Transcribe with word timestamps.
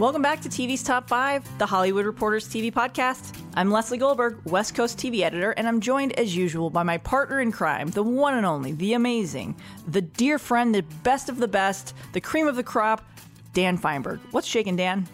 Welcome 0.00 0.22
back 0.22 0.40
to 0.40 0.48
TV's 0.48 0.82
Top 0.82 1.06
5, 1.10 1.58
the 1.58 1.66
Hollywood 1.66 2.06
Reporters 2.06 2.48
TV 2.48 2.72
podcast. 2.72 3.38
I'm 3.52 3.70
Lesley 3.70 3.98
Goldberg, 3.98 4.38
West 4.46 4.74
Coast 4.74 4.96
TV 4.96 5.20
editor, 5.20 5.50
and 5.50 5.68
I'm 5.68 5.78
joined 5.78 6.18
as 6.18 6.34
usual 6.34 6.70
by 6.70 6.82
my 6.82 6.96
partner 6.96 7.42
in 7.42 7.52
crime, 7.52 7.88
the 7.88 8.02
one 8.02 8.32
and 8.32 8.46
only, 8.46 8.72
the 8.72 8.94
amazing, 8.94 9.54
the 9.88 10.00
dear 10.00 10.38
friend, 10.38 10.74
the 10.74 10.84
best 11.02 11.28
of 11.28 11.36
the 11.36 11.46
best, 11.46 11.94
the 12.14 12.20
cream 12.22 12.48
of 12.48 12.56
the 12.56 12.62
crop, 12.62 13.06
Dan 13.52 13.76
Fienberg. 13.76 14.20
What's 14.30 14.46
shaking, 14.46 14.74
Dan? 14.74 15.06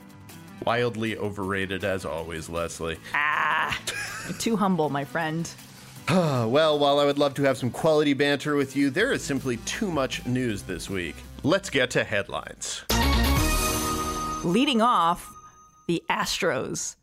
Wildly 0.64 1.18
overrated 1.18 1.82
as 1.82 2.04
always, 2.04 2.48
Lesley. 2.48 2.96
Ah, 3.12 3.76
too 4.38 4.54
humble, 4.54 4.88
my 4.88 5.04
friend. 5.04 5.50
well, 6.08 6.78
while 6.78 7.00
I 7.00 7.04
would 7.06 7.18
love 7.18 7.34
to 7.34 7.42
have 7.42 7.58
some 7.58 7.70
quality 7.70 8.14
banter 8.14 8.54
with 8.54 8.76
you, 8.76 8.90
there 8.90 9.10
is 9.10 9.24
simply 9.24 9.56
too 9.56 9.90
much 9.90 10.24
news 10.26 10.62
this 10.62 10.88
week. 10.88 11.16
Let's 11.42 11.70
get 11.70 11.90
to 11.90 12.04
headlines. 12.04 12.84
Leading 14.46 14.80
off, 14.80 15.34
the 15.88 16.04
Astros 16.08 16.94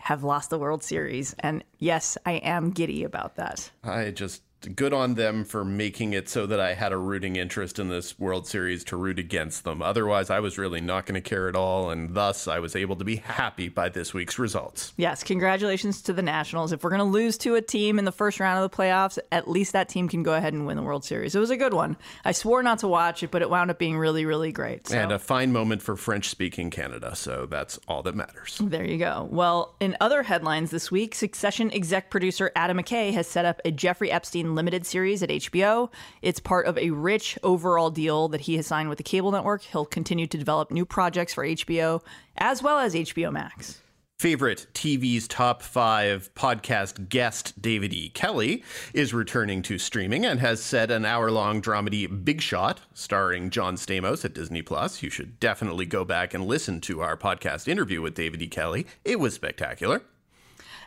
have 0.00 0.22
lost 0.22 0.50
the 0.50 0.58
World 0.58 0.84
Series. 0.84 1.34
And 1.38 1.64
yes, 1.78 2.18
I 2.26 2.32
am 2.32 2.72
giddy 2.72 3.04
about 3.04 3.36
that. 3.36 3.70
I 3.82 4.10
just 4.10 4.42
good 4.66 4.92
on 4.92 5.14
them 5.14 5.44
for 5.44 5.64
making 5.64 6.12
it 6.12 6.28
so 6.28 6.46
that 6.46 6.60
I 6.60 6.74
had 6.74 6.92
a 6.92 6.96
rooting 6.96 7.36
interest 7.36 7.78
in 7.78 7.88
this 7.88 8.18
World 8.18 8.46
Series 8.46 8.84
to 8.84 8.96
root 8.96 9.18
against 9.18 9.64
them. 9.64 9.82
Otherwise, 9.82 10.30
I 10.30 10.40
was 10.40 10.58
really 10.58 10.80
not 10.80 11.06
going 11.06 11.14
to 11.14 11.20
care 11.20 11.48
at 11.48 11.56
all, 11.56 11.90
and 11.90 12.14
thus 12.14 12.48
I 12.48 12.58
was 12.58 12.76
able 12.76 12.96
to 12.96 13.04
be 13.04 13.16
happy 13.16 13.68
by 13.68 13.88
this 13.88 14.14
week's 14.14 14.38
results. 14.38 14.92
Yes, 14.96 15.22
congratulations 15.22 16.02
to 16.02 16.12
the 16.12 16.22
Nationals. 16.22 16.72
If 16.72 16.82
we're 16.84 16.90
going 16.90 16.98
to 17.00 17.04
lose 17.04 17.38
to 17.38 17.54
a 17.54 17.62
team 17.62 17.98
in 17.98 18.04
the 18.04 18.12
first 18.12 18.40
round 18.40 18.62
of 18.62 18.70
the 18.70 18.76
playoffs, 18.76 19.18
at 19.32 19.48
least 19.48 19.72
that 19.72 19.88
team 19.88 20.08
can 20.08 20.22
go 20.22 20.34
ahead 20.34 20.52
and 20.52 20.66
win 20.66 20.76
the 20.76 20.82
World 20.82 21.04
Series. 21.04 21.34
It 21.34 21.40
was 21.40 21.50
a 21.50 21.56
good 21.56 21.74
one. 21.74 21.96
I 22.24 22.32
swore 22.32 22.62
not 22.62 22.78
to 22.80 22.88
watch 22.88 23.22
it, 23.22 23.30
but 23.30 23.42
it 23.42 23.50
wound 23.50 23.70
up 23.70 23.78
being 23.78 23.96
really, 23.98 24.24
really 24.24 24.52
great. 24.52 24.88
So. 24.88 24.96
And 24.96 25.12
a 25.12 25.18
fine 25.18 25.52
moment 25.52 25.82
for 25.82 25.96
French 25.96 26.28
speaking 26.28 26.70
Canada, 26.70 27.14
so 27.14 27.46
that's 27.46 27.78
all 27.88 28.02
that 28.02 28.14
matters. 28.14 28.58
There 28.62 28.84
you 28.84 28.98
go. 28.98 29.28
Well, 29.30 29.74
in 29.80 29.96
other 30.00 30.22
headlines 30.22 30.70
this 30.70 30.90
week, 30.90 31.14
Succession 31.14 31.72
exec 31.72 32.10
producer 32.10 32.50
Adam 32.56 32.78
McKay 32.78 33.12
has 33.12 33.26
set 33.26 33.44
up 33.44 33.60
a 33.64 33.70
Jeffrey 33.70 34.10
Epstein 34.10 34.53
limited 34.54 34.86
series 34.86 35.22
at 35.22 35.28
HBO. 35.28 35.90
It's 36.22 36.40
part 36.40 36.66
of 36.66 36.78
a 36.78 36.90
rich 36.90 37.38
overall 37.42 37.90
deal 37.90 38.28
that 38.28 38.42
he 38.42 38.56
has 38.56 38.66
signed 38.66 38.88
with 38.88 38.98
the 38.98 39.04
cable 39.04 39.32
network. 39.32 39.62
He'll 39.62 39.84
continue 39.84 40.26
to 40.26 40.38
develop 40.38 40.70
new 40.70 40.84
projects 40.84 41.34
for 41.34 41.44
HBO 41.44 42.02
as 42.36 42.62
well 42.62 42.78
as 42.78 42.94
HBO 42.94 43.32
Max. 43.32 43.80
Favorite 44.18 44.68
TV's 44.74 45.26
top 45.26 45.60
five 45.60 46.32
podcast 46.34 47.08
guest 47.08 47.60
David 47.60 47.92
E. 47.92 48.10
Kelley, 48.10 48.62
is 48.94 49.12
returning 49.12 49.60
to 49.62 49.76
streaming 49.76 50.24
and 50.24 50.38
has 50.38 50.62
set 50.62 50.90
an 50.90 51.04
hour 51.04 51.32
long 51.32 51.60
dramedy 51.60 52.24
Big 52.24 52.40
Shot 52.40 52.80
starring 52.94 53.50
John 53.50 53.74
Stamos 53.74 54.24
at 54.24 54.32
Disney 54.32 54.62
Plus. 54.62 55.02
You 55.02 55.10
should 55.10 55.40
definitely 55.40 55.84
go 55.84 56.04
back 56.04 56.32
and 56.32 56.46
listen 56.46 56.80
to 56.82 57.02
our 57.02 57.16
podcast 57.16 57.66
interview 57.66 58.00
with 58.00 58.14
David 58.14 58.40
E. 58.40 58.46
Kelley. 58.46 58.86
It 59.04 59.18
was 59.18 59.34
spectacular. 59.34 60.02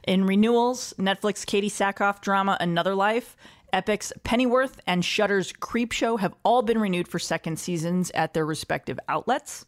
In 0.07 0.25
renewals, 0.25 0.93
Netflix 0.97 1.45
Katee 1.45 1.65
Sackhoff 1.65 2.21
drama 2.21 2.57
Another 2.61 2.95
Life 2.95 3.35
Epix 3.73 4.11
Pennyworth 4.23 4.79
and 4.87 5.03
Shudder's 5.03 5.51
Creepshow 5.51 6.19
have 6.19 6.33
all 6.43 6.61
been 6.61 6.79
renewed 6.79 7.07
for 7.07 7.19
second 7.19 7.59
seasons 7.59 8.11
at 8.11 8.33
their 8.33 8.45
respective 8.45 8.99
outlets. 9.09 9.65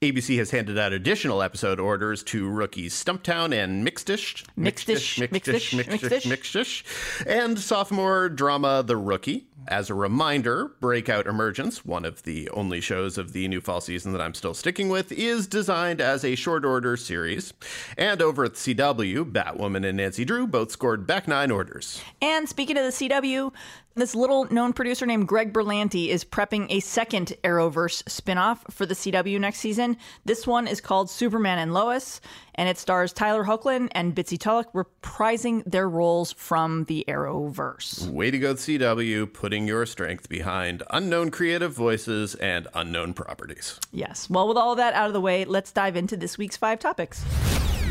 ABC 0.00 0.36
has 0.38 0.50
handed 0.50 0.76
out 0.78 0.92
additional 0.92 1.42
episode 1.42 1.78
orders 1.78 2.24
to 2.24 2.48
rookies 2.48 2.92
Stumptown 2.92 3.54
and 3.54 3.84
Mixed-ish. 3.84 4.44
Mixed-ish. 4.56 5.20
Mixed-ish. 5.20 5.74
Mixed-ish. 5.74 6.26
Mixed-ish. 6.26 6.84
And 7.24 7.56
sophomore 7.56 8.28
drama 8.28 8.82
The 8.84 8.96
Rookie. 8.96 9.46
As 9.68 9.90
a 9.90 9.94
reminder, 9.94 10.72
Breakout 10.80 11.26
Emergence, 11.26 11.84
one 11.84 12.04
of 12.04 12.24
the 12.24 12.50
only 12.50 12.80
shows 12.80 13.16
of 13.16 13.32
the 13.32 13.46
new 13.46 13.60
fall 13.60 13.80
season 13.80 14.12
that 14.12 14.20
I'm 14.20 14.34
still 14.34 14.54
sticking 14.54 14.88
with, 14.88 15.12
is 15.12 15.46
designed 15.46 16.00
as 16.00 16.24
a 16.24 16.34
short 16.34 16.64
order 16.64 16.96
series. 16.96 17.54
And 17.96 18.20
over 18.20 18.44
at 18.44 18.54
the 18.54 18.74
CW, 18.74 19.30
Batwoman 19.30 19.86
and 19.86 19.96
Nancy 19.98 20.24
Drew 20.24 20.46
both 20.46 20.72
scored 20.72 21.06
back 21.06 21.28
nine 21.28 21.50
orders. 21.50 22.02
And 22.20 22.48
speaking 22.48 22.76
of 22.76 22.84
the 22.84 22.90
CW, 22.90 23.52
this 23.94 24.14
little 24.14 24.46
known 24.50 24.72
producer 24.72 25.04
named 25.04 25.28
Greg 25.28 25.52
Berlanti 25.52 26.08
is 26.08 26.24
prepping 26.24 26.66
a 26.70 26.80
second 26.80 27.34
Arrowverse 27.44 28.02
spinoff 28.04 28.58
for 28.72 28.86
the 28.86 28.94
CW 28.94 29.38
next 29.38 29.58
season. 29.58 29.98
This 30.24 30.46
one 30.46 30.66
is 30.66 30.80
called 30.80 31.10
Superman 31.10 31.58
and 31.58 31.74
Lois, 31.74 32.22
and 32.54 32.70
it 32.70 32.78
stars 32.78 33.12
Tyler 33.12 33.44
Hoechlin 33.44 33.88
and 33.92 34.14
Bitsy 34.14 34.38
Tulloch 34.38 34.72
reprising 34.72 35.62
their 35.64 35.88
roles 35.90 36.32
from 36.32 36.84
the 36.84 37.04
Arrowverse. 37.06 38.08
Way 38.08 38.30
to 38.30 38.38
go, 38.38 38.54
CW, 38.54 39.30
putting 39.52 39.68
your 39.68 39.84
strength 39.84 40.30
behind 40.30 40.82
unknown 40.88 41.30
creative 41.30 41.74
voices 41.74 42.34
and 42.36 42.66
unknown 42.72 43.12
properties. 43.12 43.78
Yes. 43.92 44.30
Well, 44.30 44.48
with 44.48 44.56
all 44.56 44.76
that 44.76 44.94
out 44.94 45.08
of 45.08 45.12
the 45.12 45.20
way, 45.20 45.44
let's 45.44 45.70
dive 45.70 45.94
into 45.94 46.16
this 46.16 46.38
week's 46.38 46.56
five 46.56 46.78
topics. 46.78 47.22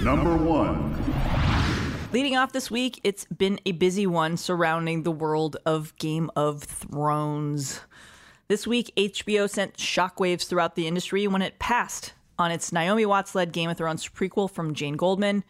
Number 0.02 0.36
one. 0.36 0.92
Leading 2.12 2.36
off 2.36 2.52
this 2.52 2.72
week, 2.72 3.00
it's 3.04 3.26
been 3.26 3.60
a 3.68 3.74
busy 3.74 4.08
one 4.08 4.38
surrounding 4.38 5.04
the 5.04 5.12
world 5.12 5.58
of 5.64 5.96
Game 5.98 6.32
of 6.36 6.64
Thrones. 6.64 7.82
This 8.48 8.66
week, 8.66 8.92
HBO 8.98 9.48
sent 9.48 9.76
shockwaves 9.76 10.48
throughout 10.48 10.74
the 10.74 10.88
industry 10.88 11.28
when 11.28 11.44
it 11.44 11.60
passed 11.60 12.14
on 12.40 12.50
its 12.50 12.72
Naomi 12.72 13.06
Watts 13.06 13.36
led 13.36 13.52
Game 13.52 13.70
of 13.70 13.78
Thrones 13.78 14.10
prequel 14.10 14.50
from 14.50 14.74
Jane 14.74 14.96
Goldman. 14.96 15.44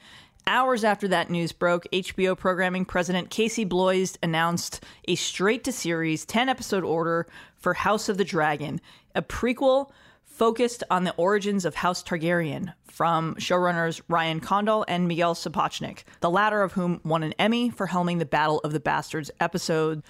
Hours 0.47 0.84
after 0.84 1.07
that 1.07 1.29
news 1.29 1.52
broke, 1.52 1.85
HBO 1.94 2.38
programming 2.38 2.84
president 2.84 3.29
Casey 3.29 3.63
Bloys 3.63 4.18
announced 4.24 4.84
a 5.07 5.16
straight 5.16 5.63
to 5.66 5.72
series 5.72 6.25
10 6.25 6.50
episode 6.50 6.84
order 6.84 7.28
for 7.57 7.74
House 7.74 8.09
of 8.09 8.18
the 8.18 8.25
Dragon, 8.25 8.81
a 9.13 9.22
prequel 9.22 9.91
focused 10.25 10.84
on 10.90 11.03
the 11.03 11.13
origins 11.16 11.63
of 11.66 11.75
House 11.75 12.02
Targaryen 12.03 12.74
from 12.85 13.35
showrunners 13.35 14.02
Ryan 14.07 14.40
Condal 14.40 14.84
and 14.88 15.07
Miguel 15.07 15.35
Sapochnik, 15.35 16.03
the 16.19 16.29
latter 16.29 16.63
of 16.63 16.73
whom 16.73 17.00
won 17.03 17.23
an 17.23 17.34
Emmy 17.38 17.69
for 17.69 17.88
helming 17.88 18.19
the 18.19 18.25
Battle 18.25 18.59
of 18.63 18.73
the 18.73 18.79
Bastards 18.79 19.29
episode. 19.40 20.02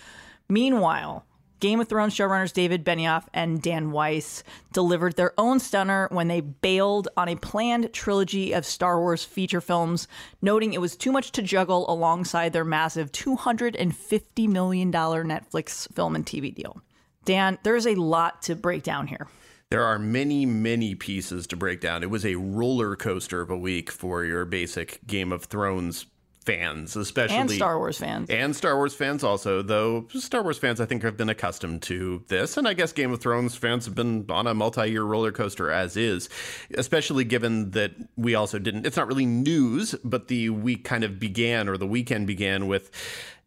Meanwhile, 0.47 1.25
Game 1.61 1.79
of 1.79 1.87
Thrones 1.87 2.15
showrunners 2.15 2.51
David 2.51 2.83
Benioff 2.83 3.25
and 3.35 3.61
Dan 3.61 3.91
Weiss 3.91 4.43
delivered 4.73 5.15
their 5.15 5.31
own 5.37 5.59
stunner 5.59 6.07
when 6.11 6.27
they 6.27 6.41
bailed 6.41 7.07
on 7.15 7.29
a 7.29 7.35
planned 7.35 7.93
trilogy 7.93 8.51
of 8.51 8.65
Star 8.65 8.99
Wars 8.99 9.23
feature 9.23 9.61
films, 9.61 10.07
noting 10.41 10.73
it 10.73 10.81
was 10.81 10.95
too 10.95 11.11
much 11.11 11.31
to 11.33 11.43
juggle 11.43 11.87
alongside 11.87 12.51
their 12.51 12.65
massive 12.65 13.11
$250 13.11 14.49
million 14.49 14.91
Netflix 14.91 15.87
film 15.93 16.15
and 16.15 16.25
TV 16.25 16.53
deal. 16.53 16.81
Dan, 17.25 17.59
there's 17.61 17.85
a 17.85 17.93
lot 17.93 18.41
to 18.41 18.55
break 18.55 18.81
down 18.81 19.05
here. 19.05 19.27
There 19.69 19.83
are 19.85 19.99
many, 19.99 20.47
many 20.47 20.95
pieces 20.95 21.45
to 21.47 21.55
break 21.55 21.79
down. 21.79 22.01
It 22.01 22.09
was 22.09 22.25
a 22.25 22.35
roller 22.35 22.95
coaster 22.95 23.39
of 23.39 23.51
a 23.51 23.57
week 23.57 23.91
for 23.91 24.25
your 24.25 24.45
basic 24.45 25.05
Game 25.05 25.31
of 25.31 25.43
Thrones 25.43 26.07
fans, 26.45 26.95
especially 26.95 27.35
and 27.37 27.51
Star 27.51 27.77
Wars 27.77 27.97
fans, 27.97 28.29
and 28.29 28.55
Star 28.55 28.75
Wars 28.75 28.93
fans 28.93 29.23
also. 29.23 29.61
Though 29.61 30.07
Star 30.09 30.43
Wars 30.43 30.57
fans, 30.57 30.81
I 30.81 30.85
think, 30.85 31.03
have 31.03 31.17
been 31.17 31.29
accustomed 31.29 31.81
to 31.83 32.23
this, 32.27 32.57
and 32.57 32.67
I 32.67 32.73
guess 32.73 32.91
Game 32.91 33.11
of 33.11 33.21
Thrones 33.21 33.55
fans 33.55 33.85
have 33.85 33.95
been 33.95 34.25
on 34.29 34.47
a 34.47 34.53
multi-year 34.53 35.03
roller 35.03 35.31
coaster 35.31 35.71
as 35.71 35.95
is. 35.97 36.29
Especially 36.75 37.23
given 37.23 37.71
that 37.71 37.91
we 38.15 38.35
also 38.35 38.59
didn't. 38.59 38.85
It's 38.85 38.97
not 38.97 39.07
really 39.07 39.25
news, 39.25 39.95
but 40.03 40.27
the 40.27 40.49
week 40.49 40.83
kind 40.83 41.03
of 41.03 41.19
began, 41.19 41.69
or 41.69 41.77
the 41.77 41.87
weekend 41.87 42.27
began 42.27 42.67
with 42.67 42.91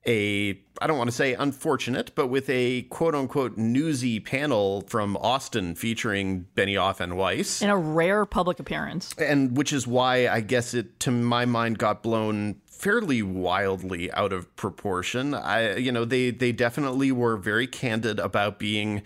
a 0.06 0.60
I 0.82 0.88
don't 0.88 0.98
want 0.98 1.08
to 1.08 1.16
say 1.16 1.34
unfortunate, 1.34 2.14
but 2.14 2.26
with 2.26 2.50
a 2.50 2.82
quote 2.82 3.14
unquote 3.14 3.56
newsy 3.56 4.18
panel 4.18 4.82
from 4.88 5.16
Austin 5.16 5.76
featuring 5.76 6.46
Benioff 6.56 7.00
and 7.00 7.16
Weiss. 7.16 7.62
In 7.62 7.70
a 7.70 7.76
rare 7.76 8.26
public 8.26 8.58
appearance. 8.58 9.14
And 9.18 9.56
which 9.56 9.72
is 9.72 9.86
why 9.86 10.28
I 10.28 10.40
guess 10.40 10.74
it 10.74 10.98
to 11.00 11.10
my 11.10 11.44
mind 11.44 11.78
got 11.78 12.02
blown 12.02 12.56
fairly 12.84 13.22
wildly 13.22 14.12
out 14.12 14.30
of 14.30 14.54
proportion. 14.56 15.32
I 15.32 15.76
you 15.76 15.90
know, 15.90 16.04
they 16.04 16.30
they 16.30 16.52
definitely 16.52 17.10
were 17.10 17.38
very 17.38 17.66
candid 17.66 18.18
about 18.18 18.58
being 18.58 19.02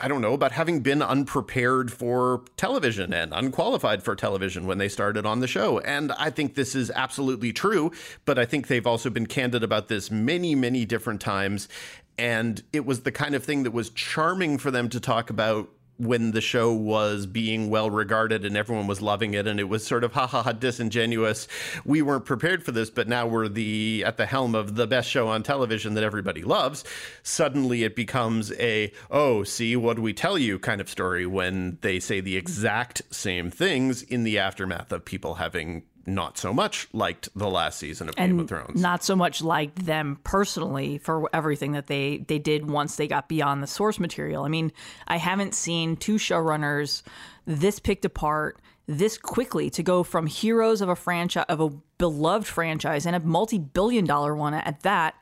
I 0.00 0.08
don't 0.08 0.22
know, 0.22 0.32
about 0.32 0.52
having 0.52 0.80
been 0.80 1.02
unprepared 1.02 1.92
for 1.92 2.44
television 2.56 3.12
and 3.12 3.32
unqualified 3.34 4.02
for 4.02 4.14
television 4.14 4.66
when 4.66 4.78
they 4.78 4.88
started 4.88 5.26
on 5.26 5.40
the 5.40 5.48
show. 5.48 5.80
And 5.80 6.12
I 6.12 6.30
think 6.30 6.54
this 6.54 6.76
is 6.76 6.90
absolutely 6.92 7.52
true, 7.52 7.90
but 8.24 8.38
I 8.38 8.44
think 8.44 8.68
they've 8.68 8.86
also 8.86 9.10
been 9.10 9.26
candid 9.26 9.64
about 9.64 9.88
this 9.88 10.08
many, 10.08 10.54
many 10.54 10.84
different 10.84 11.20
times. 11.20 11.68
And 12.16 12.62
it 12.72 12.86
was 12.86 13.00
the 13.00 13.10
kind 13.10 13.34
of 13.34 13.42
thing 13.44 13.64
that 13.64 13.72
was 13.72 13.90
charming 13.90 14.58
for 14.58 14.70
them 14.70 14.88
to 14.90 15.00
talk 15.00 15.30
about 15.30 15.68
when 15.98 16.30
the 16.30 16.40
show 16.40 16.72
was 16.72 17.26
being 17.26 17.70
well 17.70 17.90
regarded 17.90 18.44
and 18.44 18.56
everyone 18.56 18.86
was 18.86 19.02
loving 19.02 19.34
it 19.34 19.46
and 19.46 19.60
it 19.60 19.68
was 19.68 19.86
sort 19.86 20.04
of 20.04 20.12
ha 20.12 20.26
ha 20.26 20.42
ha 20.42 20.52
disingenuous. 20.52 21.48
We 21.84 22.02
weren't 22.02 22.24
prepared 22.24 22.64
for 22.64 22.72
this 22.72 22.90
but 22.90 23.08
now 23.08 23.26
we're 23.26 23.48
the 23.48 24.04
at 24.06 24.16
the 24.16 24.26
helm 24.26 24.54
of 24.54 24.76
the 24.76 24.86
best 24.86 25.10
show 25.10 25.28
on 25.28 25.42
television 25.42 25.94
that 25.94 26.04
everybody 26.04 26.42
loves. 26.42 26.84
Suddenly 27.22 27.84
it 27.84 27.96
becomes 27.96 28.52
a 28.52 28.92
oh 29.10 29.42
see 29.42 29.76
what 29.76 29.96
do 29.96 30.02
we 30.02 30.12
tell 30.12 30.38
you 30.38 30.58
kind 30.58 30.80
of 30.80 30.88
story 30.88 31.26
when 31.26 31.78
they 31.80 32.00
say 32.00 32.20
the 32.20 32.36
exact 32.36 33.02
same 33.10 33.50
things 33.50 34.02
in 34.02 34.24
the 34.24 34.38
aftermath 34.38 34.92
of 34.92 35.04
people 35.04 35.34
having 35.34 35.82
not 36.14 36.38
so 36.38 36.52
much 36.52 36.88
liked 36.92 37.28
the 37.36 37.48
last 37.48 37.78
season 37.78 38.08
of 38.08 38.14
and 38.18 38.32
Game 38.32 38.40
of 38.40 38.48
Thrones. 38.48 38.80
Not 38.80 39.04
so 39.04 39.14
much 39.14 39.42
liked 39.42 39.84
them 39.84 40.18
personally 40.24 40.98
for 40.98 41.28
everything 41.32 41.72
that 41.72 41.86
they 41.86 42.18
they 42.26 42.38
did 42.38 42.70
once 42.70 42.96
they 42.96 43.08
got 43.08 43.28
beyond 43.28 43.62
the 43.62 43.66
source 43.66 43.98
material. 43.98 44.44
I 44.44 44.48
mean, 44.48 44.72
I 45.06 45.18
haven't 45.18 45.54
seen 45.54 45.96
two 45.96 46.16
showrunners 46.16 47.02
this 47.46 47.78
picked 47.78 48.04
apart, 48.04 48.58
this 48.86 49.18
quickly 49.18 49.70
to 49.70 49.82
go 49.82 50.02
from 50.02 50.26
heroes 50.26 50.80
of 50.80 50.88
a 50.88 50.96
franchise 50.96 51.46
of 51.48 51.60
a 51.60 51.70
beloved 51.98 52.46
franchise 52.46 53.06
and 53.06 53.14
a 53.14 53.20
multi-billion 53.20 54.04
dollar 54.04 54.34
one 54.34 54.54
at 54.54 54.82
that 54.82 55.14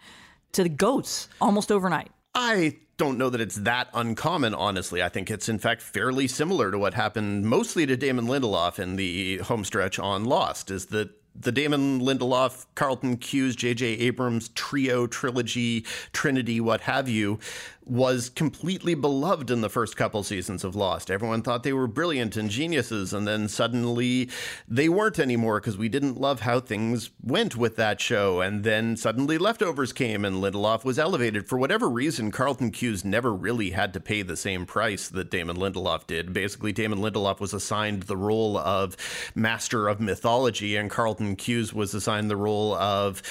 to 0.52 0.62
the 0.62 0.68
goats 0.68 1.28
almost 1.40 1.70
overnight. 1.72 2.10
I 2.34 2.76
don't 2.96 3.18
know 3.18 3.30
that 3.30 3.40
it's 3.40 3.56
that 3.56 3.88
uncommon, 3.92 4.54
honestly. 4.54 5.02
I 5.02 5.08
think 5.08 5.30
it's, 5.30 5.48
in 5.48 5.58
fact, 5.58 5.82
fairly 5.82 6.26
similar 6.26 6.70
to 6.70 6.78
what 6.78 6.94
happened 6.94 7.44
mostly 7.44 7.86
to 7.86 7.96
Damon 7.96 8.26
Lindelof 8.26 8.78
in 8.78 8.96
the 8.96 9.38
homestretch 9.38 9.98
on 9.98 10.24
Lost, 10.24 10.70
is 10.70 10.86
that 10.86 11.10
the 11.38 11.52
Damon 11.52 12.00
Lindelof, 12.00 12.66
Carlton 12.74 13.18
Cuse, 13.18 13.54
J.J. 13.56 13.86
Abrams 13.86 14.48
trio, 14.50 15.06
trilogy, 15.06 15.84
trinity, 16.12 16.60
what 16.60 16.82
have 16.82 17.08
you, 17.08 17.38
was 17.86 18.28
completely 18.28 18.94
beloved 18.94 19.48
in 19.48 19.60
the 19.60 19.68
first 19.68 19.96
couple 19.96 20.24
seasons 20.24 20.64
of 20.64 20.74
Lost. 20.74 21.08
Everyone 21.08 21.40
thought 21.40 21.62
they 21.62 21.72
were 21.72 21.86
brilliant 21.86 22.36
and 22.36 22.50
geniuses, 22.50 23.12
and 23.12 23.28
then 23.28 23.48
suddenly 23.48 24.28
they 24.66 24.88
weren't 24.88 25.20
anymore 25.20 25.60
because 25.60 25.78
we 25.78 25.88
didn't 25.88 26.20
love 26.20 26.40
how 26.40 26.58
things 26.58 27.10
went 27.22 27.54
with 27.54 27.76
that 27.76 28.00
show. 28.00 28.40
And 28.40 28.64
then 28.64 28.96
suddenly 28.96 29.38
Leftovers 29.38 29.92
came 29.92 30.24
and 30.24 30.42
Lindelof 30.42 30.84
was 30.84 30.98
elevated. 30.98 31.48
For 31.48 31.58
whatever 31.58 31.88
reason, 31.88 32.32
Carlton 32.32 32.72
Cuse 32.72 33.04
never 33.04 33.32
really 33.32 33.70
had 33.70 33.92
to 33.94 34.00
pay 34.00 34.22
the 34.22 34.36
same 34.36 34.66
price 34.66 35.08
that 35.08 35.30
Damon 35.30 35.56
Lindelof 35.56 36.08
did. 36.08 36.32
Basically, 36.32 36.72
Damon 36.72 36.98
Lindelof 36.98 37.38
was 37.38 37.54
assigned 37.54 38.04
the 38.04 38.16
role 38.16 38.58
of 38.58 38.96
master 39.36 39.86
of 39.86 40.00
mythology, 40.00 40.74
and 40.74 40.90
Carlton 40.90 41.36
Cuse 41.36 41.72
was 41.72 41.94
assigned 41.94 42.30
the 42.30 42.36
role 42.36 42.74
of 42.74 43.22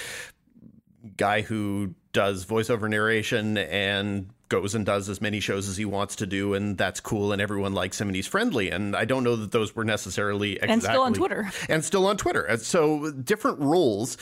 guy 1.18 1.42
who 1.42 1.94
does 2.14 2.46
voiceover 2.46 2.90
narration 2.90 3.58
and 3.58 4.30
goes 4.50 4.76
and 4.76 4.86
does 4.86 5.10
as 5.10 5.22
many 5.22 5.40
shows 5.40 5.68
as 5.68 5.78
he 5.78 5.86
wants 5.86 6.16
to 6.18 6.26
do, 6.26 6.54
and 6.54 6.78
that's 6.78 7.00
cool, 7.00 7.32
and 7.32 7.42
everyone 7.42 7.74
likes 7.74 8.00
him, 8.00 8.08
and 8.08 8.16
he's 8.16 8.28
friendly. 8.28 8.70
And 8.70 8.96
I 8.96 9.06
don't 9.06 9.24
know 9.24 9.36
that 9.36 9.52
those 9.52 9.76
were 9.76 9.84
necessarily 9.84 10.54
exactly, 10.54 10.74
and 10.74 10.84
still 10.84 11.02
on 11.02 11.14
Twitter, 11.14 11.52
and 11.70 11.84
still 11.84 12.08
on 12.08 12.18
Twitter. 12.18 12.44
And 12.44 12.62
so 12.62 13.12
different 13.12 13.60
roles, 13.60 14.18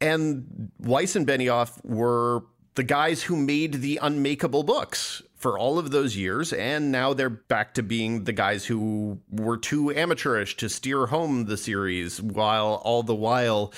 and 0.00 0.70
Weiss 0.78 1.16
and 1.16 1.26
Benioff 1.26 1.84
were 1.84 2.44
the 2.74 2.84
guys 2.84 3.22
who 3.22 3.36
made 3.36 3.74
the 3.74 3.98
unmakeable 4.00 4.62
books 4.62 5.22
for 5.34 5.58
all 5.58 5.78
of 5.78 5.90
those 5.90 6.16
years, 6.16 6.52
and 6.52 6.90
now 6.92 7.14
they're 7.14 7.30
back 7.30 7.74
to 7.74 7.82
being 7.82 8.24
the 8.24 8.32
guys 8.32 8.64
who 8.64 9.18
were 9.30 9.56
too 9.56 9.92
amateurish 9.92 10.56
to 10.56 10.68
steer 10.68 11.06
home 11.06 11.46
the 11.46 11.56
series, 11.56 12.20
while 12.20 12.80
all 12.84 13.02
the 13.02 13.14
while 13.14 13.72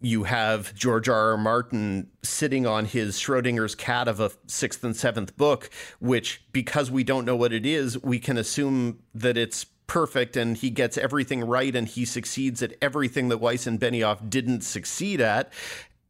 you 0.00 0.24
have 0.24 0.74
George 0.74 1.08
R. 1.08 1.32
R. 1.32 1.36
Martin 1.36 2.08
sitting 2.22 2.66
on 2.66 2.86
his 2.86 3.18
Schrodinger's 3.18 3.74
cat 3.74 4.08
of 4.08 4.20
a 4.20 4.30
sixth 4.46 4.82
and 4.84 4.96
seventh 4.96 5.36
book, 5.36 5.70
which, 5.98 6.42
because 6.52 6.90
we 6.90 7.04
don't 7.04 7.24
know 7.24 7.36
what 7.36 7.52
it 7.52 7.66
is, 7.66 8.02
we 8.02 8.18
can 8.18 8.36
assume 8.36 9.00
that 9.14 9.36
it's 9.36 9.66
perfect 9.86 10.36
and 10.36 10.56
he 10.56 10.70
gets 10.70 10.96
everything 10.96 11.44
right 11.44 11.74
and 11.74 11.88
he 11.88 12.04
succeeds 12.04 12.62
at 12.62 12.74
everything 12.80 13.28
that 13.28 13.38
Weiss 13.38 13.66
and 13.66 13.80
Benioff 13.80 14.30
didn't 14.30 14.62
succeed 14.62 15.20
at. 15.20 15.52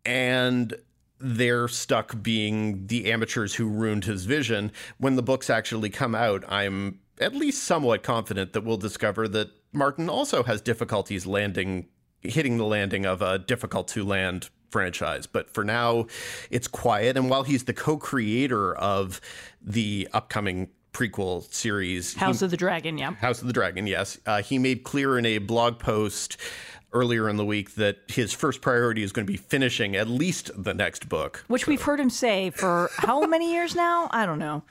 And 0.05 0.75
they're 1.19 1.69
stuck 1.69 2.23
being 2.23 2.87
the 2.87 3.11
amateurs 3.11 3.55
who 3.55 3.69
ruined 3.69 4.05
his 4.05 4.25
vision. 4.25 4.73
When 4.99 5.17
the 5.17 5.23
books 5.23 5.51
actually 5.51 5.91
come 5.91 6.15
out, 6.15 6.45
I'm 6.49 7.01
at 7.21 7.35
least 7.35 7.65
somewhat 7.65 8.03
confident 8.03 8.53
that 8.55 8.65
we'll 8.65 8.79
discover 8.79 9.29
that 9.29 9.51
Martin 9.73 10.09
also 10.09 10.43
has 10.43 10.61
difficulties 10.61 11.27
landing 11.27 11.87
hitting 12.20 12.58
the 12.58 12.64
landing 12.64 13.06
of 13.06 13.22
a 13.22 13.38
difficult 13.38 13.88
to 13.88 14.05
land 14.05 14.50
franchise. 14.70 15.26
But 15.26 15.50
for 15.50 15.64
now, 15.64 16.06
it's 16.50 16.69
quiet. 16.69 17.17
And 17.17 17.28
while 17.28 17.43
he's 17.43 17.64
the 17.64 17.72
co 17.72 17.96
creator 17.96 18.75
of 18.75 19.20
the 19.61 20.08
upcoming 20.12 20.69
prequel 20.93 21.52
series, 21.52 22.14
House 22.14 22.40
he, 22.40 22.44
of 22.44 22.50
the 22.50 22.56
Dragon, 22.56 22.99
yeah. 22.99 23.12
House 23.14 23.40
of 23.40 23.46
the 23.46 23.52
Dragon, 23.52 23.87
yes. 23.87 24.19
Uh, 24.26 24.43
he 24.43 24.58
made 24.58 24.84
clear 24.84 25.19
in 25.19 25.26
a 25.26 25.38
blog 25.38 25.78
post 25.78 26.37
earlier 26.93 27.28
in 27.28 27.37
the 27.37 27.44
week 27.44 27.76
that 27.76 27.99
his 28.08 28.32
first 28.32 28.61
priority 28.61 29.02
is 29.02 29.12
going 29.12 29.25
to 29.25 29.32
be 29.32 29.37
finishing 29.37 29.94
at 29.94 30.08
least 30.08 30.50
the 30.56 30.75
next 30.75 31.08
book. 31.08 31.44
Which 31.46 31.64
so. 31.64 31.70
we've 31.70 31.82
heard 31.82 32.00
him 32.00 32.11
say 32.11 32.50
for 32.50 32.90
how 32.96 33.20
many 33.26 33.52
years 33.52 33.76
now? 33.76 34.08
I 34.11 34.26
don't 34.26 34.40
know. 34.40 34.64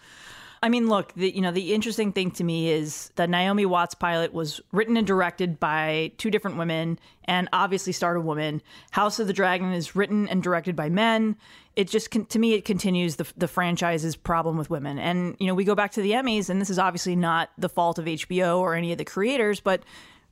I 0.61 0.69
mean, 0.69 0.89
look, 0.89 1.13
the, 1.13 1.33
you 1.33 1.41
know, 1.41 1.51
the 1.51 1.73
interesting 1.73 2.11
thing 2.11 2.31
to 2.31 2.43
me 2.43 2.69
is 2.69 3.11
the 3.15 3.27
Naomi 3.27 3.65
Watts 3.65 3.95
pilot 3.95 4.33
was 4.33 4.59
written 4.71 4.97
and 4.97 5.07
directed 5.07 5.59
by 5.59 6.11
two 6.17 6.29
different 6.29 6.57
women 6.57 6.99
and 7.25 7.47
obviously 7.53 7.93
starred 7.93 8.17
a 8.17 8.21
woman. 8.21 8.61
House 8.91 9.19
of 9.19 9.27
the 9.27 9.33
Dragon 9.33 9.71
is 9.71 9.95
written 9.95 10.27
and 10.27 10.43
directed 10.43 10.75
by 10.75 10.89
men. 10.89 11.37
It 11.75 11.87
just, 11.87 12.11
to 12.11 12.39
me, 12.39 12.53
it 12.53 12.65
continues 12.65 13.15
the, 13.15 13.31
the 13.37 13.47
franchise's 13.47 14.17
problem 14.17 14.57
with 14.57 14.69
women. 14.69 14.99
And, 14.99 15.37
you 15.39 15.47
know, 15.47 15.53
we 15.53 15.63
go 15.63 15.75
back 15.75 15.91
to 15.93 16.01
the 16.01 16.11
Emmys, 16.11 16.49
and 16.49 16.59
this 16.59 16.69
is 16.69 16.79
obviously 16.79 17.15
not 17.15 17.49
the 17.57 17.69
fault 17.69 17.97
of 17.97 18.05
HBO 18.05 18.57
or 18.57 18.75
any 18.75 18.91
of 18.91 18.97
the 18.97 19.05
creators, 19.05 19.61
but 19.61 19.83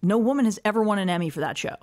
no 0.01 0.17
woman 0.17 0.43
has 0.43 0.59
ever 0.65 0.83
won 0.83 0.99
an 0.99 1.09
Emmy 1.09 1.29
for 1.29 1.39
that 1.39 1.57
show. 1.57 1.75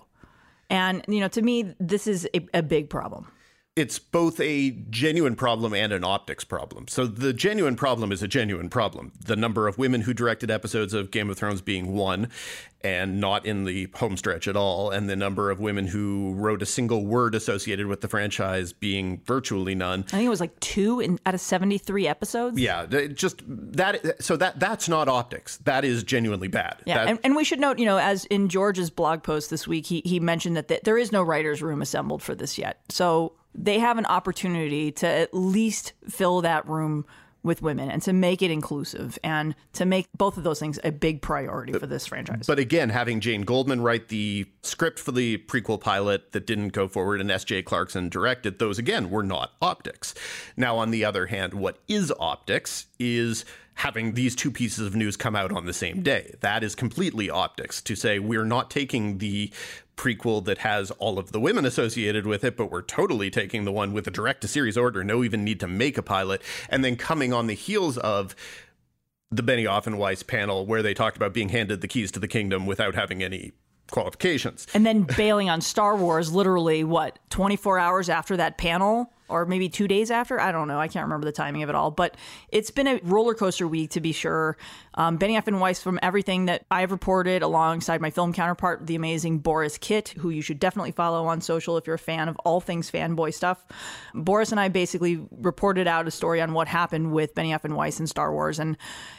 And, 0.69 1.03
you 1.09 1.21
know, 1.21 1.29
to 1.29 1.41
me, 1.41 1.75
this 1.81 2.07
is 2.07 2.29
a, 2.35 2.47
a 2.53 2.63
big 2.63 2.91
problem 2.91 3.29
it's 3.77 3.99
both 3.99 4.39
a 4.39 4.71
genuine 4.89 5.35
problem 5.35 5.75
and 5.75 5.93
an 5.93 6.05
optics 6.05 6.45
problem. 6.45 6.87
So 6.87 7.07
the 7.07 7.33
genuine 7.33 7.75
problem 7.75 8.13
is 8.13 8.23
a 8.23 8.29
genuine 8.29 8.69
problem. 8.69 9.11
The 9.25 9.35
number 9.35 9.67
of 9.67 9.79
women 9.79 10.03
who 10.03 10.15
directed 10.15 10.49
episodes 10.49 10.95
of 10.95 11.11
Game 11.11 11.29
of 11.29 11.37
Thrones 11.37 11.61
being 11.61 11.97
one 11.97 12.29
and 12.83 13.19
not 13.19 13.45
in 13.47 13.65
the 13.65 13.89
homestretch 13.95 14.47
at 14.47 14.55
all, 14.57 14.91
and 14.91 15.09
the 15.09 15.17
number 15.17 15.51
of 15.51 15.59
women 15.59 15.89
who 15.89 16.35
wrote 16.35 16.63
a 16.63 16.67
single 16.67 17.05
word 17.05 17.35
associated 17.35 17.87
with 17.87 18.01
the 18.01 18.09
franchise 18.09 18.73
being 18.73 19.23
virtually 19.25 19.75
none. 19.75 20.05
I 20.09 20.19
think 20.19 20.27
it 20.27 20.29
was 20.29 20.41
like 20.41 20.61
two 20.61 21.01
in, 21.01 21.19
out 21.27 21.35
of 21.35 21.41
73 21.41 22.07
episodes. 22.07 22.61
Yeah, 22.61 22.87
just 22.87 23.43
that 23.47 24.23
so 24.23 24.37
that 24.37 24.61
that's 24.61 24.89
not 24.89 25.09
optics. 25.09 25.57
That 25.65 25.85
is 25.85 26.05
genuinely 26.05 26.49
bad. 26.49 26.77
Yeah, 26.85 26.99
that, 26.99 27.09
and, 27.09 27.19
and 27.25 27.35
we 27.35 27.43
should 27.43 27.59
note, 27.59 27.79
you 27.79 27.87
know, 27.87 27.99
as 27.99 28.27
in 28.27 28.51
George's 28.51 28.91
blog 28.91 29.23
post 29.23 29.49
this 29.49 29.67
week, 29.67 29.87
he 29.87 30.03
he 30.05 30.21
mentioned 30.21 30.57
that 30.59 30.69
the, 30.69 30.79
there 30.85 30.99
is 30.99 31.11
no 31.11 31.23
writers 31.23 31.63
room 31.63 31.81
assembled 31.81 32.23
for 32.23 32.35
this 32.35 32.59
yet. 32.59 32.81
So 32.91 33.33
they 33.55 33.79
have 33.79 33.99
an 33.99 34.07
opportunity 34.07 34.91
to 34.93 35.07
at 35.07 35.33
least 35.33 35.93
fill 36.09 36.41
that 36.43 36.69
room 36.69 37.07
with 37.45 37.61
women 37.61 37.91
and 37.91 38.01
to 38.03 38.13
make 38.13 38.41
it 38.41 38.51
inclusive 38.51 39.19
and 39.23 39.55
to 39.75 39.85
make 39.85 40.09
both 40.17 40.39
of 40.39 40.45
those 40.45 40.59
things 40.59 40.79
a 40.83 40.91
big 40.91 41.21
priority 41.21 41.75
for 41.75 41.87
this 41.87 42.07
franchise. 42.07 42.47
But 42.47 42.59
again, 42.59 42.89
having 42.89 43.21
Jane 43.21 43.43
Goldman 43.43 43.83
write 43.83 44.09
the 44.09 44.47
script 44.63 44.99
for 44.99 45.13
the 45.13 45.37
prequel 45.39 45.79
pilot 45.79 46.33
that 46.33 46.47
didn't 46.47 46.71
go 46.71 46.89
forward 46.89 47.21
and 47.21 47.31
S.J. 47.31 47.63
Clarkson 47.65 48.09
directed, 48.09 48.59
those 48.59 48.79
again 48.79 49.11
were 49.11 49.23
not 49.23 49.53
optics. 49.61 50.15
Now, 50.57 50.79
on 50.79 50.91
the 50.91 51.05
other 51.05 51.27
hand, 51.27 51.53
what 51.53 51.79
is 51.87 52.11
optics 52.19 52.87
is 52.99 53.45
having 53.75 54.15
these 54.15 54.35
two 54.35 54.51
pieces 54.51 54.87
of 54.87 54.95
news 54.95 55.17
come 55.17 55.37
out 55.37 55.53
on 55.53 55.67
the 55.67 55.73
same 55.73 56.03
day. 56.03 56.35
That 56.41 56.63
is 56.63 56.75
completely 56.75 57.29
optics 57.29 57.83
to 57.83 57.97
say 57.97 58.19
we're 58.19 58.45
not 58.45 58.71
taking 58.71 59.19
the 59.19 59.53
prequel 59.97 60.45
that 60.45 60.59
has 60.59 60.91
all 60.93 61.19
of 61.19 61.33
the 61.33 61.41
women 61.41 61.65
associated 61.65 62.27
with 62.27 62.45
it, 62.45 62.57
but 62.57 62.71
we're 62.71 62.83
totally 62.83 63.31
taking 63.31 63.65
the 63.65 63.73
one 63.73 63.93
with 63.93 64.07
a 64.07 64.11
direct 64.11 64.41
to 64.43 64.49
series 64.49 64.77
order, 64.77 65.05
no 65.05 65.23
even 65.23 65.45
need 65.45 65.61
to 65.61 65.69
make 65.69 65.97
a 65.99 66.03
pilot, 66.03 66.43
and 66.69 66.85
then 66.85 66.97
coming 66.97 67.33
on 67.33 67.47
the 67.47 67.55
heels 67.55 67.99
of 67.99 68.35
the 69.31 69.43
Benioff 69.43 69.87
and 69.87 69.99
Weiss 69.99 70.23
panel 70.23 70.67
where 70.67 70.83
they 70.83 70.95
talked 70.95 71.17
about 71.17 71.33
being 71.33 71.49
handed 71.49 71.81
the 71.81 71.89
keys 71.89 72.11
to 72.13 72.21
the 72.21 72.29
kingdom 72.29 72.67
without 72.67 72.95
having 72.95 73.23
any 73.23 73.53
qualifications. 73.91 74.67
And 74.75 74.87
then 74.87 75.03
bailing 75.03 75.51
on 75.51 75.61
Star 75.61 75.97
Wars 75.97 76.33
literally 76.33 76.85
what, 76.85 77.19
24 77.31 77.79
hours 77.79 78.09
after 78.09 78.37
that 78.37 78.59
panel? 78.59 79.11
Or 79.35 79.47
maybe 79.47 79.69
two 79.69 79.89
days 79.89 80.11
after. 80.11 80.41
I 80.41 80.53
don't 80.53 80.69
know. 80.69 80.79
I 80.79 80.89
can't 80.89 81.05
remember 81.05 81.25
the 81.25 81.33
timing 81.33 81.63
of 81.63 81.69
it 81.69 81.75
all. 81.75 81.91
But 81.91 82.17
it's 82.49 82.71
been 82.71 82.87
a 82.87 83.01
roller 83.03 83.35
coaster 83.35 83.67
week 83.67 83.91
to 83.91 84.01
be 84.01 84.13
sure. 84.13 84.57
Um, 84.95 85.19
Benioff 85.19 85.49
and 85.49 85.61
Weiss, 85.61 85.83
from 85.83 85.99
everything 86.03 86.47
that 86.47 86.65
I've 86.71 86.93
reported, 86.93 87.43
alongside 87.43 88.01
my 88.01 88.11
film 88.11 88.33
counterpart, 88.33 88.87
the 88.87 88.95
amazing 88.95 89.39
Boris 89.39 89.77
Kit, 89.77 90.11
who 90.11 90.31
you 90.31 90.41
should 90.41 90.61
definitely 90.61 90.93
follow 90.93 91.27
on 91.27 91.41
social 91.41 91.77
if 91.77 91.87
you're 91.87 91.97
a 91.97 91.99
fan 91.99 92.29
of 92.29 92.37
all 92.45 92.61
things 92.61 92.91
fanboy 92.91 93.35
stuff. 93.35 93.65
Boris 94.15 94.53
and 94.53 94.61
I 94.61 94.69
basically 94.69 95.21
reported 95.33 95.89
out 95.89 96.07
a 96.07 96.13
story 96.13 96.41
on 96.41 96.53
what 96.53 96.69
happened 96.69 97.13
with 97.13 97.35
Benioff 97.35 97.65
and 97.65 97.75
Weiss 97.75 97.99
and 97.99 98.09
Star 98.09 98.33
Wars. 98.33 98.61
And 98.61 98.77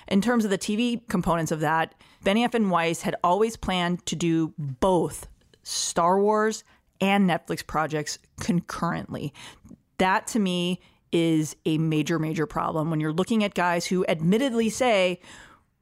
in 0.08 0.22
terms 0.22 0.46
of 0.46 0.52
the 0.52 0.58
TV 0.58 1.06
components 1.10 1.52
of 1.52 1.60
that, 1.60 1.94
Benioff 2.24 2.54
and 2.54 2.72
Weiss 2.72 3.02
had 3.02 3.16
always 3.24 3.58
planned 3.58 4.06
to 4.06 4.16
do 4.16 4.54
both 4.58 5.28
Star 5.64 6.20
Wars 6.20 6.64
and 7.02 7.30
Netflix 7.30 7.66
projects 7.66 8.20
concurrently. 8.40 9.34
That 9.98 10.28
to 10.28 10.40
me 10.40 10.82
is 11.12 11.56
a 11.66 11.78
major, 11.78 12.20
major 12.20 12.46
problem 12.46 12.90
when 12.90 13.00
you're 13.00 13.14
looking 13.14 13.44
at 13.44 13.54
guys 13.54 13.86
who 13.86 14.06
admittedly 14.08 14.70
say, 14.70 15.20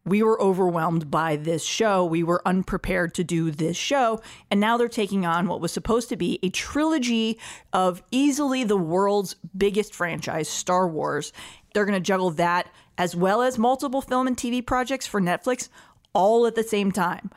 we 0.05 0.22
were 0.22 0.41
overwhelmed 0.41 1.10
by 1.10 1.38
this 1.38 1.63
show. 1.63 2.03
We 2.05 2.24
were 2.24 2.46
unprepared 2.46 3.13
to 3.15 3.24
do 3.24 3.51
this 3.51 3.77
show. 3.77 4.22
And 4.51 4.60
now 4.60 4.77
they're 4.77 4.89
taking 4.89 5.25
on 5.25 5.48
what 5.48 5.62
was 5.62 5.72
supposed 5.72 6.10
to 6.10 6.17
be 6.17 6.39
a 6.43 6.50
trilogy 6.50 7.39
of 7.72 8.03
easily 8.12 8.63
the 8.63 8.77
world's 8.77 9.36
biggest 9.55 9.96
franchise, 9.96 10.50
Star 10.50 10.88
Wars. 10.88 11.32
They're 11.74 11.86
going 11.86 11.98
to 11.98 12.05
juggle 12.05 12.32
that 12.32 12.67
as 12.98 13.15
well 13.15 13.41
as 13.41 13.58
multiple 13.58 14.01
film 14.01 14.27
and 14.27 14.38
TV 14.38 14.65
projects 14.65 15.08
for 15.08 15.22
Netflix 15.22 15.70
all 16.13 16.46
at 16.46 16.55
the 16.55 16.63
same 16.63 16.91
time. 16.91 17.32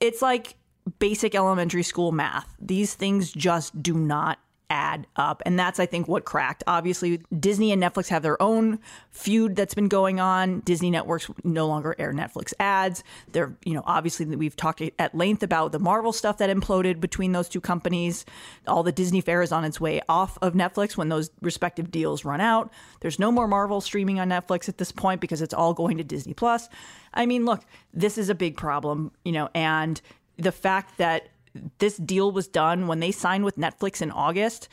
It's 0.00 0.20
like 0.20 0.56
basic 0.98 1.34
elementary 1.34 1.82
school 1.82 2.12
math. 2.12 2.52
These 2.60 2.94
things 2.94 3.32
just 3.32 3.82
do 3.82 3.94
not 3.94 4.38
add 4.70 5.06
up. 5.16 5.42
And 5.46 5.58
that's, 5.58 5.80
I 5.80 5.86
think, 5.86 6.08
what 6.08 6.24
cracked. 6.24 6.62
Obviously, 6.66 7.20
Disney 7.38 7.72
and 7.72 7.82
Netflix 7.82 8.08
have 8.08 8.22
their 8.22 8.40
own 8.42 8.78
feud 9.10 9.56
that's 9.56 9.74
been 9.74 9.88
going 9.88 10.20
on. 10.20 10.60
Disney 10.60 10.90
networks 10.90 11.30
no 11.44 11.66
longer 11.66 11.94
air 11.98 12.12
Netflix 12.12 12.52
ads. 12.60 13.02
They're, 13.32 13.56
you 13.64 13.74
know, 13.74 13.82
obviously, 13.86 14.26
we've 14.26 14.56
talked 14.56 14.82
at 14.98 15.14
length 15.14 15.42
about 15.42 15.72
the 15.72 15.78
Marvel 15.78 16.12
stuff 16.12 16.38
that 16.38 16.54
imploded 16.54 17.00
between 17.00 17.32
those 17.32 17.48
two 17.48 17.60
companies. 17.60 18.24
All 18.66 18.82
the 18.82 18.92
Disney 18.92 19.20
fare 19.20 19.42
is 19.42 19.52
on 19.52 19.64
its 19.64 19.80
way 19.80 20.00
off 20.08 20.38
of 20.42 20.54
Netflix 20.54 20.96
when 20.96 21.08
those 21.08 21.30
respective 21.40 21.90
deals 21.90 22.24
run 22.24 22.40
out. 22.40 22.72
There's 23.00 23.18
no 23.18 23.32
more 23.32 23.48
Marvel 23.48 23.80
streaming 23.80 24.20
on 24.20 24.28
Netflix 24.28 24.68
at 24.68 24.78
this 24.78 24.92
point 24.92 25.20
because 25.20 25.42
it's 25.42 25.54
all 25.54 25.74
going 25.74 25.98
to 25.98 26.04
Disney 26.04 26.34
Plus. 26.34 26.68
I 27.14 27.26
mean, 27.26 27.44
look, 27.44 27.64
this 27.94 28.18
is 28.18 28.28
a 28.28 28.34
big 28.34 28.56
problem, 28.56 29.12
you 29.24 29.32
know, 29.32 29.48
and 29.54 30.00
the 30.36 30.52
fact 30.52 30.98
that 30.98 31.28
this 31.78 31.96
deal 31.96 32.30
was 32.30 32.48
done 32.48 32.86
when 32.86 33.00
they 33.00 33.12
signed 33.12 33.44
with 33.44 33.56
Netflix 33.56 34.02
in 34.02 34.10
August, 34.10 34.68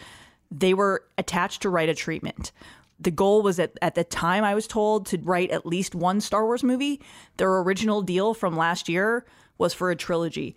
they 0.51 0.73
were 0.73 1.03
attached 1.17 1.61
to 1.61 1.69
write 1.69 1.89
a 1.89 1.95
treatment. 1.95 2.51
The 2.99 3.11
goal 3.11 3.41
was 3.41 3.59
at, 3.59 3.77
at 3.81 3.95
the 3.95 4.03
time 4.03 4.43
I 4.43 4.55
was 4.55 4.67
told 4.67 5.07
to 5.07 5.17
write 5.17 5.51
at 5.51 5.65
least 5.65 5.95
one 5.95 6.21
Star 6.21 6.45
Wars 6.45 6.63
movie. 6.63 7.01
Their 7.37 7.57
original 7.59 8.01
deal 8.01 8.33
from 8.33 8.55
last 8.55 8.87
year 8.87 9.25
was 9.57 9.73
for 9.73 9.91
a 9.91 9.95
trilogy. 9.95 10.55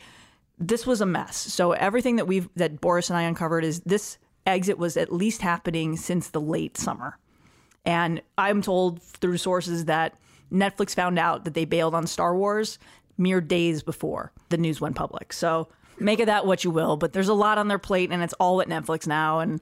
This 0.59 0.87
was 0.87 1.01
a 1.01 1.07
mess. 1.07 1.37
So 1.37 1.73
everything 1.73 2.17
that 2.17 2.27
we've 2.27 2.49
that 2.57 2.81
Boris 2.81 3.11
and 3.11 3.17
I 3.17 3.23
uncovered 3.23 3.65
is 3.65 3.81
this 3.81 4.19
exit 4.47 4.79
was 4.79 4.97
at 4.97 5.13
least 5.13 5.43
happening 5.43 5.97
since 5.97 6.29
the 6.29 6.41
late 6.41 6.77
summer. 6.77 7.19
And 7.85 8.23
I'm 8.37 8.63
told 8.63 9.03
through 9.03 9.39
sources 9.39 9.87
that 9.87 10.15
Netflix 10.53 10.95
found 10.95 11.19
out 11.19 11.45
that 11.45 11.55
they 11.55 11.65
bailed 11.65 11.95
on 11.95 12.07
Star 12.07 12.37
Wars 12.37 12.79
mere 13.17 13.41
days 13.41 13.83
before 13.83 14.33
the 14.49 14.57
news 14.57 14.81
went 14.81 14.97
public. 14.97 15.33
So 15.33 15.69
make 16.01 16.21
of 16.21 16.27
that 16.27 16.47
what 16.47 16.65
you 16.65 16.71
will, 16.71 16.97
but 16.97 17.13
there's 17.13 17.29
a 17.29 17.35
lot 17.35 17.59
on 17.59 17.69
their 17.69 17.79
plate 17.79 18.11
and 18.11 18.23
it's 18.23 18.35
all 18.35 18.61
at 18.61 18.69
Netflix 18.69 19.07
now. 19.07 19.41
And 19.41 19.61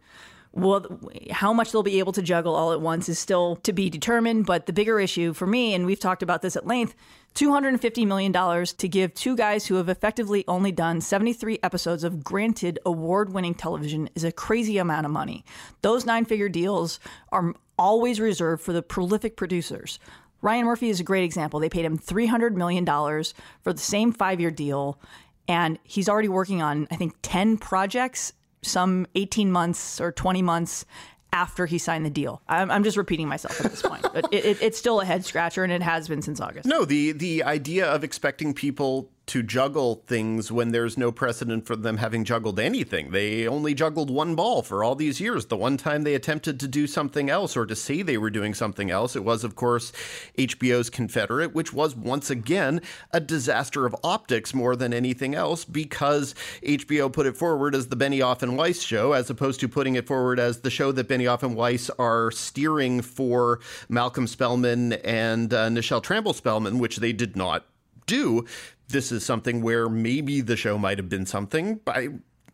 well, 0.52 0.87
how 1.31 1.52
much 1.52 1.71
they'll 1.71 1.83
be 1.83 1.99
able 1.99 2.12
to 2.12 2.23
juggle 2.23 2.55
all 2.55 2.73
at 2.73 2.81
once 2.81 3.11
is 3.11 3.19
still 3.19 3.57
to 3.57 3.75
be 3.75 3.90
determined. 3.90 4.47
But 4.47 4.64
the 4.64 4.73
bigger 4.73 4.99
issue 4.99 5.35
for 5.35 5.47
me, 5.47 5.75
and 5.75 5.85
we've 5.85 6.00
talked 6.00 6.23
about 6.23 6.40
this 6.40 6.57
at 6.57 6.66
length, 6.66 6.95
$250 7.35 8.07
million 8.07 8.33
to 8.64 8.88
give 8.88 9.12
two 9.12 9.37
guys 9.37 9.66
who 9.66 9.75
have 9.75 9.90
effectively 9.90 10.45
only 10.49 10.73
done 10.73 11.02
73 11.02 11.59
episodes 11.62 12.05
of 12.05 12.25
granted 12.25 12.78
award 12.87 13.35
winning 13.35 13.55
television 13.55 14.09
is 14.14 14.25
a 14.25 14.33
crazy 14.33 14.78
amount 14.78 15.05
of 15.05 15.12
money. 15.12 15.45
Those 15.83 16.07
nine 16.07 16.25
figure 16.25 16.49
deals 16.49 16.99
are 17.31 17.55
always 17.78 18.19
reserved 18.19 18.62
for 18.62 18.73
the 18.73 18.83
prolific 18.83 19.37
producers. 19.37 19.99
Ryan 20.40 20.64
Murphy 20.64 20.88
is 20.88 21.00
a 21.00 21.05
great 21.05 21.25
example. 21.25 21.61
They 21.61 21.69
paid 21.69 21.85
him 21.85 21.99
$300 21.99 22.55
million 22.55 22.87
for 22.87 23.73
the 23.73 23.78
same 23.78 24.12
five 24.12 24.40
year 24.40 24.50
deal, 24.50 24.99
and 25.48 25.78
he's 25.84 26.08
already 26.08 26.28
working 26.28 26.62
on, 26.62 26.88
I 26.90 26.96
think, 26.96 27.14
10 27.22 27.58
projects, 27.58 28.32
some 28.62 29.06
18 29.14 29.50
months 29.50 30.00
or 30.00 30.12
20 30.12 30.42
months 30.42 30.84
after 31.32 31.66
he 31.66 31.78
signed 31.78 32.06
the 32.06 32.10
deal. 32.10 32.40
I'm, 32.48 32.70
I'm 32.70 32.82
just 32.82 32.96
repeating 32.96 33.28
myself 33.28 33.60
at 33.62 33.70
this 33.70 33.82
point. 33.82 34.02
but 34.14 34.32
it, 34.32 34.44
it, 34.44 34.62
it's 34.62 34.78
still 34.78 35.00
a 35.00 35.04
head 35.04 35.24
scratcher, 35.24 35.64
and 35.64 35.72
it 35.72 35.82
has 35.82 36.08
been 36.08 36.22
since 36.22 36.40
August. 36.40 36.66
No, 36.66 36.84
the, 36.84 37.12
the 37.12 37.42
idea 37.42 37.86
of 37.86 38.02
expecting 38.02 38.54
people 38.54 39.10
to 39.26 39.42
juggle 39.42 39.97
things 40.06 40.52
when 40.52 40.71
there's 40.71 40.97
no 40.97 41.11
precedent 41.11 41.66
for 41.66 41.75
them 41.75 41.97
having 41.97 42.23
juggled 42.23 42.61
anything. 42.61 43.11
They 43.11 43.49
only 43.49 43.75
juggled 43.75 44.09
one 44.09 44.37
ball 44.37 44.62
for 44.62 44.85
all 44.85 44.95
these 44.95 45.21
years. 45.21 45.47
The 45.47 45.56
one 45.56 45.76
time 45.76 46.02
they 46.02 46.14
attempted 46.14 46.61
to 46.61 46.68
do 46.68 46.87
something 46.87 47.28
else 47.28 47.56
or 47.56 47.66
to 47.66 47.75
say 47.75 48.02
they 48.02 48.18
were 48.18 48.30
doing 48.30 48.54
something 48.54 48.88
else, 48.88 49.16
it 49.16 49.25
was, 49.25 49.42
of 49.42 49.56
course, 49.56 49.92
HBO's 50.38 50.90
Confederate, 50.90 51.54
which 51.54 51.73
was 51.73 51.97
once 51.97 52.30
again 52.30 52.80
a 53.11 53.18
disaster 53.18 53.85
of 53.85 53.97
optics 54.04 54.54
more 54.54 54.76
than 54.76 54.95
anything 54.95 55.35
else 55.35 55.64
because 55.64 56.37
HBO 56.62 57.12
put 57.12 57.26
it 57.26 57.37
forward 57.37 57.75
as 57.75 57.88
the 57.88 57.97
Benioff 57.97 58.42
and 58.42 58.56
Weiss 58.56 58.80
show 58.80 59.12
as 59.12 59.28
opposed 59.28 59.59
to 59.59 59.68
putting 59.68 59.97
it 59.97 60.06
forward 60.06 60.38
as 60.38 60.61
the 60.61 60.71
show 60.71 60.92
that 60.92 61.09
Benioff 61.09 61.42
and 61.42 61.56
Weiss 61.56 61.90
are 61.99 62.30
steering 62.30 63.02
for 63.02 63.59
Malcolm 63.88 64.28
Spellman 64.28 64.92
and 64.92 65.52
uh, 65.52 65.68
Nichelle 65.68 66.02
Tramble 66.02 66.33
Spellman, 66.33 66.78
which 66.78 66.99
they 66.99 67.12
did 67.12 67.35
not 67.35 67.66
do 68.06 68.45
this 68.88 69.12
is 69.12 69.25
something 69.25 69.62
where 69.62 69.88
maybe 69.88 70.40
the 70.40 70.57
show 70.57 70.78
might 70.78 70.99
have 70.99 71.09
been 71.09 71.26
something. 71.26 71.81
I 71.87 72.09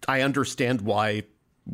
I 0.08 0.22
understand 0.22 0.80
why 0.80 1.24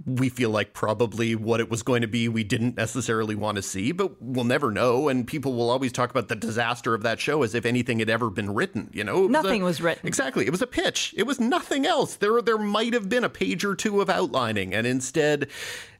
we 0.04 0.28
feel 0.28 0.50
like 0.50 0.74
probably 0.74 1.34
what 1.34 1.60
it 1.60 1.70
was 1.70 1.82
going 1.82 2.02
to 2.02 2.08
be 2.08 2.28
we 2.28 2.44
didn't 2.44 2.76
necessarily 2.76 3.34
want 3.34 3.56
to 3.56 3.62
see, 3.62 3.90
but 3.92 4.20
we'll 4.20 4.44
never 4.44 4.70
know. 4.70 5.08
And 5.08 5.26
people 5.26 5.54
will 5.54 5.70
always 5.70 5.92
talk 5.92 6.10
about 6.10 6.28
the 6.28 6.36
disaster 6.36 6.94
of 6.94 7.02
that 7.04 7.18
show 7.20 7.42
as 7.42 7.54
if 7.54 7.64
anything 7.64 7.98
had 7.98 8.10
ever 8.10 8.28
been 8.28 8.52
written. 8.52 8.90
You 8.92 9.04
know, 9.04 9.26
nothing 9.26 9.62
was, 9.62 9.80
a, 9.80 9.80
was 9.80 9.80
written. 9.80 10.06
Exactly, 10.06 10.46
it 10.46 10.50
was 10.50 10.62
a 10.62 10.66
pitch. 10.66 11.14
It 11.16 11.24
was 11.24 11.40
nothing 11.40 11.86
else. 11.86 12.16
There 12.16 12.42
there 12.42 12.58
might 12.58 12.92
have 12.92 13.08
been 13.08 13.24
a 13.24 13.30
page 13.30 13.64
or 13.64 13.74
two 13.74 14.00
of 14.00 14.10
outlining, 14.10 14.74
and 14.74 14.86
instead 14.86 15.48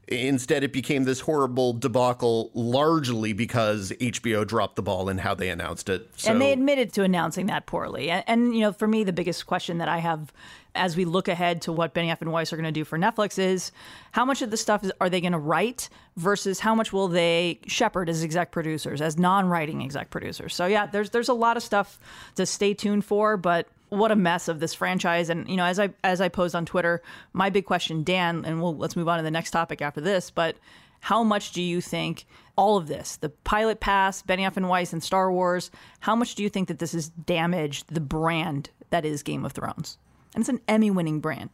Instead, 0.09 0.63
it 0.63 0.73
became 0.73 1.03
this 1.03 1.19
horrible 1.19 1.71
debacle 1.71 2.49
largely 2.55 3.31
because 3.31 3.91
HBO 3.91 4.45
dropped 4.45 4.75
the 4.75 4.81
ball 4.81 5.07
in 5.07 5.19
how 5.19 5.35
they 5.35 5.49
announced 5.49 5.87
it. 5.87 6.09
So. 6.17 6.31
And 6.31 6.41
they 6.41 6.51
admitted 6.51 6.91
to 6.93 7.03
announcing 7.03 7.45
that 7.45 7.67
poorly. 7.67 8.09
And, 8.09 8.23
and, 8.25 8.55
you 8.55 8.61
know, 8.61 8.73
for 8.73 8.87
me, 8.87 9.03
the 9.03 9.13
biggest 9.13 9.45
question 9.45 9.77
that 9.77 9.87
I 9.87 9.99
have 9.99 10.33
as 10.73 10.95
we 10.95 11.05
look 11.05 11.27
ahead 11.27 11.61
to 11.63 11.71
what 11.71 11.93
Benioff 11.93 12.21
and 12.21 12.31
Weiss 12.31 12.51
are 12.51 12.55
going 12.55 12.63
to 12.65 12.71
do 12.71 12.83
for 12.83 12.97
Netflix 12.97 13.37
is 13.37 13.71
how 14.11 14.25
much 14.25 14.41
of 14.41 14.49
the 14.49 14.57
stuff 14.57 14.83
is, 14.83 14.91
are 14.99 15.09
they 15.09 15.21
going 15.21 15.33
to 15.33 15.39
write 15.39 15.89
versus 16.17 16.59
how 16.59 16.73
much 16.73 16.91
will 16.91 17.07
they 17.07 17.59
shepherd 17.67 18.09
as 18.09 18.23
exec 18.23 18.51
producers, 18.51 19.01
as 19.01 19.17
non-writing 19.17 19.83
exec 19.83 20.09
producers. 20.09 20.55
So 20.55 20.65
yeah, 20.65 20.85
there's 20.85 21.11
there's 21.11 21.29
a 21.29 21.33
lot 21.33 21.55
of 21.55 21.63
stuff 21.63 21.99
to 22.35 22.45
stay 22.45 22.73
tuned 22.73 23.05
for, 23.05 23.37
but 23.37 23.67
what 23.89 24.11
a 24.11 24.15
mess 24.15 24.47
of 24.47 24.59
this 24.59 24.73
franchise. 24.73 25.29
And 25.29 25.47
you 25.49 25.57
know, 25.57 25.65
as 25.65 25.79
I 25.79 25.89
as 26.03 26.21
I 26.21 26.29
posed 26.29 26.55
on 26.55 26.65
Twitter, 26.65 27.01
my 27.33 27.49
big 27.49 27.65
question, 27.65 28.03
Dan, 28.03 28.45
and 28.45 28.61
we'll 28.61 28.75
let's 28.75 28.95
move 28.95 29.07
on 29.07 29.17
to 29.17 29.23
the 29.23 29.31
next 29.31 29.51
topic 29.51 29.81
after 29.81 30.01
this, 30.01 30.31
but 30.31 30.55
how 31.01 31.23
much 31.23 31.51
do 31.51 31.61
you 31.61 31.81
think 31.81 32.25
all 32.55 32.77
of 32.77 32.87
this, 32.87 33.15
the 33.17 33.29
pilot 33.29 33.79
pass, 33.79 34.21
Benioff 34.21 34.57
and 34.57 34.67
Weiss, 34.67 34.91
and 34.91 35.01
Star 35.01 35.31
Wars, 35.31 35.71
how 36.01 36.15
much 36.15 36.35
do 36.35 36.43
you 36.43 36.49
think 36.49 36.67
that 36.67 36.79
this 36.79 36.91
has 36.91 37.07
damaged 37.09 37.85
the 37.93 38.01
brand 38.01 38.69
that 38.89 39.05
is 39.05 39.23
Game 39.23 39.45
of 39.45 39.53
Thrones? 39.53 39.97
And 40.35 40.41
it's 40.41 40.49
an 40.49 40.59
Emmy 40.67 40.91
winning 40.91 41.21
brand. 41.21 41.51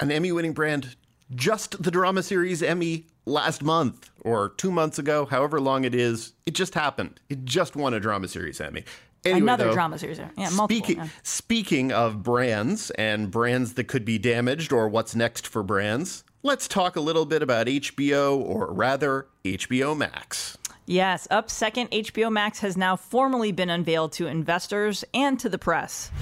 An 0.00 0.10
Emmy 0.10 0.32
winning 0.32 0.54
brand, 0.54 0.96
just 1.34 1.82
the 1.82 1.90
drama 1.90 2.22
series 2.22 2.62
Emmy 2.62 3.06
last 3.26 3.62
month 3.62 4.10
or 4.22 4.50
two 4.50 4.70
months 4.70 4.98
ago, 4.98 5.26
however 5.26 5.60
long 5.60 5.84
it 5.84 5.94
is. 5.94 6.32
It 6.46 6.54
just 6.54 6.74
happened. 6.74 7.20
It 7.28 7.44
just 7.44 7.76
won 7.76 7.92
a 7.92 8.00
drama 8.00 8.28
series 8.28 8.60
Emmy. 8.60 8.84
Anyway, 9.26 9.40
Another 9.40 9.66
though, 9.66 9.72
drama 9.72 9.98
series. 9.98 10.18
Yeah, 10.18 10.28
multiple, 10.36 10.66
speaking, 10.66 10.96
yeah. 10.98 11.08
speaking 11.22 11.92
of 11.92 12.22
brands 12.22 12.90
and 12.92 13.30
brands 13.30 13.74
that 13.74 13.84
could 13.84 14.04
be 14.04 14.18
damaged 14.18 14.72
or 14.72 14.88
what's 14.88 15.14
next 15.16 15.46
for 15.46 15.62
brands, 15.62 16.24
let's 16.42 16.68
talk 16.68 16.96
a 16.96 17.00
little 17.00 17.26
bit 17.26 17.42
about 17.42 17.66
HBO 17.66 18.38
or 18.38 18.72
rather 18.72 19.26
HBO 19.44 19.96
Max. 19.96 20.56
Yes, 20.86 21.26
up 21.30 21.50
second, 21.50 21.90
HBO 21.90 22.30
Max 22.30 22.60
has 22.60 22.76
now 22.76 22.94
formally 22.94 23.50
been 23.50 23.70
unveiled 23.70 24.12
to 24.12 24.28
investors 24.28 25.04
and 25.12 25.38
to 25.40 25.48
the 25.48 25.58
press. 25.58 26.12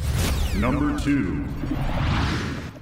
Number 0.56 0.98
two. 0.98 1.44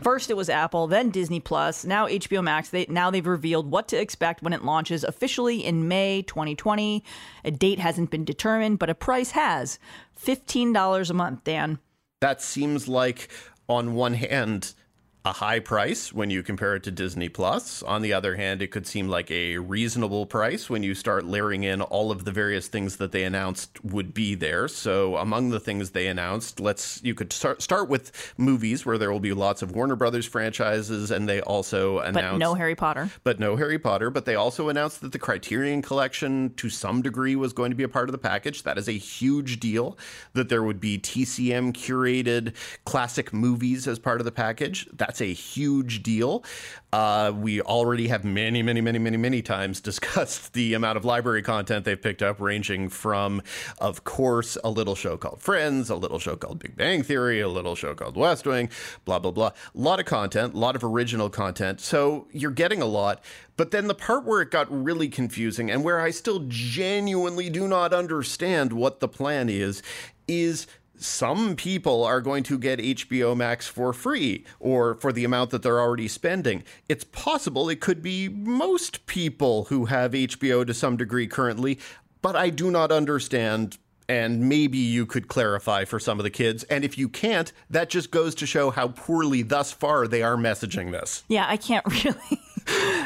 First 0.02 0.30
it 0.30 0.36
was 0.36 0.48
Apple, 0.48 0.86
then 0.86 1.10
Disney 1.10 1.40
Plus, 1.40 1.84
now 1.84 2.06
HBO 2.06 2.42
Max. 2.42 2.70
They, 2.70 2.86
now 2.88 3.10
they've 3.10 3.26
revealed 3.26 3.70
what 3.70 3.88
to 3.88 4.00
expect 4.00 4.42
when 4.42 4.52
it 4.52 4.64
launches 4.64 5.04
officially 5.04 5.64
in 5.64 5.88
May 5.88 6.22
2020. 6.22 7.04
A 7.44 7.50
date 7.50 7.78
hasn't 7.78 8.10
been 8.10 8.24
determined, 8.24 8.78
but 8.78 8.90
a 8.90 8.94
price 8.94 9.32
has. 9.32 9.78
$15 10.20 11.10
a 11.10 11.14
month, 11.14 11.44
Dan. 11.44 11.78
That 12.20 12.42
seems 12.42 12.88
like 12.88 13.30
on 13.68 13.94
one 13.94 14.14
hand 14.14 14.74
a 15.24 15.32
high 15.32 15.60
price 15.60 16.12
when 16.12 16.30
you 16.30 16.42
compare 16.42 16.74
it 16.74 16.82
to 16.82 16.90
Disney 16.90 17.28
Plus. 17.28 17.82
On 17.84 18.02
the 18.02 18.12
other 18.12 18.34
hand, 18.34 18.60
it 18.60 18.68
could 18.68 18.86
seem 18.86 19.08
like 19.08 19.30
a 19.30 19.58
reasonable 19.58 20.26
price 20.26 20.68
when 20.68 20.82
you 20.82 20.94
start 20.94 21.24
layering 21.24 21.62
in 21.62 21.80
all 21.80 22.10
of 22.10 22.24
the 22.24 22.32
various 22.32 22.66
things 22.66 22.96
that 22.96 23.12
they 23.12 23.22
announced 23.22 23.84
would 23.84 24.12
be 24.12 24.34
there. 24.34 24.66
So, 24.66 25.16
among 25.16 25.50
the 25.50 25.60
things 25.60 25.90
they 25.90 26.08
announced, 26.08 26.58
let's 26.58 27.00
you 27.04 27.14
could 27.14 27.32
start 27.32 27.62
start 27.62 27.88
with 27.88 28.34
movies 28.36 28.84
where 28.84 28.98
there 28.98 29.12
will 29.12 29.20
be 29.20 29.32
lots 29.32 29.62
of 29.62 29.76
Warner 29.76 29.94
Brothers 29.94 30.26
franchises 30.26 31.12
and 31.12 31.28
they 31.28 31.40
also 31.40 31.98
announced 31.98 32.32
But 32.32 32.38
no 32.38 32.54
Harry 32.54 32.74
Potter. 32.74 33.10
But 33.22 33.38
no 33.38 33.54
Harry 33.54 33.78
Potter, 33.78 34.10
but 34.10 34.24
they 34.24 34.34
also 34.34 34.68
announced 34.70 35.02
that 35.02 35.12
the 35.12 35.18
Criterion 35.20 35.82
collection 35.82 36.52
to 36.56 36.68
some 36.68 37.00
degree 37.00 37.36
was 37.36 37.52
going 37.52 37.70
to 37.70 37.76
be 37.76 37.84
a 37.84 37.88
part 37.88 38.08
of 38.08 38.12
the 38.12 38.18
package. 38.18 38.64
That 38.64 38.76
is 38.76 38.88
a 38.88 38.92
huge 38.92 39.60
deal 39.60 39.96
that 40.32 40.48
there 40.48 40.64
would 40.64 40.80
be 40.80 40.98
TCM 40.98 41.72
curated 41.74 42.54
classic 42.84 43.32
movies 43.32 43.86
as 43.86 44.00
part 44.00 44.20
of 44.20 44.24
the 44.24 44.32
package. 44.32 44.88
That 44.92 45.11
that's 45.12 45.20
a 45.20 45.34
huge 45.34 46.02
deal. 46.02 46.42
Uh, 46.90 47.34
we 47.36 47.60
already 47.60 48.08
have 48.08 48.24
many, 48.24 48.62
many, 48.62 48.80
many, 48.80 48.98
many, 48.98 49.18
many 49.18 49.42
times 49.42 49.78
discussed 49.82 50.54
the 50.54 50.72
amount 50.72 50.96
of 50.96 51.04
library 51.04 51.42
content 51.42 51.84
they've 51.84 52.00
picked 52.00 52.22
up, 52.22 52.40
ranging 52.40 52.88
from, 52.88 53.42
of 53.76 54.04
course, 54.04 54.56
a 54.64 54.70
little 54.70 54.94
show 54.94 55.18
called 55.18 55.42
Friends, 55.42 55.90
a 55.90 55.96
little 55.96 56.18
show 56.18 56.34
called 56.34 56.60
Big 56.60 56.76
Bang 56.76 57.02
Theory, 57.02 57.42
a 57.42 57.48
little 57.48 57.74
show 57.74 57.94
called 57.94 58.16
West 58.16 58.46
Wing, 58.46 58.70
blah, 59.04 59.18
blah, 59.18 59.32
blah. 59.32 59.48
A 59.48 59.78
lot 59.78 60.00
of 60.00 60.06
content, 60.06 60.54
a 60.54 60.58
lot 60.58 60.76
of 60.76 60.82
original 60.82 61.28
content. 61.28 61.82
So 61.82 62.26
you're 62.32 62.50
getting 62.50 62.80
a 62.80 62.86
lot. 62.86 63.22
But 63.58 63.70
then 63.70 63.88
the 63.88 63.94
part 63.94 64.24
where 64.24 64.40
it 64.40 64.50
got 64.50 64.66
really 64.70 65.10
confusing 65.10 65.70
and 65.70 65.84
where 65.84 66.00
I 66.00 66.10
still 66.10 66.46
genuinely 66.48 67.50
do 67.50 67.68
not 67.68 67.92
understand 67.92 68.72
what 68.72 69.00
the 69.00 69.08
plan 69.08 69.50
is, 69.50 69.82
is 70.26 70.66
some 71.02 71.56
people 71.56 72.04
are 72.04 72.20
going 72.20 72.42
to 72.44 72.58
get 72.58 72.78
HBO 72.78 73.36
Max 73.36 73.66
for 73.66 73.92
free 73.92 74.44
or 74.60 74.94
for 74.96 75.12
the 75.12 75.24
amount 75.24 75.50
that 75.50 75.62
they're 75.62 75.80
already 75.80 76.08
spending. 76.08 76.64
It's 76.88 77.04
possible 77.04 77.68
it 77.68 77.80
could 77.80 78.02
be 78.02 78.28
most 78.28 79.06
people 79.06 79.64
who 79.64 79.86
have 79.86 80.12
HBO 80.12 80.66
to 80.66 80.74
some 80.74 80.96
degree 80.96 81.26
currently, 81.26 81.78
but 82.20 82.36
I 82.36 82.50
do 82.50 82.70
not 82.70 82.92
understand 82.92 83.78
and 84.08 84.48
maybe 84.48 84.78
you 84.78 85.06
could 85.06 85.28
clarify 85.28 85.84
for 85.84 85.98
some 85.98 86.18
of 86.18 86.24
the 86.24 86.30
kids. 86.30 86.64
And 86.64 86.84
if 86.84 86.98
you 86.98 87.08
can't, 87.08 87.52
that 87.70 87.88
just 87.88 88.10
goes 88.10 88.34
to 88.36 88.46
show 88.46 88.70
how 88.70 88.88
poorly 88.88 89.42
thus 89.42 89.72
far 89.72 90.06
they 90.06 90.22
are 90.22 90.36
messaging 90.36 90.92
this. 90.92 91.24
Yeah, 91.28 91.46
I 91.48 91.56
can't 91.56 91.86
really. 92.04 92.42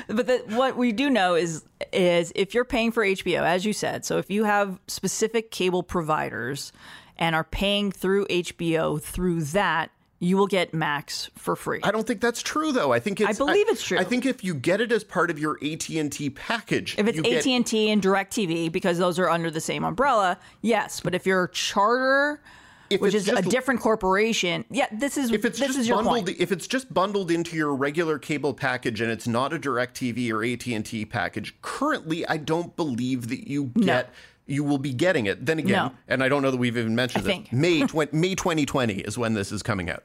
but 0.08 0.26
the, 0.26 0.42
what 0.48 0.76
we 0.76 0.92
do 0.92 1.08
know 1.08 1.34
is 1.34 1.64
is 1.92 2.32
if 2.34 2.54
you're 2.54 2.64
paying 2.64 2.92
for 2.92 3.04
HBO, 3.04 3.42
as 3.42 3.64
you 3.64 3.72
said, 3.72 4.04
so 4.04 4.18
if 4.18 4.30
you 4.30 4.44
have 4.44 4.80
specific 4.86 5.50
cable 5.50 5.82
providers 5.82 6.72
and 7.18 7.34
are 7.34 7.44
paying 7.44 7.92
through 7.92 8.26
HBO 8.26 9.00
through 9.00 9.42
that, 9.42 9.90
you 10.18 10.36
will 10.36 10.46
get 10.46 10.72
Max 10.72 11.30
for 11.36 11.54
free. 11.56 11.80
I 11.82 11.90
don't 11.90 12.06
think 12.06 12.20
that's 12.20 12.42
true, 12.42 12.72
though. 12.72 12.92
I 12.92 13.00
think 13.00 13.20
it's. 13.20 13.28
I 13.28 13.32
believe 13.32 13.68
it's 13.68 13.84
true. 13.84 13.98
I 13.98 14.04
think 14.04 14.24
if 14.24 14.42
you 14.42 14.54
get 14.54 14.80
it 14.80 14.90
as 14.90 15.04
part 15.04 15.30
of 15.30 15.38
your 15.38 15.58
AT 15.62 15.88
and 15.90 16.10
T 16.10 16.30
package, 16.30 16.94
if 16.98 17.06
it's 17.06 17.18
AT 17.18 17.46
and 17.46 17.66
T 17.66 17.90
and 17.90 18.02
DirecTV, 18.02 18.72
because 18.72 18.98
those 18.98 19.18
are 19.18 19.28
under 19.28 19.50
the 19.50 19.60
same 19.60 19.84
umbrella, 19.84 20.38
yes. 20.62 21.00
But 21.00 21.14
if 21.14 21.26
you're 21.26 21.48
Charter, 21.48 22.40
If 22.88 23.02
which 23.02 23.12
is 23.14 23.28
a 23.28 23.42
different 23.42 23.80
corporation, 23.80 24.64
yeah, 24.70 24.86
this 24.90 25.18
is 25.18 25.30
if 25.30 25.44
it's 25.44 25.58
this 25.58 25.68
just 25.68 25.78
is 25.80 25.88
your 25.88 25.98
bundled, 25.98 26.26
point. 26.26 26.40
if 26.40 26.50
it's 26.50 26.66
just 26.66 26.92
bundled 26.94 27.30
into 27.30 27.54
your 27.54 27.74
regular 27.74 28.18
cable 28.18 28.54
package 28.54 29.02
and 29.02 29.10
it's 29.10 29.28
not 29.28 29.52
a 29.52 29.58
DirecTV 29.58 30.32
or 30.32 30.42
AT 30.42 30.66
and 30.66 30.86
T 30.86 31.04
package, 31.04 31.54
currently, 31.60 32.26
I 32.26 32.38
don't 32.38 32.74
believe 32.74 33.28
that 33.28 33.48
you 33.48 33.64
get. 33.64 34.10
You 34.48 34.62
will 34.62 34.78
be 34.78 34.92
getting 34.92 35.26
it. 35.26 35.44
Then 35.44 35.58
again, 35.58 35.72
No. 35.72 35.92
and 36.06 36.22
I 36.22 36.28
don't 36.28 36.40
know 36.40 36.50
that 36.52 36.56
we've 36.56 36.76
even 36.76 36.94
mentioned 36.94 37.22
I 37.24 37.26
this. 37.26 37.32
think. 37.32 37.52
May 37.52 37.80
twen- 37.86 38.08
May 38.12 38.34
2020 38.36 38.94
is 39.00 39.18
when 39.18 39.34
this 39.34 39.50
is 39.50 39.62
coming 39.62 39.90
out. 39.90 40.04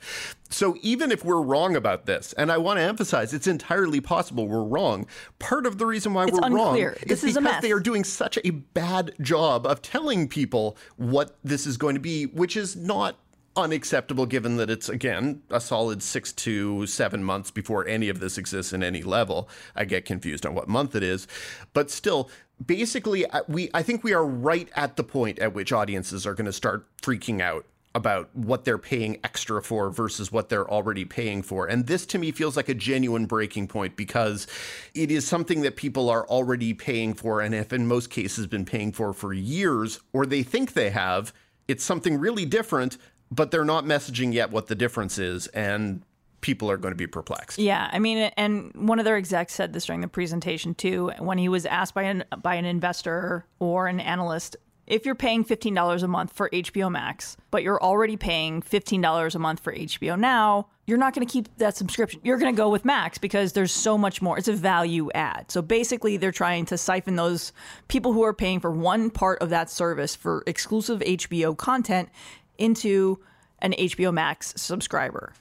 So 0.50 0.76
even 0.82 1.12
if 1.12 1.24
we're 1.24 1.42
wrong 1.42 1.76
about 1.76 2.08
this, 2.08 2.34
and 2.34 2.52
I 2.52 2.58
want 2.58 2.78
to 2.80 2.84
emphasize, 2.84 3.34
it's 3.34 3.46
entirely 3.48 4.02
possible 4.02 4.48
we're 4.48 4.64
wrong. 4.64 5.06
Part 5.40 5.66
of 5.68 5.78
the 5.78 5.86
reason 5.86 6.14
why 6.14 6.24
It's 6.24 6.34
we're 6.34 6.40
wrong 6.50 6.70
unclear. 6.70 6.94
is 7.04 7.08
This 7.08 7.24
is 7.24 7.38
a 7.38 7.42
because 7.42 7.62
they 7.62 7.72
are 7.72 7.80
doing 7.80 8.04
such 8.04 8.40
a 8.44 8.50
bad 8.50 9.14
job 9.22 9.68
of 9.68 9.82
telling 9.84 10.28
people 10.28 10.76
what 10.98 11.38
this 11.44 11.68
is 11.68 11.78
going 11.78 11.94
to 11.96 12.02
be, 12.02 12.26
which 12.26 12.58
is 12.58 12.76
not 12.76 13.18
unacceptable 13.58 14.26
given 14.26 14.56
that 14.56 14.70
it's 14.70 14.88
again 14.88 15.42
a 15.50 15.60
solid 15.60 16.02
six 16.02 16.32
to 16.32 16.86
seven 16.88 17.22
months 17.22 17.52
before 17.52 17.86
any 17.86 18.08
of 18.08 18.22
this 18.22 18.38
exists 18.38 18.72
in 18.72 18.82
any 18.82 19.04
level 19.04 19.50
i 19.76 19.84
get 19.84 20.06
confused 20.06 20.46
on 20.46 20.56
what 20.56 20.70
month 20.70 20.96
it 20.96 21.04
is 21.04 21.28
but 21.74 21.92
still 21.92 22.30
basically 22.66 23.30
I- 23.32 23.42
we 23.48 23.70
i 23.74 23.82
think 23.82 24.04
we 24.04 24.14
are 24.14 24.26
right 24.26 24.70
at 24.76 24.96
the 24.96 25.04
point 25.04 25.40
at 25.40 25.54
which 25.54 25.72
audiences 25.72 26.26
are 26.26 26.34
going 26.34 26.46
to 26.46 26.54
start 26.54 26.86
freaking 27.02 27.42
out 27.42 27.66
about 27.94 28.30
what 28.34 28.64
they're 28.64 28.78
paying 28.78 29.20
extra 29.24 29.62
for 29.62 29.90
versus 29.90 30.32
what 30.32 30.48
they're 30.50 30.70
already 30.70 31.04
paying 31.04 31.42
for. 31.42 31.68
And 31.68 31.88
this 31.88 32.06
to 32.08 32.18
me 32.18 32.32
feels 32.32 32.56
like 32.56 32.70
a 32.70 32.74
genuine 32.74 33.26
breaking 33.26 33.68
point 33.68 33.98
because 33.98 34.48
it 34.94 35.12
is 35.12 35.28
something 35.28 35.62
that 35.64 35.76
people 35.76 36.10
are 36.10 36.26
already 36.28 36.74
paying 36.74 37.14
for 37.14 37.42
and 37.42 37.54
have 37.54 37.74
in 37.74 37.88
most 37.88 38.10
cases 38.10 38.48
been 38.48 38.64
paying 38.66 38.92
for 38.94 39.12
for 39.14 39.34
years 39.34 40.00
or 40.14 40.26
they 40.26 40.44
think 40.44 40.74
they 40.74 40.90
have. 40.92 41.34
It's 41.68 41.84
something 41.84 42.18
really 42.18 42.46
different, 42.46 42.98
but 43.30 43.52
they're 43.52 43.66
not 43.66 43.84
messaging 43.84 44.34
yet 44.34 44.52
what 44.52 44.68
the 44.68 44.76
difference 44.76 45.18
is 45.18 45.48
and 45.48 46.04
people 46.42 46.70
are 46.70 46.78
going 46.78 46.92
to 46.92 46.98
be 46.98 47.08
perplexed. 47.08 47.60
Yeah, 47.60 47.90
I 47.92 48.00
mean, 48.00 48.18
and 48.36 48.72
one 48.76 49.00
of 49.00 49.06
their 49.06 49.16
execs 49.16 49.54
said 49.54 49.74
this 49.74 49.86
during 49.86 50.02
the 50.02 50.08
presentation 50.08 50.76
too, 50.76 51.12
when 51.20 51.38
he 51.38 51.48
was 51.48 51.66
asked 51.66 51.94
by 51.94 52.04
an 52.04 52.26
by 52.42 52.56
an 52.56 52.66
investor 52.66 53.46
or 53.60 53.88
an 53.88 54.00
analyst, 54.00 54.58
if 54.88 55.06
you're 55.06 55.16
paying 55.16 55.44
fifteen 55.44 55.74
dollars 55.74 56.04
a 56.04 56.08
month 56.08 56.34
for 56.34 56.50
HBO 56.50 56.92
Max, 56.92 57.38
but 57.52 57.64
you're 57.64 57.82
already 57.82 58.18
paying 58.18 58.62
fifteen 58.62 59.02
dollars 59.02 59.36
a 59.36 59.40
month 59.40 59.62
for 59.62 59.74
HBO 59.74 60.20
Now, 60.20 60.68
you're 60.86 60.98
not 60.98 61.14
going 61.14 61.26
to 61.26 61.32
keep 61.32 61.56
that 61.58 61.78
subscription. 61.78 62.20
You're 62.24 62.38
going 62.38 62.54
to 62.54 62.58
go 62.58 62.70
with 62.70 62.84
Max 62.84 63.18
because 63.18 63.54
there's 63.54 63.72
so 63.72 63.98
much 63.98 64.22
more. 64.22 64.38
It's 64.38 64.48
a 64.48 64.54
value 64.54 65.10
add. 65.14 65.52
So 65.52 65.62
basically, 65.62 66.18
they're 66.18 66.32
trying 66.32 66.66
to 66.66 66.78
siphon 66.78 67.16
those 67.16 67.54
people 67.88 68.14
who 68.14 68.24
are 68.24 68.34
paying 68.34 68.60
for 68.60 68.72
one 68.72 69.10
part 69.10 69.42
of 69.42 69.50
that 69.52 69.70
service 69.70 70.16
for 70.16 70.44
exclusive 70.48 71.00
HBO 71.00 71.56
content 71.56 72.10
into 72.58 73.20
an 73.60 73.74
HBO 73.74 74.14
Max 74.14 74.54
subscriber. 74.58 75.34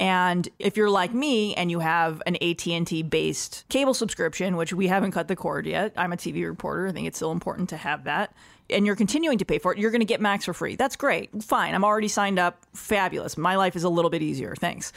And 0.00 0.48
if 0.58 0.76
you're 0.76 0.90
like 0.90 1.14
me 1.14 1.54
and 1.54 1.70
you 1.70 1.78
have 1.78 2.20
an 2.26 2.36
AT&T 2.36 3.02
based 3.04 3.64
cable 3.68 3.94
subscription, 3.94 4.56
which 4.56 4.72
we 4.72 4.88
haven't 4.88 5.12
cut 5.12 5.28
the 5.28 5.36
cord 5.36 5.66
yet, 5.66 5.92
I'm 5.96 6.12
a 6.12 6.16
TV 6.16 6.44
reporter. 6.46 6.88
I 6.88 6.92
think 6.92 7.06
it's 7.06 7.16
still 7.16 7.32
important 7.32 7.68
to 7.70 7.76
have 7.76 8.04
that. 8.04 8.34
And 8.70 8.86
you're 8.86 8.96
continuing 8.96 9.38
to 9.38 9.44
pay 9.44 9.58
for 9.58 9.72
it, 9.72 9.78
you're 9.78 9.90
going 9.90 10.00
to 10.00 10.06
get 10.06 10.20
Max 10.20 10.46
for 10.46 10.54
free. 10.54 10.74
That's 10.74 10.96
great. 10.96 11.42
Fine. 11.42 11.74
I'm 11.74 11.84
already 11.84 12.08
signed 12.08 12.38
up. 12.38 12.64
Fabulous. 12.74 13.36
My 13.36 13.56
life 13.56 13.76
is 13.76 13.84
a 13.84 13.88
little 13.88 14.10
bit 14.10 14.22
easier. 14.22 14.54
Thanks. 14.56 14.92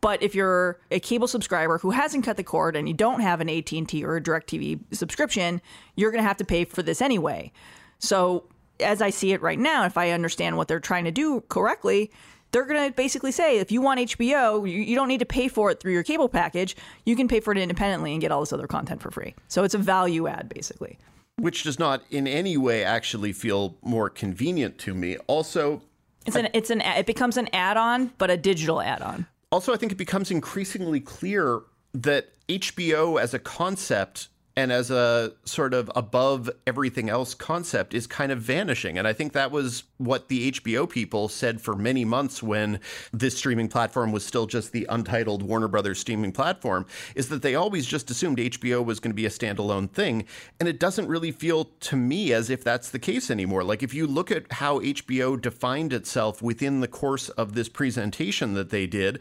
But 0.00 0.22
if 0.22 0.34
you're 0.34 0.80
a 0.90 0.98
cable 0.98 1.28
subscriber 1.28 1.78
who 1.78 1.90
hasn't 1.90 2.24
cut 2.24 2.36
the 2.36 2.44
cord 2.44 2.74
and 2.74 2.88
you 2.88 2.94
don't 2.94 3.20
have 3.20 3.40
an 3.40 3.50
AT&T 3.50 4.04
or 4.04 4.16
a 4.16 4.20
DirecTV 4.20 4.80
subscription, 4.92 5.60
you're 5.94 6.10
going 6.10 6.22
to 6.22 6.26
have 6.28 6.38
to 6.38 6.44
pay 6.44 6.64
for 6.64 6.82
this 6.82 7.02
anyway. 7.02 7.52
So, 7.98 8.44
as 8.80 9.02
I 9.02 9.10
see 9.10 9.32
it 9.32 9.42
right 9.42 9.58
now, 9.58 9.84
if 9.84 9.98
I 9.98 10.10
understand 10.12 10.56
what 10.56 10.66
they're 10.66 10.80
trying 10.80 11.04
to 11.04 11.10
do 11.10 11.42
correctly, 11.50 12.10
they're 12.52 12.64
going 12.64 12.90
to 12.90 12.94
basically 12.96 13.32
say 13.32 13.58
if 13.58 13.70
you 13.70 13.80
want 13.80 14.00
HBO, 14.00 14.68
you, 14.68 14.78
you 14.78 14.94
don't 14.94 15.08
need 15.08 15.20
to 15.20 15.26
pay 15.26 15.48
for 15.48 15.70
it 15.70 15.80
through 15.80 15.92
your 15.92 16.02
cable 16.02 16.28
package. 16.28 16.76
You 17.04 17.16
can 17.16 17.28
pay 17.28 17.40
for 17.40 17.52
it 17.52 17.58
independently 17.58 18.12
and 18.12 18.20
get 18.20 18.32
all 18.32 18.40
this 18.40 18.52
other 18.52 18.66
content 18.66 19.00
for 19.00 19.10
free. 19.10 19.34
So 19.48 19.64
it's 19.64 19.74
a 19.74 19.78
value 19.78 20.26
add, 20.26 20.48
basically. 20.48 20.98
Which 21.36 21.62
does 21.62 21.78
not 21.78 22.02
in 22.10 22.26
any 22.26 22.56
way 22.56 22.84
actually 22.84 23.32
feel 23.32 23.76
more 23.82 24.10
convenient 24.10 24.78
to 24.78 24.94
me. 24.94 25.16
Also, 25.26 25.82
It's 26.26 26.36
an 26.36 26.48
it's 26.52 26.70
an 26.70 26.82
it 26.82 27.06
becomes 27.06 27.36
an 27.36 27.48
add-on, 27.52 28.12
but 28.18 28.30
a 28.30 28.36
digital 28.36 28.82
add-on. 28.82 29.26
Also, 29.50 29.72
I 29.72 29.76
think 29.76 29.90
it 29.90 29.98
becomes 29.98 30.30
increasingly 30.30 31.00
clear 31.00 31.62
that 31.94 32.28
HBO 32.48 33.20
as 33.20 33.32
a 33.32 33.38
concept 33.38 34.28
and 34.60 34.70
as 34.70 34.90
a 34.90 35.32
sort 35.46 35.72
of 35.72 35.90
above 35.96 36.50
everything 36.66 37.08
else 37.08 37.32
concept 37.32 37.94
is 37.94 38.06
kind 38.06 38.30
of 38.30 38.40
vanishing. 38.40 38.98
And 38.98 39.08
I 39.08 39.14
think 39.14 39.32
that 39.32 39.50
was 39.50 39.84
what 39.96 40.28
the 40.28 40.52
HBO 40.52 40.88
people 40.88 41.30
said 41.30 41.62
for 41.62 41.74
many 41.74 42.04
months 42.04 42.42
when 42.42 42.78
this 43.10 43.38
streaming 43.38 43.68
platform 43.68 44.12
was 44.12 44.24
still 44.24 44.44
just 44.44 44.72
the 44.72 44.86
untitled 44.90 45.42
Warner 45.42 45.66
Brothers 45.66 45.98
streaming 45.98 46.32
platform, 46.32 46.84
is 47.14 47.30
that 47.30 47.40
they 47.40 47.54
always 47.54 47.86
just 47.86 48.10
assumed 48.10 48.36
HBO 48.36 48.84
was 48.84 49.00
going 49.00 49.12
to 49.12 49.14
be 49.14 49.24
a 49.24 49.30
standalone 49.30 49.90
thing. 49.90 50.26
And 50.58 50.68
it 50.68 50.78
doesn't 50.78 51.08
really 51.08 51.32
feel 51.32 51.64
to 51.80 51.96
me 51.96 52.34
as 52.34 52.50
if 52.50 52.62
that's 52.62 52.90
the 52.90 52.98
case 52.98 53.30
anymore. 53.30 53.64
Like 53.64 53.82
if 53.82 53.94
you 53.94 54.06
look 54.06 54.30
at 54.30 54.52
how 54.52 54.80
HBO 54.80 55.40
defined 55.40 55.94
itself 55.94 56.42
within 56.42 56.80
the 56.80 56.88
course 56.88 57.30
of 57.30 57.54
this 57.54 57.70
presentation 57.70 58.52
that 58.54 58.68
they 58.68 58.86
did, 58.86 59.20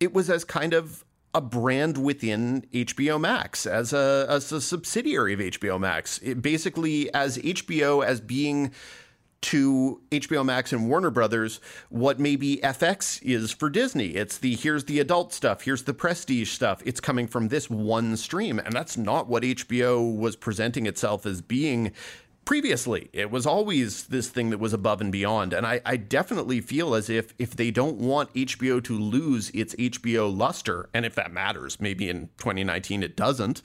it 0.00 0.12
was 0.12 0.28
as 0.28 0.44
kind 0.44 0.74
of 0.74 1.04
a 1.36 1.40
brand 1.42 1.98
within 1.98 2.62
HBO 2.72 3.20
Max 3.20 3.66
as 3.66 3.92
a 3.92 4.24
as 4.26 4.50
a 4.50 4.60
subsidiary 4.60 5.34
of 5.34 5.40
HBO 5.40 5.78
Max. 5.78 6.18
It 6.22 6.40
basically 6.40 7.12
as 7.12 7.36
HBO 7.36 8.02
as 8.02 8.22
being 8.22 8.72
to 9.42 10.00
HBO 10.10 10.46
Max 10.46 10.72
and 10.72 10.88
Warner 10.88 11.10
Brothers 11.10 11.60
what 11.90 12.18
maybe 12.18 12.56
FX 12.64 13.22
is 13.22 13.52
for 13.52 13.68
Disney. 13.68 14.16
It's 14.16 14.38
the 14.38 14.56
here's 14.56 14.84
the 14.84 14.98
adult 14.98 15.34
stuff, 15.34 15.60
here's 15.60 15.84
the 15.84 15.92
prestige 15.92 16.50
stuff. 16.50 16.82
It's 16.86 17.00
coming 17.00 17.26
from 17.26 17.48
this 17.48 17.68
one 17.68 18.16
stream 18.16 18.58
and 18.58 18.72
that's 18.72 18.96
not 18.96 19.28
what 19.28 19.42
HBO 19.42 20.16
was 20.16 20.36
presenting 20.36 20.86
itself 20.86 21.26
as 21.26 21.42
being 21.42 21.92
previously. 22.46 23.10
It 23.12 23.30
was 23.30 23.44
always 23.44 24.04
this 24.04 24.30
thing 24.30 24.48
that 24.50 24.58
was 24.58 24.72
above 24.72 25.02
and 25.02 25.12
beyond. 25.12 25.52
And 25.52 25.66
I, 25.66 25.82
I, 25.84 25.96
definitely 25.96 26.62
feel 26.62 26.94
as 26.94 27.10
if 27.10 27.34
if 27.38 27.56
they 27.56 27.70
don't 27.70 27.98
want 27.98 28.32
HBO 28.32 28.82
to 28.84 28.98
lose 28.98 29.50
its 29.50 29.74
HBO 29.74 30.34
luster, 30.34 30.88
and 30.94 31.04
if 31.04 31.14
that 31.16 31.32
matters, 31.32 31.78
maybe 31.80 32.08
in 32.08 32.30
2019 32.38 33.02
it 33.02 33.16
doesn't, 33.16 33.60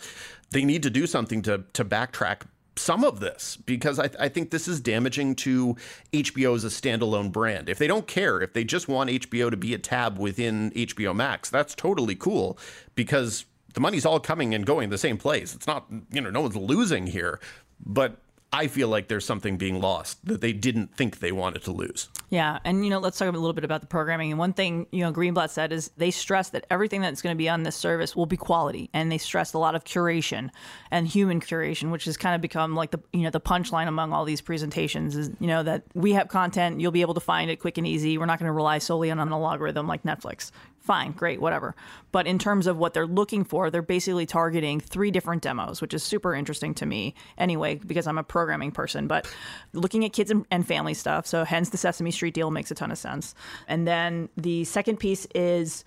they 0.49 0.65
need 0.65 0.83
to 0.83 0.89
do 0.89 1.07
something 1.07 1.41
to 1.43 1.63
to 1.71 1.85
backtrack 1.85 2.41
some 2.75 3.03
of 3.03 3.19
this 3.19 3.57
because 3.57 3.99
I, 3.99 4.09
I 4.19 4.29
think 4.29 4.49
this 4.49 4.67
is 4.67 4.79
damaging 4.79 5.35
to 5.35 5.75
HBO 6.11 6.55
as 6.55 6.63
a 6.63 6.67
standalone 6.67 7.31
brand. 7.31 7.69
If 7.69 7.77
they 7.77 7.87
don't 7.87 8.07
care, 8.07 8.41
if 8.41 8.53
they 8.53 8.63
just 8.63 8.87
want 8.87 9.09
HBO 9.09 9.51
to 9.51 9.57
be 9.57 9.73
a 9.73 9.77
tab 9.77 10.17
within 10.17 10.71
HBO 10.71 11.15
Max, 11.15 11.49
that's 11.49 11.75
totally 11.75 12.15
cool 12.15 12.57
because 12.95 13.45
the 13.73 13.79
money's 13.79 14.05
all 14.05 14.19
coming 14.19 14.55
and 14.55 14.65
going 14.65 14.89
the 14.89 14.97
same 14.97 15.17
place. 15.17 15.53
It's 15.53 15.67
not, 15.67 15.85
you 16.11 16.21
know, 16.21 16.29
no 16.29 16.41
one's 16.41 16.55
losing 16.55 17.07
here. 17.07 17.39
But 17.85 18.17
I 18.53 18.67
feel 18.67 18.89
like 18.89 19.07
there's 19.07 19.25
something 19.25 19.57
being 19.57 19.79
lost 19.79 20.25
that 20.25 20.41
they 20.41 20.51
didn't 20.51 20.93
think 20.93 21.19
they 21.19 21.31
wanted 21.31 21.63
to 21.63 21.71
lose. 21.71 22.09
Yeah, 22.29 22.59
and 22.65 22.83
you 22.83 22.89
know, 22.89 22.99
let's 22.99 23.17
talk 23.17 23.29
a 23.29 23.31
little 23.31 23.53
bit 23.53 23.63
about 23.63 23.79
the 23.79 23.87
programming. 23.87 24.31
And 24.31 24.37
one 24.37 24.51
thing 24.51 24.87
you 24.91 25.03
know, 25.03 25.13
Greenblatt 25.13 25.51
said 25.51 25.71
is 25.71 25.89
they 25.95 26.11
stress 26.11 26.49
that 26.49 26.65
everything 26.69 26.99
that's 26.99 27.21
going 27.21 27.33
to 27.33 27.37
be 27.37 27.47
on 27.47 27.63
this 27.63 27.77
service 27.77 28.13
will 28.13 28.25
be 28.25 28.35
quality, 28.35 28.89
and 28.93 29.09
they 29.09 29.17
stressed 29.17 29.53
a 29.53 29.57
lot 29.57 29.73
of 29.73 29.85
curation 29.85 30.49
and 30.91 31.07
human 31.07 31.39
curation, 31.39 31.91
which 31.91 32.05
has 32.05 32.17
kind 32.17 32.35
of 32.35 32.41
become 32.41 32.75
like 32.75 32.91
the 32.91 32.99
you 33.13 33.21
know 33.21 33.29
the 33.29 33.39
punchline 33.39 33.87
among 33.87 34.11
all 34.11 34.25
these 34.25 34.41
presentations 34.41 35.15
is 35.15 35.29
you 35.39 35.47
know 35.47 35.63
that 35.63 35.83
we 35.93 36.11
have 36.13 36.27
content, 36.27 36.81
you'll 36.81 36.91
be 36.91 37.01
able 37.01 37.13
to 37.13 37.21
find 37.21 37.49
it 37.49 37.57
quick 37.57 37.77
and 37.77 37.87
easy. 37.87 38.17
We're 38.17 38.25
not 38.25 38.39
going 38.39 38.47
to 38.47 38.53
rely 38.53 38.79
solely 38.79 39.11
on 39.11 39.19
an 39.19 39.31
algorithm 39.31 39.87
like 39.87 40.03
Netflix. 40.03 40.51
Fine, 40.81 41.11
great, 41.11 41.39
whatever. 41.39 41.75
But 42.11 42.27
in 42.27 42.39
terms 42.39 42.67
of 42.67 42.77
what 42.77 42.93
they're 42.93 43.07
looking 43.07 43.43
for, 43.43 43.69
they're 43.69 43.81
basically 43.81 44.25
targeting 44.25 44.79
three 44.79 45.11
different 45.11 45.41
demos, 45.41 45.81
which 45.81 45.93
is 45.93 46.03
super 46.03 46.33
interesting 46.35 46.73
to 46.75 46.85
me 46.85 47.13
anyway, 47.37 47.75
because 47.75 48.07
I'm 48.07 48.17
a 48.17 48.23
programming 48.23 48.71
person. 48.71 49.07
But 49.07 49.31
looking 49.73 50.03
at 50.03 50.13
kids 50.13 50.31
and, 50.31 50.67
family 50.67 50.93
stuff, 50.93 51.25
so 51.25 51.43
hence 51.43 51.69
the 51.69 51.77
Sesame 51.77 52.11
Street 52.11 52.33
deal 52.33 52.51
makes 52.51 52.71
a 52.71 52.75
ton 52.75 52.91
of 52.91 52.97
sense. 52.97 53.35
And 53.67 53.87
then 53.87 54.29
the 54.37 54.63
second 54.65 54.97
piece 54.97 55.27
is 55.33 55.83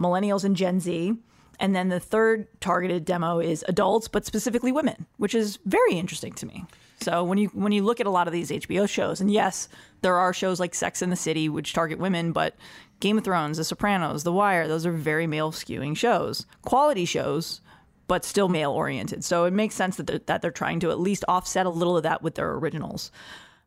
millennials 0.00 0.44
and 0.44 0.56
Gen 0.56 0.80
Z. 0.80 1.14
And 1.58 1.74
then 1.74 1.88
the 1.88 2.00
third 2.00 2.48
targeted 2.60 3.04
demo 3.04 3.38
is 3.38 3.64
adults, 3.66 4.08
but 4.08 4.26
specifically 4.26 4.72
women, 4.72 5.06
which 5.16 5.34
is 5.34 5.58
very 5.64 5.94
interesting 5.94 6.32
to 6.34 6.46
me. 6.46 6.64
So 7.00 7.24
when 7.24 7.38
you 7.38 7.48
when 7.48 7.72
you 7.72 7.82
look 7.82 8.00
at 8.00 8.06
a 8.06 8.10
lot 8.10 8.26
of 8.26 8.32
these 8.32 8.50
HBO 8.50 8.88
shows, 8.88 9.20
and 9.20 9.30
yes, 9.30 9.68
there 10.02 10.16
are 10.16 10.32
shows 10.32 10.58
like 10.58 10.74
Sex 10.74 11.02
in 11.02 11.10
the 11.10 11.16
City 11.16 11.48
which 11.48 11.72
target 11.72 11.98
women, 11.98 12.32
but 12.32 12.54
Game 13.00 13.18
of 13.18 13.24
Thrones, 13.24 13.58
The 13.58 13.64
Sopranos, 13.64 14.24
The 14.24 14.32
Wire, 14.32 14.66
those 14.66 14.86
are 14.86 14.92
very 14.92 15.26
male 15.26 15.52
skewing 15.52 15.96
shows, 15.96 16.46
quality 16.62 17.04
shows, 17.04 17.60
but 18.08 18.24
still 18.24 18.48
male 18.48 18.72
oriented. 18.72 19.24
So 19.24 19.44
it 19.44 19.52
makes 19.52 19.74
sense 19.74 19.96
that 19.96 20.06
they're, 20.06 20.20
that 20.20 20.42
they're 20.42 20.50
trying 20.50 20.80
to 20.80 20.90
at 20.90 21.00
least 21.00 21.24
offset 21.28 21.66
a 21.66 21.70
little 21.70 21.96
of 21.96 22.04
that 22.04 22.22
with 22.22 22.36
their 22.36 22.52
originals. 22.52 23.10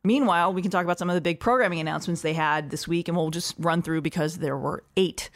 Meanwhile, 0.02 0.54
we 0.54 0.62
can 0.62 0.70
talk 0.70 0.84
about 0.84 0.98
some 0.98 1.10
of 1.10 1.14
the 1.14 1.20
big 1.20 1.40
programming 1.40 1.78
announcements 1.78 2.22
they 2.22 2.32
had 2.32 2.70
this 2.70 2.88
week, 2.88 3.06
and 3.06 3.16
we'll 3.16 3.30
just 3.30 3.54
run 3.58 3.82
through 3.82 4.00
because 4.00 4.38
there 4.38 4.56
were 4.56 4.82
eight 4.96 5.30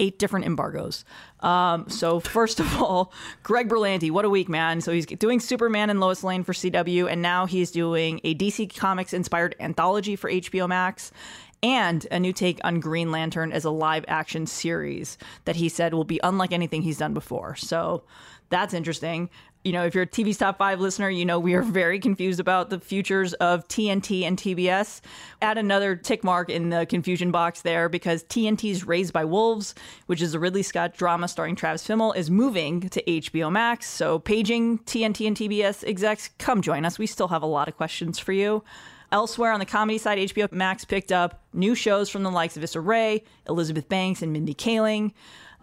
eight 0.00 0.18
different 0.18 0.46
embargoes. 0.46 1.04
Um, 1.40 1.88
so 1.88 2.20
first 2.20 2.60
of 2.60 2.80
all, 2.80 3.12
Greg 3.42 3.68
Berlanti, 3.68 4.10
what 4.10 4.24
a 4.24 4.30
week, 4.30 4.48
man! 4.48 4.80
So 4.80 4.92
he's 4.92 5.06
doing 5.06 5.40
Superman 5.40 5.90
and 5.90 6.00
Lois 6.00 6.24
Lane 6.24 6.44
for 6.44 6.52
CW, 6.52 7.10
and 7.10 7.22
now 7.22 7.46
he's 7.46 7.70
doing 7.70 8.20
a 8.24 8.34
DC 8.34 8.74
Comics 8.76 9.12
inspired 9.12 9.54
anthology 9.60 10.16
for 10.16 10.30
HBO 10.30 10.68
Max. 10.68 11.12
And 11.60 12.06
a 12.12 12.20
new 12.20 12.32
take 12.32 12.60
on 12.62 12.78
Green 12.78 13.10
Lantern 13.10 13.50
as 13.50 13.64
a 13.64 13.70
live 13.70 14.04
action 14.06 14.46
series 14.46 15.18
that 15.44 15.56
he 15.56 15.68
said 15.68 15.92
will 15.92 16.04
be 16.04 16.20
unlike 16.22 16.52
anything 16.52 16.82
he's 16.82 16.98
done 16.98 17.14
before. 17.14 17.56
So 17.56 18.04
that's 18.48 18.74
interesting 18.74 19.28
you 19.64 19.72
know, 19.72 19.84
if 19.84 19.94
you're 19.94 20.04
a 20.04 20.06
TV's 20.06 20.38
Top 20.38 20.58
5 20.58 20.80
listener, 20.80 21.10
you 21.10 21.24
know 21.24 21.38
we 21.38 21.54
are 21.54 21.62
very 21.62 21.98
confused 21.98 22.40
about 22.40 22.70
the 22.70 22.78
futures 22.78 23.34
of 23.34 23.66
TNT 23.68 24.22
and 24.22 24.38
TBS. 24.38 25.00
Add 25.42 25.58
another 25.58 25.96
tick 25.96 26.22
mark 26.22 26.48
in 26.48 26.70
the 26.70 26.86
confusion 26.86 27.30
box 27.30 27.62
there 27.62 27.88
because 27.88 28.22
TNT's 28.24 28.84
Raised 28.84 29.12
by 29.12 29.24
Wolves, 29.24 29.74
which 30.06 30.22
is 30.22 30.34
a 30.34 30.38
Ridley 30.38 30.62
Scott 30.62 30.94
drama 30.94 31.28
starring 31.28 31.56
Travis 31.56 31.86
Fimmel, 31.86 32.16
is 32.16 32.30
moving 32.30 32.88
to 32.88 33.02
HBO 33.02 33.50
Max. 33.50 33.86
So, 33.88 34.18
paging 34.18 34.78
TNT 34.80 35.26
and 35.26 35.36
TBS 35.36 35.86
execs, 35.86 36.30
come 36.38 36.62
join 36.62 36.84
us. 36.84 36.98
We 36.98 37.06
still 37.06 37.28
have 37.28 37.42
a 37.42 37.46
lot 37.46 37.68
of 37.68 37.76
questions 37.76 38.18
for 38.18 38.32
you. 38.32 38.62
Elsewhere 39.10 39.52
on 39.52 39.58
the 39.58 39.66
comedy 39.66 39.98
side, 39.98 40.18
HBO 40.18 40.52
Max 40.52 40.84
picked 40.84 41.12
up 41.12 41.42
new 41.54 41.74
shows 41.74 42.10
from 42.10 42.22
the 42.22 42.30
likes 42.30 42.56
of 42.56 42.62
Issa 42.62 42.80
Rae, 42.80 43.24
Elizabeth 43.48 43.88
Banks, 43.88 44.20
and 44.20 44.32
Mindy 44.32 44.54
Kaling. 44.54 45.12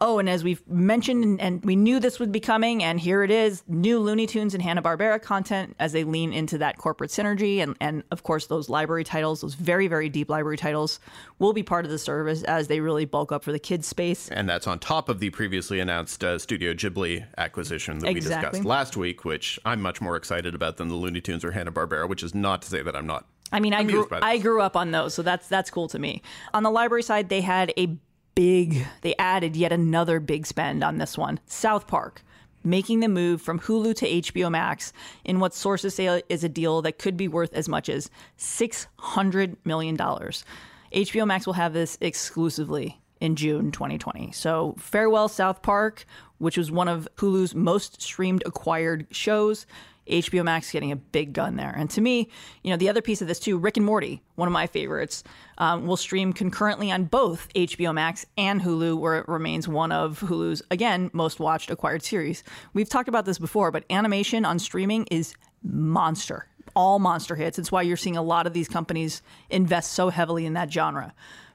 Oh, 0.01 0.19
and 0.19 0.29
as 0.29 0.43
we've 0.43 0.65
mentioned, 0.67 1.39
and 1.39 1.63
we 1.63 1.77
knew 1.77 2.01
this 2.01 2.19
would 2.19 2.31
be 2.31 2.41
coming, 2.41 2.84
and 2.84 2.99
here 2.99 3.23
it 3.23 3.31
is 3.31 3.63
new 3.67 3.99
Looney 3.99 4.27
Tunes 4.27 4.53
and 4.53 4.62
Hanna-Barbera 4.62 5.21
content 5.21 5.73
as 5.79 5.93
they 5.93 6.03
lean 6.03 6.34
into 6.34 6.58
that 6.58 6.77
corporate 6.77 7.12
synergy. 7.12 7.60
And, 7.60 7.77
and 7.79 8.03
of 8.12 8.23
course, 8.23 8.47
those 8.47 8.67
library 8.67 9.05
titles, 9.05 9.39
those 9.39 9.53
very, 9.53 9.88
very 9.88 10.10
deep 10.10 10.29
library 10.29 10.58
titles, 10.58 10.99
will 11.39 11.53
be 11.53 11.63
part 11.63 11.86
of 11.86 11.91
the 11.91 11.97
service 11.97 12.43
as 12.43 12.67
they 12.67 12.81
really 12.81 13.05
bulk 13.05 13.31
up 13.31 13.43
for 13.43 13.53
the 13.53 13.60
kids' 13.60 13.88
space. 13.88 14.27
And 14.29 14.49
that's 14.49 14.67
on 14.67 14.79
top 14.79 15.08
of 15.08 15.19
the 15.19 15.29
previously 15.29 15.79
announced 15.79 16.23
uh, 16.25 16.39
Studio 16.39 16.73
Ghibli 16.73 17.25
acquisition 17.38 17.99
that 17.99 18.10
exactly. 18.10 18.38
we 18.38 18.41
discussed 18.41 18.65
last 18.65 18.97
week, 18.97 19.23
which 19.23 19.58
I'm 19.63 19.81
much 19.81 20.01
more 20.01 20.17
excited 20.17 20.53
about 20.53 20.75
than 20.75 20.89
the 20.89 20.95
Looney 20.95 21.21
Tunes 21.21 21.45
or 21.45 21.51
Hanna-Barbera, 21.51 22.10
which 22.10 22.21
is 22.21 22.36
not 22.36 22.62
to 22.63 22.67
say 22.67 22.81
that 22.81 22.95
I'm 22.97 23.08
not 23.08 23.27
I 23.51 23.60
mean, 23.60 23.73
I 23.73 23.84
grew 23.84 24.08
I 24.12 24.38
grew 24.39 24.60
up 24.62 24.75
on 24.75 24.91
those, 24.91 25.13
so 25.13 25.21
that's 25.21 25.47
that's 25.47 25.69
cool 25.69 25.88
to 25.89 25.99
me. 25.99 26.23
On 26.53 26.63
the 26.63 26.71
library 26.71 27.03
side, 27.03 27.29
they 27.29 27.41
had 27.41 27.71
a 27.77 27.95
big, 28.35 28.85
they 29.01 29.15
added 29.17 29.55
yet 29.55 29.71
another 29.71 30.19
big 30.19 30.45
spend 30.45 30.83
on 30.83 30.97
this 30.97 31.17
one 31.17 31.39
South 31.47 31.87
Park. 31.87 32.21
Making 32.63 32.99
the 32.99 33.07
move 33.07 33.43
from 33.43 33.59
Hulu 33.59 33.95
to 33.97 34.07
HBO 34.07 34.49
Max 34.49 34.91
in 35.23 35.39
what 35.39 35.53
sources 35.53 35.93
say 35.93 36.23
is 36.29 36.43
a 36.43 36.49
deal 36.49 36.81
that 36.81 36.97
could 36.97 37.15
be 37.15 37.27
worth 37.27 37.53
as 37.53 37.69
much 37.69 37.89
as 37.89 38.09
$600 38.39 39.55
million. 39.63 39.95
HBO 39.95 41.27
Max 41.27 41.45
will 41.45 41.53
have 41.53 41.73
this 41.73 41.95
exclusively 42.01 42.99
in 43.21 43.35
June 43.35 43.71
2020. 43.71 44.31
So, 44.31 44.75
farewell, 44.79 45.27
South 45.27 45.61
Park, 45.61 46.05
which 46.39 46.57
was 46.57 46.71
one 46.71 46.87
of 46.87 47.07
Hulu's 47.17 47.53
most 47.53 48.01
streamed 48.01 48.41
acquired 48.47 49.05
shows. 49.11 49.67
HBO 50.07 50.43
Max 50.43 50.71
getting 50.71 50.91
a 50.91 50.95
big 50.95 51.33
gun 51.33 51.55
there. 51.55 51.73
And 51.75 51.89
to 51.91 52.01
me, 52.01 52.29
you 52.63 52.71
know, 52.71 52.77
the 52.77 52.89
other 52.89 53.01
piece 53.01 53.21
of 53.21 53.27
this 53.27 53.39
too, 53.39 53.57
Rick 53.57 53.77
and 53.77 53.85
Morty, 53.85 54.21
one 54.35 54.47
of 54.47 54.51
my 54.51 54.67
favorites, 54.67 55.23
um, 55.57 55.87
will 55.87 55.97
stream 55.97 56.33
concurrently 56.33 56.91
on 56.91 57.05
both 57.05 57.51
HBO 57.53 57.93
Max 57.93 58.25
and 58.37 58.61
Hulu, 58.61 58.97
where 58.97 59.17
it 59.17 59.27
remains 59.27 59.67
one 59.67 59.91
of 59.91 60.19
Hulu's, 60.19 60.61
again, 60.71 61.09
most 61.13 61.39
watched 61.39 61.71
acquired 61.71 62.03
series. 62.03 62.43
We've 62.73 62.89
talked 62.89 63.09
about 63.09 63.25
this 63.25 63.39
before, 63.39 63.71
but 63.71 63.83
animation 63.89 64.45
on 64.45 64.59
streaming 64.59 65.05
is 65.09 65.33
monster. 65.63 66.47
All 66.75 66.99
monster 66.99 67.35
hits. 67.35 67.57
It's 67.57 67.71
why 67.71 67.81
you're 67.83 67.97
seeing 67.97 68.17
a 68.17 68.21
lot 68.21 68.47
of 68.47 68.53
these 68.53 68.67
companies 68.67 69.21
invest 69.49 69.93
so 69.93 70.09
heavily 70.09 70.45
in 70.45 70.53
that 70.53 70.71
genre. 70.71 71.13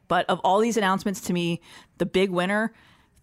But 0.09 0.29
of 0.29 0.41
all 0.41 0.59
these 0.59 0.77
announcements, 0.77 1.21
to 1.23 1.33
me, 1.33 1.61
the 1.99 2.07
big 2.07 2.31
winner 2.31 2.73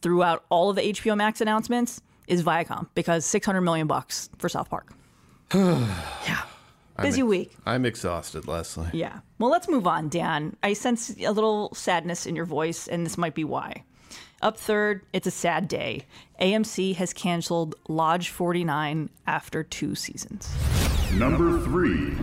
throughout 0.01 0.45
all 0.49 0.69
of 0.69 0.75
the 0.75 0.83
HBO 0.83 1.17
Max 1.17 1.41
announcements 1.41 2.01
is 2.27 2.43
Viacom 2.43 2.87
because 2.93 3.25
600 3.25 3.61
million 3.61 3.87
bucks 3.87 4.29
for 4.37 4.47
South 4.47 4.69
Park. 4.69 4.93
yeah. 5.53 6.41
Busy 7.01 7.21
I'm, 7.21 7.27
week. 7.27 7.51
I'm 7.65 7.85
exhausted, 7.85 8.47
Lesley. 8.47 8.87
Yeah. 8.91 9.19
Well, 9.37 9.51
let's 9.51 9.69
move 9.69 9.85
on, 9.85 10.09
Dan. 10.09 10.55
I 10.63 10.73
sense 10.73 11.15
a 11.23 11.31
little 11.31 11.73
sadness 11.75 12.25
in 12.25 12.35
your 12.35 12.45
voice, 12.45 12.87
and 12.87 13.05
this 13.05 13.17
might 13.17 13.35
be 13.35 13.43
why. 13.43 13.83
Up 14.41 14.57
third, 14.57 15.03
it's 15.13 15.27
a 15.27 15.31
sad 15.31 15.67
day. 15.67 16.05
AMC 16.41 16.95
has 16.95 17.13
canceled 17.13 17.75
Lodge 17.87 18.29
49 18.29 19.09
after 19.25 19.63
two 19.63 19.95
seasons. 19.95 20.51
Number 21.13 21.59
three. 21.61 22.15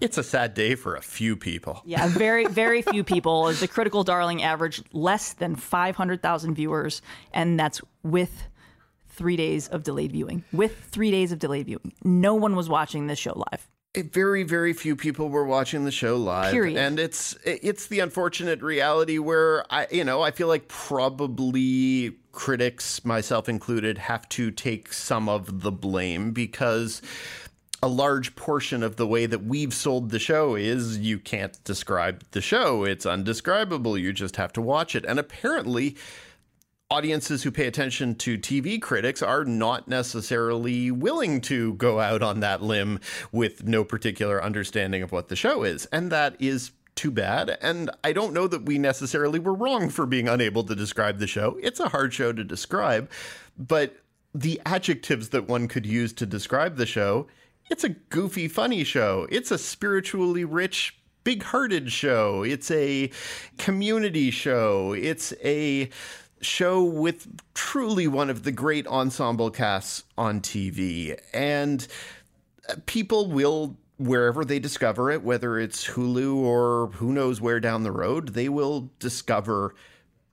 It's 0.00 0.16
a 0.16 0.22
sad 0.22 0.54
day 0.54 0.76
for 0.76 0.96
a 0.96 1.02
few 1.02 1.36
people. 1.36 1.82
Yeah, 1.84 2.08
very, 2.08 2.46
very 2.46 2.80
few 2.80 3.04
people. 3.04 3.52
The 3.52 3.68
Critical 3.68 4.02
Darling 4.02 4.42
averaged 4.42 4.84
less 4.92 5.34
than 5.34 5.56
500,000 5.56 6.54
viewers, 6.54 7.02
and 7.34 7.60
that's 7.60 7.82
with 8.02 8.44
three 9.20 9.36
days 9.36 9.68
of 9.68 9.82
delayed 9.82 10.12
viewing. 10.12 10.42
With 10.50 10.74
three 10.90 11.10
days 11.10 11.30
of 11.30 11.38
delayed 11.38 11.66
viewing, 11.66 11.92
no 12.02 12.34
one 12.34 12.56
was 12.56 12.70
watching 12.70 13.06
this 13.06 13.18
show 13.18 13.34
live. 13.52 13.68
very 13.94 14.44
very 14.44 14.72
few 14.72 14.96
people 14.96 15.28
were 15.28 15.44
watching 15.44 15.84
the 15.84 15.90
show 15.90 16.16
live 16.16 16.50
Period. 16.52 16.78
and 16.78 16.98
it's 16.98 17.36
it's 17.44 17.88
the 17.88 17.98
unfortunate 18.00 18.62
reality 18.62 19.18
where 19.18 19.64
i 19.68 19.86
you 19.90 20.04
know 20.04 20.22
i 20.22 20.30
feel 20.30 20.46
like 20.46 20.68
probably 20.68 22.12
critics 22.32 23.04
myself 23.04 23.48
included 23.48 23.98
have 23.98 24.28
to 24.28 24.50
take 24.52 24.92
some 24.92 25.28
of 25.28 25.62
the 25.62 25.72
blame 25.72 26.30
because 26.30 27.02
a 27.82 27.88
large 27.88 28.36
portion 28.36 28.82
of 28.84 28.94
the 28.94 29.06
way 29.08 29.26
that 29.26 29.42
we've 29.42 29.74
sold 29.74 30.10
the 30.10 30.20
show 30.20 30.54
is 30.54 30.98
you 30.98 31.18
can't 31.18 31.62
describe 31.64 32.22
the 32.30 32.40
show 32.40 32.84
it's 32.84 33.04
undescribable 33.04 33.98
you 33.98 34.12
just 34.12 34.36
have 34.36 34.52
to 34.52 34.62
watch 34.62 34.94
it 34.94 35.04
and 35.04 35.18
apparently 35.18 35.96
audiences 36.90 37.44
who 37.44 37.52
pay 37.52 37.66
attention 37.68 38.16
to 38.16 38.36
TV 38.36 38.82
critics 38.82 39.22
are 39.22 39.44
not 39.44 39.86
necessarily 39.86 40.90
willing 40.90 41.40
to 41.40 41.74
go 41.74 42.00
out 42.00 42.20
on 42.20 42.40
that 42.40 42.62
limb 42.62 42.98
with 43.30 43.64
no 43.64 43.84
particular 43.84 44.42
understanding 44.42 45.00
of 45.00 45.12
what 45.12 45.28
the 45.28 45.36
show 45.36 45.62
is. 45.62 45.86
And 45.86 46.10
that 46.10 46.34
is 46.40 46.72
too 46.96 47.12
bad. 47.12 47.56
And 47.62 47.90
I 48.02 48.12
don't 48.12 48.34
know 48.34 48.48
that 48.48 48.64
we 48.64 48.76
necessarily 48.76 49.38
were 49.38 49.54
wrong 49.54 49.88
for 49.88 50.04
being 50.04 50.28
unable 50.28 50.64
to 50.64 50.74
describe 50.74 51.18
the 51.18 51.28
show. 51.28 51.56
It's 51.62 51.78
a 51.78 51.88
hard 51.88 52.12
show 52.12 52.32
to 52.32 52.42
describe, 52.42 53.08
but 53.56 53.96
the 54.34 54.60
adjectives 54.66 55.28
that 55.28 55.48
one 55.48 55.68
could 55.68 55.86
use 55.86 56.12
to 56.14 56.26
describe 56.26 56.76
the 56.76 56.86
show, 56.86 57.28
it's 57.70 57.84
a 57.84 57.90
goofy, 57.90 58.48
funny 58.48 58.82
show. 58.82 59.28
It's 59.30 59.52
a 59.52 59.58
spiritually 59.58 60.44
rich, 60.44 60.98
big 61.22 61.44
hearted 61.44 61.92
show. 61.92 62.42
It's 62.42 62.70
a 62.72 63.10
community 63.58 64.32
show. 64.32 64.92
It's 64.92 65.32
a 65.44 65.88
show 66.40 66.82
with 66.82 67.28
truly 67.54 68.08
one 68.08 68.30
of 68.30 68.44
the 68.44 68.52
great 68.52 68.86
ensemble 68.86 69.50
casts 69.50 70.04
on 70.16 70.40
TV. 70.40 71.18
And 71.32 71.86
uh, 72.68 72.76
people 72.86 73.30
will, 73.30 73.76
wherever 73.98 74.44
they 74.44 74.58
discover 74.58 75.10
it, 75.10 75.22
whether 75.22 75.58
it's 75.58 75.88
Hulu 75.88 76.36
or 76.36 76.88
who 76.94 77.12
knows 77.12 77.40
where 77.40 77.60
down 77.60 77.82
the 77.82 77.92
road, 77.92 78.30
they 78.30 78.48
will 78.48 78.90
discover 78.98 79.74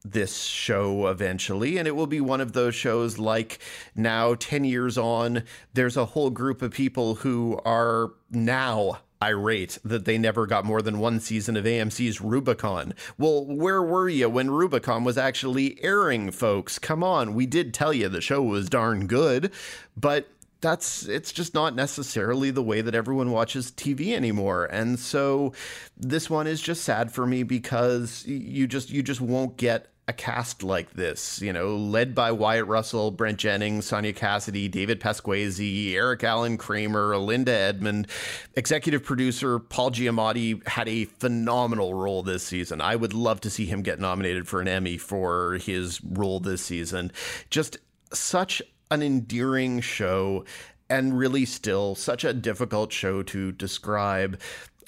this 0.03 0.43
show 0.43 1.07
eventually. 1.07 1.77
And 1.77 1.87
it 1.87 1.95
will 1.95 2.07
be 2.07 2.21
one 2.21 2.41
of 2.41 2.53
those 2.53 2.75
shows 2.75 3.17
like 3.17 3.59
now, 3.95 4.35
10 4.35 4.63
years 4.63 4.97
on, 4.97 5.43
there's 5.73 5.97
a 5.97 6.05
whole 6.05 6.29
group 6.29 6.61
of 6.61 6.71
people 6.71 7.15
who 7.15 7.59
are 7.65 8.11
now 8.31 8.99
irate 9.21 9.77
that 9.83 10.05
they 10.05 10.17
never 10.17 10.45
got 10.45 10.65
more 10.65 10.81
than 10.81 10.99
one 10.99 11.19
season 11.19 11.57
of 11.57 11.65
AMC's 11.65 12.21
Rubicon. 12.21 12.93
Well, 13.17 13.45
where 13.45 13.81
were 13.81 14.09
you 14.09 14.29
when 14.29 14.51
Rubicon 14.51 15.03
was 15.03 15.17
actually 15.17 15.81
airing, 15.83 16.31
folks? 16.31 16.79
Come 16.79 17.03
on, 17.03 17.33
we 17.33 17.45
did 17.45 17.73
tell 17.73 17.93
you 17.93 18.09
the 18.09 18.21
show 18.21 18.41
was 18.41 18.69
darn 18.69 19.07
good, 19.07 19.51
but 19.95 20.27
that's 20.61 21.07
it's 21.07 21.31
just 21.31 21.53
not 21.53 21.75
necessarily 21.75 22.51
the 22.51 22.63
way 22.63 22.81
that 22.81 22.95
everyone 22.95 23.31
watches 23.31 23.71
TV 23.71 24.13
anymore. 24.13 24.65
And 24.65 24.99
so 24.99 25.53
this 25.95 26.29
one 26.29 26.47
is 26.47 26.61
just 26.61 26.83
sad 26.83 27.11
for 27.11 27.27
me 27.27 27.43
because 27.43 28.25
you 28.25 28.67
just 28.67 28.89
you 28.89 29.03
just 29.03 29.21
won't 29.21 29.57
get 29.57 29.87
a 30.07 30.13
cast 30.13 30.63
like 30.63 30.93
this, 30.93 31.41
you 31.41 31.51
know, 31.51 31.75
led 31.75 32.15
by 32.15 32.31
Wyatt 32.31 32.65
Russell, 32.65 33.11
Brent 33.11 33.37
Jennings, 33.37 33.85
Sonya 33.85 34.13
Cassidy, 34.13 34.69
David 34.69 35.01
Pasquesi, 35.01 35.93
Eric 35.93 36.23
Allen 36.23 36.57
Kramer, 36.57 37.17
Linda 37.17 37.51
Edmond. 37.51 38.07
Executive 38.55 39.03
producer 39.03 39.59
Paul 39.59 39.91
Giamatti 39.91 40.65
had 40.65 40.87
a 40.87 41.05
phenomenal 41.05 41.93
role 41.93 42.23
this 42.23 42.43
season. 42.43 42.79
I 42.79 42.95
would 42.95 43.13
love 43.13 43.41
to 43.41 43.49
see 43.49 43.65
him 43.65 43.81
get 43.81 43.99
nominated 43.99 44.47
for 44.47 44.61
an 44.61 44.69
Emmy 44.69 44.97
for 44.97 45.55
his 45.55 46.01
role 46.01 46.39
this 46.39 46.61
season. 46.61 47.11
Just 47.49 47.77
such 48.13 48.61
an 48.89 49.01
endearing 49.01 49.81
show 49.81 50.45
and 50.89 51.17
really 51.17 51.43
still 51.43 51.95
such 51.95 52.23
a 52.23 52.33
difficult 52.33 52.93
show 52.93 53.23
to 53.23 53.51
describe. 53.51 54.39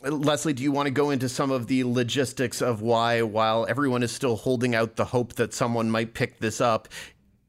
Lesley, 0.01 0.53
do 0.53 0.63
you 0.63 0.71
want 0.71 0.87
to 0.87 0.91
go 0.91 1.09
into 1.09 1.27
some 1.27 1.51
of 1.51 1.67
the 1.67 1.83
logistics 1.83 2.61
of 2.61 2.81
why, 2.81 3.21
while 3.21 3.65
everyone 3.67 4.03
is 4.03 4.11
still 4.11 4.35
holding 4.35 4.75
out 4.75 4.95
the 4.95 5.05
hope 5.05 5.33
that 5.33 5.53
someone 5.53 5.91
might 5.91 6.13
pick 6.13 6.39
this 6.39 6.61
up, 6.61 6.87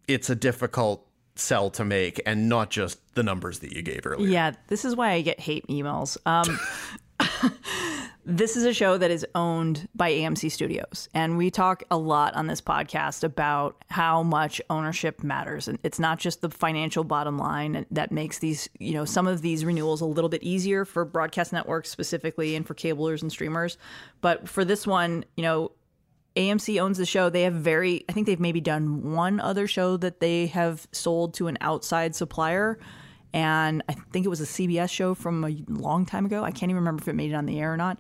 it's 0.09 0.31
a 0.31 0.35
difficult 0.35 1.07
sell 1.37 1.71
to 1.71 1.85
make 1.85 2.21
and 2.27 2.49
not 2.49 2.71
just 2.71 2.99
the 3.15 3.23
numbers 3.23 3.61
that 3.61 3.73
you 3.73 3.83
gave 3.83 4.05
earlier? 4.05 4.29
Yeah, 4.29 4.53
this 4.67 4.85
is 4.85 4.97
why 4.97 5.13
I 5.13 5.21
get 5.23 5.39
hate 5.41 5.67
emails. 5.69 6.17
Um, 6.27 6.59
this 8.25 8.57
is 8.57 8.65
a 8.65 8.73
show 8.73 8.99
that 8.99 9.11
is 9.11 9.27
owned 9.35 9.89
by 9.95 10.11
AMC 10.11 10.51
Studios. 10.51 11.09
And 11.15 11.37
we 11.37 11.51
talk 11.51 11.83
a 11.91 11.97
lot 11.97 12.35
on 12.35 12.47
this 12.47 12.61
podcast 12.61 13.25
about 13.25 13.85
how 13.91 14.23
much 14.23 14.61
ownership 14.71 15.23
matters. 15.23 15.69
And 15.69 15.79
it's 15.83 15.99
not 15.99 16.19
just 16.19 16.41
the 16.41 16.51
financial 16.51 17.05
bottom 17.05 17.39
line 17.39 17.87
that 17.91 18.13
makes 18.13 18.39
these, 18.39 18.69
you 18.79 18.93
know, 18.93 19.05
some 19.05 19.27
of 19.27 19.43
these 19.43 19.65
renewals 19.65 20.01
a 20.01 20.07
little 20.07 20.31
bit 20.31 20.43
easier 20.43 20.85
for 20.85 21.05
broadcast 21.05 21.53
networks 21.53 21.91
specifically 21.91 22.57
and 22.57 22.67
for 22.67 22.75
cablers 22.75 23.23
and 23.23 23.31
streamers. 23.33 23.79
But 24.21 24.49
for 24.49 24.65
this 24.65 24.87
one, 24.87 25.25
you 25.37 25.43
know, 25.43 25.73
AMC 26.37 26.81
owns 26.81 26.99
the 26.99 27.07
show. 27.07 27.29
They 27.29 27.43
have 27.43 27.55
very, 27.55 28.05
I 28.09 28.13
think 28.13 28.27
they've 28.27 28.39
maybe 28.39 28.61
done 28.61 29.13
one 29.13 29.41
other 29.41 29.67
show 29.67 29.97
that 29.97 30.21
they 30.21 30.47
have 30.47 30.87
sold 30.93 31.35
to 31.35 31.49
an 31.49 31.59
outside 31.61 32.15
supplier 32.15 32.79
and 33.33 33.83
I 33.89 33.93
think 33.93 34.27
it 34.27 34.29
was 34.29 34.41
a 34.41 34.45
CBS 34.45 34.91
show 34.91 35.15
from 35.15 35.45
a 35.45 35.57
long 35.69 36.07
time 36.07 36.27
ago. 36.27 36.43
I 36.43 36.51
can't 36.51 36.71
even 36.71 36.77
remember 36.77 37.03
if 37.03 37.09
it 37.09 37.15
made 37.15 37.31
it 37.31 37.35
on 37.35 37.47
the 37.47 37.61
air 37.61 37.73
or 37.73 37.77
not. 37.77 37.99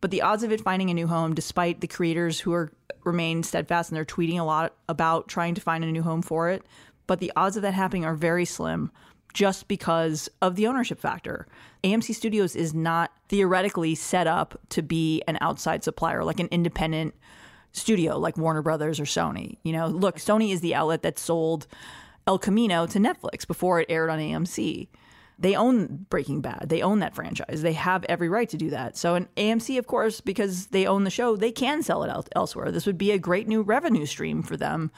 But 0.00 0.10
the 0.10 0.22
odds 0.22 0.42
of 0.42 0.52
it 0.52 0.62
finding 0.62 0.88
a 0.90 0.94
new 0.94 1.06
home, 1.06 1.34
despite 1.34 1.80
the 1.80 1.86
creators 1.86 2.40
who 2.40 2.52
are 2.52 2.72
remain 3.04 3.42
steadfast 3.42 3.90
and 3.90 3.96
they're 3.96 4.04
tweeting 4.04 4.38
a 4.38 4.44
lot 4.44 4.74
about 4.88 5.28
trying 5.28 5.54
to 5.54 5.60
find 5.60 5.84
a 5.84 5.86
new 5.86 6.02
home 6.02 6.22
for 6.22 6.50
it, 6.50 6.64
but 7.06 7.20
the 7.20 7.32
odds 7.36 7.56
of 7.56 7.62
that 7.62 7.74
happening 7.74 8.04
are 8.04 8.14
very 8.14 8.44
slim 8.44 8.90
just 9.32 9.68
because 9.68 10.28
of 10.42 10.56
the 10.56 10.66
ownership 10.66 10.98
factor. 10.98 11.46
AMC 11.84 12.14
Studios 12.14 12.56
is 12.56 12.74
not 12.74 13.12
theoretically 13.28 13.94
set 13.94 14.26
up 14.26 14.58
to 14.70 14.82
be 14.82 15.22
an 15.26 15.38
outside 15.40 15.84
supplier, 15.84 16.24
like 16.24 16.40
an 16.40 16.48
independent 16.50 17.14
studio 17.72 18.18
like 18.18 18.36
Warner 18.36 18.62
Brothers 18.62 18.98
or 18.98 19.04
Sony. 19.04 19.58
You 19.62 19.72
know, 19.72 19.86
look, 19.86 20.16
Sony 20.16 20.52
is 20.52 20.60
the 20.60 20.74
outlet 20.74 21.02
that 21.02 21.18
sold 21.18 21.66
El 22.26 22.38
Camino 22.38 22.86
to 22.86 22.98
Netflix 22.98 23.46
before 23.46 23.80
it 23.80 23.86
aired 23.88 24.10
on 24.10 24.18
AMC. 24.18 24.88
They 25.38 25.56
own 25.56 26.06
Breaking 26.10 26.42
Bad. 26.42 26.66
They 26.68 26.82
own 26.82 26.98
that 26.98 27.14
franchise. 27.14 27.62
They 27.62 27.72
have 27.72 28.04
every 28.04 28.28
right 28.28 28.48
to 28.50 28.58
do 28.58 28.68
that. 28.70 28.96
So, 28.96 29.14
an 29.14 29.26
AMC, 29.38 29.78
of 29.78 29.86
course, 29.86 30.20
because 30.20 30.66
they 30.66 30.86
own 30.86 31.04
the 31.04 31.10
show, 31.10 31.34
they 31.34 31.50
can 31.50 31.82
sell 31.82 32.02
it 32.02 32.28
elsewhere. 32.36 32.70
This 32.70 32.84
would 32.84 32.98
be 32.98 33.10
a 33.10 33.18
great 33.18 33.48
new 33.48 33.62
revenue 33.62 34.04
stream 34.04 34.42
for 34.42 34.58
them 34.58 34.90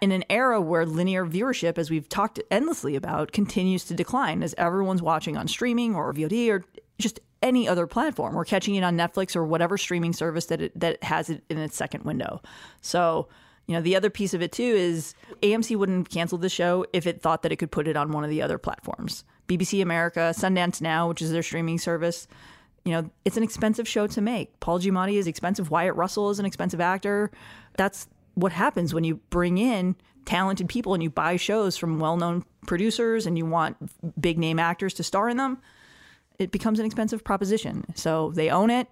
in 0.00 0.10
an 0.10 0.24
era 0.28 0.60
where 0.60 0.84
linear 0.84 1.24
viewership, 1.24 1.78
as 1.78 1.90
we've 1.90 2.08
talked 2.08 2.40
endlessly 2.50 2.96
about, 2.96 3.30
continues 3.30 3.84
to 3.84 3.94
decline 3.94 4.42
as 4.42 4.54
everyone's 4.58 5.00
watching 5.00 5.36
on 5.36 5.46
streaming 5.46 5.94
or 5.94 6.12
VOD 6.12 6.50
or 6.50 6.64
just 6.98 7.20
any 7.40 7.68
other 7.68 7.86
platform 7.86 8.36
or 8.36 8.44
catching 8.44 8.74
it 8.74 8.82
on 8.82 8.96
Netflix 8.96 9.36
or 9.36 9.44
whatever 9.44 9.78
streaming 9.78 10.12
service 10.12 10.46
that 10.46 10.60
it, 10.60 10.80
that 10.80 11.02
has 11.04 11.30
it 11.30 11.44
in 11.48 11.58
its 11.58 11.76
second 11.76 12.04
window. 12.04 12.42
So, 12.80 13.28
you 13.66 13.74
know, 13.74 13.80
the 13.80 13.96
other 13.96 14.10
piece 14.10 14.34
of 14.34 14.42
it 14.42 14.52
too 14.52 14.62
is 14.62 15.14
AMC 15.42 15.76
wouldn't 15.76 16.10
cancel 16.10 16.38
the 16.38 16.48
show 16.48 16.84
if 16.92 17.06
it 17.06 17.22
thought 17.22 17.42
that 17.42 17.52
it 17.52 17.56
could 17.56 17.70
put 17.70 17.88
it 17.88 17.96
on 17.96 18.12
one 18.12 18.24
of 18.24 18.30
the 18.30 18.42
other 18.42 18.58
platforms. 18.58 19.24
BBC 19.48 19.82
America, 19.82 20.32
Sundance 20.36 20.80
Now, 20.80 21.08
which 21.08 21.22
is 21.22 21.32
their 21.32 21.42
streaming 21.42 21.78
service. 21.78 22.26
You 22.84 22.92
know, 22.92 23.10
it's 23.24 23.36
an 23.36 23.42
expensive 23.42 23.88
show 23.88 24.06
to 24.06 24.20
make. 24.20 24.58
Paul 24.60 24.80
Giamatti 24.80 25.14
is 25.14 25.26
expensive. 25.26 25.70
Wyatt 25.70 25.96
Russell 25.96 26.30
is 26.30 26.38
an 26.38 26.46
expensive 26.46 26.80
actor. 26.80 27.30
That's 27.76 28.06
what 28.34 28.52
happens 28.52 28.92
when 28.92 29.04
you 29.04 29.16
bring 29.30 29.58
in 29.58 29.96
talented 30.26 30.68
people 30.68 30.94
and 30.94 31.02
you 31.02 31.10
buy 31.10 31.36
shows 31.36 31.76
from 31.76 31.98
well-known 31.98 32.44
producers 32.66 33.26
and 33.26 33.38
you 33.38 33.46
want 33.46 33.76
big 34.20 34.38
name 34.38 34.58
actors 34.58 34.94
to 34.94 35.02
star 35.02 35.28
in 35.28 35.36
them. 35.36 35.58
It 36.38 36.50
becomes 36.50 36.78
an 36.80 36.86
expensive 36.86 37.24
proposition. 37.24 37.84
So 37.94 38.32
they 38.34 38.50
own 38.50 38.70
it. 38.70 38.88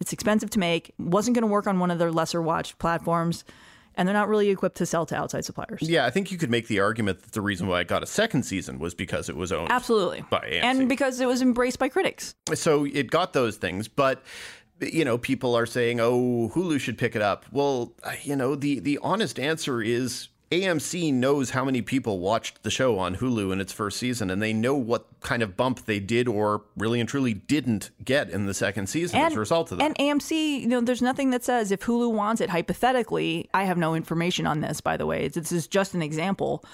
It's 0.00 0.12
expensive 0.12 0.50
to 0.50 0.58
make. 0.58 0.92
Wasn't 0.98 1.34
going 1.34 1.42
to 1.42 1.48
work 1.48 1.66
on 1.66 1.78
one 1.78 1.90
of 1.90 1.98
their 1.98 2.12
lesser 2.12 2.40
watched 2.40 2.78
platforms 2.78 3.44
and 3.96 4.06
they're 4.06 4.14
not 4.14 4.28
really 4.28 4.50
equipped 4.50 4.76
to 4.78 4.86
sell 4.86 5.06
to 5.06 5.16
outside 5.16 5.44
suppliers. 5.44 5.82
Yeah, 5.82 6.06
I 6.06 6.10
think 6.10 6.30
you 6.30 6.38
could 6.38 6.50
make 6.50 6.68
the 6.68 6.80
argument 6.80 7.22
that 7.22 7.32
the 7.32 7.40
reason 7.40 7.66
why 7.66 7.80
it 7.80 7.88
got 7.88 8.02
a 8.02 8.06
second 8.06 8.44
season 8.44 8.78
was 8.78 8.94
because 8.94 9.28
it 9.28 9.36
was 9.36 9.52
owned 9.52 9.70
absolutely 9.72 10.24
by 10.30 10.38
AMC. 10.40 10.62
and 10.62 10.88
because 10.88 11.20
it 11.20 11.26
was 11.26 11.42
embraced 11.42 11.78
by 11.78 11.88
critics. 11.88 12.34
So 12.54 12.84
it 12.84 13.10
got 13.10 13.32
those 13.32 13.56
things, 13.56 13.88
but 13.88 14.22
you 14.80 15.04
know, 15.04 15.16
people 15.16 15.54
are 15.56 15.64
saying, 15.66 16.00
"Oh, 16.00 16.50
Hulu 16.54 16.78
should 16.78 16.98
pick 16.98 17.16
it 17.16 17.22
up." 17.22 17.46
Well, 17.50 17.94
you 18.22 18.36
know, 18.36 18.54
the 18.54 18.78
the 18.80 18.98
honest 19.02 19.40
answer 19.40 19.80
is 19.80 20.28
AMC 20.50 21.12
knows 21.12 21.50
how 21.50 21.64
many 21.64 21.82
people 21.82 22.20
watched 22.20 22.62
the 22.62 22.70
show 22.70 22.98
on 22.98 23.16
Hulu 23.16 23.52
in 23.52 23.60
its 23.60 23.72
first 23.72 23.98
season, 23.98 24.30
and 24.30 24.40
they 24.40 24.52
know 24.52 24.74
what 24.76 25.06
kind 25.20 25.42
of 25.42 25.56
bump 25.56 25.86
they 25.86 25.98
did 25.98 26.28
or 26.28 26.62
really 26.76 27.00
and 27.00 27.08
truly 27.08 27.34
didn't 27.34 27.90
get 28.04 28.30
in 28.30 28.46
the 28.46 28.54
second 28.54 28.88
season 28.88 29.18
and, 29.18 29.26
as 29.26 29.36
a 29.36 29.40
result 29.40 29.72
of 29.72 29.78
that. 29.78 29.84
And 29.84 29.96
AMC, 29.96 30.60
you 30.60 30.68
know, 30.68 30.80
there's 30.80 31.02
nothing 31.02 31.30
that 31.30 31.42
says 31.42 31.72
if 31.72 31.80
Hulu 31.80 32.12
wants 32.12 32.40
it, 32.40 32.48
hypothetically, 32.48 33.50
I 33.54 33.64
have 33.64 33.76
no 33.76 33.94
information 33.96 34.46
on 34.46 34.60
this, 34.60 34.80
by 34.80 34.96
the 34.96 35.06
way. 35.06 35.26
This 35.26 35.50
is 35.50 35.66
just 35.66 35.94
an 35.94 36.02
example 36.02 36.64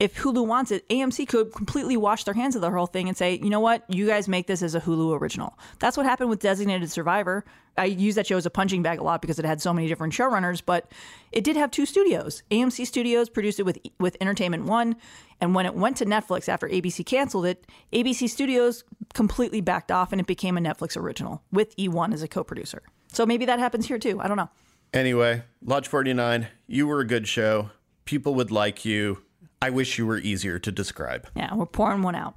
if 0.00 0.16
Hulu 0.16 0.46
wants 0.46 0.70
it, 0.72 0.88
AMC 0.88 1.28
could 1.28 1.52
completely 1.52 1.94
wash 1.94 2.24
their 2.24 2.32
hands 2.32 2.56
of 2.56 2.62
the 2.62 2.70
whole 2.70 2.86
thing 2.86 3.06
and 3.06 3.16
say, 3.16 3.34
you 3.34 3.50
know 3.50 3.60
what, 3.60 3.84
you 3.88 4.06
guys 4.06 4.28
make 4.28 4.46
this 4.46 4.62
as 4.62 4.74
a 4.74 4.80
Hulu 4.80 5.20
original. 5.20 5.58
That's 5.78 5.94
what 5.94 6.06
happened 6.06 6.30
with 6.30 6.40
Designated 6.40 6.90
Survivor. 6.90 7.44
I 7.76 7.84
use 7.84 8.14
that 8.14 8.26
show 8.26 8.38
as 8.38 8.46
a 8.46 8.50
punching 8.50 8.82
bag 8.82 8.98
a 8.98 9.02
lot 9.02 9.20
because 9.20 9.38
it 9.38 9.44
had 9.44 9.60
so 9.60 9.74
many 9.74 9.88
different 9.88 10.14
showrunners, 10.14 10.62
but 10.64 10.90
it 11.32 11.44
did 11.44 11.54
have 11.56 11.70
two 11.70 11.84
studios. 11.84 12.42
AMC 12.50 12.86
Studios 12.86 13.28
produced 13.28 13.60
it 13.60 13.64
with 13.64 13.78
with 13.98 14.16
Entertainment 14.20 14.64
One, 14.64 14.96
and 15.40 15.54
when 15.54 15.66
it 15.66 15.74
went 15.74 15.98
to 15.98 16.06
Netflix 16.06 16.48
after 16.48 16.66
ABC 16.66 17.04
canceled 17.04 17.46
it, 17.46 17.66
ABC 17.92 18.28
Studios 18.28 18.84
completely 19.12 19.60
backed 19.60 19.92
off 19.92 20.12
and 20.12 20.20
it 20.20 20.26
became 20.26 20.56
a 20.56 20.60
Netflix 20.60 20.96
original 20.96 21.42
with 21.52 21.76
E1 21.76 22.12
as 22.14 22.22
a 22.22 22.28
co-producer. 22.28 22.82
So 23.12 23.26
maybe 23.26 23.44
that 23.46 23.58
happens 23.58 23.86
here 23.86 23.98
too. 23.98 24.18
I 24.20 24.28
don't 24.28 24.36
know. 24.36 24.50
Anyway, 24.92 25.42
Lodge 25.62 25.88
49, 25.88 26.48
you 26.66 26.86
were 26.86 27.00
a 27.00 27.06
good 27.06 27.28
show. 27.28 27.70
People 28.04 28.34
would 28.34 28.50
like 28.50 28.84
you 28.84 29.22
I 29.62 29.68
wish 29.68 29.98
you 29.98 30.06
were 30.06 30.16
easier 30.16 30.58
to 30.58 30.72
describe. 30.72 31.28
Yeah, 31.36 31.54
we're 31.54 31.66
pouring 31.66 32.00
one 32.00 32.14
out. 32.14 32.34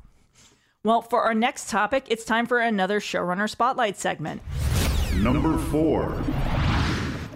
Well, 0.84 1.02
for 1.02 1.22
our 1.22 1.34
next 1.34 1.70
topic, 1.70 2.08
it's 2.10 2.26
time 2.26 2.46
for 2.46 2.60
another 2.60 3.00
showrunner 3.00 3.50
spotlight 3.50 3.96
segment. 3.96 4.42
Number 5.16 5.58
four. 5.58 6.22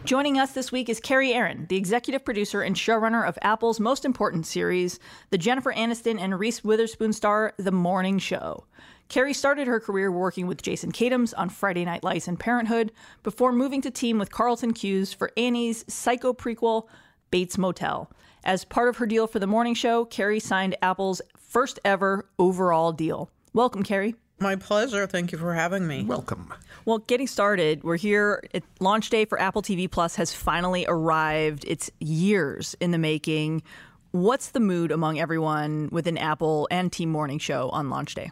Joining 0.03 0.37
us 0.37 0.51
this 0.51 0.73
week 0.73 0.89
is 0.89 0.99
Kerry 0.99 1.29
Ehrin, 1.29 1.69
the 1.69 1.77
executive 1.77 2.25
producer 2.25 2.61
and 2.61 2.75
showrunner 2.75 3.25
of 3.25 3.39
Apple's 3.41 3.79
most 3.79 4.03
important 4.03 4.45
series, 4.45 4.99
the 5.29 5.37
Jennifer 5.37 5.71
Aniston 5.71 6.19
and 6.19 6.37
Reese 6.37 6.65
Witherspoon 6.65 7.13
star 7.13 7.53
The 7.55 7.71
Morning 7.71 8.19
Show. 8.19 8.65
Kerry 9.07 9.33
started 9.33 9.67
her 9.67 9.79
career 9.79 10.11
working 10.11 10.47
with 10.47 10.61
Jason 10.61 10.91
Katims 10.91 11.33
on 11.37 11.47
Friday 11.47 11.85
Night 11.85 12.03
Lights 12.03 12.27
and 12.27 12.37
Parenthood 12.37 12.91
before 13.23 13.53
moving 13.53 13.81
to 13.83 13.89
team 13.89 14.19
with 14.19 14.33
Carlton 14.33 14.73
Cuse 14.73 15.13
for 15.13 15.31
A&E's 15.37 15.85
psycho 15.87 16.33
prequel, 16.33 16.87
Bates 17.31 17.57
Motel. 17.57 18.11
As 18.43 18.63
part 18.63 18.89
of 18.89 18.97
her 18.97 19.05
deal 19.05 19.27
for 19.27 19.39
the 19.39 19.47
morning 19.47 19.73
show, 19.73 20.05
Kerry 20.05 20.39
signed 20.39 20.75
Apple's 20.81 21.21
first 21.37 21.79
ever 21.83 22.27
overall 22.39 22.91
deal. 22.91 23.29
Welcome, 23.53 23.83
Kerry. 23.83 24.15
My 24.39 24.55
pleasure. 24.55 25.07
Thank 25.07 25.31
you 25.31 25.37
for 25.37 25.53
having 25.53 25.87
me. 25.87 26.03
Welcome. 26.03 26.53
Well, 26.85 26.99
getting 26.99 27.25
started, 27.25 27.83
we're 27.83 27.97
here. 27.97 28.43
It, 28.51 28.63
launch 28.79 29.09
day 29.09 29.25
for 29.25 29.41
Apple 29.41 29.63
TV 29.63 29.89
Plus 29.89 30.15
has 30.15 30.31
finally 30.31 30.85
arrived. 30.87 31.65
It's 31.67 31.89
years 31.99 32.75
in 32.79 32.91
the 32.91 32.99
making. 32.99 33.63
What's 34.11 34.49
the 34.49 34.59
mood 34.59 34.91
among 34.91 35.19
everyone 35.19 35.89
within 35.91 36.17
Apple 36.17 36.67
and 36.69 36.91
Team 36.91 37.09
Morning 37.09 37.39
Show 37.39 37.69
on 37.69 37.89
launch 37.89 38.13
day? 38.13 38.31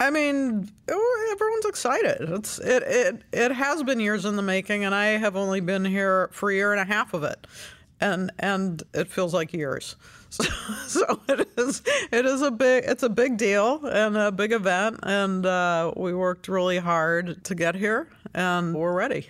I 0.00 0.10
mean, 0.10 0.68
oh, 0.90 1.28
everyone's 1.32 1.66
excited. 1.66 2.28
It's 2.30 2.58
it 2.58 2.82
it 2.82 3.22
it 3.32 3.52
has 3.52 3.82
been 3.82 4.00
years 4.00 4.24
in 4.24 4.36
the 4.36 4.42
making, 4.42 4.84
and 4.84 4.94
I 4.94 5.18
have 5.18 5.36
only 5.36 5.60
been 5.60 5.84
here 5.84 6.30
for 6.32 6.50
a 6.50 6.54
year 6.54 6.72
and 6.72 6.80
a 6.80 6.84
half 6.84 7.14
of 7.14 7.22
it 7.22 7.46
and 8.00 8.30
and 8.38 8.82
it 8.94 9.08
feels 9.08 9.34
like 9.34 9.52
years. 9.52 9.96
So, 10.30 10.44
so 10.86 11.20
it 11.28 11.48
is 11.58 11.82
it 12.12 12.24
is 12.24 12.40
a 12.40 12.52
big 12.52 12.84
it's 12.86 13.02
a 13.02 13.08
big 13.08 13.36
deal 13.36 13.84
and 13.84 14.16
a 14.16 14.30
big 14.30 14.52
event, 14.52 15.00
and 15.02 15.44
uh, 15.44 15.92
we 15.96 16.14
worked 16.14 16.46
really 16.46 16.78
hard 16.78 17.42
to 17.42 17.54
get 17.56 17.74
here, 17.74 18.08
and 18.32 18.72
we're 18.76 18.92
ready. 18.92 19.26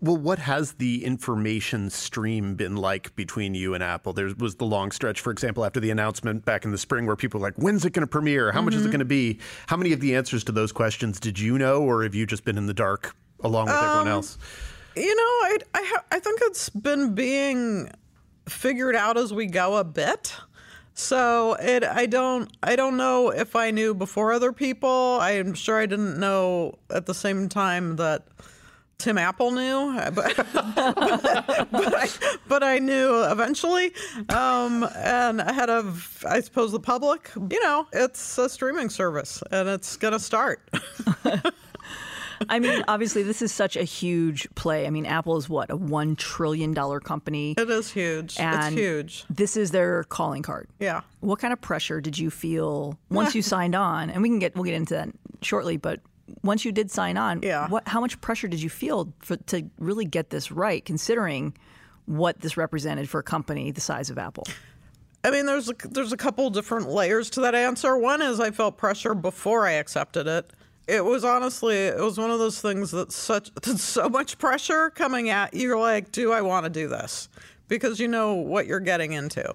Well, 0.00 0.16
what 0.16 0.38
has 0.38 0.72
the 0.72 1.04
information 1.04 1.90
stream 1.90 2.54
been 2.54 2.76
like 2.76 3.14
between 3.16 3.54
you 3.54 3.74
and 3.74 3.82
Apple? 3.82 4.14
There 4.14 4.30
was 4.38 4.54
the 4.54 4.64
long 4.64 4.92
stretch, 4.92 5.20
for 5.20 5.30
example, 5.30 5.62
after 5.64 5.80
the 5.80 5.90
announcement 5.90 6.46
back 6.46 6.64
in 6.64 6.70
the 6.70 6.78
spring, 6.78 7.04
where 7.04 7.16
people 7.16 7.40
were 7.40 7.46
like, 7.46 7.56
"When's 7.56 7.84
it 7.84 7.92
going 7.92 8.06
to 8.06 8.10
premiere? 8.10 8.50
How 8.50 8.60
mm-hmm. 8.60 8.64
much 8.64 8.74
is 8.74 8.80
it 8.80 8.84
mm-hmm. 8.84 8.92
going 8.92 8.98
to 9.00 9.04
be?" 9.04 9.40
How 9.66 9.76
many 9.76 9.92
of 9.92 10.00
the 10.00 10.16
answers 10.16 10.42
to 10.44 10.52
those 10.52 10.72
questions 10.72 11.20
did 11.20 11.38
you 11.38 11.58
know, 11.58 11.82
or 11.82 12.02
have 12.02 12.14
you 12.14 12.24
just 12.24 12.46
been 12.46 12.56
in 12.56 12.64
the 12.66 12.72
dark 12.72 13.14
along 13.40 13.66
with 13.66 13.74
um, 13.74 13.84
everyone 13.84 14.08
else? 14.08 14.38
You 14.96 15.14
know, 15.16 15.22
I 15.22 15.56
I, 15.74 15.92
ha- 15.92 16.04
I 16.12 16.18
think 16.20 16.40
it's 16.42 16.68
been 16.68 17.14
being 17.14 17.90
figured 18.48 18.94
out 18.94 19.16
as 19.16 19.32
we 19.32 19.46
go 19.46 19.76
a 19.76 19.84
bit. 19.84 20.34
So 20.94 21.54
it 21.54 21.82
I 21.82 22.06
don't 22.06 22.50
I 22.62 22.76
don't 22.76 22.96
know 22.96 23.30
if 23.30 23.56
I 23.56 23.70
knew 23.72 23.94
before 23.94 24.32
other 24.32 24.52
people. 24.52 25.18
I'm 25.20 25.54
sure 25.54 25.80
I 25.80 25.86
didn't 25.86 26.18
know 26.20 26.78
at 26.90 27.06
the 27.06 27.14
same 27.14 27.48
time 27.48 27.96
that 27.96 28.28
Tim 28.98 29.18
Apple 29.18 29.50
knew, 29.50 29.92
but 30.14 30.36
but, 30.36 31.94
I, 31.94 32.08
but 32.46 32.62
I 32.62 32.78
knew 32.78 33.24
eventually, 33.24 33.92
um, 34.28 34.88
and 34.94 35.40
ahead 35.40 35.68
of 35.68 36.24
I 36.28 36.40
suppose 36.40 36.70
the 36.70 36.78
public. 36.80 37.30
You 37.34 37.60
know, 37.62 37.88
it's 37.92 38.38
a 38.38 38.48
streaming 38.48 38.88
service, 38.88 39.42
and 39.50 39.68
it's 39.68 39.96
gonna 39.96 40.20
start. 40.20 40.68
I 42.48 42.58
mean, 42.58 42.84
obviously, 42.88 43.22
this 43.22 43.42
is 43.42 43.52
such 43.52 43.76
a 43.76 43.84
huge 43.84 44.48
play. 44.54 44.86
I 44.86 44.90
mean, 44.90 45.06
Apple 45.06 45.36
is 45.36 45.48
what 45.48 45.70
a 45.70 45.76
one 45.76 46.16
trillion 46.16 46.72
dollar 46.72 47.00
company. 47.00 47.54
It 47.56 47.70
is 47.70 47.90
huge. 47.90 48.38
And 48.38 48.56
it's 48.56 48.74
huge. 48.74 49.24
This 49.30 49.56
is 49.56 49.70
their 49.70 50.04
calling 50.04 50.42
card. 50.42 50.68
Yeah. 50.80 51.02
What 51.20 51.38
kind 51.38 51.52
of 51.52 51.60
pressure 51.60 52.00
did 52.00 52.18
you 52.18 52.30
feel 52.30 52.98
once 53.10 53.34
you 53.34 53.42
signed 53.54 53.74
on? 53.74 54.10
And 54.10 54.22
we 54.22 54.28
can 54.28 54.38
get 54.38 54.54
we'll 54.54 54.64
get 54.64 54.74
into 54.74 54.94
that 54.94 55.08
shortly, 55.42 55.76
but 55.76 56.00
once 56.42 56.64
you 56.64 56.72
did 56.72 56.90
sign 56.90 57.16
on, 57.16 57.40
Yeah. 57.42 57.68
what 57.68 57.86
how 57.88 58.00
much 58.00 58.20
pressure 58.20 58.48
did 58.48 58.62
you 58.62 58.70
feel 58.70 59.12
for 59.20 59.36
to 59.36 59.68
really 59.78 60.04
get 60.06 60.30
this 60.30 60.50
right, 60.50 60.84
considering 60.84 61.54
what 62.06 62.40
this 62.40 62.56
represented 62.56 63.08
for 63.08 63.18
a 63.20 63.22
company 63.22 63.70
the 63.70 63.80
size 63.80 64.10
of 64.10 64.18
Apple? 64.18 64.44
I 65.26 65.30
mean, 65.30 65.46
there's 65.46 65.70
a, 65.70 65.74
there's 65.88 66.12
a 66.12 66.18
couple 66.18 66.50
different 66.50 66.90
layers 66.90 67.30
to 67.30 67.40
that 67.40 67.54
answer. 67.54 67.96
One 67.96 68.20
is 68.20 68.40
I 68.40 68.50
felt 68.50 68.76
pressure 68.76 69.14
before 69.14 69.66
I 69.66 69.72
accepted 69.72 70.26
it. 70.26 70.52
It 70.86 71.04
was 71.04 71.24
honestly, 71.24 71.76
it 71.76 72.00
was 72.00 72.18
one 72.18 72.30
of 72.30 72.38
those 72.38 72.60
things 72.60 72.90
that's 72.90 73.16
such 73.16 73.52
that's 73.62 73.82
so 73.82 74.08
much 74.08 74.38
pressure 74.38 74.90
coming 74.90 75.30
at 75.30 75.54
you. 75.54 75.68
You're 75.68 75.78
like, 75.78 76.12
do 76.12 76.32
I 76.32 76.42
want 76.42 76.64
to 76.64 76.70
do 76.70 76.88
this? 76.88 77.28
Because 77.68 77.98
you 77.98 78.08
know 78.08 78.34
what 78.34 78.66
you're 78.66 78.80
getting 78.80 79.12
into. 79.12 79.54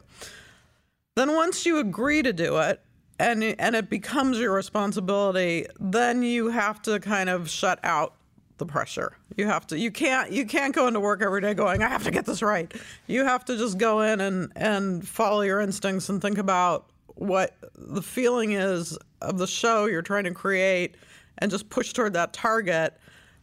Then 1.16 1.36
once 1.36 1.66
you 1.66 1.80
agree 1.80 2.22
to 2.22 2.34
do 2.34 2.58
it, 2.58 2.82
and 3.20 3.44
and 3.44 3.76
it 3.76 3.90
becomes 3.90 4.40
your 4.40 4.54
responsibility, 4.54 5.66
then 5.80 6.24
you 6.24 6.50
have 6.50 6.82
to 6.84 7.00
kind 7.00 7.30
of 7.30 7.50
shut 7.50 7.80
out 7.84 8.16
the 8.58 8.66
pressure. 8.66 9.14
You 9.36 9.46
have 9.48 9.68
to 9.68 9.78
you 9.78 9.92
can't 9.92 10.32
you 10.32 10.46
can't 10.46 10.74
go 10.74 10.88
into 10.88 11.00
work 11.00 11.22
every 11.22 11.42
day 11.42 11.54
going, 11.54 11.84
I 11.84 11.90
have 11.90 12.04
to 12.06 12.12
get 12.12 12.26
this 12.26 12.42
right. 12.42 12.72
You 13.08 13.26
have 13.26 13.46
to 13.46 13.58
just 13.58 13.78
go 13.78 14.02
in 14.02 14.22
and 14.22 14.52
and 14.56 15.08
follow 15.08 15.42
your 15.42 15.60
instincts 15.60 16.10
and 16.10 16.22
think 16.22 16.38
about 16.38 16.90
what 17.16 17.58
the 17.76 18.02
feeling 18.02 18.54
is 18.54 18.98
of 19.22 19.38
the 19.38 19.48
show 19.48 19.86
you're 19.86 20.02
trying 20.02 20.24
to 20.24 20.32
create 20.32 20.96
and 21.40 21.50
just 21.50 21.70
push 21.70 21.94
toward 21.94 22.14
that 22.14 22.34
target. 22.34 22.96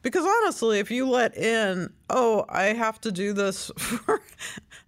Because 0.02 0.24
honestly, 0.24 0.78
if 0.78 0.90
you 0.90 1.08
let 1.08 1.36
in, 1.36 1.92
oh, 2.10 2.44
I 2.48 2.66
have 2.66 3.00
to 3.00 3.10
do 3.10 3.32
this 3.32 3.72
for, 3.76 4.22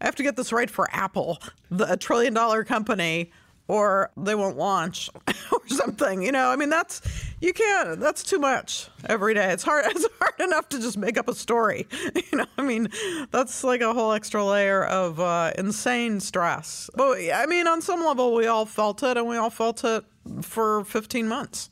I 0.01 0.05
have 0.05 0.15
to 0.17 0.23
get 0.23 0.37
this 0.37 0.53
right 0.53 0.71
for 0.71 0.89
Apple, 0.93 1.39
the 1.71 1.93
a 1.93 1.97
trillion 1.97 2.35
dollar 2.35 2.63
company, 2.63 3.33
or 3.67 4.11
they 4.17 4.35
won't 4.35 4.57
launch 4.57 5.11
or 5.53 5.69
something. 5.69 6.23
You 6.23 6.33
know, 6.33 6.49
I 6.49 6.57
mean, 6.57 6.71
that's 6.71 7.03
you 7.41 7.53
can't. 7.53 8.01
That's 8.01 8.23
too 8.23 8.39
much 8.39 8.89
every 9.07 9.35
day. 9.35 9.53
It's 9.53 9.63
hard. 9.63 9.87
It's 9.99 10.07
hard 10.21 10.41
enough 10.41 10.69
to 10.71 10.79
just 10.79 10.97
make 10.97 11.19
up 11.19 11.29
a 11.29 11.35
story. 11.35 11.87
You 12.15 12.39
know, 12.39 12.47
I 12.57 12.63
mean, 12.63 12.89
that's 13.31 13.65
like 13.65 13.81
a 13.81 13.93
whole 13.93 14.13
extra 14.13 14.45
layer 14.45 14.85
of 14.85 15.19
uh, 15.19 15.53
insane 15.59 16.21
stress. 16.21 16.91
But 16.95 17.19
I 17.33 17.47
mean, 17.47 17.67
on 17.67 17.83
some 17.83 18.05
level, 18.05 18.35
we 18.35 18.47
all 18.47 18.67
felt 18.67 19.03
it, 19.03 19.17
and 19.17 19.27
we 19.27 19.37
all 19.37 19.51
felt 19.51 19.83
it 19.85 20.05
for 20.43 20.85
15 20.85 21.27
months. 21.27 21.71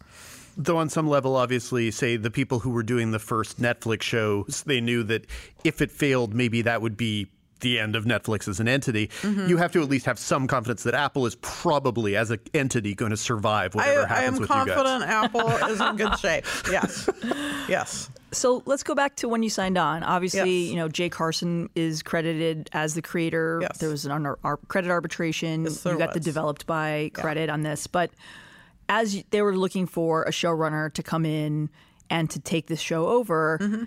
Though 0.57 0.79
on 0.79 0.89
some 0.89 1.07
level, 1.09 1.37
obviously, 1.37 1.91
say 1.91 2.17
the 2.17 2.31
people 2.31 2.61
who 2.61 2.71
were 2.71 2.83
doing 2.83 3.11
the 3.11 3.19
first 3.19 3.61
Netflix 3.61 4.03
shows, 4.03 4.63
they 4.67 4.81
knew 4.81 5.03
that 5.05 5.27
if 5.65 5.83
it 5.83 5.91
failed, 5.91 6.33
maybe 6.35 6.63
that 6.63 6.81
would 6.81 6.97
be 6.97 7.29
the 7.61 7.79
end 7.79 7.97
of 7.97 8.05
Netflix 8.05 8.49
as 8.49 8.61
an 8.61 8.69
entity. 8.69 9.09
Mm-hmm. 9.23 9.49
You 9.49 9.57
have 9.57 9.73
to 9.73 9.83
at 9.83 9.89
least 9.89 10.07
have 10.07 10.19
some 10.19 10.47
confidence 10.47 10.83
that 10.85 10.95
Apple 10.95 11.27
is 11.27 11.37
probably, 11.37 12.17
as 12.17 12.31
an 12.31 12.41
entity, 12.55 12.95
going 12.95 13.11
to 13.11 13.17
survive 13.17 13.75
whatever 13.75 14.01
I, 14.01 14.05
I 14.05 14.07
happens 14.09 14.37
am 14.37 14.41
with 14.41 14.49
confident 14.49 15.01
you 15.01 15.07
guys. 15.07 15.25
Apple 15.25 15.51
is 15.71 15.81
in 15.81 15.97
good 15.97 16.19
shape. 16.19 16.45
Yes, 16.71 17.09
yes. 17.69 18.11
So 18.33 18.63
let's 18.67 18.83
go 18.83 18.95
back 18.95 19.17
to 19.17 19.29
when 19.29 19.43
you 19.43 19.49
signed 19.49 19.79
on. 19.79 20.03
Obviously, 20.03 20.65
Yes. 20.65 20.71
you 20.71 20.77
know 20.77 20.89
Jay 20.89 21.09
Carson 21.09 21.71
is 21.75 22.03
credited 22.03 22.69
as 22.73 22.95
the 22.95 23.03
creator. 23.03 23.61
Yes. 23.63 23.79
There 23.79 23.89
was 23.89 24.05
an 24.05 24.13
under, 24.13 24.39
ar- 24.45 24.59
credit 24.69 24.91
arbitration. 24.91 25.65
Yes, 25.65 25.83
there 25.83 25.95
you 25.95 25.99
got 25.99 26.13
the 26.13 26.21
developed 26.21 26.67
by 26.67 27.11
credit 27.15 27.49
on 27.49 27.63
this, 27.63 27.87
but 27.87 28.11
as 28.89 29.23
they 29.31 29.43
were 29.43 29.57
looking 29.57 29.87
for 29.87 30.23
a 30.25 30.31
showrunner 30.31 30.93
to 30.95 31.03
come 31.03 31.25
in 31.27 31.71
and 32.11 32.31
to 32.31 32.39
take 32.41 32.67
this 32.69 32.81
show 32.81 33.09
over, 33.09 33.59
Mm-hmm. 33.61 33.85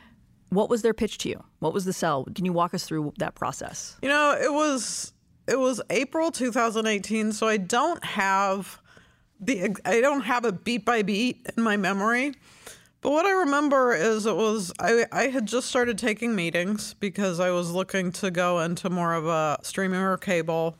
what 0.49 0.69
was 0.69 0.81
their 0.81 0.93
pitch 0.93 1.17
to 1.19 1.29
you? 1.29 1.43
What 1.59 1.73
was 1.73 1.85
the 1.85 1.93
sell? 1.93 2.25
Can 2.35 2.45
you 2.45 2.53
walk 2.53 2.73
us 2.73 2.83
through 2.85 3.13
that 3.17 3.35
process? 3.35 3.97
You 4.01 4.09
know, 4.09 4.37
it 4.39 4.51
was 4.51 5.13
it 5.47 5.57
was 5.59 5.81
April 5.89 6.31
2018, 6.31 7.31
so 7.31 7.47
I 7.47 7.57
don't 7.57 8.03
have 8.03 8.79
the 9.39 9.75
I 9.85 10.01
don't 10.01 10.21
have 10.21 10.43
a 10.45 10.51
beat 10.51 10.85
by 10.85 11.01
beat 11.01 11.45
in 11.55 11.63
my 11.63 11.77
memory. 11.77 12.33
But 13.01 13.11
what 13.11 13.25
I 13.25 13.31
remember 13.31 13.93
is 13.95 14.25
it 14.25 14.35
was 14.35 14.73
I, 14.79 15.05
I 15.13 15.27
had 15.27 15.45
just 15.45 15.69
started 15.69 15.97
taking 15.97 16.35
meetings 16.35 16.93
because 16.95 17.39
I 17.39 17.49
was 17.51 17.71
looking 17.71 18.11
to 18.13 18.29
go 18.29 18.59
into 18.59 18.89
more 18.89 19.13
of 19.13 19.25
a 19.25 19.57
streaming 19.63 20.01
or 20.01 20.17
cable 20.17 20.75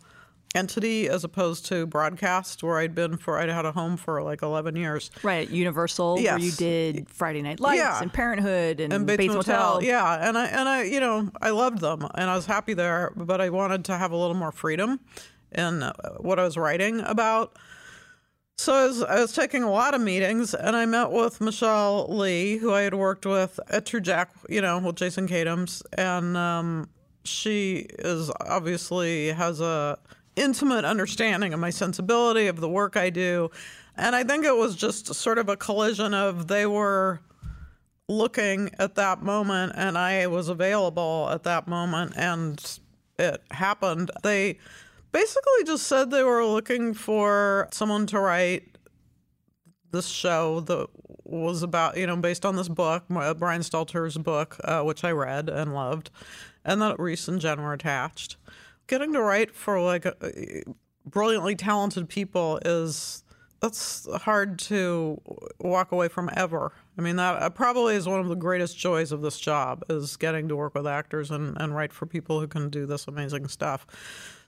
entity 0.56 1.08
as 1.08 1.24
opposed 1.24 1.66
to 1.68 1.86
broadcast 1.86 2.64
where 2.64 2.78
I'd 2.80 2.96
been 2.96 3.18
for 3.18 3.38
I'd 3.40 3.50
had 3.50 3.66
a 3.66 3.72
home 3.72 3.98
for 3.98 4.22
like 4.24 4.42
11 4.42 4.76
years. 4.76 5.12
Right, 5.24 5.50
Universal, 5.50 6.16
where 6.16 6.40
you 6.40 6.52
did 6.52 7.08
Friday 7.10 7.42
Night 7.42 7.60
Lights 7.60 7.78
Yeah. 7.80 8.02
and 8.02 8.12
Parenthood 8.12 8.80
and, 8.80 8.92
and 8.92 9.06
Bates, 9.06 9.18
Bates, 9.20 9.34
Motel. 9.36 9.76
Motel. 9.76 9.84
Yeah, 9.84 10.28
and 10.28 10.38
I 10.38 10.46
and 10.48 10.68
I 10.68 10.84
you 10.84 11.00
know 11.00 11.30
I 11.42 11.52
loved 11.52 11.80
them 11.82 12.08
and 12.16 12.30
I 12.30 12.36
was 12.36 12.46
happy 12.46 12.74
there, 12.74 13.12
but 13.16 13.42
I 13.42 13.50
wanted 13.50 13.86
to 13.86 13.98
have 13.98 14.12
a 14.12 14.18
little 14.18 14.36
more 14.36 14.52
freedom 14.52 15.00
in 15.52 15.84
uh, 15.84 15.94
what 16.18 16.40
I 16.40 16.44
was 16.44 16.58
writing 16.58 17.00
about. 17.02 17.56
So 18.58 18.74
I 18.74 18.88
was, 18.88 19.02
I 19.04 19.22
was 19.22 19.32
taking 19.34 19.64
a 19.64 19.72
lot 19.72 19.94
of 19.94 20.02
meetings, 20.02 20.54
and 20.54 20.76
I 20.76 20.86
met 20.86 21.12
with 21.12 21.40
Michelle 21.40 22.08
Lee, 22.10 22.58
who 22.58 22.74
I 22.74 22.82
had 22.82 22.94
worked 22.94 23.26
with 23.26 23.58
at 23.70 23.86
True 23.86 24.02
Jack, 24.02 24.32
you 24.50 24.60
know, 24.62 24.80
with 24.80 24.98
Jason 24.98 25.30
Katims, 25.30 25.82
and 25.94 26.36
um, 26.36 26.90
she 27.24 27.86
is 28.00 28.30
obviously 28.42 29.28
has 29.30 29.62
a 29.62 29.98
intimate 30.40 30.86
understanding 30.86 31.54
of 31.54 31.60
my 31.60 31.70
sensibility 31.70 32.48
of 32.48 32.60
the 32.60 32.70
work 32.70 32.98
I 32.98 33.10
do, 33.10 33.52
and 33.96 34.16
I 34.16 34.24
think 34.24 34.46
it 34.46 34.56
was 34.56 34.76
just 34.76 35.14
sort 35.14 35.38
of 35.38 35.50
a 35.50 35.58
collision 35.58 36.14
of 36.14 36.48
they 36.48 36.66
were 36.66 37.20
looking 38.08 38.72
at 38.80 38.96
that 38.96 39.22
moment 39.22 39.72
and 39.76 39.96
I 39.98 40.26
was 40.28 40.50
available 40.50 41.30
at 41.32 41.44
that 41.44 41.68
moment 41.68 42.14
and 42.16 42.80
it 43.20 43.44
happened. 43.52 44.10
They 44.24 44.58
basically 45.12 45.64
just 45.66 45.86
said 45.86 46.10
they 46.10 46.24
were 46.24 46.44
looking 46.44 46.94
for 46.94 47.68
someone 47.72 48.08
to 48.08 48.20
write 48.20 48.78
this 49.92 50.08
show 50.08 50.62
that 50.62 50.88
was 51.24 51.62
about, 51.62 51.98
you 51.98 52.08
know, 52.08 52.16
based 52.16 52.46
on 52.46 52.56
this 52.56 52.68
book, 52.68 53.04
Brian 53.08 53.62
Stelter's 53.62 54.18
book, 54.18 54.58
uh, 54.64 54.82
which 54.82 55.04
I 55.04 55.12
read 55.12 55.50
and 55.50 55.74
loved, 55.74 56.10
and 56.66 56.82
that 56.82 57.00
Reese 57.00 57.28
and 57.28 57.40
Jen 57.40 57.62
were 57.62 57.74
attached. 57.74 58.38
Getting 58.90 59.14
to 59.14 59.22
write 59.22 59.54
for 59.54 59.80
like 59.80 60.08
uh, 60.08 60.14
brilliantly 61.06 61.56
talented 61.56 62.10
people 62.10 62.60
is 62.66 63.24
that's 63.62 64.08
hard 64.24 64.58
to 64.58 65.22
walk 65.60 65.92
away 65.92 66.08
from 66.08 66.30
ever. 66.36 66.72
I 66.98 67.02
mean, 67.02 67.18
that 67.18 67.54
probably 67.54 67.96
is 67.96 68.08
one 68.08 68.20
of 68.20 68.30
the 68.30 68.36
greatest 68.36 68.80
joys 68.80 69.12
of 69.12 69.22
this 69.22 69.40
job 69.40 69.84
is 69.90 70.18
getting 70.18 70.48
to 70.48 70.56
work 70.56 70.74
with 70.74 70.88
actors 70.88 71.30
and, 71.30 71.56
and 71.62 71.76
write 71.76 71.94
for 71.94 72.08
people 72.08 72.40
who 72.40 72.48
can 72.48 72.70
do 72.70 72.88
this 72.88 73.08
amazing 73.08 73.48
stuff. 73.48 73.86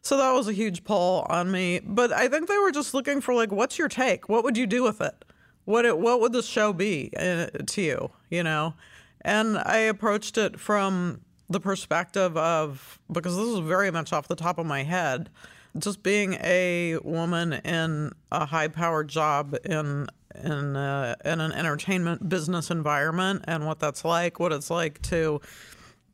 So 0.01 0.17
that 0.17 0.31
was 0.31 0.47
a 0.47 0.53
huge 0.53 0.83
pull 0.83 1.27
on 1.29 1.51
me. 1.51 1.79
But 1.83 2.11
I 2.11 2.27
think 2.27 2.47
they 2.47 2.57
were 2.57 2.71
just 2.71 2.95
looking 2.95 3.21
for 3.21 3.35
like, 3.35 3.51
what's 3.51 3.77
your 3.77 3.89
take? 3.89 4.27
What 4.27 4.43
would 4.43 4.57
you 4.57 4.65
do 4.65 4.81
with 4.81 5.01
it? 5.01 5.23
What 5.65 5.85
it, 5.85 5.99
what 5.99 6.19
would 6.19 6.33
this 6.33 6.47
show 6.47 6.73
be 6.73 7.11
uh, 7.15 7.45
to 7.67 7.81
you? 7.81 8.11
You 8.31 8.41
know, 8.41 8.73
and 9.21 9.59
I 9.59 9.77
approached 9.77 10.37
it 10.39 10.59
from 10.59 11.21
the 11.51 11.59
perspective 11.59 12.37
of 12.37 12.99
because 13.11 13.35
this 13.35 13.47
is 13.47 13.59
very 13.59 13.91
much 13.91 14.13
off 14.13 14.27
the 14.27 14.35
top 14.35 14.57
of 14.57 14.65
my 14.65 14.83
head 14.83 15.29
just 15.77 16.03
being 16.03 16.33
a 16.43 16.97
woman 17.03 17.53
in 17.53 18.11
a 18.31 18.45
high 18.45 18.67
powered 18.67 19.07
job 19.07 19.55
in 19.65 20.07
in 20.43 20.75
uh, 20.75 21.15
in 21.25 21.41
an 21.41 21.51
entertainment 21.51 22.27
business 22.27 22.71
environment 22.71 23.43
and 23.47 23.65
what 23.65 23.79
that's 23.79 24.05
like 24.05 24.39
what 24.39 24.51
it's 24.51 24.69
like 24.69 25.01
to 25.01 25.39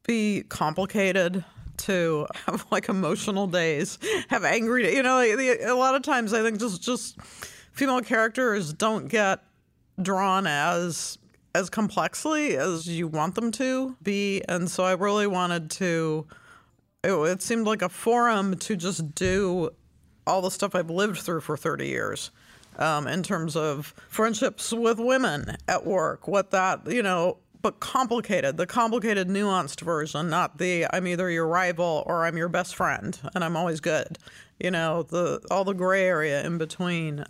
be 0.05 0.43
complicated 0.49 1.43
to 1.77 2.25
have 2.45 2.65
like 2.71 2.89
emotional 2.89 3.47
days 3.47 3.99
have 4.29 4.43
angry 4.43 4.95
you 4.95 5.03
know 5.03 5.19
a 5.19 5.73
lot 5.73 5.95
of 5.95 6.01
times 6.01 6.33
i 6.33 6.41
think 6.41 6.59
just 6.59 6.81
just 6.81 7.21
female 7.71 8.01
characters 8.01 8.73
don't 8.73 9.07
get 9.07 9.43
drawn 10.01 10.47
as 10.47 11.17
as 11.57 11.69
complexly 11.69 12.55
as 12.57 12.87
you 12.87 13.07
want 13.07 13.35
them 13.35 13.51
to 13.51 13.95
be 14.01 14.41
and 14.47 14.69
so 14.69 14.83
i 14.83 14.93
really 14.93 15.27
wanted 15.27 15.69
to 15.69 16.25
it, 17.03 17.11
it 17.11 17.41
seemed 17.41 17.65
like 17.65 17.81
a 17.81 17.89
forum 17.89 18.57
to 18.57 18.75
just 18.75 19.15
do 19.15 19.69
all 20.27 20.41
the 20.41 20.51
stuff 20.51 20.75
I've 20.75 20.89
lived 20.89 21.19
through 21.19 21.41
for 21.41 21.57
30 21.57 21.87
years 21.87 22.31
um, 22.77 23.07
in 23.07 23.23
terms 23.23 23.55
of 23.55 23.93
friendships 24.09 24.73
with 24.73 24.99
women 24.99 25.55
at 25.67 25.85
work, 25.85 26.27
what 26.27 26.51
that, 26.51 26.81
you 26.87 27.01
know, 27.01 27.37
but 27.61 27.79
complicated, 27.79 28.57
the 28.57 28.67
complicated, 28.67 29.29
nuanced 29.29 29.81
version, 29.81 30.29
not 30.29 30.57
the 30.57 30.85
I'm 30.93 31.07
either 31.07 31.29
your 31.29 31.47
rival 31.47 32.03
or 32.05 32.25
I'm 32.25 32.37
your 32.37 32.49
best 32.49 32.75
friend 32.75 33.17
and 33.33 33.43
I'm 33.43 33.55
always 33.55 33.79
good. 33.79 34.19
You 34.59 34.71
know, 34.71 35.03
the 35.03 35.41
all 35.49 35.63
the 35.63 35.73
gray 35.73 36.05
area 36.05 36.45
in 36.45 36.57
between. 36.57 37.25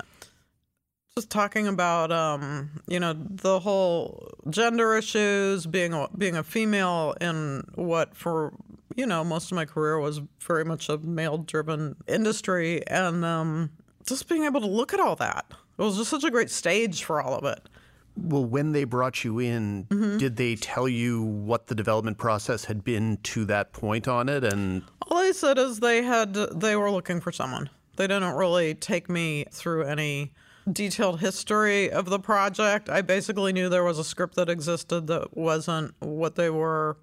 Just 1.17 1.31
talking 1.31 1.67
about 1.67 2.11
um, 2.11 2.69
you 2.87 2.99
know, 2.99 3.13
the 3.17 3.59
whole 3.59 4.29
gender 4.51 4.95
issues, 4.95 5.65
being 5.65 5.91
a 5.91 6.07
being 6.15 6.35
a 6.35 6.43
female 6.43 7.15
in 7.19 7.63
what 7.73 8.15
for 8.15 8.53
you 8.95 9.07
know, 9.07 9.23
most 9.23 9.51
of 9.51 9.55
my 9.55 9.65
career 9.65 9.97
was 9.99 10.21
very 10.39 10.63
much 10.63 10.89
a 10.89 10.99
male 10.99 11.39
driven 11.39 11.95
industry 12.07 12.85
and 12.85 13.25
um 13.25 13.71
just 14.05 14.29
being 14.29 14.43
able 14.43 14.61
to 14.61 14.67
look 14.67 14.93
at 14.93 14.99
all 14.99 15.15
that. 15.15 15.45
It 15.49 15.81
was 15.81 15.97
just 15.97 16.11
such 16.11 16.23
a 16.23 16.29
great 16.29 16.51
stage 16.51 17.03
for 17.03 17.19
all 17.19 17.33
of 17.33 17.45
it. 17.45 17.67
Well, 18.15 18.45
when 18.45 18.73
they 18.73 18.83
brought 18.83 19.23
you 19.23 19.39
in, 19.39 19.85
Mm-hmm. 19.89 20.17
did 20.19 20.35
they 20.35 20.55
tell 20.55 20.87
you 20.87 21.23
what 21.23 21.65
the 21.65 21.73
development 21.73 22.19
process 22.19 22.65
had 22.65 22.83
been 22.83 23.17
to 23.23 23.43
that 23.45 23.73
point 23.73 24.07
on 24.07 24.29
it? 24.29 24.43
And 24.43 24.83
All 25.09 25.17
they 25.23 25.33
said 25.33 25.57
is 25.57 25.79
they 25.79 26.03
had 26.03 26.35
they 26.35 26.75
were 26.75 26.91
looking 26.91 27.21
for 27.21 27.31
someone. 27.31 27.71
They 27.95 28.05
didn't 28.05 28.35
really 28.35 28.75
take 28.75 29.09
me 29.09 29.45
through 29.51 29.81
any 29.85 30.31
detailed 30.71 31.19
history 31.19 31.89
of 31.89 32.09
the 32.09 32.19
project. 32.19 32.89
I 32.89 33.01
basically 33.01 33.53
knew 33.53 33.69
there 33.69 33.83
was 33.83 33.99
a 33.99 34.03
script 34.03 34.35
that 34.35 34.49
existed 34.49 35.07
that 35.07 35.35
wasn't 35.35 35.93
what 35.99 36.35
they 36.35 36.49
were 36.49 36.97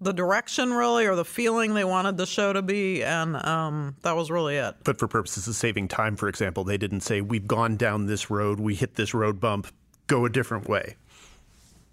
the 0.00 0.12
direction 0.12 0.74
really 0.74 1.06
or 1.06 1.14
the 1.14 1.24
feeling 1.24 1.72
they 1.72 1.84
wanted 1.84 2.18
the 2.18 2.26
show 2.26 2.52
to 2.52 2.60
be 2.60 3.02
and 3.02 3.36
um, 3.46 3.96
that 4.02 4.14
was 4.14 4.30
really 4.30 4.56
it. 4.56 4.74
but 4.84 4.98
for 4.98 5.08
purposes 5.08 5.48
of 5.48 5.54
saving 5.54 5.88
time, 5.88 6.16
for 6.16 6.28
example, 6.28 6.64
they 6.64 6.76
didn't 6.76 7.00
say 7.00 7.20
we've 7.20 7.46
gone 7.46 7.76
down 7.76 8.06
this 8.06 8.30
road, 8.30 8.60
we 8.60 8.74
hit 8.74 8.96
this 8.96 9.14
road 9.14 9.40
bump, 9.40 9.68
go 10.06 10.24
a 10.24 10.30
different 10.30 10.68
way. 10.68 10.96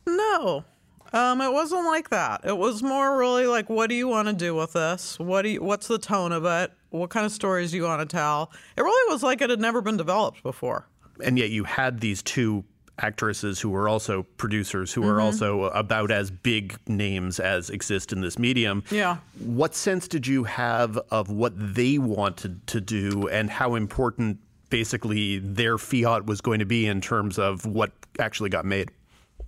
No. 0.06 0.66
Um, 1.14 1.42
it 1.42 1.54
wasn't 1.54 1.86
like 1.86 2.10
that. 2.10 2.42
It 2.44 2.58
was 2.58 2.82
more 2.82 3.18
really 3.18 3.46
like, 3.46 3.70
what 3.70 3.88
do 3.88 3.96
you 3.96 4.08
want 4.08 4.28
to 4.28 4.34
do 4.34 4.56
with 4.56 4.74
this? 4.74 5.18
What 5.20 5.44
do 5.44 5.50
you, 5.50 5.62
what's 5.62 5.88
the 5.88 6.00
tone 6.00 6.32
of 6.32 6.44
it? 6.44 6.74
What 6.90 7.12
kind 7.12 7.26
of 7.26 7.32
stories 7.32 7.72
do 7.72 7.78
you 7.78 7.84
want 7.84 8.08
to 8.08 8.16
tell? 8.16 8.52
It 8.76 8.82
really 8.82 9.14
was 9.14 9.24
like 9.24 9.42
it 9.42 9.50
had 9.50 9.62
never 9.62 9.82
been 9.82 9.96
developed 9.96 10.44
before. 10.44 10.88
And 11.22 11.38
yet 11.38 11.50
you 11.50 11.64
had 11.64 12.00
these 12.00 12.24
two 12.24 12.64
actresses 13.00 13.60
who 13.60 13.70
were 13.70 13.90
also 13.90 14.24
producers, 14.38 14.94
who 14.94 15.04
are 15.04 15.14
mm-hmm. 15.14 15.26
also 15.26 15.64
about 15.66 16.12
as 16.12 16.30
big 16.30 16.78
names 16.88 17.40
as 17.40 17.70
exist 17.70 18.14
in 18.14 18.22
this 18.22 18.38
medium. 18.38 18.84
Yeah. 18.92 19.18
What 19.40 19.76
sense 19.76 20.08
did 20.08 20.28
you 20.28 20.44
have 20.44 20.98
of 21.10 21.30
what 21.30 21.54
they 21.56 21.98
wanted 21.98 22.66
to 22.68 22.82
do 22.82 23.28
and 23.30 23.50
how 23.50 23.76
important 23.76 24.40
basically 24.70 25.40
their 25.40 25.78
fiat 25.78 26.26
was 26.26 26.42
going 26.42 26.60
to 26.60 26.66
be 26.66 26.86
in 26.88 27.02
terms 27.02 27.38
of 27.38 27.66
what 27.66 27.92
actually 28.20 28.50
got 28.50 28.66
made? 28.66 28.92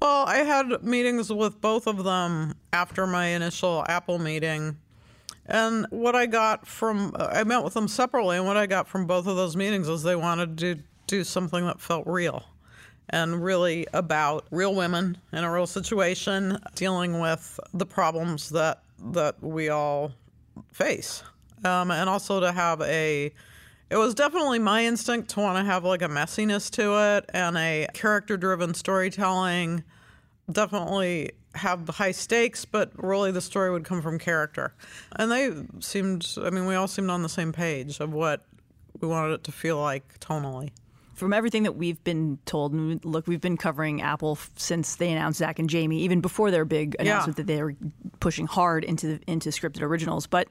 Well, 0.02 0.26
I 0.26 0.38
had 0.38 0.84
meetings 0.84 1.32
with 1.32 1.62
both 1.62 1.88
of 1.88 2.04
them 2.04 2.56
after 2.74 3.08
my 3.08 3.28
initial 3.28 3.86
Apple 3.88 4.20
meeting. 4.20 4.78
And 5.46 5.86
what 5.92 6.16
I 6.16 6.26
got 6.26 6.66
from, 6.66 7.16
I 7.18 7.44
met 7.44 7.64
with 7.64 7.76
them 7.76 7.88
separately, 7.88 8.38
and 8.38 8.48
what 8.48 8.58
I 8.58 8.66
got 8.66 8.88
from 8.88 9.06
both 9.06 9.28
of 9.28 9.36
those 9.36 9.56
meetings 9.56 9.88
is 9.88 10.02
they 10.02 10.16
wanted 10.16 10.58
to 10.58 10.80
do 11.08 11.24
something 11.24 11.66
that 11.66 11.80
felt 11.80 12.06
real 12.08 12.44
and 13.10 13.44
really 13.44 13.86
about 13.94 14.46
real 14.52 14.74
women 14.74 15.18
in 15.32 15.44
a 15.44 15.52
real 15.52 15.68
situation, 15.68 16.58
dealing 16.74 17.20
with 17.20 17.60
the 17.74 17.86
problems 17.86 18.50
that, 18.50 18.82
that 19.12 19.42
we 19.42 19.70
all 19.70 20.12
face. 20.72 21.24
Um, 21.64 21.92
and 21.92 22.10
also 22.10 22.40
to 22.40 22.52
have 22.52 22.82
a, 22.82 23.32
it 23.90 23.98
was 23.98 24.16
definitely 24.16 24.60
my 24.60 24.86
instinct 24.86 25.30
to 25.32 25.40
want 25.40 25.58
to 25.58 25.64
have 25.64 25.84
like 25.84 26.02
a 26.02 26.08
messiness 26.08 26.70
to 26.72 27.18
it 27.18 27.30
and 27.34 27.58
a 27.58 27.88
character 27.94 28.38
driven 28.38 28.74
storytelling 28.74 29.84
definitely 30.52 31.32
have 31.56 31.88
high 31.88 32.12
stakes, 32.12 32.66
but 32.66 32.92
really 32.96 33.32
the 33.32 33.42
story 33.42 33.72
would 33.72 33.84
come 33.84 34.02
from 34.02 34.20
character. 34.20 34.74
And 35.16 35.32
they 35.32 35.52
seemed, 35.80 36.28
I 36.42 36.50
mean, 36.50 36.66
we 36.66 36.76
all 36.76 36.88
seemed 36.88 37.10
on 37.10 37.24
the 37.24 37.30
same 37.30 37.52
page 37.52 38.00
of 38.00 38.14
what 38.14 38.46
we 39.00 39.08
wanted 39.08 39.34
it 39.34 39.44
to 39.46 39.52
feel 39.52 39.80
like 39.80 40.20
tonally. 40.20 40.72
From 41.16 41.34
everything 41.34 41.64
that 41.64 41.78
we've 41.78 42.04
been 42.04 42.40
told, 42.46 42.74
and 42.74 43.04
look, 43.06 43.26
we've 43.26 43.42
been 43.42 43.58
covering 43.58 44.02
Apple 44.02 44.38
since 44.58 44.98
they 44.98 45.12
announced 45.12 45.40
Zach 45.40 45.60
and 45.60 45.70
Jamie, 45.70 46.00
even 46.02 46.20
before 46.22 46.52
their 46.52 46.66
big 46.66 46.96
announcement 47.00 47.38
that 47.38 47.48
they 47.48 47.64
were 47.64 47.76
pushing 48.20 48.48
hard 48.48 48.84
into 48.84 49.08
the, 49.08 49.20
into 49.26 49.50
scripted 49.50 49.82
originals. 49.82 50.28
But 50.28 50.50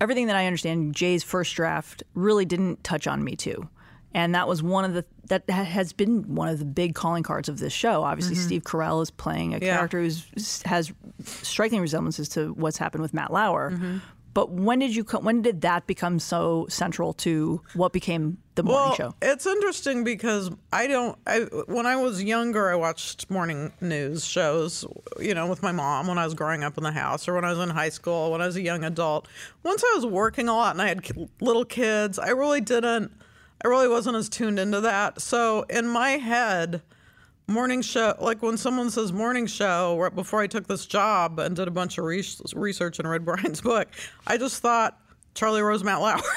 everything 0.00 0.26
that 0.28 0.36
I 0.36 0.46
understand, 0.46 0.94
Jay's 0.94 1.22
first 1.22 1.54
draft 1.54 2.02
really 2.14 2.46
didn't 2.46 2.82
touch 2.82 3.06
on 3.06 3.22
Me 3.22 3.36
Too. 3.36 3.68
And 4.14 4.34
that 4.34 4.48
was 4.48 4.62
one 4.62 4.86
of 4.86 4.94
the 4.94 5.04
that 5.26 5.48
has 5.50 5.92
been 5.92 6.34
one 6.34 6.48
of 6.48 6.58
the 6.58 6.64
big 6.64 6.94
calling 6.94 7.22
cards 7.22 7.50
of 7.50 7.58
this 7.58 7.74
show. 7.74 8.02
Obviously, 8.02 8.36
mm-hmm. 8.36 8.46
Steve 8.46 8.62
Carell 8.64 9.02
is 9.02 9.10
playing 9.10 9.54
a 9.54 9.58
Yeah. 9.58 9.76
character 9.76 10.02
who 10.02 10.10
has 10.64 10.92
striking 11.22 11.82
resemblances 11.82 12.30
to 12.30 12.54
what's 12.54 12.78
happened 12.78 13.02
with 13.02 13.12
Matt 13.12 13.30
Lauer. 13.30 13.72
Mm-hmm. 13.72 13.98
But 14.34 14.50
when 14.50 14.78
did 14.78 14.94
you 14.94 15.04
when 15.04 15.42
did 15.42 15.62
that 15.62 15.86
become 15.86 16.18
so 16.18 16.66
central 16.68 17.12
to 17.14 17.60
what 17.74 17.92
became 17.92 18.38
the 18.54 18.62
morning 18.62 18.88
well, 18.88 18.94
show? 18.94 19.14
it's 19.22 19.46
interesting 19.46 20.04
because 20.04 20.50
I 20.72 20.86
don't. 20.86 21.18
I 21.26 21.40
when 21.66 21.86
I 21.86 21.96
was 21.96 22.22
younger, 22.22 22.70
I 22.70 22.74
watched 22.74 23.30
morning 23.30 23.72
news 23.80 24.24
shows. 24.24 24.84
You 25.18 25.34
know, 25.34 25.46
with 25.46 25.62
my 25.62 25.72
mom 25.72 26.06
when 26.06 26.18
I 26.18 26.24
was 26.24 26.34
growing 26.34 26.62
up 26.62 26.78
in 26.78 26.84
the 26.84 26.92
house, 26.92 27.26
or 27.28 27.34
when 27.34 27.44
I 27.44 27.50
was 27.50 27.58
in 27.58 27.70
high 27.70 27.88
school, 27.88 28.30
when 28.30 28.40
I 28.40 28.46
was 28.46 28.56
a 28.56 28.62
young 28.62 28.84
adult. 28.84 29.28
Once 29.62 29.82
I 29.82 29.96
was 29.96 30.06
working 30.06 30.48
a 30.48 30.54
lot 30.54 30.74
and 30.74 30.82
I 30.82 30.88
had 30.88 31.06
little 31.40 31.64
kids, 31.64 32.18
I 32.18 32.30
really 32.30 32.60
didn't. 32.60 33.12
I 33.64 33.68
really 33.68 33.88
wasn't 33.88 34.16
as 34.16 34.28
tuned 34.28 34.58
into 34.58 34.80
that. 34.82 35.20
So 35.20 35.62
in 35.62 35.88
my 35.88 36.10
head, 36.10 36.82
morning 37.48 37.80
show 37.80 38.14
like 38.20 38.42
when 38.42 38.58
someone 38.58 38.90
says 38.90 39.10
morning 39.10 39.46
show 39.46 39.98
right 39.98 40.14
before 40.14 40.40
i 40.40 40.46
took 40.46 40.66
this 40.66 40.84
job 40.84 41.38
and 41.38 41.56
did 41.56 41.66
a 41.66 41.70
bunch 41.70 41.96
of 41.96 42.04
re- 42.04 42.22
research 42.54 42.98
and 42.98 43.08
read 43.08 43.24
brian's 43.24 43.62
book 43.62 43.88
i 44.26 44.36
just 44.36 44.60
thought 44.60 45.00
charlie 45.34 45.62
rose 45.62 45.82
matt 45.82 46.00
lauer. 46.00 46.20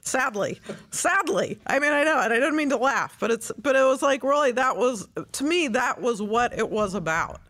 Sadly. 0.00 0.60
Sadly. 0.90 1.58
I 1.66 1.78
mean 1.78 1.92
i 1.92 2.04
know 2.04 2.20
and 2.20 2.32
i 2.32 2.36
didn't 2.36 2.56
mean 2.56 2.70
to 2.70 2.76
laugh 2.76 3.16
but 3.20 3.30
it's 3.30 3.52
but 3.58 3.76
it 3.76 3.82
was 3.82 4.00
like 4.02 4.22
really 4.22 4.52
that 4.52 4.76
was 4.76 5.06
to 5.32 5.44
me 5.44 5.68
that 5.68 6.00
was 6.00 6.22
what 6.22 6.58
it 6.58 6.70
was 6.70 6.94
about 6.94 7.40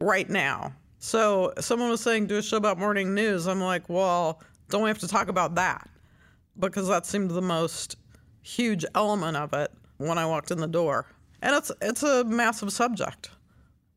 right 0.00 0.28
now. 0.28 0.72
So 0.98 1.52
someone 1.60 1.90
was 1.90 2.00
saying 2.00 2.26
do 2.26 2.36
a 2.36 2.42
show 2.42 2.56
about 2.56 2.78
morning 2.78 3.14
news. 3.14 3.46
I'm 3.46 3.60
like 3.60 3.88
well 3.88 4.42
don't 4.70 4.82
we 4.82 4.88
have 4.88 4.98
to 4.98 5.08
talk 5.08 5.28
about 5.28 5.54
that? 5.54 5.88
Because 6.58 6.88
that 6.88 7.06
seemed 7.06 7.30
the 7.30 7.42
most 7.42 7.96
huge 8.42 8.84
element 8.94 9.36
of 9.36 9.52
it 9.52 9.70
when 9.98 10.18
I 10.18 10.26
walked 10.26 10.50
in 10.50 10.58
the 10.58 10.66
door. 10.66 11.06
And 11.42 11.54
it's 11.54 11.70
it's 11.80 12.02
a 12.02 12.24
massive 12.24 12.72
subject. 12.72 13.30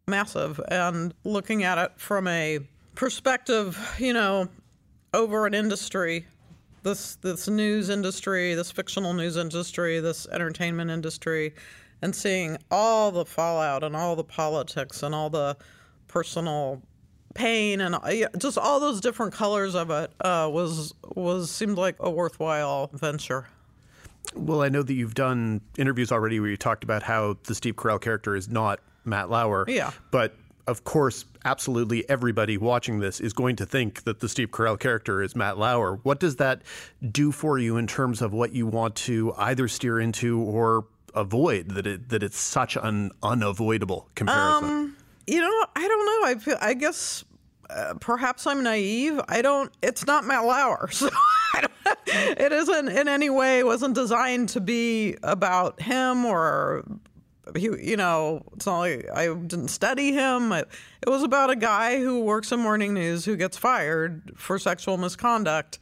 Massive. 0.08 0.60
And 0.70 1.14
looking 1.24 1.64
at 1.64 1.78
it 1.78 1.92
from 1.98 2.28
a 2.28 2.60
perspective, 2.96 3.96
you 4.00 4.14
know, 4.14 4.50
over 5.14 5.46
an 5.46 5.54
industry, 5.54 6.26
this 6.84 7.16
this 7.18 7.48
news 7.48 7.90
industry, 7.90 8.54
this 8.56 8.72
fictional 8.72 9.14
news 9.14 9.38
industry, 9.38 10.00
this 10.00 10.28
entertainment 10.28 10.92
industry, 10.92 11.54
and 12.02 12.16
seeing 12.16 12.58
all 12.72 13.12
the 13.12 13.26
fallout 13.26 13.84
and 13.84 13.96
all 13.96 14.16
the 14.16 14.24
politics 14.24 15.04
and 15.04 15.14
all 15.14 15.30
the 15.30 15.56
personal 16.08 16.82
pain 17.36 17.80
and 17.80 17.96
just 18.38 18.58
all 18.58 18.80
those 18.80 19.00
different 19.00 19.32
colors 19.32 19.76
of 19.76 19.92
it 19.92 20.12
uh, 20.22 20.50
was 20.52 20.94
was 21.16 21.52
seemed 21.52 21.78
like 21.78 21.96
a 22.00 22.10
worthwhile 22.10 22.90
venture. 22.94 23.48
Well, 24.36 24.62
I 24.62 24.70
know 24.70 24.84
that 24.84 24.94
you've 24.94 25.16
done 25.16 25.62
interviews 25.78 26.12
already 26.12 26.40
where 26.40 26.50
you 26.50 26.58
talked 26.58 26.84
about 26.84 27.04
how 27.04 27.38
the 27.44 27.56
Steve 27.56 27.76
Carell 27.76 28.00
character 28.00 28.36
is 28.36 28.48
not 28.48 28.80
Matt 29.06 29.30
Lauer. 29.30 29.66
Yeah. 29.68 29.92
But 30.12 30.36
of 30.68 30.84
course, 30.84 31.26
absolutely 31.46 32.08
everybody 32.10 32.58
watching 32.58 33.00
this 33.00 33.20
is 33.20 33.34
going 33.34 33.56
to 33.56 33.66
think 33.66 34.04
that 34.04 34.20
the 34.20 34.30
Steve 34.30 34.52
Carell 34.52 34.80
character 34.80 35.24
is 35.24 35.36
Matt 35.36 35.58
Lauer. 35.58 35.96
What 36.04 36.20
does 36.20 36.36
that 36.36 36.62
do 37.12 37.32
for 37.32 37.58
you 37.58 37.78
in 37.78 37.88
terms 37.88 38.22
of 38.22 38.34
what 38.34 38.54
you 38.54 38.68
want 38.68 38.96
to 38.96 39.34
either 39.38 39.68
steer 39.68 40.00
into 40.00 40.40
or 40.40 40.86
avoid? 41.16 41.70
That 41.70 41.88
it 41.88 42.10
that 42.10 42.22
it's 42.22 42.40
such 42.40 42.78
an 42.78 43.12
unavoidable 43.24 44.10
comparison. 44.14 44.96
You 45.26 45.42
know, 45.42 45.66
I 45.76 45.88
don't 45.88 46.06
know. 46.06 46.28
I 46.28 46.36
feel, 46.36 46.58
I 46.62 46.74
guess 46.76 47.24
uh, 47.70 47.96
perhaps 48.00 48.46
I'm 48.48 48.64
naive. 48.64 49.20
I 49.28 49.42
don't. 49.42 49.72
It's 49.82 50.06
not 50.06 50.26
Matt 50.26 50.46
Lauer, 50.46 50.90
so 50.92 51.10
it 52.38 52.52
isn't 52.52 52.90
in 52.90 53.08
any 53.08 53.30
way 53.30 53.64
wasn't 53.64 53.96
designed 53.96 54.50
to 54.50 54.62
be 54.62 55.16
about 55.24 55.82
him 55.82 56.26
or 56.26 56.84
he. 57.56 57.70
You 57.80 57.98
know, 57.98 58.44
it's 58.56 58.66
not 58.66 58.80
like 58.80 59.08
I 59.14 59.28
didn't 59.28 59.70
study 59.70 60.12
him. 60.12 60.52
It, 60.52 60.68
it 61.02 61.10
was 61.10 61.24
about 61.24 61.50
a 61.50 61.56
guy 61.56 62.00
who 62.00 62.22
works 62.22 62.52
in 62.52 62.60
morning 62.60 62.94
news 62.94 63.26
who 63.26 63.36
gets 63.36 63.58
fired 63.58 64.34
for 64.36 64.58
sexual 64.60 64.98
misconduct. 64.98 65.80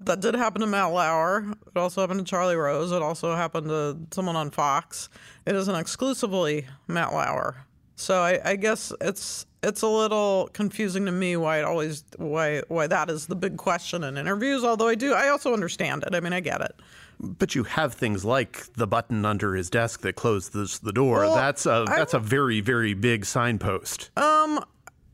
That 0.00 0.20
did 0.20 0.34
happen 0.34 0.60
to 0.60 0.66
Matt 0.66 0.92
Lauer. 0.92 1.52
It 1.66 1.76
also 1.76 2.00
happened 2.00 2.20
to 2.20 2.26
Charlie 2.26 2.56
Rose. 2.56 2.92
It 2.92 3.02
also 3.02 3.34
happened 3.34 3.68
to 3.68 3.98
someone 4.12 4.36
on 4.36 4.50
Fox. 4.50 5.08
It 5.44 5.56
isn't 5.56 5.74
exclusively 5.74 6.66
Matt 6.86 7.12
Lauer. 7.12 7.64
So 7.96 8.20
I, 8.20 8.40
I 8.44 8.56
guess 8.56 8.92
it's 9.00 9.44
it's 9.62 9.82
a 9.82 9.88
little 9.88 10.48
confusing 10.52 11.06
to 11.06 11.12
me 11.12 11.36
why 11.36 11.58
it 11.58 11.64
always 11.64 12.04
why 12.16 12.62
why 12.68 12.86
that 12.86 13.10
is 13.10 13.26
the 13.26 13.36
big 13.36 13.56
question 13.56 14.04
in 14.04 14.16
interviews. 14.16 14.64
Although 14.64 14.88
I 14.88 14.94
do, 14.94 15.14
I 15.14 15.28
also 15.28 15.52
understand 15.52 16.04
it. 16.06 16.14
I 16.14 16.20
mean, 16.20 16.32
I 16.32 16.40
get 16.40 16.60
it. 16.60 16.74
But 17.20 17.54
you 17.56 17.64
have 17.64 17.94
things 17.94 18.24
like 18.24 18.72
the 18.74 18.86
button 18.86 19.24
under 19.24 19.54
his 19.56 19.68
desk 19.70 20.02
that 20.02 20.14
closes 20.14 20.78
the 20.78 20.92
door. 20.92 21.18
Well, 21.20 21.34
that's 21.34 21.66
a 21.66 21.84
I- 21.88 21.96
that's 21.96 22.14
a 22.14 22.20
very 22.20 22.60
very 22.60 22.94
big 22.94 23.24
signpost. 23.24 24.10
Um 24.16 24.64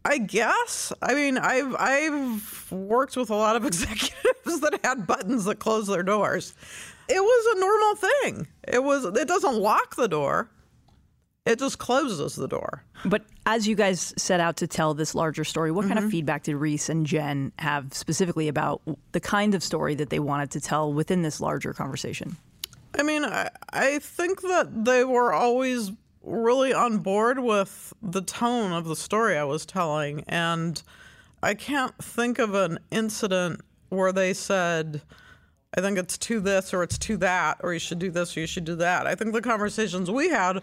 I 0.07 0.18
guess. 0.18 0.92
I 1.01 1.14
mean, 1.14 1.38
I've 1.38 1.74
I've 1.78 2.70
worked 2.70 3.16
with 3.16 3.30
a 3.30 3.34
lot 3.34 3.57
of 3.57 3.64
executives 3.70 4.61
that 4.61 4.78
had 4.84 5.07
buttons 5.07 5.47
that 5.47 5.61
close 5.61 5.86
their 5.86 6.03
doors. 6.03 6.55
It 7.09 7.20
was 7.22 7.57
a 7.57 7.61
normal 7.61 7.95
thing. 7.97 8.49
It 8.68 8.82
was. 8.82 9.05
It 9.05 9.28
doesn't 9.28 9.57
lock 9.57 9.97
the 9.97 10.09
door. 10.09 10.51
It 11.47 11.59
just 11.59 11.78
closes 11.78 12.36
the 12.36 12.49
door. 12.49 12.84
But 13.05 13.22
as 13.45 13.68
you 13.68 13.76
guys 13.76 14.14
set 14.16 14.40
out 14.40 14.57
to 14.59 14.66
tell 14.66 14.95
this 14.95 15.14
larger 15.14 15.45
story, 15.45 15.70
what 15.70 15.86
kind 15.86 15.99
of 15.99 16.05
mm-hmm. 16.05 16.11
feedback 16.11 16.45
did 16.45 16.57
Reese 16.57 16.88
and 16.88 17.05
Jen 17.05 17.53
have 17.59 17.92
specifically 17.92 18.49
about 18.49 18.80
the 19.12 19.20
kind 19.20 19.55
of 19.55 19.62
story 19.62 19.95
that 19.97 20.09
they 20.09 20.18
wanted 20.18 20.51
to 20.53 20.61
tell 20.61 20.90
within 20.92 21.20
this 21.20 21.42
larger 21.42 21.74
conversation? 21.74 22.36
I 22.99 23.03
mean, 23.03 23.24
I, 23.24 23.51
I 23.70 23.99
think 23.99 24.40
that 24.42 24.84
they 24.86 25.05
were 25.05 25.34
always 25.34 25.92
really 26.22 26.72
on 26.72 26.99
board 26.99 27.38
with 27.38 27.92
the 28.03 28.22
tone 28.22 28.72
of 28.72 28.86
the 28.86 28.97
story 28.97 29.36
I 29.36 29.45
was 29.45 29.66
telling. 29.66 30.24
And 30.26 30.82
I 31.42 31.53
can't 31.53 31.95
think 32.03 32.38
of 32.38 32.55
an 32.55 32.78
incident 32.90 33.61
where 33.90 34.12
they 34.12 34.32
said, 34.32 35.03
I 35.76 35.82
think 35.82 35.99
it's 35.99 36.16
to 36.16 36.40
this 36.40 36.72
or 36.72 36.82
it's 36.82 36.97
to 36.99 37.18
that, 37.18 37.59
or 37.62 37.74
you 37.74 37.78
should 37.78 37.99
do 37.99 38.11
this 38.11 38.34
or 38.34 38.40
you 38.40 38.47
should 38.47 38.64
do 38.64 38.76
that. 38.76 39.07
I 39.07 39.14
think 39.14 39.34
the 39.34 39.42
conversations 39.42 40.11
we 40.11 40.30
had 40.30 40.62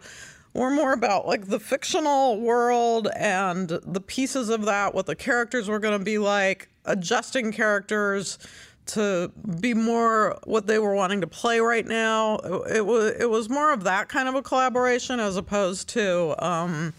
were 0.53 0.69
more 0.69 0.93
about 0.93 1.27
like 1.27 1.47
the 1.47 1.59
fictional 1.59 2.39
world 2.39 3.07
and 3.15 3.69
the 3.69 4.01
pieces 4.01 4.49
of 4.49 4.65
that, 4.65 4.93
what 4.93 5.05
the 5.05 5.15
characters 5.15 5.69
were 5.69 5.79
going 5.79 5.97
to 5.97 6.03
be 6.03 6.17
like, 6.17 6.69
adjusting 6.85 7.51
characters 7.51 8.37
to 8.87 9.31
be 9.59 9.73
more 9.73 10.37
what 10.45 10.67
they 10.67 10.79
were 10.79 10.95
wanting 10.95 11.21
to 11.21 11.27
play 11.27 11.59
right 11.59 11.85
now. 11.85 12.37
It 12.69 12.85
was 12.85 13.13
it 13.19 13.29
was 13.29 13.49
more 13.49 13.71
of 13.71 13.83
that 13.83 14.09
kind 14.09 14.27
of 14.27 14.35
a 14.35 14.41
collaboration 14.41 15.19
as 15.19 15.37
opposed 15.37 15.87
to 15.89 16.35
um, 16.43 16.93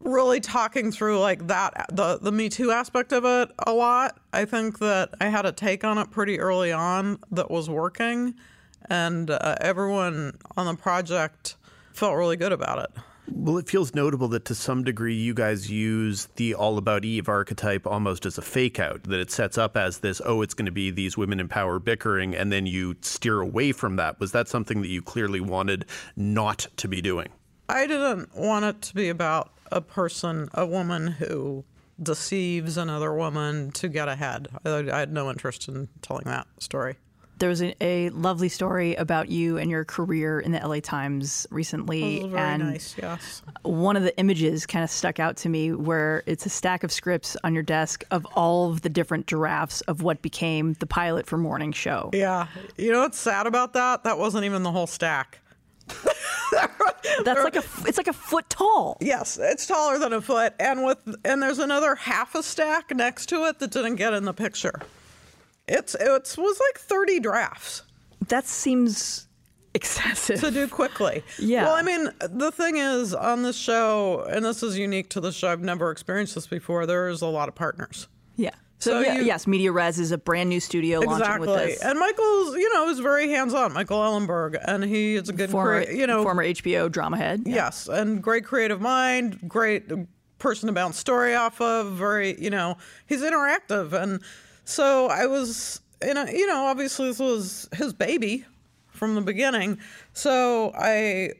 really 0.00 0.40
talking 0.40 0.90
through 0.90 1.20
like 1.20 1.46
that 1.46 1.86
the 1.92 2.18
the 2.20 2.32
Me 2.32 2.48
Too 2.48 2.70
aspect 2.72 3.12
of 3.12 3.24
it 3.24 3.50
a 3.66 3.72
lot. 3.72 4.18
I 4.32 4.44
think 4.44 4.78
that 4.78 5.10
I 5.20 5.26
had 5.26 5.46
a 5.46 5.52
take 5.52 5.84
on 5.84 5.98
it 5.98 6.10
pretty 6.10 6.40
early 6.40 6.72
on 6.72 7.20
that 7.30 7.50
was 7.50 7.68
working, 7.68 8.34
and 8.88 9.30
uh, 9.30 9.56
everyone 9.60 10.38
on 10.56 10.66
the 10.66 10.74
project 10.74 11.56
felt 11.92 12.16
really 12.16 12.36
good 12.36 12.52
about 12.52 12.78
it. 12.78 12.90
Well, 13.32 13.58
it 13.58 13.68
feels 13.68 13.94
notable 13.94 14.26
that 14.28 14.44
to 14.46 14.54
some 14.56 14.82
degree 14.82 15.14
you 15.14 15.34
guys 15.34 15.70
use 15.70 16.26
the 16.34 16.54
All 16.54 16.78
About 16.78 17.04
Eve 17.04 17.28
archetype 17.28 17.86
almost 17.86 18.26
as 18.26 18.38
a 18.38 18.42
fake 18.42 18.80
out, 18.80 19.04
that 19.04 19.20
it 19.20 19.30
sets 19.30 19.56
up 19.56 19.76
as 19.76 19.98
this, 19.98 20.20
oh, 20.24 20.42
it's 20.42 20.54
going 20.54 20.66
to 20.66 20.72
be 20.72 20.90
these 20.90 21.16
women 21.16 21.38
in 21.38 21.46
power 21.46 21.78
bickering, 21.78 22.34
and 22.34 22.50
then 22.50 22.66
you 22.66 22.96
steer 23.02 23.40
away 23.40 23.70
from 23.70 23.96
that. 23.96 24.18
Was 24.18 24.32
that 24.32 24.48
something 24.48 24.82
that 24.82 24.88
you 24.88 25.00
clearly 25.00 25.40
wanted 25.40 25.84
not 26.16 26.66
to 26.78 26.88
be 26.88 27.00
doing? 27.00 27.28
I 27.68 27.86
didn't 27.86 28.36
want 28.36 28.64
it 28.64 28.82
to 28.82 28.94
be 28.94 29.08
about 29.08 29.52
a 29.70 29.80
person, 29.80 30.48
a 30.54 30.66
woman 30.66 31.06
who 31.06 31.64
deceives 32.02 32.76
another 32.76 33.14
woman 33.14 33.70
to 33.72 33.88
get 33.88 34.08
ahead. 34.08 34.48
I, 34.64 34.90
I 34.90 34.98
had 34.98 35.12
no 35.12 35.30
interest 35.30 35.68
in 35.68 35.88
telling 36.02 36.24
that 36.24 36.48
story. 36.58 36.96
There 37.40 37.48
was 37.48 37.62
a, 37.62 37.74
a 37.80 38.10
lovely 38.10 38.50
story 38.50 38.94
about 38.96 39.30
you 39.30 39.56
and 39.56 39.70
your 39.70 39.82
career 39.86 40.40
in 40.40 40.52
the 40.52 40.58
LA 40.58 40.80
Times 40.80 41.46
recently. 41.50 42.20
Very 42.28 42.38
and 42.38 42.62
nice, 42.62 42.94
yes. 43.00 43.42
one 43.62 43.96
of 43.96 44.02
the 44.02 44.16
images 44.18 44.66
kind 44.66 44.84
of 44.84 44.90
stuck 44.90 45.18
out 45.18 45.38
to 45.38 45.48
me 45.48 45.72
where 45.72 46.22
it's 46.26 46.44
a 46.44 46.50
stack 46.50 46.84
of 46.84 46.92
scripts 46.92 47.38
on 47.42 47.54
your 47.54 47.62
desk 47.62 48.04
of 48.10 48.26
all 48.36 48.70
of 48.70 48.82
the 48.82 48.90
different 48.90 49.24
drafts 49.24 49.80
of 49.82 50.02
what 50.02 50.20
became 50.20 50.74
the 50.80 50.86
pilot 50.86 51.26
for 51.26 51.38
Morning 51.38 51.72
Show. 51.72 52.10
Yeah. 52.12 52.46
You 52.76 52.92
know 52.92 53.00
what's 53.00 53.18
sad 53.18 53.46
about 53.46 53.72
that? 53.72 54.04
That 54.04 54.18
wasn't 54.18 54.44
even 54.44 54.62
the 54.62 54.70
whole 54.70 54.86
stack. 54.86 55.38
That's 57.24 57.42
like 57.42 57.56
a 57.56 57.64
it's 57.86 57.96
like 57.96 58.06
a 58.06 58.12
foot 58.12 58.48
tall. 58.50 58.98
Yes, 59.00 59.38
it's 59.40 59.66
taller 59.66 59.98
than 59.98 60.12
a 60.12 60.20
foot, 60.20 60.54
and 60.60 60.84
with 60.84 60.98
and 61.24 61.42
there's 61.42 61.58
another 61.58 61.94
half 61.94 62.34
a 62.34 62.42
stack 62.42 62.94
next 62.94 63.26
to 63.30 63.46
it 63.46 63.58
that 63.58 63.70
didn't 63.70 63.96
get 63.96 64.12
in 64.12 64.24
the 64.24 64.32
picture. 64.32 64.80
It's 65.70 65.94
it 65.94 66.08
was 66.08 66.36
like 66.60 66.78
30 66.78 67.20
drafts 67.20 67.82
That 68.28 68.46
seems 68.46 69.26
excessive. 69.74 70.40
to 70.40 70.50
do 70.50 70.66
quickly. 70.68 71.22
Yeah. 71.38 71.64
Well, 71.64 71.74
I 71.76 71.82
mean, 71.82 72.08
the 72.28 72.50
thing 72.50 72.76
is 72.76 73.14
on 73.14 73.42
this 73.44 73.56
show, 73.56 74.22
and 74.28 74.44
this 74.44 74.62
is 74.62 74.76
unique 74.76 75.10
to 75.10 75.20
the 75.20 75.30
show. 75.32 75.48
I've 75.52 75.60
never 75.62 75.90
experienced 75.90 76.34
this 76.34 76.46
before. 76.48 76.86
There's 76.86 77.22
a 77.22 77.26
lot 77.26 77.48
of 77.48 77.54
partners. 77.54 78.08
yeah. 78.36 78.50
So, 78.80 78.92
So 78.92 79.00
yeah, 79.00 79.18
you- 79.18 79.24
yes, 79.24 79.46
Media 79.46 79.70
Res 79.72 79.98
is 80.00 80.10
a 80.10 80.16
brand 80.16 80.48
new 80.48 80.58
studio 80.58 81.00
launching 81.00 81.38
with 81.40 81.50
Exactly. 81.50 81.72
this. 81.74 81.82
And 81.82 81.98
Michael's, 81.98 82.54
you 82.56 82.72
know, 82.72 82.88
is 82.88 82.98
very 82.98 83.28
hands-on. 83.28 83.74
Michael 83.74 83.98
Ellenberg, 83.98 84.56
and 84.66 84.82
he 84.82 85.16
is 85.16 85.28
a 85.28 85.34
good, 85.34 85.50
former, 85.50 85.84
crea- 85.84 85.98
you 85.98 86.06
know, 86.06 86.22
former 86.22 86.42
HBO 86.42 86.88
drama 86.90 87.18
head. 87.18 87.42
Yeah. 87.44 87.56
Yes, 87.56 87.88
and 87.88 88.22
great 88.22 88.46
creative 88.46 88.80
mind, 88.80 89.38
great 89.46 89.84
person 90.38 90.66
to 90.68 90.72
bounce 90.72 90.96
story 90.98 91.34
off 91.34 91.60
of. 91.60 91.92
Very, 91.92 92.40
you 92.42 92.48
know, 92.48 92.78
he's 93.06 93.20
interactive, 93.20 93.92
and 93.92 94.22
so 94.70 95.08
I 95.08 95.26
was, 95.26 95.80
in 96.00 96.16
a, 96.16 96.30
you 96.30 96.46
know, 96.46 96.66
obviously 96.66 97.08
this 97.08 97.18
was 97.18 97.68
his 97.74 97.92
baby 97.92 98.44
from 98.88 99.14
the 99.14 99.20
beginning. 99.20 99.78
So 100.12 100.72
I 100.74 101.32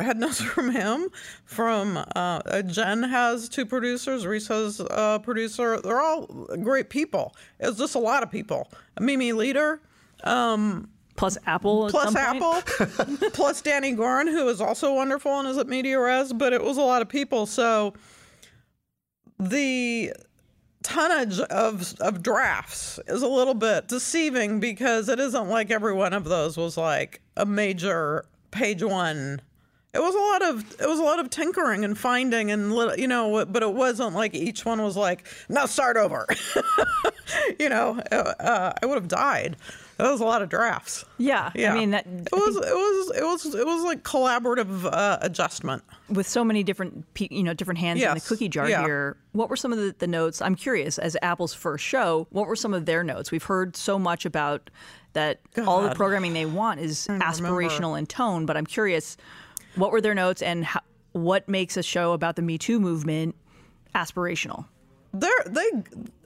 had 0.00 0.16
notes 0.18 0.40
from 0.40 0.70
him. 0.70 1.08
From 1.44 2.02
uh, 2.14 2.62
Jen 2.62 3.02
has 3.02 3.48
two 3.48 3.66
producers. 3.66 4.26
Reese 4.26 4.48
has 4.48 4.80
a 4.80 5.20
producer. 5.22 5.80
They're 5.80 6.00
all 6.00 6.26
great 6.62 6.90
people. 6.90 7.34
It's 7.58 7.78
just 7.78 7.94
a 7.94 7.98
lot 7.98 8.22
of 8.22 8.30
people. 8.30 8.70
Mimi 9.00 9.32
Leder. 9.32 9.80
Um, 10.24 10.88
Plus 11.16 11.36
Apple. 11.46 11.90
Plus. 11.90 12.14
Apple, 12.16 12.62
plus 13.32 13.60
Danny 13.60 13.94
Gorin, 13.94 14.30
who 14.30 14.48
is 14.48 14.62
also 14.62 14.94
wonderful 14.94 15.40
and 15.40 15.46
is 15.46 15.58
at 15.58 15.68
Media 15.68 16.00
Res, 16.00 16.32
but 16.32 16.54
it 16.54 16.64
was 16.64 16.78
a 16.78 16.82
lot 16.82 17.02
of 17.02 17.08
people. 17.08 17.44
So 17.44 17.92
the 19.38 20.14
tonnage 20.82 21.40
of 21.40 21.94
of 22.00 22.22
drafts 22.22 22.98
is 23.06 23.22
a 23.22 23.28
little 23.28 23.54
bit 23.54 23.88
deceiving 23.88 24.60
because 24.60 25.08
it 25.08 25.18
isn't 25.18 25.48
like 25.48 25.70
every 25.70 25.92
one 25.92 26.12
of 26.12 26.24
those 26.24 26.56
was 26.56 26.76
like 26.76 27.20
a 27.36 27.46
major 27.46 28.24
page 28.50 28.82
one. 28.82 29.40
It 29.94 30.00
was 30.00 30.14
a 30.14 30.18
lot 30.18 30.42
of 30.42 30.80
it 30.80 30.88
was 30.88 30.98
a 30.98 31.02
lot 31.02 31.18
of 31.18 31.30
tinkering 31.30 31.84
and 31.84 31.98
finding 31.98 32.50
and 32.50 32.72
little, 32.72 32.96
you 32.96 33.08
know, 33.08 33.44
but 33.44 33.62
it 33.62 33.74
wasn't 33.74 34.14
like 34.14 34.34
each 34.34 34.64
one 34.64 34.82
was 34.82 34.96
like 34.96 35.26
now 35.48 35.66
start 35.66 35.96
over. 35.96 36.26
you 37.58 37.68
know, 37.68 37.98
uh, 38.10 38.72
I 38.82 38.86
would 38.86 38.96
have 38.96 39.08
died. 39.08 39.56
That 39.98 40.10
was 40.10 40.20
a 40.20 40.24
lot 40.24 40.42
of 40.42 40.48
drafts. 40.48 41.04
Yeah. 41.18 41.50
Yeah, 41.54 41.72
I 41.74 41.78
mean, 41.78 41.90
that, 41.90 42.06
it 42.06 42.28
was 42.32 42.56
it 42.56 42.60
was 42.74 43.16
it 43.16 43.22
was 43.22 43.54
it 43.54 43.66
was 43.66 43.84
like 43.84 44.02
collaborative 44.02 44.84
uh, 44.92 45.18
adjustment. 45.20 45.82
with 46.08 46.26
so 46.26 46.42
many 46.44 46.62
different 46.64 47.12
pe- 47.14 47.28
you 47.30 47.42
know 47.42 47.54
different 47.54 47.78
hands 47.78 48.02
in 48.02 48.14
the 48.14 48.20
cookie 48.20 48.48
jar 48.48 48.68
Yeah. 48.68 48.82
here 48.82 49.16
what 49.32 49.48
were 49.48 49.56
some 49.56 49.72
of 49.72 49.78
the, 49.78 49.94
the 49.98 50.06
notes 50.06 50.42
i'm 50.42 50.54
curious 50.54 50.98
as 50.98 51.16
apple's 51.22 51.54
first 51.54 51.84
show 51.84 52.26
what 52.30 52.46
were 52.46 52.56
some 52.56 52.74
of 52.74 52.84
their 52.84 53.02
notes 53.04 53.30
we've 53.30 53.42
heard 53.44 53.76
so 53.76 53.98
much 53.98 54.26
about 54.26 54.68
that 55.14 55.40
all 55.66 55.80
the 55.82 55.94
programming 55.94 56.32
they 56.34 56.44
want 56.46 56.80
is 56.80 57.06
aspirational 57.08 57.98
in 57.98 58.04
tone 58.06 58.44
but 58.44 58.56
i'm 58.58 58.66
curious 58.66 59.16
what 59.76 59.90
were 59.92 60.00
their 60.02 60.14
notes 60.14 60.42
and 60.42 60.64
how, 60.66 60.80
what 61.12 61.48
makes 61.48 61.76
a 61.78 61.82
show 61.82 62.12
about 62.12 62.36
the 62.36 62.42
me 62.42 62.58
too 62.58 62.78
movement 62.80 63.34
aspirational 63.94 64.66
They're, 65.14 65.44
they, 65.46 65.70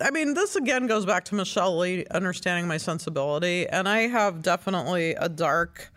I 0.00 0.10
mean, 0.10 0.34
this 0.34 0.54
again 0.54 0.86
goes 0.86 1.04
back 1.04 1.24
to 1.26 1.34
Michelle 1.34 1.76
Lee 1.78 2.06
understanding 2.10 2.68
my 2.68 2.76
sensibility, 2.76 3.68
and 3.68 3.88
I 3.88 4.06
have 4.06 4.42
definitely 4.42 5.14
a 5.14 5.28
dark 5.28 5.92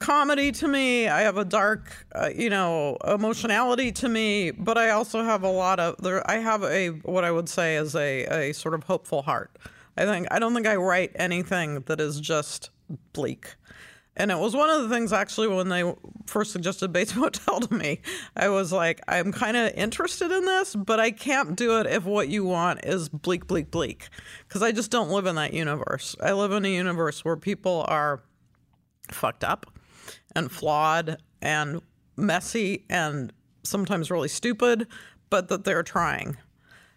comedy 0.00 0.52
to 0.52 0.68
me. 0.68 1.08
I 1.08 1.20
have 1.22 1.36
a 1.36 1.44
dark, 1.44 2.06
uh, 2.14 2.30
you 2.34 2.50
know, 2.50 2.96
emotionality 3.06 3.92
to 3.92 4.08
me, 4.08 4.50
but 4.50 4.76
I 4.76 4.90
also 4.90 5.22
have 5.22 5.44
a 5.44 5.50
lot 5.50 5.78
of 5.80 5.96
there. 5.98 6.28
I 6.28 6.38
have 6.38 6.62
a 6.64 6.88
what 6.88 7.24
I 7.24 7.30
would 7.30 7.48
say 7.48 7.76
is 7.76 7.94
a 7.94 8.24
a 8.48 8.52
sort 8.54 8.74
of 8.74 8.84
hopeful 8.84 9.22
heart. 9.22 9.56
I 9.96 10.04
think 10.04 10.26
I 10.30 10.38
don't 10.38 10.52
think 10.52 10.66
I 10.66 10.76
write 10.76 11.12
anything 11.14 11.80
that 11.82 12.00
is 12.00 12.20
just 12.20 12.70
bleak. 13.12 13.54
And 14.16 14.30
it 14.30 14.38
was 14.38 14.54
one 14.54 14.70
of 14.70 14.82
the 14.82 14.88
things 14.88 15.12
actually 15.12 15.48
when 15.48 15.68
they 15.68 15.92
first 16.26 16.52
suggested 16.52 16.92
Bates 16.92 17.14
Motel 17.16 17.60
to 17.60 17.74
me. 17.74 18.00
I 18.36 18.48
was 18.48 18.72
like, 18.72 19.00
I'm 19.08 19.32
kind 19.32 19.56
of 19.56 19.72
interested 19.74 20.30
in 20.30 20.44
this, 20.44 20.74
but 20.74 21.00
I 21.00 21.10
can't 21.10 21.56
do 21.56 21.80
it 21.80 21.86
if 21.86 22.04
what 22.04 22.28
you 22.28 22.44
want 22.44 22.84
is 22.84 23.08
bleak, 23.08 23.46
bleak, 23.46 23.70
bleak. 23.70 24.08
Because 24.46 24.62
I 24.62 24.72
just 24.72 24.90
don't 24.90 25.10
live 25.10 25.26
in 25.26 25.34
that 25.36 25.52
universe. 25.52 26.14
I 26.22 26.32
live 26.32 26.52
in 26.52 26.64
a 26.64 26.72
universe 26.72 27.24
where 27.24 27.36
people 27.36 27.84
are 27.88 28.22
fucked 29.10 29.44
up 29.44 29.66
and 30.34 30.50
flawed 30.50 31.18
and 31.42 31.80
messy 32.16 32.84
and 32.88 33.32
sometimes 33.64 34.10
really 34.10 34.28
stupid, 34.28 34.86
but 35.30 35.48
that 35.48 35.64
they're 35.64 35.82
trying. 35.82 36.36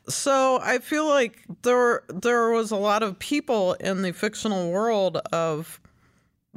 So 0.09 0.59
I 0.61 0.80
feel 0.80 1.05
like 1.07 1.43
there 1.63 2.03
there 2.07 2.51
was 2.51 2.72
a 2.72 2.78
lot 2.78 3.03
of 3.03 3.20
people 3.20 3.74
in 3.74 4.03
the 4.03 4.13
fictional 4.13 4.72
world 4.72 5.18
of 5.34 5.82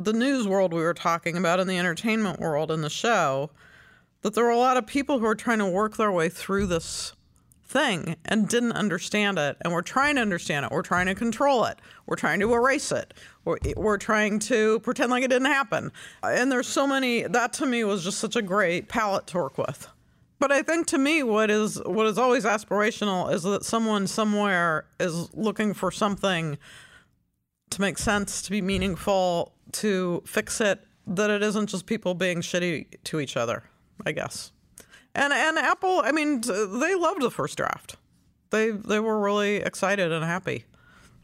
the 0.01 0.13
news 0.13 0.49
world 0.49 0.73
we 0.73 0.83
were 0.83 0.95
talking 0.95 1.37
about 1.37 1.61
in 1.61 1.67
the 1.67 1.79
entertainment 1.79 2.41
world 2.41 2.71
in 2.71 2.81
the 2.81 2.91
show 2.91 3.51
that 4.23 4.35
there 4.35 4.45
were 4.45 4.51
a 4.51 4.59
lot 4.59 4.77
of 4.77 4.87
people 4.87 5.19
who 5.19 5.27
are 5.27 5.35
trying 5.35 5.59
to 5.59 5.67
work 5.67 5.97
their 5.97 6.11
way 6.11 6.29
through 6.29 6.67
this 6.67 7.15
thing 7.63 8.17
and 8.25 8.49
didn't 8.49 8.73
understand 8.73 9.39
it 9.39 9.57
and 9.61 9.73
we're 9.73 9.81
trying 9.81 10.17
to 10.17 10.21
understand 10.21 10.67
it 10.67 10.73
we're 10.73 10.83
trying 10.83 11.07
to 11.07 11.15
control 11.15 11.65
it 11.65 11.79
we're 12.07 12.17
trying 12.17 12.41
to 12.41 12.53
erase 12.53 12.91
it 12.91 13.15
we're, 13.45 13.59
we're 13.77 13.99
trying 13.99 14.39
to 14.41 14.81
pretend 14.81 15.11
like 15.11 15.23
it 15.23 15.29
didn't 15.29 15.47
happen. 15.47 15.93
And 16.23 16.51
there's 16.53 16.69
so 16.69 16.87
many 16.87 17.23
that 17.23 17.53
to 17.55 17.67
me 17.67 17.85
was 17.85 18.05
just 18.05 18.19
such 18.19 18.37
a 18.37 18.43
great 18.43 18.89
palette 18.89 19.27
to 19.29 19.39
work 19.39 19.59
with. 19.59 19.89
But 20.39 20.53
i 20.53 20.63
think 20.63 20.87
to 20.89 20.99
me 20.99 21.23
what 21.23 21.51
is 21.51 21.81
what 21.85 22.07
is 22.07 22.17
always 22.17 22.45
aspirational 22.45 23.31
is 23.31 23.43
that 23.43 23.63
someone 23.63 24.07
somewhere 24.07 24.87
is 24.99 25.35
looking 25.35 25.75
for 25.75 25.91
something 25.91 26.57
to 27.69 27.81
make 27.81 27.99
sense 27.99 28.41
to 28.43 28.51
be 28.51 28.63
meaningful 28.63 29.53
to 29.73 30.23
fix 30.27 30.61
it 30.61 30.81
that 31.07 31.31
it 31.31 31.43
isn't 31.43 31.69
just 31.69 31.87
people 31.87 32.15
being 32.15 32.41
shitty 32.41 32.87
to 33.05 33.21
each 33.21 33.37
other 33.37 33.65
i 34.07 34.13
guess 34.13 34.53
and 35.15 35.33
and 35.33 35.59
Apple, 35.59 36.03
I 36.05 36.13
mean, 36.13 36.41
they 36.41 36.95
loved 36.95 37.23
the 37.23 37.31
first 37.31 37.57
draft. 37.57 37.97
They 38.51 38.71
they 38.71 39.01
were 39.01 39.19
really 39.19 39.57
excited 39.57 40.13
and 40.13 40.25
happy. 40.25 40.65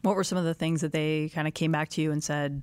What 0.01 0.15
were 0.15 0.23
some 0.23 0.37
of 0.37 0.45
the 0.45 0.53
things 0.53 0.81
that 0.81 0.91
they 0.91 1.29
kind 1.33 1.47
of 1.47 1.53
came 1.53 1.71
back 1.71 1.89
to 1.89 2.01
you 2.01 2.11
and 2.11 2.23
said? 2.23 2.61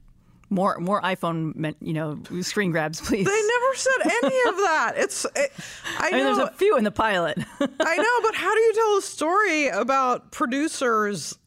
More 0.50 0.78
more 0.78 1.00
iPhone, 1.00 1.74
you 1.80 1.94
know, 1.94 2.20
screen 2.42 2.70
grabs, 2.70 3.00
please. 3.06 3.26
They 3.26 3.30
never 3.30 3.74
said 3.74 4.10
any 4.22 4.48
of 4.48 4.56
that. 4.56 4.92
It's 4.96 5.24
it, 5.34 5.52
I, 5.98 6.08
I 6.08 6.10
mean, 6.10 6.20
know 6.20 6.36
there's 6.36 6.48
a 6.48 6.52
few 6.52 6.76
in 6.76 6.84
the 6.84 6.92
pilot. 6.92 7.38
I 7.60 7.96
know, 7.96 8.20
but 8.22 8.34
how 8.34 8.54
do 8.54 8.60
you 8.60 8.74
tell 8.74 8.98
a 8.98 9.02
story 9.02 9.68
about 9.68 10.30
producers 10.30 11.38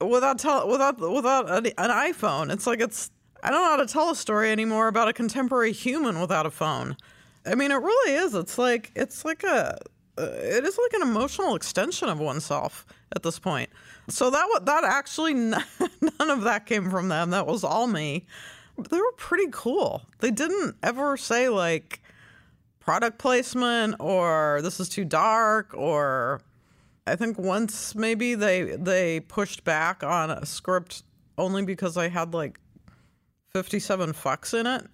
without 0.00 0.38
tell 0.38 0.66
without 0.66 0.98
without 0.98 1.50
an 1.50 1.64
iPhone? 1.76 2.50
It's 2.50 2.66
like 2.66 2.80
it's 2.80 3.10
I 3.42 3.50
don't 3.50 3.62
know 3.62 3.70
how 3.70 3.76
to 3.76 3.86
tell 3.86 4.10
a 4.10 4.16
story 4.16 4.50
anymore 4.50 4.88
about 4.88 5.08
a 5.08 5.12
contemporary 5.12 5.72
human 5.72 6.20
without 6.20 6.46
a 6.46 6.50
phone. 6.50 6.96
I 7.44 7.54
mean, 7.54 7.70
it 7.70 7.76
really 7.76 8.14
is. 8.14 8.34
It's 8.34 8.58
like 8.58 8.90
it's 8.96 9.24
like 9.24 9.44
a 9.44 9.78
uh, 10.18 10.22
it 10.22 10.64
is 10.64 10.78
like 10.78 11.00
an 11.00 11.08
emotional 11.08 11.54
extension 11.54 12.08
of 12.08 12.18
oneself 12.18 12.86
at 13.14 13.22
this 13.22 13.38
point. 13.38 13.70
So 14.08 14.30
that 14.30 14.64
that 14.64 14.84
actually 14.84 15.34
none 15.34 15.60
of 16.20 16.42
that 16.42 16.66
came 16.66 16.90
from 16.90 17.08
them. 17.08 17.30
That 17.30 17.46
was 17.46 17.64
all 17.64 17.86
me. 17.86 18.26
They 18.78 18.98
were 18.98 19.12
pretty 19.16 19.48
cool. 19.50 20.06
They 20.18 20.30
didn't 20.30 20.76
ever 20.82 21.16
say 21.16 21.48
like 21.48 22.02
product 22.80 23.18
placement 23.18 23.96
or 23.98 24.60
this 24.62 24.78
is 24.80 24.88
too 24.88 25.04
dark 25.04 25.74
or 25.74 26.40
I 27.06 27.16
think 27.16 27.38
once 27.38 27.94
maybe 27.94 28.34
they 28.34 28.76
they 28.76 29.20
pushed 29.20 29.64
back 29.64 30.02
on 30.02 30.30
a 30.30 30.46
script 30.46 31.02
only 31.38 31.64
because 31.64 31.96
I 31.96 32.08
had 32.08 32.34
like 32.34 32.58
57 33.62 34.12
fucks 34.12 34.52
in 34.58 34.66
it 34.66 34.84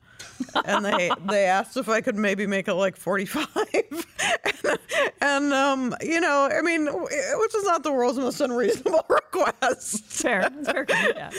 and 0.65 0.85
they 0.85 1.11
they 1.29 1.45
asked 1.47 1.77
if 1.77 1.89
I 1.89 2.01
could 2.01 2.15
maybe 2.17 2.47
make 2.47 2.69
it 2.69 2.75
like 2.75 2.97
45 2.97 3.47
and, 3.75 4.79
and 5.21 5.53
um 5.53 5.95
you 6.01 6.21
know 6.21 6.49
I 6.57 6.63
mean 6.63 6.87
which 6.87 7.55
is 7.57 7.65
not 7.65 7.83
the 7.83 7.91
world's 7.93 8.19
most 8.19 8.41
unreasonable 8.41 9.05
request 9.09 10.05
fair, 10.05 10.49
fair. 10.65 10.87
Yeah. 10.89 11.31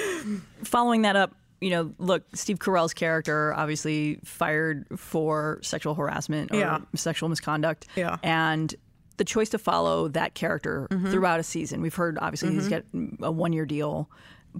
Following 0.65 1.03
that 1.03 1.15
up, 1.15 1.33
you 1.61 1.69
know, 1.69 1.93
look, 1.97 2.23
Steve 2.33 2.59
Carell's 2.59 2.93
character 2.93 3.53
obviously 3.53 4.19
fired 4.25 4.85
for 4.99 5.59
sexual 5.61 5.95
harassment 5.95 6.51
or 6.51 6.57
Yeah. 6.57 6.79
sexual 6.95 7.29
misconduct. 7.29 7.87
Yeah. 7.95 8.17
And 8.21 8.73
the 9.17 9.23
choice 9.23 9.49
to 9.49 9.57
follow 9.59 10.07
that 10.09 10.33
character 10.33 10.87
throughout 11.11 11.39
a 11.39 11.43
season. 11.43 11.81
We've 11.81 11.95
heard 11.95 12.17
obviously 12.19 12.51
he's 12.51 12.67
got 12.67 12.83
a 13.21 13.31
one 13.31 13.53
year 13.53 13.65
deal, 13.65 14.09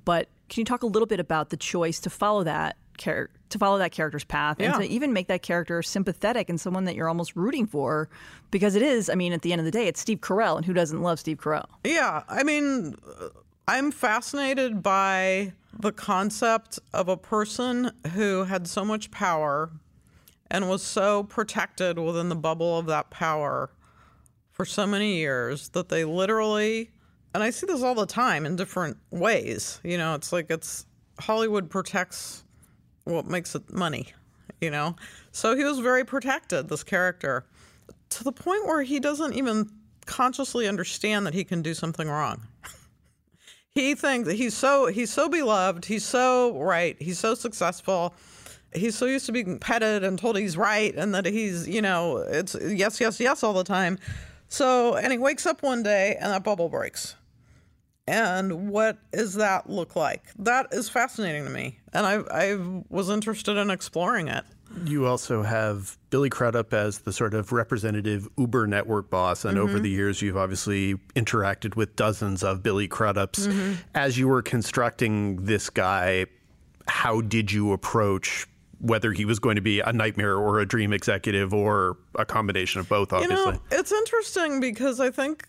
but 0.06 0.28
can 0.50 0.62
you 0.62 0.66
talk 0.66 0.84
a 0.84 0.88
little 0.88 1.06
bit 1.08 1.20
about 1.20 1.50
the 1.50 1.58
choice 1.58 2.00
to 2.02 2.10
follow 2.10 2.44
that 2.44 2.76
char- 2.98 3.30
to 3.50 3.58
follow 3.58 3.78
that 3.78 3.92
character's 3.92 4.24
path 4.24 4.58
Yeah. 4.60 4.74
and 4.76 4.84
to 4.84 4.90
even 4.90 5.14
make 5.14 5.28
that 5.28 5.42
character 5.42 5.82
sympathetic 5.84 6.50
and 6.50 6.60
someone 6.60 6.86
that 6.86 6.96
you're 6.96 7.08
almost 7.10 7.36
rooting 7.36 7.66
for 7.68 8.10
because 8.52 8.76
it 8.76 8.82
is, 8.82 9.10
I 9.10 9.16
mean, 9.16 9.32
at 9.34 9.42
the 9.44 9.52
end 9.52 9.60
of 9.60 9.66
the 9.66 9.72
day, 9.72 9.88
it's 9.88 10.00
Steve 10.00 10.22
Carell 10.22 10.58
and 10.58 10.66
who 10.66 10.74
doesn't 10.74 11.02
love 11.02 11.20
Steve 11.20 11.38
Carell? 11.38 11.66
Yeah, 11.84 12.24
I 12.28 12.44
mean, 12.44 12.96
I'm 13.68 13.92
fascinated 13.92 14.82
by 14.84 15.54
the 15.78 15.92
concept 15.92 16.80
of 16.94 17.08
a 17.10 17.18
person 17.18 17.92
who 18.14 18.44
had 18.46 18.68
so 18.68 18.84
much 18.86 19.10
power 19.12 19.72
and 20.52 20.70
was 20.70 20.84
so 20.84 21.24
protected 21.24 21.98
within 21.98 22.30
the 22.30 22.36
bubble 22.36 22.78
of 22.78 22.86
that 22.88 23.10
power 23.10 23.72
for 24.52 24.66
so 24.66 24.86
many 24.86 25.16
years 25.18 25.70
that 25.70 25.90
they 25.90 26.06
literally, 26.06 26.92
and 27.34 27.42
I 27.42 27.50
see 27.50 27.66
this 27.66 27.82
all 27.82 27.96
the 27.96 28.06
time 28.06 28.46
in 28.46 28.56
different 28.56 28.98
ways. 29.12 29.80
You 29.84 29.98
know, 29.98 30.16
it's 30.16 30.32
like 30.32 30.50
it's 30.50 30.86
Hollywood 31.20 31.70
protects 31.70 32.44
what 33.06 33.26
makes 33.26 33.56
it 33.56 33.72
money, 33.72 34.08
you 34.62 34.72
know? 34.72 34.96
So 35.32 35.56
he 35.56 35.64
was 35.64 35.80
very 35.80 36.06
protected, 36.06 36.70
this 36.70 36.84
character, 36.84 37.46
to 38.12 38.24
the 38.24 38.32
point 38.32 38.66
where 38.66 38.84
he 38.84 39.00
doesn't 39.00 39.34
even 39.34 39.70
consciously 40.06 40.68
understand 40.68 41.26
that 41.26 41.34
he 41.34 41.44
can 41.44 41.62
do 41.62 41.74
something 41.74 42.08
wrong. 42.08 42.48
he 43.72 43.96
thinks 43.96 44.28
that 44.28 44.36
he's 44.36 44.56
so 44.56 44.88
he's 44.88 45.12
so 45.12 45.28
beloved, 45.28 45.86
he's 45.86 46.06
so 46.06 46.60
right, 46.62 46.96
he's 47.00 47.20
so 47.20 47.36
successful. 47.36 48.14
He's 48.76 48.98
so 48.98 49.06
used 49.06 49.28
to 49.28 49.32
being 49.32 49.60
petted 49.60 50.04
and 50.04 50.18
told 50.18 50.36
he's 50.36 50.58
right 50.58 50.96
and 50.96 51.14
that 51.14 51.28
he's, 51.28 51.68
you 51.68 51.80
know, 51.80 52.18
it's 52.18 52.56
yes, 52.60 53.00
yes, 53.00 53.20
yes 53.20 53.44
all 53.44 53.54
the 53.54 53.64
time. 53.64 54.00
So, 54.48 54.96
and 54.96 55.12
he 55.12 55.20
wakes 55.20 55.46
up 55.46 55.62
one 55.62 55.84
day 55.84 56.18
and 56.20 56.32
that 56.32 56.44
bubble 56.44 56.70
breaks. 56.70 57.16
And 58.08 58.70
what 58.70 58.98
does 59.12 59.36
that 59.36 59.70
look 59.70 59.96
like? 59.96 60.24
That 60.38 60.68
is 60.72 60.90
fascinating 60.90 61.46
to 61.46 61.50
me. 61.50 61.80
And 61.94 62.06
I, 62.06 62.16
I 62.32 62.84
was 62.90 63.10
interested 63.10 63.56
in 63.58 63.70
exploring 63.70 64.28
it. 64.28 64.44
You 64.86 65.06
also 65.06 65.44
have 65.44 65.98
Billy 66.10 66.30
Crudup 66.30 66.74
as 66.74 67.00
the 67.00 67.14
sort 67.14 67.34
of 67.34 67.52
representative 67.52 68.28
Uber 68.38 68.68
network 68.68 69.10
boss. 69.10 69.46
And 69.46 69.58
over 69.58 69.76
mm-hmm. 69.76 69.84
the 69.84 69.90
years, 69.90 70.22
you've 70.22 70.36
obviously 70.36 70.96
interacted 71.16 71.76
with 71.76 71.96
dozens 71.96 72.44
of 72.44 72.64
Billy 72.64 72.88
Crudups. 72.88 73.48
Mm-hmm. 73.48 73.74
As 73.96 74.18
you 74.18 74.28
were 74.28 74.42
constructing 74.42 75.46
this 75.46 75.70
guy, 75.70 76.26
how 76.88 77.22
did 77.22 77.52
you 77.52 77.72
approach 77.72 78.48
whether 78.80 79.14
he 79.14 79.24
was 79.24 79.40
going 79.40 79.56
to 79.56 79.62
be 79.62 79.80
a 79.80 79.94
nightmare 79.94 80.36
or 80.36 80.60
a 80.60 80.66
dream 80.66 80.92
executive 80.92 81.54
or 81.54 81.98
a 82.16 82.26
combination 82.26 82.82
of 82.82 82.90
both, 82.90 83.14
obviously? 83.14 83.38
You 83.38 83.52
know, 83.52 83.60
it's 83.72 83.94
interesting 83.94 84.60
because 84.60 85.00
I 85.00 85.10
think 85.10 85.48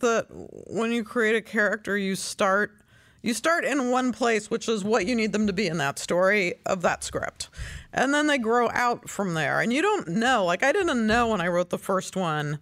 that 0.00 0.26
when 0.30 0.92
you 0.92 1.04
create 1.04 1.36
a 1.36 1.42
character, 1.42 1.96
you 1.96 2.16
start 2.16 2.72
you 3.20 3.34
start 3.34 3.64
in 3.64 3.90
one 3.90 4.12
place, 4.12 4.48
which 4.48 4.68
is 4.68 4.84
what 4.84 5.04
you 5.04 5.16
need 5.16 5.32
them 5.32 5.48
to 5.48 5.52
be 5.52 5.66
in 5.66 5.78
that 5.78 5.98
story 5.98 6.54
of 6.64 6.82
that 6.82 7.02
script, 7.02 7.50
and 7.92 8.14
then 8.14 8.28
they 8.28 8.38
grow 8.38 8.70
out 8.70 9.08
from 9.08 9.34
there. 9.34 9.60
And 9.60 9.72
you 9.72 9.82
don't 9.82 10.08
know. 10.08 10.44
Like 10.44 10.62
I 10.62 10.72
didn't 10.72 11.06
know 11.06 11.28
when 11.28 11.40
I 11.40 11.48
wrote 11.48 11.70
the 11.70 11.78
first 11.78 12.16
one 12.16 12.58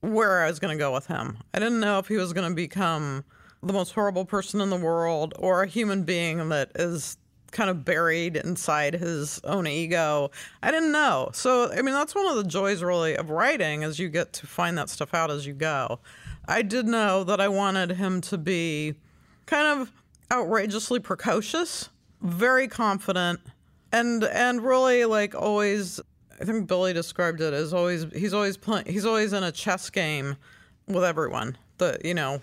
where 0.00 0.42
I 0.42 0.48
was 0.48 0.58
going 0.58 0.76
to 0.76 0.78
go 0.78 0.92
with 0.92 1.06
him. 1.06 1.38
I 1.54 1.58
didn't 1.58 1.80
know 1.80 1.98
if 1.98 2.08
he 2.08 2.16
was 2.16 2.32
going 2.32 2.48
to 2.48 2.54
become 2.54 3.24
the 3.62 3.72
most 3.72 3.92
horrible 3.92 4.24
person 4.24 4.60
in 4.60 4.68
the 4.68 4.76
world 4.76 5.32
or 5.38 5.62
a 5.62 5.66
human 5.66 6.02
being 6.02 6.50
that 6.50 6.72
is 6.74 7.16
kind 7.50 7.70
of 7.70 7.84
buried 7.84 8.36
inside 8.36 8.94
his 8.94 9.40
own 9.44 9.66
ego. 9.66 10.30
I 10.62 10.70
didn't 10.70 10.92
know. 10.92 11.30
So, 11.32 11.72
I 11.72 11.76
mean, 11.76 11.94
that's 11.94 12.14
one 12.14 12.26
of 12.26 12.36
the 12.36 12.44
joys 12.44 12.82
really 12.82 13.16
of 13.16 13.30
writing 13.30 13.82
is 13.82 13.98
you 13.98 14.08
get 14.08 14.34
to 14.34 14.46
find 14.46 14.76
that 14.76 14.90
stuff 14.90 15.14
out 15.14 15.30
as 15.30 15.46
you 15.46 15.54
go. 15.54 16.00
I 16.46 16.62
did 16.62 16.86
know 16.86 17.24
that 17.24 17.40
I 17.40 17.48
wanted 17.48 17.92
him 17.92 18.20
to 18.22 18.38
be 18.38 18.94
kind 19.46 19.80
of 19.80 19.92
outrageously 20.32 21.00
precocious, 21.00 21.88
very 22.20 22.68
confident, 22.68 23.40
and 23.92 24.24
and 24.24 24.62
really 24.62 25.04
like 25.04 25.34
always 25.34 26.00
I 26.40 26.44
think 26.44 26.66
Billy 26.66 26.92
described 26.92 27.40
it 27.40 27.54
as 27.54 27.72
always 27.72 28.06
he's 28.12 28.34
always 28.34 28.56
playing 28.56 28.86
he's 28.86 29.04
always 29.04 29.32
in 29.32 29.42
a 29.42 29.52
chess 29.52 29.90
game 29.90 30.36
with 30.86 31.04
everyone. 31.04 31.56
The 31.78 31.98
you 32.04 32.14
know 32.14 32.40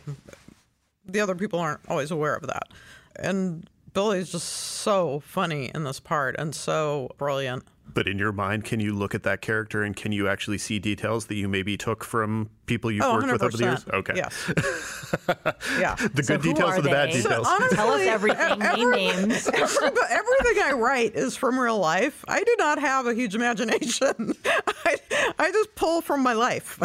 the 1.06 1.20
other 1.20 1.36
people 1.36 1.60
aren't 1.60 1.82
always 1.88 2.12
aware 2.12 2.36
of 2.36 2.48
that. 2.48 2.70
And 3.18 3.70
Billy's 3.94 4.32
just 4.32 4.48
so 4.48 5.20
funny 5.20 5.70
in 5.76 5.84
this 5.84 6.00
part 6.00 6.36
and 6.40 6.56
so 6.56 7.10
brilliant. 7.18 7.64
But 7.94 8.08
in 8.08 8.18
your 8.18 8.32
mind, 8.32 8.64
can 8.64 8.80
you 8.80 8.94
look 8.94 9.14
at 9.16 9.24
that 9.24 9.42
character 9.42 9.84
and 9.84 9.96
can 9.96 10.12
you 10.12 10.28
actually 10.28 10.58
see 10.58 10.80
details 10.80 11.26
that 11.28 11.36
you 11.36 11.48
maybe 11.48 11.76
took 11.78 12.04
from 12.04 12.50
people 12.66 12.90
you've 12.92 13.04
Oh, 13.04 13.16
worked 13.16 13.28
100%. 13.28 13.32
with 13.34 13.44
over 13.44 13.58
the 13.58 13.64
years? 13.64 13.86
Okay. 13.94 14.14
Yes. 14.16 14.54
yeah. 15.80 15.96
The 16.14 16.24
So 16.24 16.38
good 16.38 16.42
details 16.44 16.72
are 16.72 16.80
or 16.80 16.82
the 16.82 16.90
bad 16.90 17.10
they? 17.12 17.20
So 17.22 17.30
details? 17.30 17.48
honestly, 17.48 17.76
Tell 17.76 17.90
us 17.92 18.02
everything. 18.02 18.60
Name 18.60 18.62
every- 18.62 18.96
names. 18.96 19.48
Every- 19.54 19.88
everything 20.10 20.64
I 20.64 20.74
write 20.76 21.16
is 21.16 21.36
from 21.36 21.60
real 21.60 21.78
life. 21.80 22.24
I 22.28 22.44
do 22.44 22.56
not 22.60 22.80
have 22.80 23.08
a 23.08 23.14
huge 23.14 23.36
imagination. 23.36 24.34
I, 24.86 24.96
I 25.40 25.52
just 25.52 25.76
pull 25.76 26.02
from 26.02 26.22
my 26.24 26.34
life. 26.34 26.80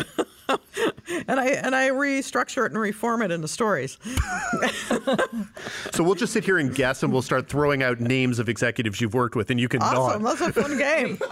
and 1.28 1.40
I 1.40 1.46
and 1.48 1.74
I 1.74 1.88
restructure 1.90 2.64
it 2.66 2.72
and 2.72 2.80
reform 2.80 3.22
it 3.22 3.30
into 3.30 3.48
stories. 3.48 3.98
so 5.92 6.04
we'll 6.04 6.14
just 6.14 6.32
sit 6.32 6.44
here 6.44 6.58
and 6.58 6.74
guess 6.74 7.02
and 7.02 7.12
we'll 7.12 7.22
start 7.22 7.48
throwing 7.48 7.82
out 7.82 8.00
names 8.00 8.38
of 8.38 8.48
executives 8.48 9.00
you've 9.00 9.14
worked 9.14 9.34
with 9.36 9.50
and 9.50 9.58
you 9.58 9.68
can 9.68 9.82
Awesome. 9.82 10.22
nod. 10.22 10.38
That's 10.38 10.56
a 10.56 10.62
fun 10.62 10.78
game. 10.78 11.18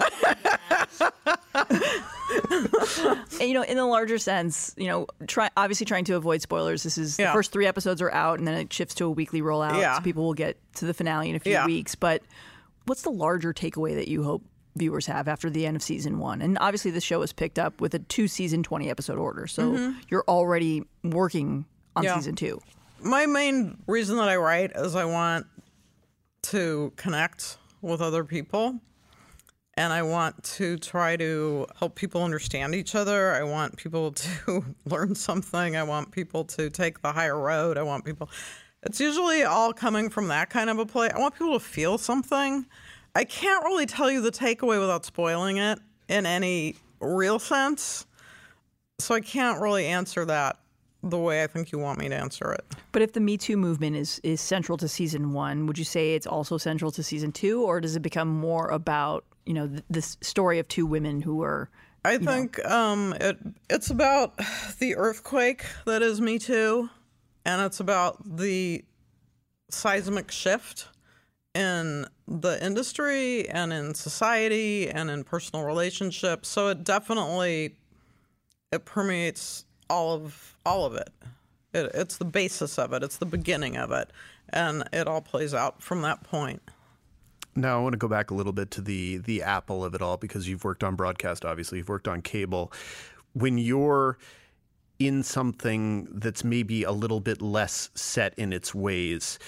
And, 3.41 3.49
you 3.49 3.55
know, 3.55 3.63
in 3.63 3.77
the 3.77 3.85
larger 3.85 4.19
sense, 4.19 4.75
you 4.77 4.87
know, 4.87 5.07
try 5.27 5.51
obviously 5.57 5.87
trying 5.87 6.05
to 6.07 6.15
avoid 6.17 6.41
spoilers. 6.41 6.83
This 6.83 6.97
is 6.99 7.19
Yeah. 7.19 7.27
the 7.29 7.33
first 7.33 7.53
three 7.53 7.67
episodes 7.67 8.01
are 8.01 8.13
out, 8.13 8.39
and 8.39 8.47
then 8.47 8.55
it 8.55 8.73
shifts 8.73 8.95
to 8.97 9.05
a 9.07 9.11
weekly 9.11 9.43
rollout. 9.43 9.79
Yeah. 9.81 9.97
So 9.97 10.03
people 10.03 10.25
will 10.25 10.35
get 10.35 10.57
to 10.77 10.85
the 10.87 10.95
finale 10.95 11.31
in 11.31 11.37
a 11.37 11.41
few 11.41 11.53
Yeah. 11.53 11.67
weeks. 11.67 11.95
But 11.95 12.23
what's 12.87 13.03
the 13.03 13.11
larger 13.11 13.53
takeaway 13.53 13.95
that 13.97 14.09
you 14.09 14.23
hope 14.23 14.43
viewers 14.77 15.07
have 15.07 15.29
after 15.29 15.51
the 15.51 15.67
end 15.67 15.77
of 15.77 15.83
season 15.83 16.19
one. 16.19 16.43
And 16.43 16.59
obviously, 16.61 16.91
the 16.91 17.01
show 17.01 17.21
was 17.21 17.33
picked 17.33 17.59
up 17.59 17.81
with 17.81 17.95
a 17.95 17.99
two 18.01 18.29
season, 18.29 18.63
20 18.63 18.91
episode 18.91 19.19
order. 19.19 19.47
So 19.47 19.73
mm-hmm. 19.73 19.99
you're 20.09 20.25
already 20.27 20.85
working 21.03 21.65
on 21.97 22.05
Yeah. 22.05 22.17
season 22.17 22.35
two. 22.35 22.61
My 23.01 23.27
main 23.27 23.83
reason 23.87 24.17
that 24.17 24.29
I 24.29 24.37
write 24.37 24.73
is 24.75 24.95
I 24.97 25.05
want 25.05 25.47
to 26.45 26.93
connect 26.97 27.59
with 27.83 28.01
other 28.01 28.25
people. 28.25 28.81
And 29.77 29.93
I 29.93 30.03
want 30.03 30.41
to 30.45 30.79
try 30.79 31.17
to 31.17 31.67
help 31.81 31.97
people 31.97 32.23
understand 32.23 32.77
each 32.77 32.95
other. 32.95 33.33
I 33.33 33.43
want 33.43 33.77
people 33.77 34.13
to 34.47 34.65
learn 34.85 35.15
something. 35.15 35.77
I 35.77 35.83
want 35.83 36.13
people 36.13 36.45
to 36.45 36.71
take 36.71 37.03
the 37.03 37.13
higher 37.13 37.39
road. 37.39 37.77
I 37.77 37.83
want 37.83 38.05
people. 38.05 38.31
It's 38.85 39.01
usually 39.01 39.43
all 39.43 39.73
coming 39.73 40.11
from 40.11 40.29
that 40.29 40.51
kind 40.51 40.71
of 40.71 40.79
a 40.79 40.87
place. 40.87 41.11
I 41.15 41.19
want 41.19 41.35
people 41.35 41.55
to 41.55 41.65
feel 41.65 41.99
something. 41.99 42.67
I 43.15 43.25
can't 43.25 43.65
really 43.65 43.87
tell 43.87 44.11
you 44.11 44.21
the 44.21 44.33
takeaway 44.33 44.81
without 44.81 45.05
spoiling 45.05 45.59
it 45.59 45.79
in 46.09 46.27
any 46.27 46.77
real 47.01 47.39
sense. 47.39 48.07
So 48.99 49.15
I 49.15 49.21
can't 49.21 49.61
really 49.61 49.87
answer 49.87 50.25
that 50.25 50.59
the 51.03 51.19
way 51.19 51.43
I 51.43 51.47
think 51.47 51.71
you 51.71 51.79
want 51.79 51.99
me 51.99 52.09
to 52.09 52.15
answer 52.15 52.53
it. 52.53 52.65
But 52.93 53.03
if 53.03 53.13
the 53.13 53.21
Me 53.21 53.37
Too 53.37 53.57
movement 53.57 53.97
is, 53.97 54.21
is 54.25 54.41
central 54.41 54.79
to 54.79 54.89
season 54.89 55.33
one, 55.33 55.67
would 55.67 55.79
you 55.79 55.85
say 55.85 56.15
it's 56.15 56.27
also 56.27 56.57
central 56.57 56.91
to 56.93 57.03
season 57.03 57.31
two? 57.31 57.63
Or 57.63 57.81
does 57.81 57.95
it 57.95 58.01
become 58.01 58.29
more 58.29 58.69
about, 58.69 59.25
you 59.45 59.53
know, 59.53 59.69
th- 59.69 59.85
this 59.91 60.17
story 60.21 60.59
of 60.59 60.67
two 60.69 60.87
women 60.87 61.21
who 61.21 61.37
were. 61.37 61.71
I 62.07 62.19
think 62.19 62.63
um, 62.67 63.15
it 63.19 63.39
it's 63.71 63.91
about 63.91 64.39
the 64.79 64.97
earthquake 64.97 65.65
that 65.87 66.03
is 66.03 66.21
Me 66.21 66.39
Too, 66.39 66.91
and 67.47 67.63
it's 67.63 67.81
about 67.81 68.37
the 68.37 68.85
seismic 69.71 70.31
shift 70.31 70.89
in 71.55 72.07
the 72.27 72.65
industry 72.65 73.49
and 73.49 73.73
in 73.73 73.95
society 73.95 74.89
and 74.89 75.11
in 75.11 75.25
personal 75.25 75.65
relationships. 75.65 76.49
So 76.49 76.69
it 76.69 76.85
definitely 76.85 77.77
it 78.73 78.85
permeates 78.85 79.65
all 79.91 80.15
of 80.15 80.57
all 80.65 80.85
of 80.85 80.95
it. 80.95 81.11
it. 81.73 81.91
It's 81.95 82.17
the 82.17 82.25
basis 82.25 82.79
of 82.79 82.93
it. 82.93 83.03
It's 83.03 83.19
the 83.19 83.27
beginning 83.27 83.77
of 83.77 83.93
it, 83.93 84.11
and 84.49 84.85
it 84.93 85.07
all 85.07 85.21
plays 85.21 85.55
out 85.55 85.83
from 85.83 86.03
that 86.03 86.23
point. 86.25 86.63
Now 87.57 87.79
I 87.79 87.83
want 87.83 87.93
to 87.93 87.99
go 87.99 88.09
back 88.09 88.31
a 88.31 88.35
little 88.35 88.53
bit 88.53 88.71
to 88.73 88.81
the 88.81 89.19
the 89.19 89.43
Apple 89.43 89.85
of 89.85 89.95
it 89.95 90.03
all 90.03 90.17
because 90.17 90.49
you've 90.49 90.65
worked 90.65 90.83
on 90.83 90.97
broadcast, 90.97 91.45
obviously 91.45 91.79
you've 91.79 91.89
worked 91.89 92.09
on 92.09 92.23
cable. 92.23 92.73
When 93.35 93.59
you're 93.59 94.19
in 94.99 95.23
something 95.23 96.07
that's 96.13 96.45
maybe 96.45 96.85
a 96.85 96.93
little 96.93 97.21
bit 97.21 97.43
less 97.43 97.91
set 97.95 98.33
in 98.39 98.53
its 98.53 98.75
ways, 98.75 99.39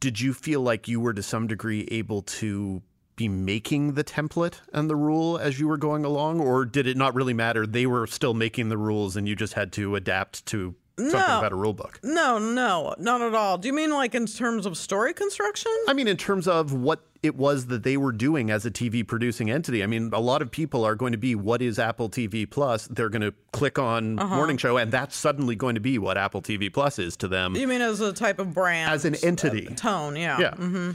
did 0.00 0.20
you 0.20 0.32
feel 0.34 0.60
like 0.60 0.88
you 0.88 0.98
were 1.00 1.12
to 1.14 1.22
some 1.22 1.46
degree 1.46 1.86
able 1.90 2.22
to 2.22 2.82
be 3.16 3.28
making 3.28 3.92
the 3.94 4.02
template 4.04 4.54
and 4.72 4.88
the 4.88 4.96
rule 4.96 5.36
as 5.36 5.60
you 5.60 5.68
were 5.68 5.76
going 5.76 6.04
along, 6.06 6.40
or 6.40 6.64
did 6.64 6.86
it 6.86 6.96
not 6.96 7.14
really 7.14 7.34
matter? 7.34 7.66
They 7.66 7.86
were 7.86 8.06
still 8.06 8.32
making 8.34 8.70
the 8.70 8.78
rules, 8.78 9.14
and 9.16 9.28
you 9.28 9.36
just 9.36 9.52
had 9.52 9.72
to 9.72 9.94
adapt 9.94 10.46
to 10.46 10.74
something 10.96 11.18
No. 11.18 11.38
about 11.38 11.52
a 11.52 11.56
rule 11.56 11.74
book. 11.74 12.00
No, 12.02 12.38
no, 12.38 12.94
not 12.98 13.20
at 13.20 13.34
all. 13.34 13.58
Do 13.58 13.68
you 13.68 13.74
mean 13.74 13.90
like 13.90 14.14
in 14.14 14.26
terms 14.26 14.64
of 14.66 14.76
story 14.76 15.12
construction? 15.12 15.72
I 15.86 15.92
mean, 15.92 16.08
in 16.08 16.16
terms 16.16 16.48
of 16.48 16.72
what 16.72 17.00
it 17.22 17.36
was 17.36 17.66
that 17.66 17.82
they 17.82 17.96
were 17.98 18.12
doing 18.12 18.50
as 18.50 18.64
a 18.64 18.70
TV 18.70 19.06
producing 19.06 19.50
entity. 19.50 19.82
I 19.82 19.86
mean, 19.86 20.10
a 20.12 20.20
lot 20.20 20.40
of 20.40 20.50
people 20.50 20.84
are 20.84 20.94
going 20.94 21.12
to 21.12 21.18
be, 21.18 21.34
what 21.34 21.60
is 21.60 21.78
Apple 21.78 22.08
TV 22.08 22.48
Plus? 22.50 22.86
They're 22.86 23.10
going 23.10 23.20
to 23.22 23.34
click 23.52 23.78
on 23.78 24.18
Uh-huh. 24.18 24.36
Morning 24.36 24.56
Show, 24.56 24.76
and 24.78 24.90
that's 24.90 25.14
suddenly 25.16 25.54
going 25.54 25.74
to 25.74 25.80
be 25.82 25.98
what 25.98 26.16
Apple 26.16 26.40
TV 26.40 26.72
Plus 26.72 26.98
is 26.98 27.16
to 27.18 27.28
them. 27.28 27.54
You 27.56 27.66
mean 27.68 27.82
as 27.82 28.00
a 28.00 28.12
type 28.12 28.38
of 28.38 28.54
brand? 28.54 28.90
As 28.90 29.04
an 29.04 29.16
entity. 29.22 29.68
uh, 29.68 29.74
tone, 29.74 30.16
yeah. 30.16 30.38
Yeah. 30.40 30.92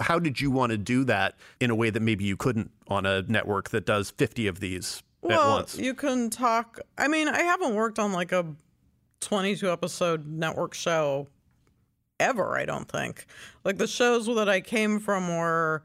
How 0.00 0.20
did 0.20 0.40
you 0.40 0.52
want 0.52 0.70
to 0.70 0.78
do 0.78 1.02
that 1.04 1.34
in 1.58 1.70
a 1.70 1.74
way 1.74 1.90
that 1.90 2.00
maybe 2.00 2.24
you 2.24 2.36
couldn't 2.36 2.70
on 2.86 3.04
a 3.04 3.22
network 3.22 3.70
that 3.70 3.84
does 3.84 4.10
50 4.10 4.46
of 4.46 4.60
these 4.60 5.02
at 5.28 5.30
once? 5.36 5.76
you 5.76 5.92
can 5.92 6.30
talk. 6.30 6.78
I 6.96 7.08
mean, 7.08 7.26
I 7.26 7.42
haven't 7.42 7.74
worked 7.74 7.98
on 7.98 8.12
like 8.12 8.30
a 8.30 8.46
22 9.22 9.68
episode 9.72 10.24
network 10.28 10.72
show 10.74 11.26
ever, 12.20 12.56
I 12.56 12.64
don't 12.64 12.88
think. 12.88 13.26
Like 13.64 13.78
the 13.78 13.86
shows 13.86 14.26
that 14.26 14.48
I 14.48 14.60
came 14.60 14.98
from 14.98 15.28
were 15.28 15.82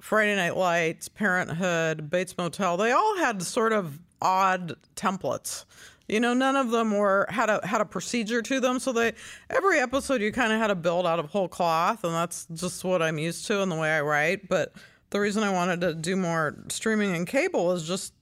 Friday 0.00 0.36
Night 0.36 0.56
Lights, 0.56 1.08
Parenthood, 1.08 2.10
Bates 2.10 2.36
Motel. 2.36 2.76
They 2.76 2.92
all 2.92 3.16
had 3.18 3.42
sort 3.42 3.72
of 3.72 3.98
odd 4.20 4.76
templates. 4.94 5.64
You 6.08 6.20
know, 6.20 6.34
none 6.34 6.54
of 6.54 6.70
them 6.70 6.96
were 6.96 7.26
had 7.28 7.50
a 7.50 7.66
had 7.66 7.80
a 7.80 7.84
procedure 7.84 8.40
to 8.42 8.60
them. 8.60 8.78
So 8.78 8.92
they 8.92 9.14
every 9.50 9.80
episode 9.80 10.20
you 10.22 10.30
kind 10.30 10.52
of 10.52 10.60
had 10.60 10.68
to 10.68 10.76
build 10.76 11.06
out 11.06 11.18
of 11.18 11.26
whole 11.26 11.48
cloth, 11.48 12.04
and 12.04 12.14
that's 12.14 12.46
just 12.54 12.84
what 12.84 13.02
I'm 13.02 13.18
used 13.18 13.46
to 13.48 13.60
and 13.62 13.72
the 13.72 13.76
way 13.76 13.90
I 13.90 14.02
write. 14.02 14.48
But 14.48 14.72
the 15.10 15.20
reason 15.20 15.42
I 15.42 15.52
wanted 15.52 15.80
to 15.80 15.94
do 15.94 16.14
more 16.14 16.56
streaming 16.68 17.16
and 17.16 17.26
cable 17.26 17.72
is 17.72 17.86
just 17.86 18.12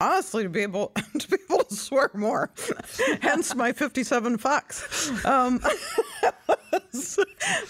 honestly 0.00 0.42
to 0.42 0.48
be 0.48 0.60
able 0.60 0.88
to 1.18 1.28
be 1.28 1.36
able 1.50 1.64
to 1.64 1.74
swear 1.74 2.10
more 2.14 2.50
hence 3.20 3.54
my 3.54 3.72
57 3.72 4.38
fucks 4.38 5.24
um 5.24 5.60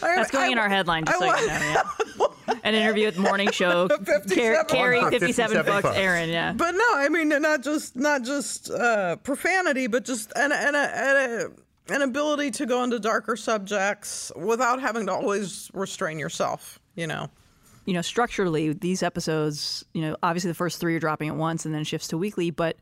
That's 0.00 0.30
going 0.30 0.52
in 0.52 0.58
our 0.58 0.68
headline, 0.68 1.04
just 1.04 1.18
so 1.18 1.24
you 1.24 1.30
know. 1.46 1.82
Yeah. 2.18 2.54
An 2.64 2.74
interview 2.74 3.06
with 3.06 3.18
Morning 3.18 3.50
Show. 3.50 3.88
Car- 4.04 4.04
57 4.04 4.66
Kerry, 4.66 5.00
bucks. 5.00 5.10
57 5.18 5.66
bucks. 5.66 5.82
bucks. 5.82 5.98
Ehrin, 5.98 6.28
yeah. 6.28 6.52
but 6.52 6.72
no 6.72 6.84
i 6.94 7.08
mean 7.08 7.28
not 7.28 7.62
just 7.62 7.96
not 7.96 8.22
just 8.22 8.70
uh 8.70 9.16
profanity 9.16 9.86
but 9.86 10.04
just 10.04 10.32
an 10.36 10.52
an, 10.52 10.74
an, 10.74 11.52
an 11.88 12.02
ability 12.02 12.50
to 12.52 12.66
go 12.66 12.82
into 12.82 12.98
darker 12.98 13.36
subjects 13.36 14.32
without 14.36 14.80
having 14.80 15.06
to 15.06 15.12
always 15.12 15.70
restrain 15.74 16.18
yourself 16.18 16.78
you 16.94 17.06
know 17.06 17.28
you 17.86 17.94
know, 17.94 18.02
structurally, 18.02 18.72
these 18.72 19.02
episodes, 19.02 19.84
you 19.94 20.02
know, 20.02 20.16
obviously 20.22 20.50
the 20.50 20.54
first 20.54 20.80
three 20.80 20.96
are 20.96 21.00
dropping 21.00 21.28
at 21.28 21.36
once 21.36 21.64
and 21.64 21.74
then 21.74 21.84
shifts 21.84 22.08
to 22.08 22.18
weekly. 22.18 22.50
But 22.50 22.76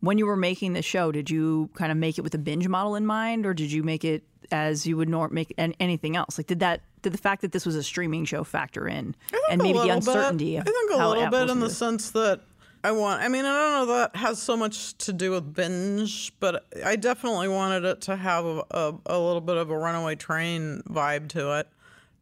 when 0.00 0.18
you 0.18 0.26
were 0.26 0.36
making 0.36 0.72
the 0.74 0.82
show, 0.82 1.12
did 1.12 1.30
you 1.30 1.70
kind 1.74 1.90
of 1.90 1.96
make 1.98 2.18
it 2.18 2.22
with 2.22 2.34
a 2.34 2.38
binge 2.38 2.68
model 2.68 2.96
in 2.96 3.06
mind, 3.06 3.46
or 3.46 3.54
did 3.54 3.72
you 3.72 3.82
make 3.82 4.04
it 4.04 4.24
as 4.50 4.86
you 4.86 4.96
would 4.96 5.08
nor- 5.08 5.28
make 5.28 5.54
an- 5.58 5.74
anything 5.80 6.16
else? 6.16 6.38
Like, 6.38 6.48
did 6.48 6.60
that 6.60 6.80
did 7.02 7.12
the 7.12 7.18
fact 7.18 7.42
that 7.42 7.52
this 7.52 7.64
was 7.64 7.76
a 7.76 7.82
streaming 7.82 8.24
show 8.24 8.42
factor 8.42 8.88
in, 8.88 9.14
and 9.50 9.62
maybe 9.62 9.78
the 9.78 9.88
uncertainty? 9.90 10.56
Bit. 10.56 10.62
of 10.62 10.68
I 10.68 10.70
think 10.70 10.90
a 10.92 11.08
little 11.08 11.30
bit 11.30 11.50
in 11.50 11.60
the 11.60 11.70
sense 11.70 12.10
that 12.10 12.40
I 12.82 12.90
want. 12.90 13.22
I 13.22 13.28
mean, 13.28 13.44
I 13.44 13.52
don't 13.52 13.88
know 13.88 13.94
that 13.94 14.16
has 14.16 14.40
so 14.40 14.56
much 14.56 14.96
to 14.98 15.12
do 15.12 15.30
with 15.30 15.54
binge, 15.54 16.32
but 16.40 16.66
I 16.84 16.96
definitely 16.96 17.48
wanted 17.48 17.84
it 17.84 18.00
to 18.02 18.16
have 18.16 18.44
a, 18.44 18.64
a, 18.70 18.94
a 19.06 19.18
little 19.18 19.40
bit 19.40 19.56
of 19.56 19.70
a 19.70 19.78
runaway 19.78 20.16
train 20.16 20.82
vibe 20.88 21.28
to 21.30 21.58
it 21.60 21.68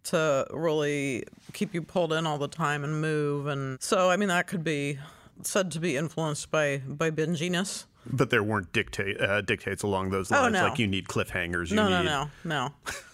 to 0.06 0.46
really 0.50 1.24
keep 1.52 1.74
you 1.74 1.82
pulled 1.82 2.12
in 2.12 2.26
all 2.26 2.38
the 2.38 2.48
time 2.48 2.84
and 2.84 3.00
move. 3.00 3.46
And 3.46 3.80
so, 3.82 4.10
I 4.10 4.16
mean, 4.16 4.28
that 4.28 4.46
could 4.46 4.64
be 4.64 4.98
said 5.42 5.70
to 5.72 5.80
be 5.80 5.96
influenced 5.96 6.50
by 6.50 6.78
by 6.86 7.10
binginess. 7.10 7.84
but 8.10 8.30
there 8.30 8.42
weren't 8.42 8.72
dictate, 8.72 9.20
uh, 9.20 9.40
dictates 9.42 9.82
along 9.82 10.10
those 10.10 10.30
lines, 10.30 10.46
Oh, 10.46 10.48
no. 10.60 10.68
like 10.68 10.78
you 10.78 10.86
need 10.86 11.06
cliffhangers. 11.08 11.70
You 11.70 11.76
No, 11.76 11.88
no, 11.88 11.98
need, 12.02 12.06
no, 12.06 12.30
no. 12.44 12.72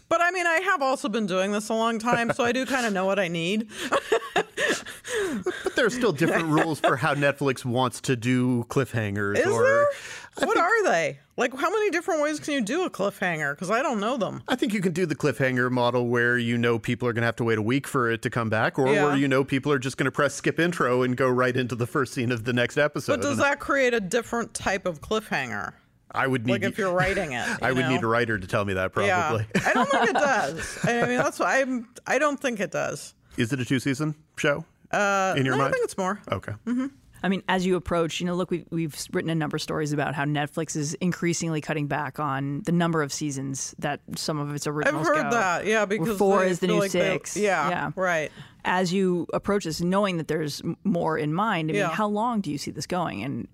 But 0.08 0.20
I 0.20 0.30
mean, 0.30 0.46
I 0.46 0.60
have 0.60 0.82
also 0.82 1.08
been 1.08 1.26
doing 1.26 1.52
this 1.52 1.70
a 1.70 1.74
long 1.74 1.98
time, 1.98 2.30
so 2.34 2.44
I 2.44 2.52
do 2.52 2.66
kind 2.66 2.84
of 2.86 2.92
know 2.92 3.06
what 3.06 3.18
I 3.18 3.28
need. 3.28 3.68
But 4.34 5.74
there 5.76 5.86
are 5.86 5.90
still 5.90 6.12
different 6.12 6.48
rules 6.48 6.80
for 6.80 6.96
how 6.96 7.14
Netflix 7.14 7.64
wants 7.64 8.00
to 8.02 8.16
do 8.16 8.64
cliffhangers. 8.64 9.38
Is 9.38 9.46
or, 9.46 9.62
there? 9.62 9.86
What 10.46 10.58
are 10.58 10.84
they? 10.84 11.18
Like, 11.42 11.58
how 11.58 11.70
many 11.70 11.90
different 11.90 12.22
ways 12.22 12.38
can 12.38 12.54
you 12.54 12.60
do 12.60 12.84
a 12.84 12.90
cliffhanger? 12.90 13.52
Because 13.54 13.68
I 13.70 13.82
don't 13.82 13.98
know 13.98 14.16
them. 14.16 14.44
I 14.46 14.54
think 14.54 14.72
you 14.72 14.80
can 14.80 14.92
do 14.92 15.06
the 15.06 15.16
cliffhanger 15.16 15.70
model 15.72 16.06
where 16.06 16.38
you 16.38 16.56
know 16.56 16.78
people 16.78 17.08
are 17.08 17.12
going 17.12 17.22
to 17.22 17.26
have 17.26 17.34
to 17.36 17.44
wait 17.44 17.58
a 17.58 17.62
week 17.62 17.88
for 17.88 18.08
it 18.10 18.22
to 18.22 18.30
come 18.30 18.48
back, 18.48 18.78
or 18.78 18.86
Yeah. 18.92 19.06
where 19.06 19.16
you 19.16 19.26
know 19.26 19.42
people 19.42 19.72
are 19.72 19.78
just 19.80 19.96
going 19.96 20.04
to 20.04 20.12
press 20.12 20.34
skip 20.34 20.60
intro 20.60 21.02
and 21.02 21.16
go 21.16 21.28
right 21.28 21.56
into 21.56 21.74
the 21.74 21.86
first 21.86 22.14
scene 22.14 22.30
of 22.30 22.44
the 22.44 22.52
next 22.52 22.78
episode. 22.78 23.14
But 23.14 23.22
does 23.22 23.38
that 23.38 23.58
create 23.58 23.92
a 23.92 23.98
different 24.00 24.54
type 24.54 24.86
of 24.86 25.00
cliffhanger? 25.00 25.72
I 26.14 26.26
would 26.26 26.46
need 26.46 26.52
Like 26.52 26.62
if 26.62 26.78
you're 26.78 26.92
writing 26.92 27.32
it, 27.32 27.44
I 27.62 27.70
you 27.70 27.74
would 27.74 27.82
know? 27.86 27.90
need 27.90 28.02
a 28.04 28.06
writer 28.06 28.38
to 28.38 28.46
tell 28.46 28.64
me 28.64 28.74
that 28.74 28.92
probably. 28.92 29.08
Yeah. 29.08 29.42
I 29.66 29.72
don't 29.72 29.88
think 29.90 30.10
it 30.10 30.12
does. 30.32 30.78
I 30.84 31.06
mean, 31.06 31.16
that's 31.18 31.38
why 31.40 31.60
I'm. 31.60 31.88
I 32.06 32.18
don't 32.18 32.38
think 32.38 32.60
it 32.60 32.70
does. 32.70 33.14
Is 33.36 33.52
it 33.52 33.58
a 33.60 33.64
two 33.64 33.80
season 33.80 34.14
show? 34.36 34.64
Uh, 34.92 35.34
in 35.38 35.44
your 35.46 35.54
No, 35.56 35.62
I 35.62 35.64
mind? 35.64 35.74
think 35.74 35.84
it's 35.86 35.96
more. 35.98 36.20
okay. 36.30 36.52
I 37.22 37.28
mean, 37.28 37.42
as 37.48 37.64
you 37.64 37.76
approach, 37.76 38.20
you 38.20 38.26
know, 38.26 38.34
look, 38.34 38.50
we've, 38.50 38.66
we've 38.70 38.96
written 39.12 39.30
a 39.30 39.34
number 39.34 39.56
of 39.56 39.62
stories 39.62 39.92
about 39.92 40.14
how 40.14 40.24
Netflix 40.24 40.74
is 40.76 40.94
increasingly 40.94 41.60
cutting 41.60 41.86
back 41.86 42.18
on 42.18 42.62
the 42.66 42.72
number 42.72 43.02
of 43.02 43.12
seasons 43.12 43.74
that 43.78 44.00
some 44.16 44.38
of 44.38 44.54
its 44.54 44.66
originals. 44.66 45.08
I've 45.08 45.16
heard 45.16 45.22
go. 45.24 45.30
that. 45.30 45.66
Yeah, 45.66 45.84
because 45.84 46.18
four 46.18 46.40
they 46.40 46.50
is 46.50 46.58
the 46.58 46.66
new 46.66 46.78
like 46.80 46.90
they- 46.92 46.98
six. 47.12 47.36
yeah, 47.36 47.68
yeah, 47.68 47.90
right. 47.96 48.30
As 48.64 48.92
you 48.92 49.26
approach 49.32 49.64
this, 49.64 49.80
knowing 49.80 50.18
that 50.18 50.28
there's 50.28 50.62
more 50.84 51.18
in 51.18 51.32
mind, 51.34 51.70
I 51.70 51.72
mean, 51.72 51.80
Yeah. 51.80 51.88
how 51.90 52.06
long 52.08 52.40
do 52.40 52.50
you 52.50 52.58
see 52.58 52.70
this 52.70 52.86
going? 52.86 53.22
And 53.22 53.48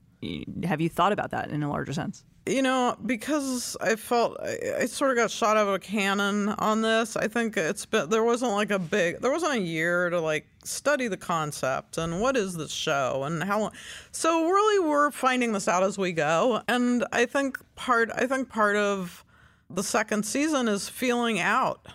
have 0.65 0.81
you 0.81 0.89
thought 0.89 1.13
about 1.13 1.31
that 1.31 1.51
in 1.51 1.63
a 1.63 1.69
larger 1.71 1.93
sense? 1.93 2.25
You 2.47 2.63
know, 2.63 2.97
because 3.05 3.77
I 3.81 3.97
felt 3.97 4.39
I, 4.43 4.57
I 4.81 4.87
sort 4.87 5.11
of 5.11 5.19
got 5.19 5.31
shot 5.31 5.59
out 5.59 5.69
of 5.69 5.75
a 5.75 5.79
cannon 5.79 6.49
on 6.49 6.81
this. 6.81 7.15
I 7.15 7.29
think 7.29 7.57
it's 7.59 7.85
been 7.85 8.09
there 8.09 8.25
wasn't 8.25 8.53
like 8.53 8.71
a 8.71 8.79
big 8.79 9.21
there 9.21 9.31
wasn't 9.31 9.53
a 9.53 9.61
year 9.61 10.09
to 10.09 10.19
like 10.19 10.47
study 10.65 11.09
the 11.09 11.17
concept 11.19 11.99
and 11.99 12.21
what 12.23 12.37
is 12.39 12.57
this 12.57 12.73
show 12.73 13.25
and 13.25 13.43
how 13.45 13.61
long. 13.61 13.73
So 14.13 14.49
really, 14.49 14.89
we're 14.89 15.11
finding 15.11 15.53
this 15.53 15.69
out 15.69 15.83
as 15.83 15.99
we 15.99 16.13
go. 16.13 16.63
And 16.69 17.05
I 17.13 17.27
think 17.27 17.59
part 17.77 18.11
I 18.15 18.27
think 18.27 18.49
part 18.49 18.77
of 18.77 19.25
the 19.69 19.83
second 19.83 20.25
season 20.25 20.69
is 20.69 20.89
feeling 20.89 21.39
out 21.39 21.87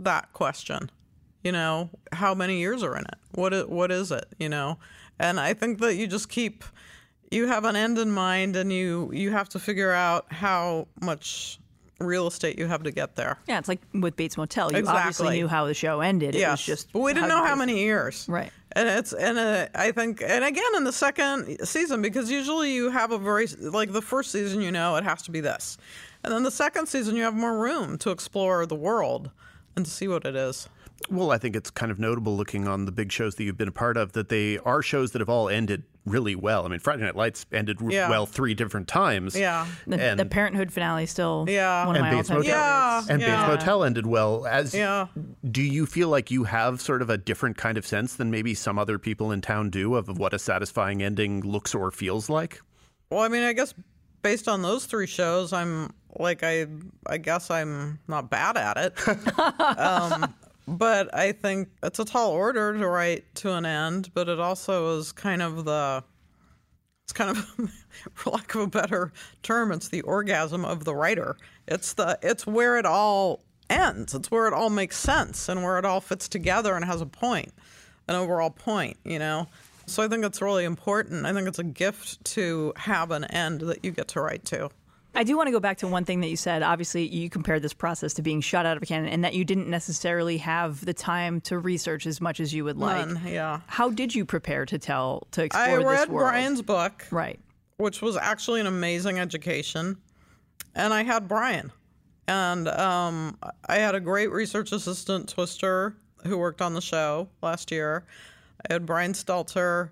that 0.00 0.32
question. 0.32 0.90
You 1.44 1.52
know, 1.52 1.88
how 2.12 2.34
many 2.34 2.58
years 2.58 2.82
are 2.82 2.96
in 2.96 3.04
it? 3.04 3.14
What 3.32 3.54
i- 3.54 3.62
what 3.62 3.92
is 3.92 4.10
it? 4.10 4.26
You 4.40 4.48
know, 4.48 4.78
and 5.20 5.38
I 5.38 5.54
think 5.54 5.78
that 5.78 5.94
you 5.94 6.08
just 6.08 6.28
keep 6.28 6.64
you 7.30 7.46
have 7.46 7.64
an 7.64 7.76
end 7.76 7.98
in 7.98 8.10
mind, 8.10 8.56
and 8.56 8.72
you 8.72 9.10
you 9.12 9.30
have 9.30 9.48
to 9.50 9.58
figure 9.58 9.92
out 9.92 10.32
how 10.32 10.88
much 11.00 11.58
real 12.00 12.26
estate 12.26 12.58
you 12.58 12.66
have 12.66 12.82
to 12.82 12.90
get 12.90 13.14
there. 13.16 13.38
Yeah, 13.46 13.58
it's 13.58 13.68
like 13.68 13.80
with 13.92 14.16
Bates 14.16 14.36
Motel. 14.36 14.72
You 14.72 14.86
obviously 14.86 15.38
knew 15.38 15.48
how 15.48 15.66
the 15.66 15.74
show 15.74 16.00
ended. 16.00 16.34
It 16.34 16.40
Yes, 16.40 16.52
was 16.52 16.66
just 16.66 16.92
but 16.92 17.00
we 17.00 17.12
didn't 17.12 17.30
how 17.30 17.40
know 17.40 17.44
how 17.46 17.54
many 17.54 17.78
years. 17.80 18.26
Right. 18.28 18.50
And 18.72 18.88
it's 18.88 19.12
and 19.12 19.38
uh, 19.38 19.68
I 19.74 19.92
think 19.92 20.22
and 20.22 20.44
again 20.44 20.76
in 20.76 20.84
the 20.84 20.92
second 20.92 21.66
season 21.66 22.02
because 22.02 22.30
usually 22.30 22.72
you 22.72 22.90
have 22.90 23.10
a 23.12 23.18
very 23.18 23.46
like 23.46 23.92
the 23.92 24.02
first 24.02 24.30
season 24.32 24.60
you 24.60 24.70
know 24.72 24.96
it 24.96 25.04
has 25.04 25.22
to 25.22 25.30
be 25.30 25.40
this, 25.40 25.76
and 26.24 26.32
then 26.32 26.42
the 26.42 26.50
second 26.50 26.86
season 26.86 27.16
you 27.16 27.22
have 27.22 27.34
more 27.34 27.58
room 27.58 27.98
to 27.98 28.10
explore 28.10 28.66
the 28.66 28.76
world 28.76 29.30
and 29.76 29.84
to 29.84 29.90
see 29.90 30.08
what 30.08 30.24
it 30.24 30.34
is. 30.36 30.68
Well, 31.08 31.30
I 31.30 31.38
think 31.38 31.56
it's 31.56 31.70
kind 31.70 31.90
of 31.90 31.98
notable 31.98 32.36
looking 32.36 32.68
on 32.68 32.84
the 32.84 32.92
big 32.92 33.10
shows 33.10 33.34
that 33.36 33.44
you've 33.44 33.56
been 33.56 33.68
a 33.68 33.72
part 33.72 33.96
of 33.96 34.12
that 34.12 34.28
they 34.28 34.58
are 34.58 34.82
shows 34.82 35.12
that 35.12 35.20
have 35.20 35.28
all 35.30 35.48
ended 35.48 35.82
really 36.04 36.34
well. 36.34 36.64
I 36.64 36.68
mean, 36.68 36.78
Friday 36.78 37.02
Night 37.02 37.16
Lights 37.16 37.46
ended 37.52 37.78
r- 37.82 37.90
Yeah. 37.90 38.08
well 38.10 38.26
three 38.26 38.54
different 38.54 38.86
times. 38.86 39.34
Yeah. 39.36 39.66
The, 39.86 40.00
and, 40.00 40.20
the 40.20 40.26
Parenthood 40.26 40.72
finale 40.72 41.04
is 41.04 41.10
still 41.10 41.46
Yeah. 41.48 41.86
one 41.86 41.96
of 41.96 42.02
and 42.02 42.10
my 42.10 42.16
Bates 42.16 42.30
all-time 42.30 42.42
Motel. 42.46 42.56
Yeah. 42.58 42.90
favorites. 43.00 43.10
and 43.10 43.20
Yeah. 43.22 43.46
Bates 43.48 43.60
Motel 43.64 43.84
ended 43.84 44.06
well. 44.06 44.46
As 44.46 44.74
Yeah. 44.74 45.06
do 45.50 45.62
you 45.62 45.86
feel 45.86 46.08
like 46.08 46.30
you 46.30 46.44
have 46.44 46.80
sort 46.80 47.02
of 47.02 47.10
a 47.10 47.16
different 47.18 47.56
kind 47.56 47.76
of 47.78 47.86
sense 47.86 48.16
than 48.16 48.30
maybe 48.30 48.54
some 48.54 48.78
other 48.78 48.98
people 48.98 49.32
in 49.32 49.40
town 49.40 49.70
do 49.70 49.94
of 49.96 50.18
what 50.18 50.32
a 50.34 50.38
satisfying 50.38 51.02
ending 51.02 51.40
looks 51.40 51.74
or 51.74 51.90
feels 51.90 52.28
like? 52.28 52.60
Well, 53.10 53.20
I 53.20 53.28
mean, 53.28 53.42
I 53.42 53.52
guess 53.52 53.74
based 54.22 54.48
on 54.48 54.62
those 54.62 54.84
three 54.86 55.06
shows, 55.06 55.52
I'm 55.52 55.90
like 56.18 56.42
I 56.42 56.66
I 57.06 57.18
guess 57.18 57.50
I'm 57.50 57.98
not 58.06 58.30
bad 58.30 58.56
at 58.56 58.76
it. 58.76 59.38
um, 59.78 60.34
but 60.70 61.12
I 61.14 61.32
think 61.32 61.68
it's 61.82 61.98
a 61.98 62.04
tall 62.04 62.30
order 62.30 62.76
to 62.76 62.86
write 62.86 63.34
to 63.36 63.52
an 63.52 63.66
end, 63.66 64.10
but 64.14 64.28
it 64.28 64.38
also 64.38 64.98
is 64.98 65.12
kind 65.12 65.42
of 65.42 65.64
the 65.64 66.04
it's 67.04 67.12
kind 67.12 67.30
of 67.30 67.70
for 68.14 68.30
lack 68.30 68.54
of 68.54 68.60
a 68.60 68.66
better 68.68 69.12
term, 69.42 69.72
it's 69.72 69.88
the 69.88 70.02
orgasm 70.02 70.64
of 70.64 70.84
the 70.84 70.94
writer. 70.94 71.36
It's 71.66 71.94
the 71.94 72.18
it's 72.22 72.46
where 72.46 72.78
it 72.78 72.86
all 72.86 73.42
ends. 73.68 74.14
It's 74.14 74.30
where 74.30 74.46
it 74.46 74.54
all 74.54 74.70
makes 74.70 74.96
sense 74.96 75.48
and 75.48 75.62
where 75.62 75.78
it 75.78 75.84
all 75.84 76.00
fits 76.00 76.28
together 76.28 76.74
and 76.74 76.84
has 76.84 77.00
a 77.00 77.06
point, 77.06 77.52
an 78.08 78.14
overall 78.14 78.50
point, 78.50 78.96
you 79.04 79.18
know. 79.18 79.48
So 79.86 80.04
I 80.04 80.08
think 80.08 80.24
it's 80.24 80.40
really 80.40 80.64
important. 80.64 81.26
I 81.26 81.32
think 81.32 81.48
it's 81.48 81.58
a 81.58 81.64
gift 81.64 82.24
to 82.26 82.72
have 82.76 83.10
an 83.10 83.24
end 83.24 83.62
that 83.62 83.84
you 83.84 83.90
get 83.90 84.06
to 84.08 84.20
write 84.20 84.44
to. 84.46 84.70
I 85.20 85.22
do 85.22 85.36
want 85.36 85.48
to 85.48 85.50
go 85.50 85.60
back 85.60 85.76
to 85.78 85.86
one 85.86 86.06
thing 86.06 86.20
that 86.22 86.28
you 86.28 86.36
said. 86.36 86.62
Obviously, 86.62 87.06
you 87.06 87.28
compared 87.28 87.60
this 87.60 87.74
process 87.74 88.14
to 88.14 88.22
being 88.22 88.40
shot 88.40 88.64
out 88.64 88.78
of 88.78 88.82
a 88.82 88.86
cannon, 88.86 89.10
and 89.10 89.22
that 89.22 89.34
you 89.34 89.44
didn't 89.44 89.68
necessarily 89.68 90.38
have 90.38 90.82
the 90.82 90.94
time 90.94 91.42
to 91.42 91.58
research 91.58 92.06
as 92.06 92.22
much 92.22 92.40
as 92.40 92.54
you 92.54 92.64
would 92.64 92.78
like. 92.78 93.06
None, 93.06 93.20
yeah. 93.26 93.60
How 93.66 93.90
did 93.90 94.14
you 94.14 94.24
prepare 94.24 94.64
to 94.64 94.78
tell 94.78 95.26
to 95.32 95.44
explore 95.44 95.66
I 95.66 95.74
read? 95.76 96.08
Brian's 96.08 96.62
book, 96.62 97.06
Right. 97.10 97.38
which 97.76 98.00
was 98.00 98.16
actually 98.16 98.62
an 98.62 98.66
amazing 98.66 99.18
education, 99.18 99.98
and 100.74 100.94
I 100.94 101.02
had 101.02 101.28
Brian, 101.28 101.70
and 102.26 102.66
um, 102.68 103.36
I 103.68 103.74
had 103.76 103.94
a 103.94 104.00
great 104.00 104.30
research 104.32 104.72
assistant, 104.72 105.28
Twister, 105.28 105.96
who 106.24 106.38
worked 106.38 106.62
on 106.62 106.72
the 106.72 106.80
show 106.80 107.28
last 107.42 107.70
year. 107.70 108.06
I 108.70 108.72
had 108.72 108.86
Brian 108.86 109.12
Stelter, 109.12 109.90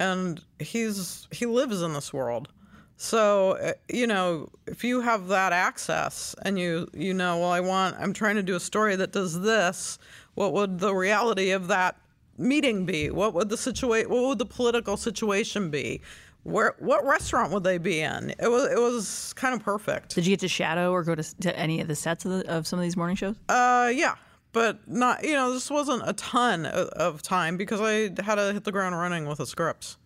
and 0.00 0.42
he's 0.58 1.28
he 1.30 1.46
lives 1.46 1.80
in 1.80 1.92
this 1.92 2.12
world. 2.12 2.48
So 2.96 3.52
uh, 3.52 3.72
you 3.88 4.06
know, 4.06 4.50
if 4.66 4.84
you 4.84 5.00
have 5.00 5.28
that 5.28 5.52
access 5.52 6.34
and 6.42 6.58
you 6.58 6.88
you 6.94 7.14
know, 7.14 7.38
well, 7.38 7.50
I 7.50 7.60
want 7.60 7.96
I'm 7.98 8.12
trying 8.12 8.36
to 8.36 8.42
do 8.42 8.56
a 8.56 8.60
story 8.60 8.96
that 8.96 9.12
does 9.12 9.40
this. 9.40 9.98
What 10.34 10.52
would 10.52 10.78
the 10.80 10.94
reality 10.94 11.50
of 11.50 11.68
that 11.68 11.96
meeting 12.38 12.84
be? 12.84 13.10
What 13.10 13.34
would 13.34 13.48
the 13.48 13.56
situation? 13.56 14.10
What 14.10 14.24
would 14.24 14.38
the 14.38 14.46
political 14.46 14.96
situation 14.96 15.70
be? 15.70 16.00
Where 16.44 16.74
what 16.78 17.04
restaurant 17.06 17.52
would 17.52 17.64
they 17.64 17.78
be 17.78 18.00
in? 18.00 18.34
It 18.38 18.48
was 18.48 18.70
it 18.70 18.78
was 18.78 19.32
kind 19.34 19.54
of 19.54 19.62
perfect. 19.62 20.14
Did 20.14 20.26
you 20.26 20.32
get 20.32 20.40
to 20.40 20.48
shadow 20.48 20.92
or 20.92 21.02
go 21.02 21.14
to, 21.14 21.22
to 21.40 21.58
any 21.58 21.80
of 21.80 21.88
the 21.88 21.96
sets 21.96 22.24
of, 22.24 22.32
the, 22.32 22.50
of 22.50 22.66
some 22.66 22.78
of 22.78 22.82
these 22.82 22.96
morning 22.96 23.16
shows? 23.16 23.36
Uh, 23.48 23.90
yeah, 23.94 24.14
but 24.52 24.86
not 24.86 25.24
you 25.24 25.32
know 25.32 25.52
this 25.52 25.70
wasn't 25.70 26.02
a 26.06 26.12
ton 26.12 26.66
of, 26.66 26.88
of 26.88 27.22
time 27.22 27.56
because 27.56 27.80
I 27.80 28.22
had 28.22 28.34
to 28.34 28.52
hit 28.52 28.64
the 28.64 28.72
ground 28.72 28.96
running 28.96 29.26
with 29.26 29.38
the 29.38 29.46
scripts. 29.46 29.96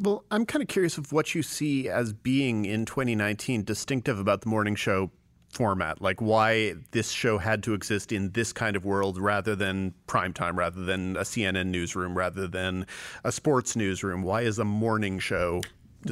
Well, 0.00 0.24
I'm 0.30 0.46
kind 0.46 0.62
of 0.62 0.68
curious 0.68 0.96
of 0.96 1.12
what 1.12 1.34
you 1.34 1.42
see 1.42 1.88
as 1.88 2.12
being 2.12 2.64
in 2.64 2.84
2019 2.84 3.64
distinctive 3.64 4.18
about 4.20 4.42
the 4.42 4.48
morning 4.48 4.76
show 4.76 5.10
format, 5.50 6.00
like 6.00 6.20
why 6.20 6.74
this 6.92 7.10
show 7.10 7.38
had 7.38 7.62
to 7.64 7.74
exist 7.74 8.12
in 8.12 8.30
this 8.30 8.52
kind 8.52 8.76
of 8.76 8.84
world 8.84 9.18
rather 9.18 9.56
than 9.56 9.94
primetime, 10.06 10.56
rather 10.56 10.84
than 10.84 11.16
a 11.16 11.22
CNN 11.22 11.66
newsroom, 11.66 12.16
rather 12.16 12.46
than 12.46 12.86
a 13.24 13.32
sports 13.32 13.74
newsroom. 13.74 14.22
Why 14.22 14.42
is 14.42 14.58
a 14.58 14.64
morning 14.64 15.18
show? 15.18 15.62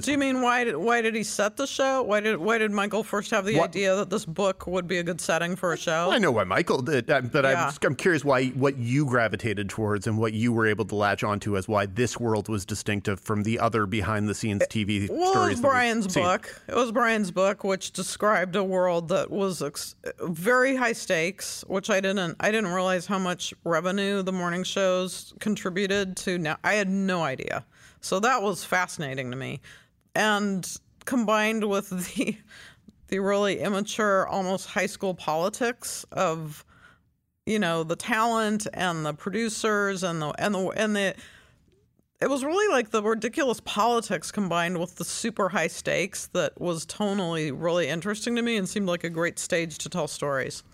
Do 0.04 0.10
you 0.12 0.18
mean 0.18 0.42
why 0.42 0.64
did 0.64 0.76
why 0.76 1.00
did 1.02 1.14
he 1.14 1.22
set 1.22 1.56
the 1.56 1.66
show? 1.66 2.02
Why 2.02 2.20
did 2.20 2.36
why 2.38 2.58
did 2.58 2.70
Michael 2.70 3.02
first 3.02 3.30
have 3.30 3.44
the 3.44 3.56
What- 3.56 3.70
idea 3.70 3.94
that 3.96 4.10
this 4.10 4.24
book 4.24 4.66
would 4.66 4.86
be 4.86 4.98
a 4.98 5.02
good 5.02 5.20
setting 5.20 5.56
for 5.56 5.72
a 5.72 5.76
show? 5.76 6.10
I 6.10 6.18
know 6.18 6.30
why 6.30 6.44
Michael 6.44 6.82
did, 6.82 7.10
uh, 7.10 7.20
but 7.22 7.44
Yeah. 7.44 7.68
I'm, 7.68 7.74
I'm 7.84 7.94
curious 7.96 8.24
why 8.24 8.46
what 8.48 8.76
you 8.78 9.06
gravitated 9.06 9.68
towards 9.68 10.06
and 10.06 10.18
what 10.18 10.32
you 10.32 10.52
were 10.52 10.66
able 10.66 10.84
to 10.86 10.94
latch 10.94 11.24
onto 11.24 11.56
as 11.56 11.66
why 11.68 11.86
this 11.86 12.18
world 12.20 12.48
was 12.48 12.64
distinctive 12.64 13.20
from 13.20 13.42
the 13.42 13.58
other 13.58 13.86
behind 13.86 14.28
the 14.28 14.34
scenes 14.34 14.62
TV 14.70 15.08
Well, 15.10 15.28
it 15.28 15.30
stories. 15.32 15.50
was 15.56 15.60
Brian's 15.60 16.14
book. 16.14 16.62
It 16.68 16.74
was 16.74 16.92
Brian's 16.92 17.30
book, 17.30 17.64
which 17.64 17.92
described 17.92 18.56
a 18.56 18.64
world 18.64 19.08
that 19.08 19.30
was 19.30 19.62
ex- 19.62 19.94
very 20.20 20.76
high 20.76 20.92
stakes, 20.92 21.64
which 21.68 21.90
I 21.90 22.00
didn't. 22.00 22.36
I 22.40 22.50
didn't 22.50 22.72
realize 22.72 23.06
how 23.06 23.18
much 23.18 23.54
revenue 23.64 24.22
the 24.22 24.32
morning 24.32 24.64
shows 24.64 25.32
contributed 25.40 26.16
to. 26.18 26.38
Now 26.38 26.56
I 26.64 26.74
had 26.74 26.88
no 26.88 27.22
idea. 27.22 27.64
So 28.00 28.20
that 28.20 28.42
was 28.42 28.62
fascinating 28.62 29.30
to 29.30 29.36
me, 29.36 29.60
and 30.16 30.78
combined 31.04 31.68
with 31.68 31.90
the 31.90 32.36
the 33.08 33.20
really 33.20 33.60
immature, 33.60 34.26
almost 34.26 34.66
high 34.66 34.86
school 34.86 35.14
politics 35.14 36.04
of 36.10 36.64
you 37.44 37.58
know 37.58 37.84
the 37.84 37.94
talent 37.94 38.66
and 38.74 39.06
the 39.06 39.14
producers 39.14 40.02
and 40.02 40.20
the 40.20 40.28
and 40.38 40.54
the 40.54 40.68
and 40.70 40.96
the 40.96 41.14
it 42.20 42.30
was 42.30 42.44
really 42.44 42.72
like 42.72 42.90
the 42.90 43.02
ridiculous 43.02 43.60
politics 43.60 44.32
combined 44.32 44.78
with 44.78 44.96
the 44.96 45.04
super 45.04 45.50
high 45.50 45.66
stakes 45.66 46.28
that 46.28 46.58
was 46.58 46.86
tonally 46.86 47.52
really 47.54 47.88
interesting 47.88 48.34
to 48.36 48.42
me 48.42 48.56
and 48.56 48.66
seemed 48.68 48.86
like 48.86 49.04
a 49.04 49.10
great 49.10 49.38
stage 49.38 49.76
to 49.78 49.90
tell 49.90 50.08
stories. 50.08 50.64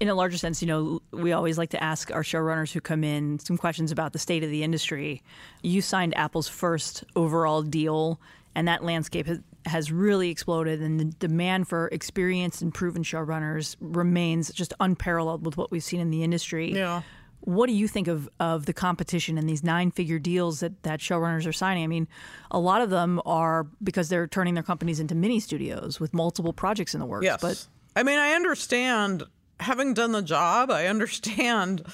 In 0.00 0.08
a 0.08 0.14
larger 0.14 0.38
sense, 0.38 0.62
you 0.62 0.68
know, 0.68 1.00
we 1.12 1.32
always 1.32 1.58
like 1.58 1.70
to 1.70 1.82
ask 1.82 2.10
our 2.12 2.22
showrunners 2.22 2.72
who 2.72 2.80
come 2.80 3.04
in 3.04 3.38
some 3.38 3.56
questions 3.56 3.92
about 3.92 4.12
the 4.12 4.18
state 4.18 4.44
of 4.44 4.50
the 4.50 4.62
industry. 4.62 5.22
You 5.62 5.82
signed 5.82 6.16
Apple's 6.16 6.48
first 6.48 7.04
overall 7.16 7.62
deal, 7.62 8.20
and 8.54 8.68
that 8.68 8.82
landscape 8.82 9.26
has, 9.26 9.40
has 9.66 9.92
really 9.92 10.30
exploded, 10.30 10.80
and 10.80 10.98
the 10.98 11.04
demand 11.04 11.68
for 11.68 11.88
experienced 11.88 12.62
and 12.62 12.72
proven 12.72 13.02
showrunners 13.02 13.76
remains 13.80 14.52
just 14.52 14.72
unparalleled 14.80 15.44
with 15.44 15.56
what 15.56 15.70
we've 15.70 15.84
seen 15.84 16.00
in 16.00 16.10
the 16.10 16.22
industry. 16.22 16.72
Yeah. 16.72 17.02
What 17.40 17.68
do 17.68 17.72
you 17.72 17.86
think 17.86 18.08
of, 18.08 18.28
of 18.40 18.66
the 18.66 18.72
competition 18.72 19.38
and 19.38 19.48
these 19.48 19.62
nine 19.62 19.92
figure 19.92 20.18
deals 20.18 20.60
that, 20.60 20.82
that 20.82 20.98
showrunners 20.98 21.46
are 21.46 21.52
signing? 21.52 21.84
I 21.84 21.86
mean, 21.86 22.08
a 22.50 22.58
lot 22.58 22.82
of 22.82 22.90
them 22.90 23.22
are 23.24 23.68
because 23.82 24.08
they're 24.08 24.26
turning 24.26 24.54
their 24.54 24.64
companies 24.64 24.98
into 24.98 25.14
mini 25.14 25.38
studios 25.38 26.00
with 26.00 26.12
multiple 26.12 26.52
projects 26.52 26.94
in 26.94 27.00
the 27.00 27.06
works. 27.06 27.24
Yes. 27.24 27.40
But 27.40 27.64
I 27.94 28.02
mean, 28.02 28.18
I 28.18 28.32
understand, 28.32 29.22
having 29.60 29.94
done 29.94 30.12
the 30.12 30.22
job, 30.22 30.70
I 30.70 30.86
understand 30.86 31.84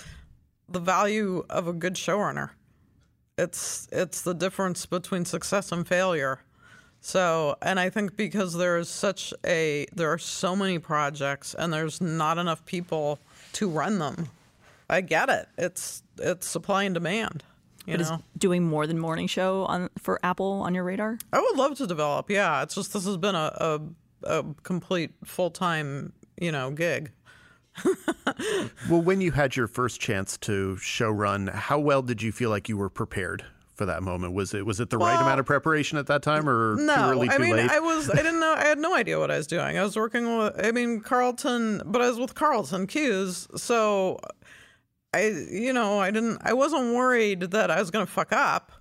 the 0.69 0.81
value 0.81 1.45
of 1.51 1.69
a 1.69 1.73
good 1.73 1.95
showrunner. 1.95 2.51
It's 3.37 3.89
it's 3.91 4.23
the 4.23 4.35
difference 4.35 4.87
between 4.87 5.25
success 5.25 5.73
and 5.73 5.87
failure. 5.87 6.41
So, 7.01 7.57
and 7.61 7.79
I 7.79 7.91
think 7.91 8.17
because 8.17 8.55
there's 8.55 8.89
such 8.89 9.35
a 9.45 9.87
there 9.95 10.11
are 10.13 10.19
so 10.19 10.57
many 10.57 10.79
projects 10.79 11.55
and 11.55 11.73
there's 11.73 12.01
not 12.01 12.39
enough 12.39 12.65
people 12.65 13.19
to 13.55 13.69
run 13.69 13.99
them. 13.99 14.29
I 14.89 15.01
get 15.01 15.29
it. 15.29 15.49
It's 15.59 16.03
it's 16.19 16.47
supply 16.47 16.85
and 16.85 16.95
demand. 16.95 17.43
You 17.87 17.95
but 17.95 18.01
is 18.01 18.11
know, 18.11 18.23
doing 18.39 18.65
more 18.65 18.87
than 18.87 18.99
morning 18.99 19.27
show 19.27 19.65
on 19.65 19.91
for 19.99 20.19
Apple 20.23 20.63
on 20.63 20.75
your 20.75 20.85
radar? 20.85 21.19
I 21.33 21.41
would 21.41 21.57
love 21.57 21.77
to 21.79 21.87
develop. 21.87 22.31
Yeah, 22.31 22.63
it's 22.63 22.75
just 22.75 22.93
this 22.93 23.05
has 23.05 23.17
been 23.17 23.35
a 23.35 23.53
a, 23.57 23.81
a 24.23 24.45
complete 24.63 25.11
full 25.25 25.51
time 25.51 26.13
you 26.41 26.53
know 26.53 26.71
gig. 26.71 27.11
Well, 28.89 29.01
when 29.01 29.21
you 29.21 29.33
had 29.33 29.57
your 29.57 29.67
first 29.67 30.01
chance 30.01 30.37
to 30.39 30.77
show 30.79 31.11
run, 31.11 31.47
how 31.47 31.79
well 31.79 32.03
did 32.03 32.23
you 32.23 32.33
feel 32.33 32.51
like 32.51 32.69
you 32.69 32.77
were 32.77 32.91
prepared 32.91 33.45
for 33.75 33.87
that 33.87 34.03
moment? 34.03 34.35
Was 34.35 34.53
it 34.55 34.67
was 34.67 34.81
it 34.81 34.91
the 34.91 34.99
right 34.99 35.21
amount 35.21 35.41
of 35.41 35.47
preparation 35.47 35.99
at 35.99 36.07
that 36.09 36.23
time, 36.23 36.49
or 36.49 36.77
No, 36.77 36.95
too 36.95 37.03
early, 37.03 37.29
too 37.29 37.35
I 37.35 37.39
mean, 37.39 37.53
late? 37.53 37.71
I 37.71 37.81
was, 37.81 38.11
I 38.11 38.17
didn't 38.17 38.41
know, 38.45 38.55
I 38.57 38.65
had 38.65 38.79
no 38.79 38.95
idea 38.95 39.19
what 39.19 39.31
I 39.31 39.37
was 39.37 39.47
doing. 39.47 39.79
I 39.79 39.83
was 39.83 39.97
working 39.97 40.37
with, 40.39 40.65
I 40.65 40.71
mean, 40.73 41.01
Carlton, 41.01 41.83
but 41.85 42.03
I 42.03 42.09
was 42.09 42.19
with 42.19 42.35
Carlton 42.35 42.87
Cuse, 42.87 43.49
so 43.57 44.19
I, 45.13 45.29
you 45.51 45.73
know, 45.73 45.99
I 45.99 46.11
didn't, 46.11 46.41
I 46.45 46.53
wasn't 46.53 46.95
worried 46.95 47.41
that 47.53 47.71
I 47.71 47.79
was 47.79 47.91
going 47.91 48.05
to 48.05 48.11
fuck 48.11 48.33
up. 48.33 48.73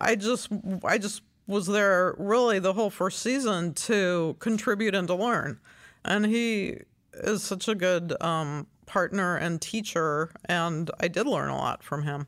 I 0.00 0.14
just, 0.16 0.48
I 0.82 0.98
just 0.98 1.22
was 1.46 1.66
there 1.66 2.14
really 2.18 2.58
the 2.58 2.72
whole 2.72 2.90
first 2.90 3.20
season 3.20 3.74
to 3.74 4.36
contribute 4.40 4.94
and 4.94 5.06
to 5.08 5.14
learn, 5.14 5.60
and 6.04 6.26
he 6.26 6.78
is 7.22 7.42
such 7.42 7.68
a 7.68 7.74
good 7.74 8.20
um, 8.22 8.66
partner 8.86 9.36
and 9.36 9.60
teacher, 9.60 10.30
and 10.46 10.90
I 11.00 11.08
did 11.08 11.26
learn 11.26 11.50
a 11.50 11.56
lot 11.56 11.82
from 11.82 12.02
him. 12.02 12.26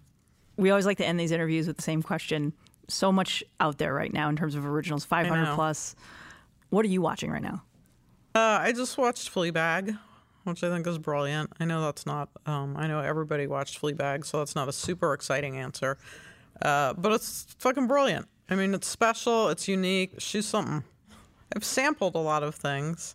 We 0.56 0.70
always 0.70 0.86
like 0.86 0.98
to 0.98 1.06
end 1.06 1.20
these 1.20 1.32
interviews 1.32 1.66
with 1.66 1.76
the 1.76 1.82
same 1.82 2.02
question. 2.02 2.52
So 2.88 3.12
much 3.12 3.42
out 3.60 3.78
there 3.78 3.92
right 3.92 4.12
now 4.12 4.28
in 4.28 4.36
terms 4.36 4.54
of 4.54 4.64
originals, 4.64 5.04
500 5.04 5.54
plus. 5.54 5.96
What 6.70 6.84
are 6.84 6.88
you 6.88 7.00
watching 7.00 7.30
right 7.30 7.42
now? 7.42 7.62
Uh, 8.34 8.58
I 8.60 8.72
just 8.72 8.96
watched 8.96 9.32
Fleabag, 9.34 9.98
which 10.44 10.62
I 10.62 10.70
think 10.70 10.86
is 10.86 10.98
brilliant. 10.98 11.50
I 11.58 11.64
know 11.64 11.82
that's 11.82 12.06
not. 12.06 12.28
Um, 12.46 12.76
I 12.76 12.86
know 12.86 13.00
everybody 13.00 13.46
watched 13.46 13.80
Fleabag, 13.80 14.24
so 14.24 14.38
that's 14.38 14.54
not 14.54 14.68
a 14.68 14.72
super 14.72 15.12
exciting 15.12 15.56
answer. 15.56 15.98
Uh, 16.62 16.94
but 16.94 17.12
it's 17.12 17.54
fucking 17.58 17.86
brilliant. 17.86 18.28
I 18.48 18.54
mean, 18.54 18.72
it's 18.74 18.86
special. 18.86 19.48
It's 19.48 19.68
unique. 19.68 20.14
She's 20.18 20.46
something. 20.46 20.84
I've 21.54 21.64
sampled 21.64 22.14
a 22.14 22.20
lot 22.20 22.42
of 22.42 22.54
things. 22.54 23.14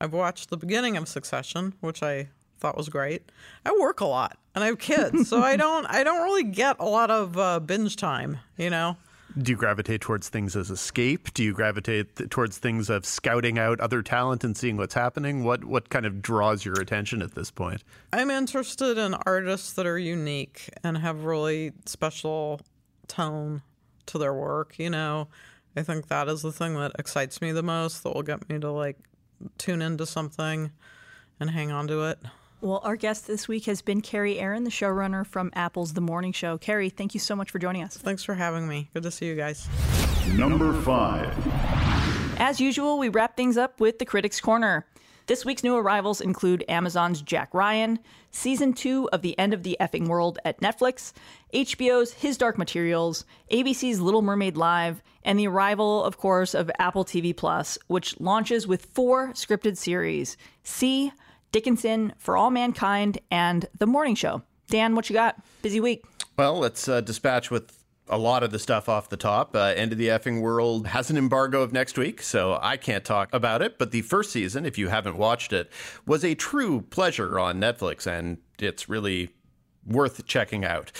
I've 0.00 0.12
watched 0.12 0.50
the 0.50 0.56
beginning 0.56 0.96
of 0.96 1.08
Succession, 1.08 1.74
which 1.80 2.02
I 2.02 2.28
thought 2.58 2.76
was 2.76 2.88
great. 2.88 3.30
I 3.64 3.76
work 3.78 4.00
a 4.00 4.06
lot 4.06 4.38
and 4.54 4.64
I 4.64 4.68
have 4.68 4.78
kids, 4.78 5.28
so 5.28 5.42
I 5.42 5.56
don't. 5.64 5.86
I 5.86 6.04
don't 6.04 6.22
really 6.22 6.44
get 6.44 6.76
a 6.78 6.86
lot 6.86 7.10
of 7.10 7.36
uh, 7.36 7.60
binge 7.60 7.96
time. 7.96 8.38
You 8.56 8.70
know. 8.70 8.96
Do 9.38 9.52
you 9.52 9.56
gravitate 9.56 10.00
towards 10.00 10.28
things 10.28 10.56
as 10.56 10.70
escape? 10.70 11.32
Do 11.34 11.44
you 11.44 11.52
gravitate 11.52 12.16
th- 12.16 12.30
towards 12.30 12.58
things 12.58 12.90
of 12.90 13.06
scouting 13.06 13.60
out 13.60 13.78
other 13.78 14.02
talent 14.02 14.42
and 14.42 14.56
seeing 14.56 14.76
what's 14.76 14.94
happening? 14.94 15.44
What 15.44 15.64
what 15.64 15.88
kind 15.88 16.04
of 16.04 16.20
draws 16.20 16.64
your 16.64 16.80
attention 16.80 17.22
at 17.22 17.34
this 17.34 17.50
point? 17.50 17.84
I'm 18.12 18.30
interested 18.30 18.98
in 18.98 19.14
artists 19.26 19.72
that 19.74 19.86
are 19.86 19.98
unique 19.98 20.68
and 20.82 20.98
have 20.98 21.24
really 21.24 21.72
special 21.86 22.60
tone 23.06 23.62
to 24.06 24.18
their 24.18 24.34
work. 24.34 24.78
You 24.78 24.90
know, 24.90 25.28
I 25.76 25.82
think 25.82 26.08
that 26.08 26.28
is 26.28 26.42
the 26.42 26.52
thing 26.52 26.74
that 26.74 26.92
excites 26.98 27.40
me 27.40 27.52
the 27.52 27.62
most. 27.62 28.02
That 28.02 28.14
will 28.14 28.22
get 28.22 28.48
me 28.48 28.58
to 28.58 28.72
like 28.72 28.98
tune 29.58 29.82
into 29.82 30.06
something 30.06 30.70
and 31.38 31.50
hang 31.50 31.70
on 31.70 31.86
to 31.88 32.04
it. 32.04 32.18
Well, 32.62 32.80
our 32.84 32.96
guest 32.96 33.26
this 33.26 33.48
week 33.48 33.64
has 33.64 33.80
been 33.80 34.02
Kerry 34.02 34.34
Ehrin, 34.34 34.64
the 34.64 34.70
showrunner 34.70 35.26
from 35.26 35.50
Apple's 35.54 35.94
The 35.94 36.02
Morning 36.02 36.32
Show. 36.32 36.58
Carrie, 36.58 36.90
thank 36.90 37.14
you 37.14 37.20
so 37.20 37.34
much 37.34 37.50
for 37.50 37.58
joining 37.58 37.82
us. 37.82 37.96
Thanks 37.96 38.22
for 38.22 38.34
having 38.34 38.68
me. 38.68 38.90
Good 38.92 39.02
to 39.04 39.10
see 39.10 39.26
you 39.26 39.34
guys. 39.34 39.66
Number 40.36 40.74
5. 40.74 42.36
As 42.38 42.60
usual, 42.60 42.98
we 42.98 43.08
wrap 43.08 43.36
things 43.36 43.56
up 43.56 43.80
with 43.80 43.98
the 43.98 44.04
Critics 44.04 44.42
Corner. 44.42 44.86
This 45.30 45.44
week's 45.44 45.62
new 45.62 45.76
arrivals 45.76 46.20
include 46.20 46.64
Amazon's 46.68 47.22
Jack 47.22 47.54
Ryan, 47.54 48.00
season 48.32 48.72
two 48.72 49.08
of 49.12 49.22
The 49.22 49.38
End 49.38 49.54
of 49.54 49.62
the 49.62 49.76
Effing 49.80 50.08
World 50.08 50.40
at 50.44 50.60
Netflix, 50.60 51.12
HBO's 51.54 52.14
His 52.14 52.36
Dark 52.36 52.58
Materials, 52.58 53.24
ABC's 53.52 54.00
Little 54.00 54.22
Mermaid 54.22 54.56
Live, 54.56 55.00
and 55.22 55.38
the 55.38 55.46
arrival, 55.46 56.02
of 56.02 56.18
course, 56.18 56.52
of 56.52 56.68
Apple 56.80 57.04
TV 57.04 57.36
Plus, 57.36 57.78
which 57.86 58.18
launches 58.18 58.66
with 58.66 58.86
four 58.86 59.28
scripted 59.34 59.76
series 59.76 60.36
See, 60.64 61.12
Dickinson, 61.52 62.12
For 62.18 62.36
All 62.36 62.50
Mankind, 62.50 63.20
and 63.30 63.66
The 63.78 63.86
Morning 63.86 64.16
Show. 64.16 64.42
Dan, 64.66 64.96
what 64.96 65.08
you 65.08 65.14
got? 65.14 65.36
Busy 65.62 65.78
week. 65.78 66.02
Well, 66.36 66.58
let's 66.58 66.88
uh, 66.88 67.02
dispatch 67.02 67.52
with 67.52 67.79
a 68.10 68.18
lot 68.18 68.42
of 68.42 68.50
the 68.50 68.58
stuff 68.58 68.88
off 68.88 69.08
the 69.08 69.16
top. 69.16 69.54
Uh, 69.56 69.72
End 69.76 69.92
of 69.92 69.98
the 69.98 70.08
effing 70.08 70.40
world 70.40 70.88
has 70.88 71.10
an 71.10 71.16
embargo 71.16 71.62
of 71.62 71.72
next 71.72 71.96
week, 71.96 72.20
so 72.22 72.58
I 72.60 72.76
can't 72.76 73.04
talk 73.04 73.30
about 73.32 73.62
it. 73.62 73.78
But 73.78 73.92
the 73.92 74.02
first 74.02 74.32
season, 74.32 74.66
if 74.66 74.76
you 74.76 74.88
haven't 74.88 75.16
watched 75.16 75.52
it, 75.52 75.70
was 76.06 76.24
a 76.24 76.34
true 76.34 76.82
pleasure 76.82 77.38
on 77.38 77.60
Netflix, 77.60 78.06
and 78.06 78.38
it's 78.58 78.88
really 78.88 79.30
worth 79.86 80.26
checking 80.26 80.64
out. 80.64 80.92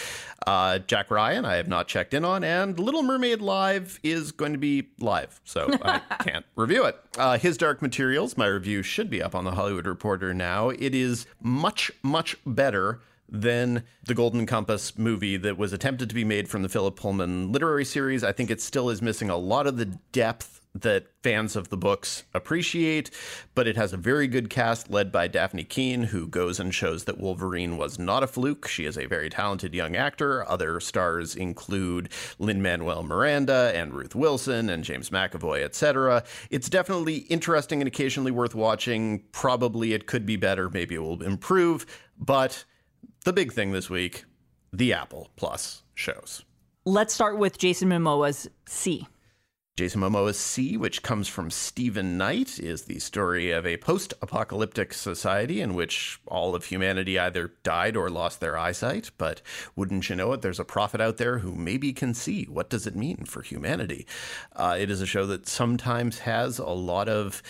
Uh, 0.46 0.78
Jack 0.78 1.10
Ryan, 1.10 1.44
I 1.44 1.56
have 1.56 1.68
not 1.68 1.86
checked 1.86 2.14
in 2.14 2.24
on, 2.24 2.42
and 2.42 2.78
Little 2.78 3.02
Mermaid 3.02 3.42
Live 3.42 4.00
is 4.02 4.32
going 4.32 4.52
to 4.52 4.58
be 4.58 4.88
live, 4.98 5.40
so 5.44 5.68
I 5.82 5.98
can't 6.20 6.46
review 6.56 6.84
it. 6.84 6.96
Uh, 7.18 7.36
His 7.38 7.58
Dark 7.58 7.82
Materials, 7.82 8.38
my 8.38 8.46
review 8.46 8.82
should 8.82 9.10
be 9.10 9.22
up 9.22 9.34
on 9.34 9.44
the 9.44 9.50
Hollywood 9.52 9.86
Reporter 9.86 10.32
now. 10.32 10.70
It 10.70 10.94
is 10.94 11.26
much, 11.42 11.90
much 12.02 12.36
better 12.46 13.00
than 13.30 13.84
the 14.04 14.14
Golden 14.14 14.46
Compass 14.46 14.98
movie 14.98 15.36
that 15.36 15.56
was 15.56 15.72
attempted 15.72 16.08
to 16.08 16.14
be 16.14 16.24
made 16.24 16.48
from 16.48 16.62
the 16.62 16.68
Philip 16.68 16.96
Pullman 16.96 17.52
literary 17.52 17.84
series. 17.84 18.24
I 18.24 18.32
think 18.32 18.50
it 18.50 18.60
still 18.60 18.90
is 18.90 19.00
missing 19.00 19.30
a 19.30 19.36
lot 19.36 19.66
of 19.66 19.76
the 19.76 19.86
depth 20.12 20.60
that 20.74 21.06
fans 21.22 21.56
of 21.56 21.68
the 21.68 21.76
books 21.76 22.24
appreciate, 22.32 23.10
but 23.54 23.66
it 23.66 23.76
has 23.76 23.92
a 23.92 23.96
very 23.96 24.28
good 24.28 24.48
cast 24.48 24.88
led 24.88 25.10
by 25.10 25.28
Dafne 25.28 25.68
Keen, 25.68 26.04
who 26.04 26.28
goes 26.28 26.60
and 26.60 26.72
shows 26.72 27.04
that 27.04 27.18
Wolverine 27.18 27.76
was 27.76 27.98
not 27.98 28.22
a 28.22 28.28
fluke. 28.28 28.68
She 28.68 28.84
is 28.84 28.96
a 28.96 29.06
very 29.06 29.28
talented 29.28 29.74
young 29.74 29.96
actor. 29.96 30.48
Other 30.48 30.78
stars 30.78 31.34
include 31.34 32.10
Lin 32.38 32.62
Manuel 32.62 33.02
Miranda 33.02 33.72
and 33.74 33.92
Ruth 33.92 34.14
Wilson 34.14 34.70
and 34.70 34.84
James 34.84 35.10
McAvoy, 35.10 35.64
etc. 35.64 36.22
It's 36.50 36.68
definitely 36.68 37.16
interesting 37.16 37.80
and 37.80 37.88
occasionally 37.88 38.30
worth 38.30 38.54
watching. 38.54 39.24
Probably 39.32 39.92
it 39.92 40.06
could 40.06 40.24
be 40.24 40.36
better. 40.36 40.70
Maybe 40.70 40.94
it 40.94 41.02
will 41.02 41.22
improve, 41.22 41.84
but 42.16 42.64
the 43.24 43.32
big 43.32 43.52
thing 43.52 43.72
this 43.72 43.90
week 43.90 44.24
the 44.72 44.92
Apple 44.92 45.30
Plus 45.36 45.82
shows. 45.94 46.44
Let's 46.84 47.12
start 47.12 47.38
with 47.38 47.58
Jason 47.58 47.88
Momoa's 47.88 48.48
See. 48.66 49.06
Jason 49.76 50.00
Momoa's 50.00 50.38
See, 50.38 50.76
which 50.76 51.02
comes 51.02 51.26
from 51.26 51.50
Steven 51.50 52.18
Knight, 52.18 52.58
is 52.58 52.82
the 52.82 52.98
story 52.98 53.50
of 53.50 53.66
a 53.66 53.78
post 53.78 54.12
apocalyptic 54.20 54.92
society 54.92 55.60
in 55.60 55.74
which 55.74 56.20
all 56.26 56.54
of 56.54 56.66
humanity 56.66 57.18
either 57.18 57.54
died 57.62 57.96
or 57.96 58.10
lost 58.10 58.40
their 58.40 58.58
eyesight. 58.58 59.10
But 59.16 59.40
wouldn't 59.76 60.08
you 60.10 60.16
know 60.16 60.32
it, 60.34 60.42
there's 60.42 60.60
a 60.60 60.64
prophet 60.64 61.00
out 61.00 61.16
there 61.16 61.38
who 61.38 61.54
maybe 61.54 61.92
can 61.92 62.14
see. 62.14 62.44
What 62.44 62.68
does 62.68 62.86
it 62.86 62.94
mean 62.94 63.24
for 63.24 63.42
humanity? 63.42 64.06
Uh, 64.54 64.76
it 64.78 64.90
is 64.90 65.00
a 65.00 65.06
show 65.06 65.26
that 65.26 65.48
sometimes 65.48 66.20
has 66.20 66.58
a 66.58 66.66
lot 66.66 67.08
of 67.08 67.42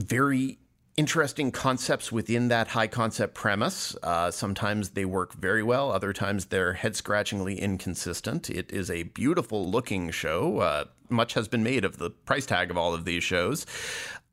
very 0.00 0.58
interesting 0.98 1.52
concepts 1.52 2.10
within 2.10 2.48
that 2.48 2.66
high 2.66 2.88
concept 2.88 3.32
premise. 3.32 3.94
Uh, 4.02 4.32
sometimes 4.32 4.90
they 4.90 5.04
work 5.04 5.32
very 5.32 5.62
well, 5.62 5.92
other 5.92 6.12
times 6.12 6.46
they're 6.46 6.72
head 6.72 6.96
scratchingly 6.96 7.54
inconsistent. 7.54 8.50
It 8.50 8.72
is 8.72 8.90
a 8.90 9.04
beautiful 9.04 9.70
looking 9.70 10.10
show. 10.10 10.58
Uh, 10.58 10.84
much 11.08 11.34
has 11.34 11.46
been 11.46 11.62
made 11.62 11.84
of 11.84 11.98
the 11.98 12.10
price 12.10 12.46
tag 12.46 12.72
of 12.72 12.76
all 12.76 12.94
of 12.94 13.04
these 13.04 13.22
shows. 13.22 13.64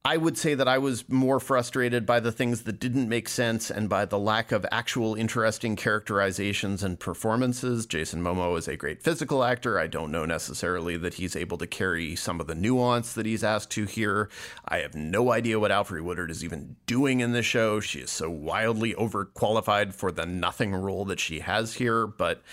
I 0.07 0.17
would 0.17 0.37
say 0.37 0.53
that 0.53 0.67
I 0.67 0.77
was 0.77 1.09
more 1.09 1.39
frustrated 1.39 2.05
by 2.05 2.19
the 2.19 2.31
things 2.31 2.61
that 2.61 2.79
didn't 2.79 3.09
make 3.09 3.27
sense 3.27 3.71
and 3.71 3.89
by 3.89 4.05
the 4.05 4.19
lack 4.19 4.51
of 4.51 4.63
actual 4.71 5.15
interesting 5.15 5.75
characterizations 5.75 6.83
and 6.83 6.99
performances. 6.99 7.87
Jason 7.87 8.21
Momoa 8.21 8.59
is 8.59 8.67
a 8.67 8.77
great 8.77 9.01
physical 9.01 9.43
actor. 9.43 9.79
I 9.79 9.87
don't 9.87 10.11
know 10.11 10.25
necessarily 10.25 10.95
that 10.97 11.15
he's 11.15 11.35
able 11.35 11.57
to 11.57 11.65
carry 11.65 12.15
some 12.15 12.39
of 12.39 12.45
the 12.45 12.53
nuance 12.53 13.13
that 13.13 13.25
he's 13.25 13.43
asked 13.43 13.71
to 13.71 13.85
here. 13.85 14.29
I 14.67 14.77
have 14.77 14.93
no 14.93 15.31
idea 15.31 15.59
what 15.59 15.71
Alfre 15.71 16.03
Woodard 16.03 16.29
is 16.29 16.43
even 16.43 16.75
doing 16.85 17.21
in 17.21 17.31
the 17.31 17.41
show. 17.41 17.79
She 17.79 18.01
is 18.01 18.11
so 18.11 18.29
wildly 18.29 18.93
overqualified 18.93 19.95
for 19.95 20.11
the 20.11 20.27
nothing 20.27 20.75
role 20.75 21.05
that 21.05 21.19
she 21.19 21.39
has 21.39 21.73
here, 21.73 22.05
but 22.05 22.43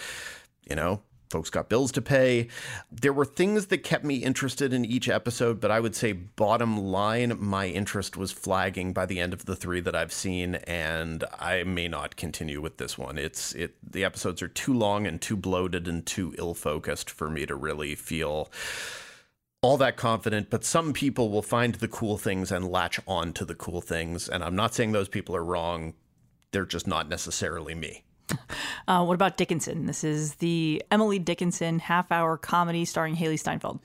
you 0.66 0.74
know, 0.74 1.02
folks 1.32 1.50
got 1.50 1.68
bills 1.68 1.90
to 1.92 2.02
pay. 2.02 2.48
There 2.92 3.12
were 3.12 3.24
things 3.24 3.66
that 3.66 3.78
kept 3.78 4.04
me 4.04 4.16
interested 4.16 4.72
in 4.72 4.84
each 4.84 5.08
episode, 5.08 5.60
but 5.60 5.70
I 5.70 5.80
would 5.80 5.96
say 5.96 6.12
bottom 6.12 6.78
line, 6.78 7.36
my 7.40 7.66
interest 7.66 8.16
was 8.16 8.30
flagging 8.30 8.92
by 8.92 9.06
the 9.06 9.18
end 9.18 9.32
of 9.32 9.46
the 9.46 9.56
three 9.56 9.80
that 9.80 9.96
I've 9.96 10.12
seen, 10.12 10.56
and 10.56 11.24
I 11.38 11.64
may 11.64 11.88
not 11.88 12.16
continue 12.16 12.60
with 12.60 12.76
this 12.76 12.96
one. 12.96 13.18
It's 13.18 13.54
it 13.54 13.74
the 13.82 14.04
episodes 14.04 14.42
are 14.42 14.48
too 14.48 14.74
long 14.74 15.06
and 15.06 15.20
too 15.20 15.36
bloated 15.36 15.88
and 15.88 16.06
too 16.06 16.34
ill 16.38 16.54
focused 16.54 17.10
for 17.10 17.28
me 17.28 17.46
to 17.46 17.56
really 17.56 17.94
feel 17.94 18.50
all 19.62 19.76
that 19.76 19.96
confident, 19.96 20.50
but 20.50 20.64
some 20.64 20.92
people 20.92 21.30
will 21.30 21.42
find 21.42 21.76
the 21.76 21.88
cool 21.88 22.18
things 22.18 22.50
and 22.50 22.68
latch 22.68 22.98
on 23.06 23.32
to 23.32 23.44
the 23.44 23.54
cool 23.54 23.80
things. 23.80 24.28
And 24.28 24.42
I'm 24.42 24.56
not 24.56 24.74
saying 24.74 24.90
those 24.92 25.08
people 25.08 25.36
are 25.36 25.44
wrong. 25.44 25.94
They're 26.50 26.66
just 26.66 26.88
not 26.88 27.08
necessarily 27.08 27.74
me. 27.74 28.02
Uh, 28.88 29.04
what 29.04 29.14
about 29.14 29.36
Dickinson? 29.36 29.86
This 29.86 30.02
is 30.02 30.34
the 30.34 30.82
Emily 30.90 31.20
Dickinson 31.20 31.78
half 31.78 32.10
hour 32.10 32.36
comedy 32.36 32.84
starring 32.84 33.14
Hailee 33.14 33.38
Steinfeld. 33.38 33.78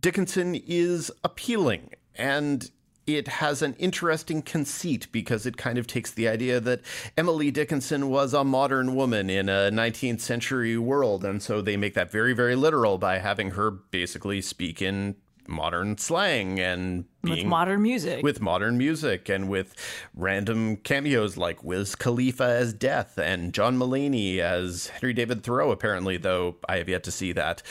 Dickinson 0.00 0.54
is 0.54 1.10
appealing 1.24 1.94
and 2.14 2.70
it 3.08 3.26
has 3.26 3.62
an 3.62 3.74
interesting 3.78 4.42
conceit 4.42 5.08
because 5.12 5.46
it 5.46 5.56
kind 5.56 5.78
of 5.78 5.86
takes 5.86 6.10
the 6.10 6.28
idea 6.28 6.60
that 6.60 6.82
Emily 7.16 7.50
Dickinson 7.50 8.10
was 8.10 8.34
a 8.34 8.44
modern 8.44 8.94
woman 8.94 9.30
in 9.30 9.48
a 9.48 9.70
19th 9.72 10.20
century 10.20 10.76
world. 10.76 11.24
And 11.24 11.42
so 11.42 11.62
they 11.62 11.78
make 11.78 11.94
that 11.94 12.12
very, 12.12 12.34
very 12.34 12.54
literal 12.54 12.98
by 12.98 13.18
having 13.18 13.52
her 13.52 13.70
basically 13.70 14.42
speak 14.42 14.82
in 14.82 15.16
modern 15.48 15.96
slang 15.98 16.60
and 16.60 17.04
With 17.22 17.44
modern 17.44 17.82
music. 17.82 18.22
with 18.22 18.40
modern 18.40 18.76
music 18.78 19.28
and 19.28 19.48
with 19.48 19.74
random 20.14 20.76
cameos 20.76 21.36
like 21.36 21.64
Wiz 21.64 21.94
Khalifa 21.94 22.44
as 22.44 22.72
Death 22.72 23.18
and 23.18 23.52
John 23.52 23.78
Mulaney 23.78 24.38
as 24.38 24.88
Henry 24.88 25.12
David 25.14 25.42
Thoreau, 25.42 25.70
apparently, 25.70 26.16
though 26.18 26.56
I 26.68 26.76
have 26.76 26.88
yet 26.88 27.02
to 27.04 27.10
see 27.10 27.32
that. 27.32 27.62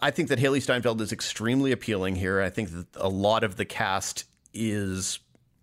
I 0.00 0.10
think 0.10 0.28
that 0.30 0.38
Hailee 0.38 0.62
Steinfeld 0.62 1.00
is 1.02 1.12
extremely 1.12 1.72
appealing 1.72 2.16
here. 2.16 2.40
I 2.40 2.48
think 2.50 2.70
that 2.70 2.86
a 2.96 3.08
lot 3.10 3.44
of 3.44 3.56
the 3.56 3.66
cast 3.66 4.24
is 4.54 5.18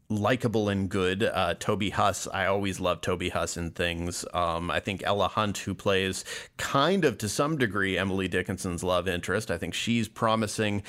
likable 0.10 0.70
and 0.70 0.88
good. 0.90 1.22
Uh, 1.24 1.56
Toby 1.60 1.90
Huss, 1.90 2.28
I 2.32 2.46
always 2.46 2.80
love 2.80 3.02
Toby 3.02 3.28
Huss 3.30 3.58
in 3.58 3.72
things. 3.72 4.24
Um, 4.34 4.72
I 4.72 4.80
think 4.80 5.02
Ella 5.04 5.28
Hunt, 5.28 5.58
who 5.58 5.74
plays 5.74 6.24
kind 6.58 7.04
of 7.04 7.18
to 7.18 7.28
some 7.28 7.58
degree 7.58 7.98
Emily 7.98 8.28
Dickinson's 8.30 8.84
love 8.86 9.08
interest, 9.08 9.52
I 9.52 9.58
think 9.58 9.74
she's 9.74 10.08
promising 10.08 10.84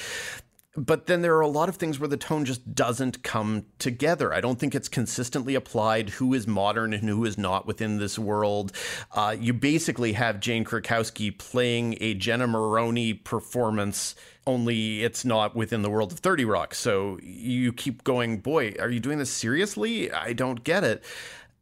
but 0.77 1.07
then 1.07 1.23
there 1.23 1.37
are 1.37 1.41
a 1.41 1.49
lot 1.49 1.69
of 1.69 1.77
things 1.77 1.99
where 1.99 2.09
the 2.09 2.17
tone 2.17 2.45
just 2.45 2.75
doesn't 2.75 3.23
come 3.23 3.65
together. 3.79 4.33
I 4.33 4.41
don't 4.41 4.59
think 4.59 4.75
it's 4.75 4.89
consistently 4.89 5.55
applied 5.55 6.11
who 6.11 6.35
is 6.35 6.47
modern 6.47 6.93
and 6.93 7.09
who 7.09 7.25
is 7.25 7.39
not 7.39 7.67
within 7.67 7.99
this 7.99 8.19
world. 8.19 8.73
Uh, 9.13 9.35
you 9.39 9.53
basically 9.53 10.13
have 10.13 10.41
Jane 10.41 10.65
Krakowski 10.65 11.37
playing 11.37 11.97
a 12.01 12.15
Jenna 12.15 12.47
Maroney 12.47 13.15
performance, 13.15 14.15
only 14.47 15.03
it's 15.03 15.25
not 15.25 15.57
within 15.57 15.83
the 15.83 15.91
world 15.91 16.13
of 16.13 16.19
30 16.21 16.45
Rock. 16.45 16.75
So 16.75 17.19
you 17.23 17.73
keep 17.73 18.05
going, 18.05 18.39
boy, 18.39 18.75
are 18.79 18.91
you 18.91 19.01
doing 19.01 19.19
this 19.19 19.31
seriously? 19.31 20.13
I 20.13 20.33
don't 20.33 20.65
get 20.65 20.85
it 20.85 21.03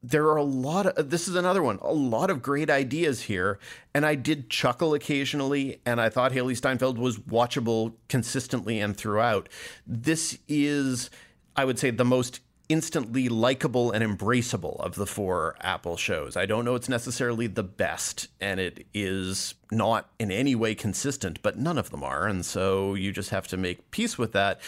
there 0.03 0.25
are 0.27 0.37
a 0.37 0.45
lot 0.45 0.87
of 0.87 1.11
this 1.11 1.27
is 1.27 1.35
another 1.35 1.63
one 1.63 1.79
a 1.83 1.93
lot 1.93 2.31
of 2.31 2.43
great 2.43 2.71
ideas 2.71 3.23
here 3.23 3.59
and 3.95 4.05
i 4.07 4.15
did 4.15 4.49
chuckle 4.51 4.95
occasionally 4.95 5.81
and 5.85 6.01
i 6.01 6.09
thought 6.09 6.33
hailee 6.33 6.57
steinfeld 6.57 6.99
was 6.99 7.19
watchable 7.19 7.95
consistently 8.09 8.81
and 8.81 8.97
throughout. 8.97 9.49
This 9.87 10.39
is 10.49 11.11
i 11.57 11.65
would 11.65 11.79
say 11.79 11.91
the 11.91 12.05
most 12.05 12.41
instantly 12.69 13.29
likable 13.29 13.93
and 13.93 14.03
embraceable 14.03 14.81
of 14.81 14.97
the 14.97 15.07
four 15.07 15.55
apple 15.61 15.97
shows. 15.97 16.37
I 16.37 16.47
don't 16.47 16.65
know 16.65 16.75
it's 16.75 16.89
necessarily 16.89 17.47
the 17.47 17.63
best 17.63 18.27
and 18.41 18.59
it 18.59 18.87
is 18.93 19.55
not 19.71 20.11
in 20.19 20.33
any 20.33 20.55
way 20.55 20.75
consistent 20.75 21.41
but 21.43 21.57
none 21.59 21.79
of 21.79 21.91
them 21.91 22.03
are 22.03 22.27
and 22.27 22.45
so 22.45 22.95
you 22.95 23.13
just 23.13 23.31
have 23.31 23.47
to 23.49 23.57
make 23.57 23.91
peace 23.91 24.19
with 24.19 24.33
that 24.33 24.61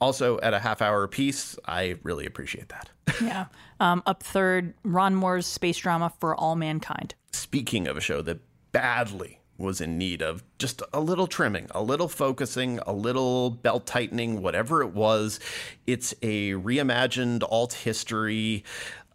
also 0.00 0.38
at 0.40 0.54
a 0.54 0.58
half 0.58 0.82
hour 0.82 1.06
piece 1.08 1.56
i 1.66 1.96
really 2.02 2.26
appreciate 2.26 2.68
that 2.68 2.90
yeah. 3.22 3.46
Um, 3.80 4.02
up 4.06 4.22
third, 4.22 4.74
Ron 4.84 5.14
Moore's 5.14 5.46
space 5.46 5.78
drama 5.78 6.12
for 6.18 6.34
all 6.34 6.56
mankind. 6.56 7.14
Speaking 7.32 7.86
of 7.86 7.96
a 7.96 8.00
show 8.00 8.22
that 8.22 8.40
badly 8.72 9.40
was 9.58 9.80
in 9.80 9.96
need 9.96 10.20
of 10.20 10.44
just 10.58 10.82
a 10.92 11.00
little 11.00 11.26
trimming, 11.26 11.66
a 11.70 11.82
little 11.82 12.08
focusing, 12.08 12.78
a 12.86 12.92
little 12.92 13.50
belt 13.50 13.86
tightening, 13.86 14.42
whatever 14.42 14.82
it 14.82 14.92
was. 14.92 15.40
It's 15.86 16.12
a 16.20 16.52
reimagined 16.52 17.42
alt 17.50 17.72
history 17.72 18.64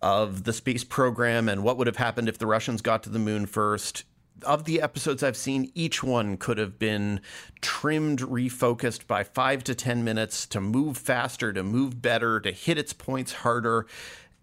of 0.02 0.46
the 0.46 0.54
space 0.54 0.84
program 0.84 1.48
and 1.48 1.64
what 1.64 1.78
would 1.78 1.86
have 1.86 1.98
happened 1.98 2.28
if 2.28 2.40
the 2.40 2.48
Russians 2.48 2.82
got 2.82 3.04
to 3.04 3.10
the 3.10 3.20
moon 3.20 3.46
first 3.46 4.04
of 4.44 4.66
the 4.66 4.82
episodes 4.82 5.24
I've 5.24 5.38
seen, 5.38 5.72
each 5.76 6.04
one 6.04 6.38
could 6.38 6.58
have 6.58 6.80
been 6.80 7.22
trimmed, 7.62 8.20
refocused 8.20 9.08
by 9.08 9.24
five 9.24 9.64
to 9.66 9.76
10 9.76 10.04
minutes 10.04 10.46
to 10.48 10.62
move 10.62 10.98
faster, 10.98 11.54
to 11.54 11.64
move 11.64 12.02
better, 12.02 12.40
to 12.40 12.52
hit 12.52 12.78
its 12.78 12.94
points 12.94 13.34
harder. 13.34 13.86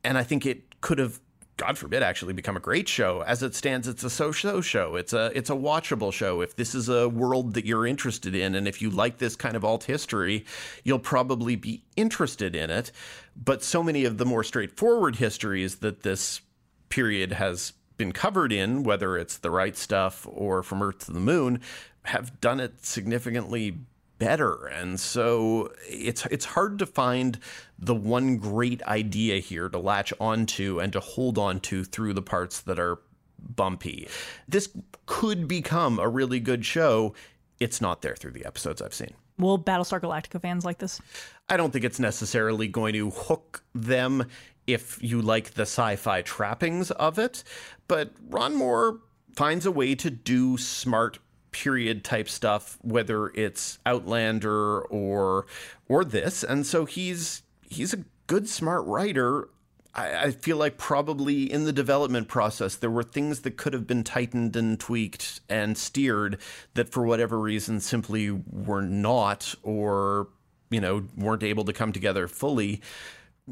And 0.04 0.16
I 0.16 0.22
think 0.22 0.46
it 0.46 0.80
could 0.80 0.98
have 0.98 1.20
God 1.58 1.76
forbid, 1.76 2.04
actually 2.04 2.34
become 2.34 2.56
a 2.56 2.60
great 2.60 2.88
show. 2.88 3.22
As 3.22 3.42
it 3.42 3.52
stands, 3.52 3.88
it's 3.88 4.04
a 4.04 4.10
so-so 4.10 4.60
show. 4.60 4.94
It's 4.94 5.12
a 5.12 5.32
it's 5.34 5.50
a 5.50 5.54
watchable 5.54 6.12
show. 6.12 6.40
If 6.40 6.54
this 6.54 6.72
is 6.72 6.88
a 6.88 7.08
world 7.08 7.54
that 7.54 7.66
you're 7.66 7.84
interested 7.84 8.34
in, 8.34 8.54
and 8.54 8.68
if 8.68 8.80
you 8.80 8.90
like 8.90 9.18
this 9.18 9.34
kind 9.34 9.56
of 9.56 9.64
alt 9.64 9.84
history, 9.84 10.46
you'll 10.84 11.00
probably 11.00 11.56
be 11.56 11.82
interested 11.96 12.54
in 12.54 12.70
it. 12.70 12.92
But 13.36 13.64
so 13.64 13.82
many 13.82 14.04
of 14.04 14.18
the 14.18 14.24
more 14.24 14.44
straightforward 14.44 15.16
histories 15.16 15.76
that 15.76 16.04
this 16.04 16.42
period 16.90 17.32
has 17.32 17.72
been 17.98 18.12
covered 18.12 18.52
in, 18.52 18.82
whether 18.84 19.18
it's 19.18 19.36
the 19.36 19.50
right 19.50 19.76
stuff 19.76 20.26
or 20.30 20.62
from 20.62 20.82
Earth 20.82 21.06
to 21.06 21.12
the 21.12 21.20
Moon, 21.20 21.60
have 22.04 22.40
done 22.40 22.60
it 22.60 22.84
significantly 22.84 23.76
better. 24.18 24.66
And 24.66 24.98
so 24.98 25.72
it's 25.88 26.26
it's 26.26 26.44
hard 26.44 26.78
to 26.78 26.86
find 26.86 27.38
the 27.78 27.94
one 27.94 28.38
great 28.38 28.82
idea 28.84 29.38
here 29.38 29.68
to 29.68 29.78
latch 29.78 30.12
onto 30.20 30.80
and 30.80 30.92
to 30.92 31.00
hold 31.00 31.38
onto 31.38 31.84
through 31.84 32.14
the 32.14 32.22
parts 32.22 32.60
that 32.62 32.78
are 32.78 32.98
bumpy. 33.38 34.08
This 34.48 34.68
could 35.06 35.46
become 35.46 35.98
a 35.98 36.08
really 36.08 36.40
good 36.40 36.64
show. 36.64 37.14
It's 37.60 37.80
not 37.80 38.02
there 38.02 38.16
through 38.16 38.32
the 38.32 38.44
episodes 38.44 38.82
I've 38.82 38.94
seen. 38.94 39.14
Will 39.38 39.58
Battlestar 39.58 40.00
Galactica 40.00 40.40
fans 40.40 40.64
like 40.64 40.78
this? 40.78 41.00
I 41.48 41.56
don't 41.56 41.72
think 41.72 41.84
it's 41.84 42.00
necessarily 42.00 42.66
going 42.66 42.94
to 42.94 43.10
hook 43.10 43.62
them 43.74 44.26
if 44.68 45.02
you 45.02 45.20
like 45.20 45.54
the 45.54 45.62
sci 45.62 45.96
fi 45.96 46.22
trappings 46.22 46.92
of 46.92 47.18
it. 47.18 47.42
But 47.88 48.12
Ron 48.28 48.54
Moore 48.54 49.00
finds 49.34 49.66
a 49.66 49.72
way 49.72 49.94
to 49.96 50.10
do 50.10 50.58
smart 50.58 51.18
period 51.50 52.04
type 52.04 52.28
stuff, 52.28 52.78
whether 52.82 53.28
it's 53.28 53.78
Outlander 53.86 54.82
or 54.82 55.46
or 55.88 56.04
this. 56.04 56.44
And 56.44 56.66
so 56.66 56.84
he's 56.84 57.42
he's 57.62 57.94
a 57.94 58.04
good 58.26 58.48
smart 58.48 58.84
writer. 58.86 59.48
I, 59.94 60.24
I 60.24 60.30
feel 60.32 60.58
like 60.58 60.76
probably 60.76 61.50
in 61.50 61.64
the 61.64 61.72
development 61.72 62.28
process 62.28 62.76
there 62.76 62.90
were 62.90 63.02
things 63.02 63.40
that 63.40 63.56
could 63.56 63.72
have 63.72 63.86
been 63.86 64.04
tightened 64.04 64.54
and 64.54 64.78
tweaked 64.78 65.40
and 65.48 65.78
steered 65.78 66.38
that 66.74 66.90
for 66.90 67.04
whatever 67.04 67.40
reason 67.40 67.80
simply 67.80 68.30
were 68.30 68.82
not 68.82 69.54
or 69.62 70.28
you 70.70 70.80
know 70.80 71.06
weren't 71.16 71.42
able 71.42 71.64
to 71.64 71.72
come 71.72 71.92
together 71.92 72.28
fully 72.28 72.82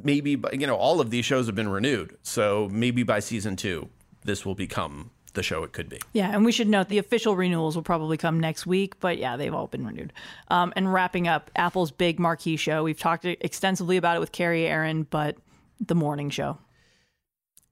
maybe 0.03 0.41
you 0.53 0.67
know 0.67 0.77
all 0.77 1.01
of 1.01 1.11
these 1.11 1.25
shows 1.25 1.47
have 1.47 1.55
been 1.55 1.69
renewed 1.69 2.17
so 2.23 2.69
maybe 2.73 3.03
by 3.03 3.19
season 3.19 3.57
two 3.57 3.89
this 4.25 4.45
will 4.45 4.55
become 4.55 5.11
the 5.37 5.43
show 5.43 5.63
it 5.63 5.73
could 5.73 5.89
be. 5.89 6.01
Yeah, 6.13 6.31
and 6.35 6.45
we 6.45 6.51
should 6.51 6.69
note 6.69 6.89
the 6.89 6.99
official 6.99 7.37
renewals 7.37 7.77
will 7.77 7.85
probably 7.85 8.17
come 8.17 8.41
next 8.41 8.67
week, 8.67 8.99
but 8.99 9.19
yeah, 9.19 9.37
they've 9.37 9.55
all 9.55 9.69
been 9.69 9.87
renewed. 9.87 10.13
Um, 10.49 10.73
and 10.75 10.93
wrapping 10.93 11.29
up 11.29 11.53
Apple's 11.55 11.93
big 11.93 12.19
marquee 12.19 12.57
show, 12.57 12.83
we've 12.83 12.99
talked 12.99 13.25
extensively 13.25 13.97
about 13.97 14.17
it 14.17 14.21
with 14.21 14.33
Kerry 14.33 14.63
Ehrin, 14.63 15.07
but 15.09 15.37
the 15.79 15.95
morning 15.95 16.31
show. 16.31 16.59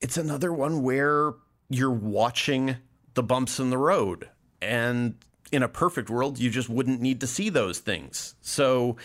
It's 0.00 0.16
another 0.16 0.52
one 0.52 0.82
where 0.82 1.34
you're 1.68 1.90
watching 1.90 2.76
the 3.14 3.22
bumps 3.22 3.58
in 3.58 3.70
the 3.70 3.78
road, 3.78 4.28
and 4.62 5.16
in 5.50 5.62
a 5.62 5.68
perfect 5.68 6.10
world, 6.10 6.38
you 6.38 6.50
just 6.50 6.68
wouldn't 6.68 7.00
need 7.00 7.20
to 7.20 7.26
see 7.26 7.48
those 7.48 7.78
things. 7.78 8.34
So 8.40 8.96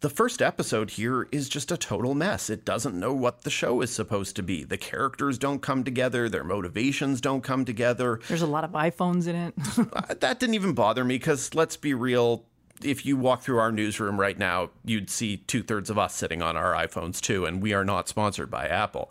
the 0.00 0.10
first 0.10 0.40
episode 0.40 0.90
here 0.90 1.28
is 1.32 1.48
just 1.48 1.72
a 1.72 1.76
total 1.76 2.14
mess. 2.14 2.50
It 2.50 2.64
doesn't 2.64 2.98
know 2.98 3.12
what 3.12 3.42
the 3.42 3.50
show 3.50 3.80
is 3.80 3.90
supposed 3.92 4.36
to 4.36 4.42
be. 4.42 4.62
The 4.62 4.76
characters 4.76 5.38
don't 5.38 5.60
come 5.60 5.82
together, 5.82 6.28
their 6.28 6.44
motivations 6.44 7.20
don't 7.20 7.42
come 7.42 7.64
together. 7.64 8.20
There's 8.28 8.42
a 8.42 8.46
lot 8.46 8.64
of 8.64 8.72
iPhones 8.72 9.26
in 9.26 9.34
it. 9.36 9.54
Uh, 9.98 10.14
that 10.20 10.38
didn't 10.38 10.54
even 10.54 10.74
bother 10.74 11.04
me 11.04 11.16
because 11.16 11.54
let's 11.54 11.76
be 11.76 11.94
real. 11.94 12.44
If 12.82 13.06
you 13.06 13.16
walk 13.16 13.42
through 13.42 13.58
our 13.58 13.72
newsroom 13.72 14.20
right 14.20 14.38
now, 14.38 14.70
you'd 14.84 15.08
see 15.08 15.38
two 15.38 15.62
thirds 15.62 15.88
of 15.88 15.98
us 15.98 16.14
sitting 16.14 16.42
on 16.42 16.56
our 16.56 16.74
iPhones 16.74 17.20
too, 17.20 17.46
and 17.46 17.62
we 17.62 17.72
are 17.72 17.84
not 17.84 18.08
sponsored 18.08 18.50
by 18.50 18.66
Apple. 18.66 19.10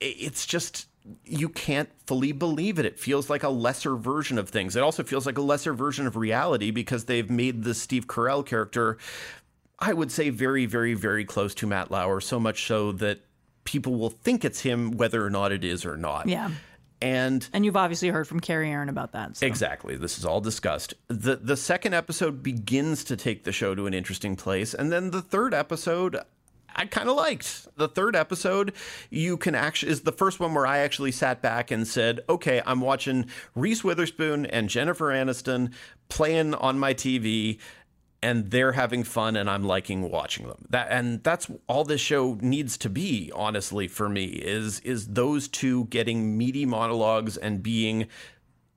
It's 0.00 0.46
just 0.46 0.88
you 1.24 1.48
can't 1.48 1.88
fully 2.06 2.32
believe 2.32 2.78
it. 2.78 2.86
It 2.86 2.98
feels 2.98 3.28
like 3.28 3.42
a 3.42 3.48
lesser 3.48 3.96
version 3.96 4.38
of 4.38 4.48
things. 4.48 4.74
It 4.74 4.82
also 4.82 5.04
feels 5.04 5.26
like 5.26 5.38
a 5.38 5.42
lesser 5.42 5.74
version 5.74 6.06
of 6.06 6.16
reality 6.16 6.70
because 6.70 7.04
they've 7.04 7.30
made 7.30 7.62
the 7.62 7.74
Steve 7.74 8.06
Carell 8.06 8.44
character 8.44 8.98
I 9.78 9.92
would 9.92 10.10
say 10.10 10.30
very, 10.30 10.66
very, 10.66 10.94
very 10.94 11.24
close 11.24 11.54
to 11.56 11.66
Matt 11.66 11.90
Lauer, 11.90 12.20
so 12.20 12.40
much 12.40 12.66
so 12.66 12.92
that 12.92 13.20
people 13.64 13.96
will 13.96 14.10
think 14.10 14.44
it's 14.44 14.60
him 14.60 14.92
whether 14.92 15.24
or 15.24 15.30
not 15.30 15.52
it 15.52 15.64
is 15.64 15.84
or 15.84 15.96
not. 15.96 16.28
Yeah. 16.28 16.50
And 17.02 17.46
and 17.52 17.64
you've 17.64 17.76
obviously 17.76 18.08
heard 18.08 18.26
from 18.26 18.40
Kerry 18.40 18.70
Ehrin 18.70 18.88
about 18.88 19.12
that. 19.12 19.36
So. 19.36 19.46
Exactly. 19.46 19.96
This 19.96 20.16
is 20.16 20.24
all 20.24 20.40
discussed. 20.40 20.94
The 21.08 21.36
the 21.36 21.56
second 21.56 21.92
episode 21.92 22.42
begins 22.42 23.04
to 23.04 23.16
take 23.16 23.44
the 23.44 23.52
show 23.52 23.74
to 23.74 23.86
an 23.86 23.92
interesting 23.92 24.34
place, 24.34 24.72
and 24.72 24.90
then 24.90 25.10
the 25.10 25.20
third 25.20 25.52
episode 25.52 26.18
I 26.74 26.86
kind 26.86 27.08
of 27.08 27.16
liked. 27.16 27.68
The 27.76 27.88
third 27.88 28.16
episode, 28.16 28.72
you 29.10 29.36
can 29.36 29.54
actually 29.54 29.92
is 29.92 30.02
the 30.02 30.12
first 30.12 30.40
one 30.40 30.54
where 30.54 30.66
I 30.66 30.78
actually 30.78 31.12
sat 31.12 31.42
back 31.42 31.70
and 31.70 31.86
said, 31.86 32.20
"Okay, 32.28 32.62
I'm 32.64 32.80
watching 32.80 33.26
Reese 33.54 33.84
Witherspoon 33.84 34.46
and 34.46 34.70
Jennifer 34.70 35.06
Aniston 35.06 35.72
playing 36.08 36.54
on 36.54 36.78
my 36.78 36.94
TV 36.94 37.58
and 38.22 38.50
they're 38.50 38.72
having 38.72 39.04
fun 39.04 39.36
and 39.36 39.48
I'm 39.48 39.64
liking 39.64 40.10
watching 40.10 40.46
them. 40.48 40.66
That 40.70 40.88
and 40.90 41.22
that's 41.22 41.48
all 41.66 41.84
this 41.84 42.00
show 42.00 42.38
needs 42.40 42.76
to 42.78 42.90
be, 42.90 43.30
honestly, 43.34 43.88
for 43.88 44.08
me, 44.08 44.24
is 44.26 44.80
is 44.80 45.08
those 45.08 45.48
two 45.48 45.84
getting 45.86 46.36
meaty 46.36 46.66
monologues 46.66 47.36
and 47.36 47.62
being 47.62 48.08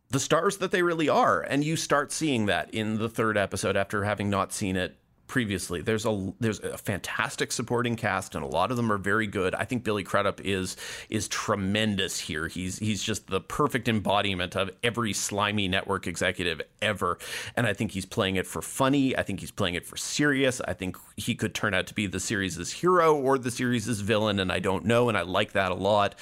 the 0.09 0.19
stars 0.19 0.57
that 0.57 0.71
they 0.71 0.81
really 0.81 1.09
are. 1.09 1.41
And 1.41 1.63
you 1.63 1.75
start 1.75 2.11
seeing 2.11 2.47
that 2.47 2.73
in 2.73 2.97
the 2.97 3.09
third 3.09 3.37
episode 3.37 3.77
after 3.77 4.03
having 4.03 4.29
not 4.29 4.51
seen 4.51 4.75
it 4.75 4.97
previously. 5.29 5.81
There's 5.81 6.05
a 6.05 6.33
there's 6.41 6.59
a 6.59 6.77
fantastic 6.77 7.53
supporting 7.53 7.95
cast, 7.95 8.35
and 8.35 8.43
a 8.43 8.47
lot 8.47 8.71
of 8.71 8.77
them 8.77 8.91
are 8.91 8.97
very 8.97 9.27
good. 9.27 9.55
I 9.55 9.63
think 9.63 9.85
Billy 9.85 10.03
Crudup 10.03 10.41
is 10.43 10.75
is 11.09 11.29
tremendous 11.29 12.19
here. 12.19 12.49
He's 12.49 12.79
he's 12.79 13.01
just 13.01 13.27
the 13.27 13.39
perfect 13.39 13.87
embodiment 13.87 14.57
of 14.57 14.71
every 14.83 15.13
slimy 15.13 15.69
network 15.69 16.07
executive 16.07 16.61
ever, 16.81 17.17
and 17.55 17.65
I 17.65 17.73
think 17.73 17.91
he's 17.91 18.05
playing 18.05 18.35
it 18.35 18.45
for 18.45 18.61
funny. 18.61 19.15
I 19.15 19.23
think 19.23 19.39
he's 19.39 19.51
playing 19.51 19.75
it 19.75 19.85
for 19.85 19.95
serious. 19.95 20.59
I 20.67 20.73
think 20.73 20.97
he 21.15 21.35
could 21.35 21.55
turn 21.55 21.73
out 21.73 21.87
to 21.87 21.93
be 21.93 22.07
the 22.07 22.19
series' 22.19 22.71
hero 22.71 23.15
or 23.15 23.37
the 23.37 23.51
series' 23.51 23.87
villain, 24.01 24.39
and 24.39 24.51
I 24.51 24.59
don't 24.59 24.83
know, 24.83 25.07
and 25.07 25.17
I 25.17 25.21
like 25.21 25.53
that 25.53 25.71
a 25.71 25.75
lot 25.75 26.15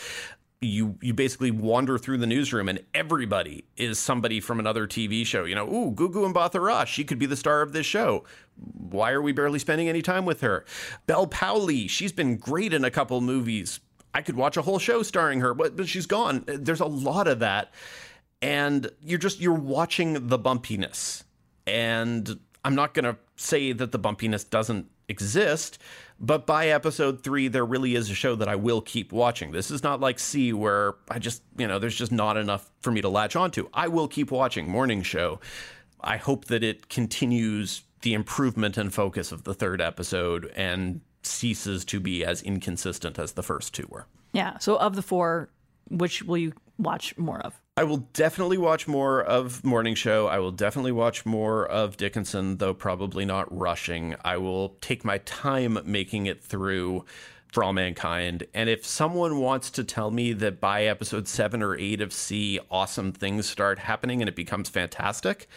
you 0.62 0.98
you 1.02 1.14
basically 1.14 1.52
wander 1.52 1.98
through 1.98 2.18
the 2.18 2.26
newsroom 2.26 2.68
and 2.68 2.84
everybody 2.94 3.66
is 3.76 4.00
somebody 4.00 4.40
from 4.40 4.60
another 4.60 4.88
TV 4.88 5.26
show. 5.26 5.44
You 5.44 5.56
know, 5.56 5.68
ooh, 5.68 5.92
Gugu 5.92 6.26
and 6.26 6.34
Mbatha-Raw, 6.34 6.86
she 6.86 7.04
could 7.04 7.20
be 7.20 7.28
the 7.28 7.36
star 7.36 7.62
of 7.62 7.74
this 7.74 7.86
show. 7.86 8.24
Why 8.56 9.12
are 9.12 9.22
we 9.22 9.34
barely 9.34 9.60
spending 9.60 9.88
any 9.88 10.02
time 10.02 10.26
with 10.26 10.42
her? 10.42 10.66
Bel 11.06 11.28
Powley, 11.28 11.88
she's 11.90 12.12
been 12.12 12.38
great 12.38 12.74
in 12.74 12.84
a 12.84 12.92
couple 12.92 13.22
movies. 13.22 13.80
I 14.14 14.22
could 14.24 14.36
watch 14.36 14.58
a 14.58 14.64
whole 14.64 14.80
show 14.80 15.04
starring 15.04 15.42
her, 15.42 15.54
but, 15.54 15.76
but 15.76 15.88
she's 15.88 16.08
gone. 16.08 16.44
There's 16.48 16.80
a 16.80 16.86
lot 16.86 17.28
of 17.28 17.40
that. 17.40 17.72
And 18.42 18.90
you're 19.02 19.20
just 19.20 19.40
you're 19.40 19.54
watching 19.54 20.28
the 20.28 20.40
bumpiness. 20.40 21.24
And 21.68 22.40
I'm 22.66 22.74
not 22.74 22.96
going 22.96 23.06
to 23.06 23.18
say 23.36 23.74
that 23.74 23.92
the 23.92 24.00
bumpiness 24.00 24.50
doesn't 24.50 24.88
exist, 25.10 25.78
but 26.20 26.46
by 26.46 26.68
episode 26.68 27.24
three, 27.24 27.48
there 27.48 27.66
really 27.66 27.96
is 27.96 28.10
a 28.10 28.16
show 28.16 28.36
that 28.36 28.48
I 28.48 28.56
will 28.56 28.82
keep 28.82 29.12
watching. 29.12 29.52
This 29.52 29.72
is 29.72 29.84
not 29.84 30.00
like 30.00 30.20
See, 30.20 30.52
where 30.54 30.96
I 31.10 31.20
just, 31.20 31.44
you 31.58 31.68
know, 31.68 31.80
there's 31.80 31.96
just 31.96 32.12
not 32.12 32.38
enough 32.38 32.70
for 32.82 32.92
me 32.92 33.02
to 33.02 33.10
latch 33.10 33.36
onto. 33.36 33.70
I 33.74 33.88
will 33.88 34.08
keep 34.08 34.32
watching 34.32 34.70
Morning 34.70 35.04
Show. 35.04 35.40
I 36.02 36.18
hope 36.18 36.46
that 36.46 36.64
it 36.64 36.90
continues 36.90 37.84
the 38.02 38.14
improvement 38.14 38.78
and 38.78 38.94
focus 38.94 39.32
of 39.32 39.44
the 39.44 39.54
third 39.54 39.82
episode 39.82 40.52
and 40.56 41.02
ceases 41.24 41.84
to 41.86 42.00
be 42.00 42.24
as 42.24 42.42
inconsistent 42.42 43.20
as 43.20 43.34
the 43.34 43.44
first 43.44 43.74
two 43.74 43.88
were. 43.90 44.06
Yeah. 44.34 44.58
So 44.60 44.78
of 44.78 44.96
the 44.96 45.02
four, 45.02 45.50
which 45.90 46.24
will 46.24 46.38
you 46.38 46.54
watch 46.78 47.18
more 47.18 47.40
of? 47.40 47.60
I 47.78 47.84
will 47.84 48.08
definitely 48.14 48.58
watch 48.58 48.88
more 48.88 49.22
of 49.22 49.64
Morning 49.64 49.94
Show. 49.94 50.26
I 50.26 50.40
will 50.40 50.50
definitely 50.50 50.92
watch 50.92 51.28
more 51.28 51.64
of 51.68 51.96
Dickinson, 51.96 52.58
though 52.58 52.74
probably 52.74 53.24
not 53.24 53.56
rushing. 53.56 54.16
I 54.26 54.38
will 54.38 54.70
take 54.82 55.06
my 55.06 55.20
time 55.20 55.78
making 55.86 56.26
it 56.26 56.44
through 56.44 57.06
for 57.52 57.64
all 57.64 57.74
mankind. 57.74 58.48
And 58.56 58.68
if 58.68 58.84
someone 58.84 59.38
wants 59.38 59.70
to 59.70 59.84
tell 59.84 60.10
me 60.10 60.34
that 60.34 60.60
by 60.60 60.86
episode 60.86 61.28
seven 61.28 61.62
or 61.62 61.78
eight 61.78 62.02
of 62.02 62.12
See, 62.12 62.60
awesome 62.72 63.12
things 63.12 63.48
start 63.48 63.78
happening 63.78 64.24
and 64.24 64.28
it 64.28 64.36
becomes 64.36 64.70
fantastic, 64.70 65.48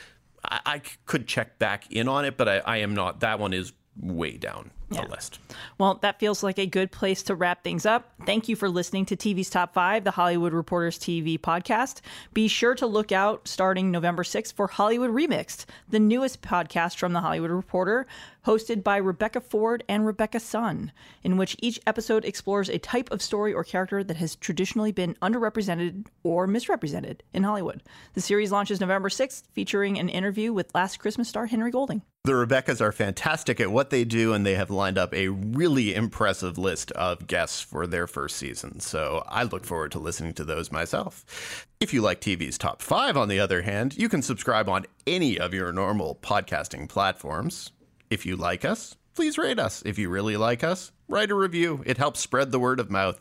I, 0.45 0.61
I 0.67 0.83
could 1.07 1.27
check 1.27 1.59
back 1.59 1.91
in 1.91 2.07
on 2.07 2.27
it, 2.27 2.37
but 2.37 2.51
I, 2.51 2.59
I 2.59 2.77
am 2.79 2.93
not. 2.93 3.21
That 3.21 3.39
one 3.39 3.55
is 3.55 3.73
way 4.01 4.37
down 4.37 4.71
the 4.91 5.03
list. 5.03 5.39
Well, 5.79 5.95
that 6.03 6.19
feels 6.19 6.43
like 6.43 6.59
a 6.59 6.67
good 6.67 6.91
place 6.91 7.23
to 7.25 7.35
wrap 7.35 7.63
things 7.63 7.87
up. 7.87 8.13
Thank 8.27 8.49
you 8.49 8.57
for 8.57 8.69
listening 8.69 9.07
to 9.07 9.17
TV's 9.17 9.51
Top 9.51 9.73
5, 9.73 10.05
the 10.05 10.11
Hollywood 10.11 10.53
Reporters 10.53 10.99
TV 10.99 11.39
podcast. 11.39 12.01
Be 12.35 12.49
sure 12.49 12.75
to 12.75 12.87
look 12.87 13.13
out 13.13 13.47
starting 13.47 13.91
November 13.91 14.25
6th 14.25 14.53
for 14.53 14.67
Hollywood 14.67 15.11
Remixed, 15.11 15.67
the 15.89 16.01
newest 16.01 16.43
podcast 16.43 16.97
from 16.97 17.13
the 17.13 17.21
Hollywood 17.21 17.51
Reporter, 17.51 18.07
hosted 18.47 18.83
by 18.83 18.97
Rebecca 18.97 19.41
Ford 19.41 19.85
and 19.89 20.07
Rebecca 20.07 20.41
Sun, 20.41 20.93
in 21.23 21.37
which 21.37 21.57
each 21.61 21.79
episode 21.87 22.25
explores 22.25 22.69
a 22.69 22.79
type 22.79 23.11
of 23.13 23.23
story 23.23 23.53
or 23.53 23.63
character 23.63 24.03
that 24.03 24.17
has 24.17 24.35
traditionally 24.37 24.93
been 24.93 25.15
underrepresented 25.23 26.07
or 26.25 26.47
misrepresented 26.47 27.23
in 27.33 27.45
Hollywood. 27.45 27.83
The 28.15 28.21
series 28.21 28.51
launches 28.51 28.81
November 28.81 29.09
6th, 29.09 29.45
featuring 29.53 29.99
an 29.99 30.09
interview 30.09 30.53
with 30.53 30.75
Last 30.75 30.99
Christmas 30.99 31.29
star 31.29 31.47
Henry 31.47 31.71
Golding. 31.71 32.03
The 32.25 32.33
Rebeccas 32.33 32.83
are 32.83 32.93
fantastic 32.93 33.61
at 33.61 33.71
what 33.71 33.89
they 33.89 34.05
do, 34.05 34.35
and 34.35 34.45
they 34.45 34.55
have 34.55 34.69
lined 34.69 34.99
up 34.99 35.15
a 35.15 35.29
really 35.29 35.95
impressive 35.95 36.59
list 36.59 36.91
of 36.93 37.27
guests 37.27 37.63
for 37.63 37.87
their 37.87 38.07
first 38.07 38.37
season. 38.37 38.81
So 38.81 39.25
I 39.27 39.45
look 39.45 39.65
forward 39.65 39.93
to 39.93 39.99
listening 39.99 40.35
to 40.35 40.45
those 40.45 40.71
myself. 40.71 41.67
If 41.81 41.95
you 41.95 42.03
like 42.03 42.21
TV's 42.21 42.59
top 42.59 42.83
five, 42.83 43.17
on 43.17 43.29
the 43.29 43.41
other 43.41 43.63
hand, 43.63 43.97
you 43.97 44.11
can 44.11 44.21
subscribe 44.21 44.69
on 44.69 44.85
any 45.07 45.39
of 45.39 45.55
your 45.55 45.73
normal 45.73 46.17
podcasting 46.17 46.91
platforms. 46.91 47.71
If 48.11 48.27
you 48.27 48.37
like 48.37 48.67
us, 48.67 48.97
please 49.15 49.39
rate 49.39 49.59
us. 49.59 49.83
If 49.87 49.99
you 49.99 50.11
really 50.11 50.37
like 50.37 50.63
us, 50.63 50.93
write 51.09 51.31
a 51.31 51.35
review. 51.35 51.83
It 51.87 51.97
helps 51.97 52.21
spread 52.21 52.51
the 52.51 52.61
word 52.61 52.81
of 52.81 52.91
mouth. 52.91 53.19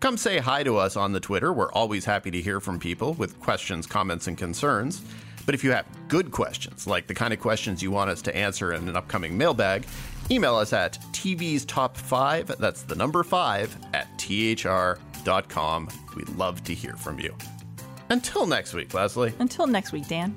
Come 0.00 0.16
say 0.16 0.38
hi 0.38 0.64
to 0.64 0.76
us 0.76 0.96
on 0.96 1.12
the 1.12 1.20
Twitter. 1.20 1.52
We're 1.52 1.70
always 1.70 2.04
happy 2.04 2.32
to 2.32 2.40
hear 2.40 2.58
from 2.58 2.80
people 2.80 3.14
with 3.14 3.38
questions, 3.38 3.86
comments, 3.86 4.26
and 4.26 4.36
concerns. 4.36 5.02
But 5.50 5.56
if 5.56 5.64
you 5.64 5.72
have 5.72 5.84
good 6.06 6.30
questions, 6.30 6.86
like 6.86 7.08
the 7.08 7.14
kind 7.14 7.32
of 7.32 7.40
questions 7.40 7.82
you 7.82 7.90
want 7.90 8.08
us 8.08 8.22
to 8.22 8.36
answer 8.36 8.72
in 8.72 8.88
an 8.88 8.94
upcoming 8.94 9.36
mailbag, 9.36 9.84
email 10.30 10.54
us 10.54 10.72
at 10.72 10.92
TV's 11.10 11.64
Top 11.64 11.96
5, 11.96 12.56
that's 12.60 12.82
the 12.82 12.94
number 12.94 13.24
5, 13.24 13.76
at 13.92 14.06
thr.com. 14.16 15.88
We'd 16.14 16.28
love 16.28 16.62
to 16.62 16.72
hear 16.72 16.94
from 16.94 17.18
you. 17.18 17.36
Until 18.10 18.46
next 18.46 18.74
week, 18.74 18.94
Lesley. 18.94 19.34
Until 19.40 19.66
next 19.66 19.90
week, 19.90 20.06
Dan. 20.06 20.36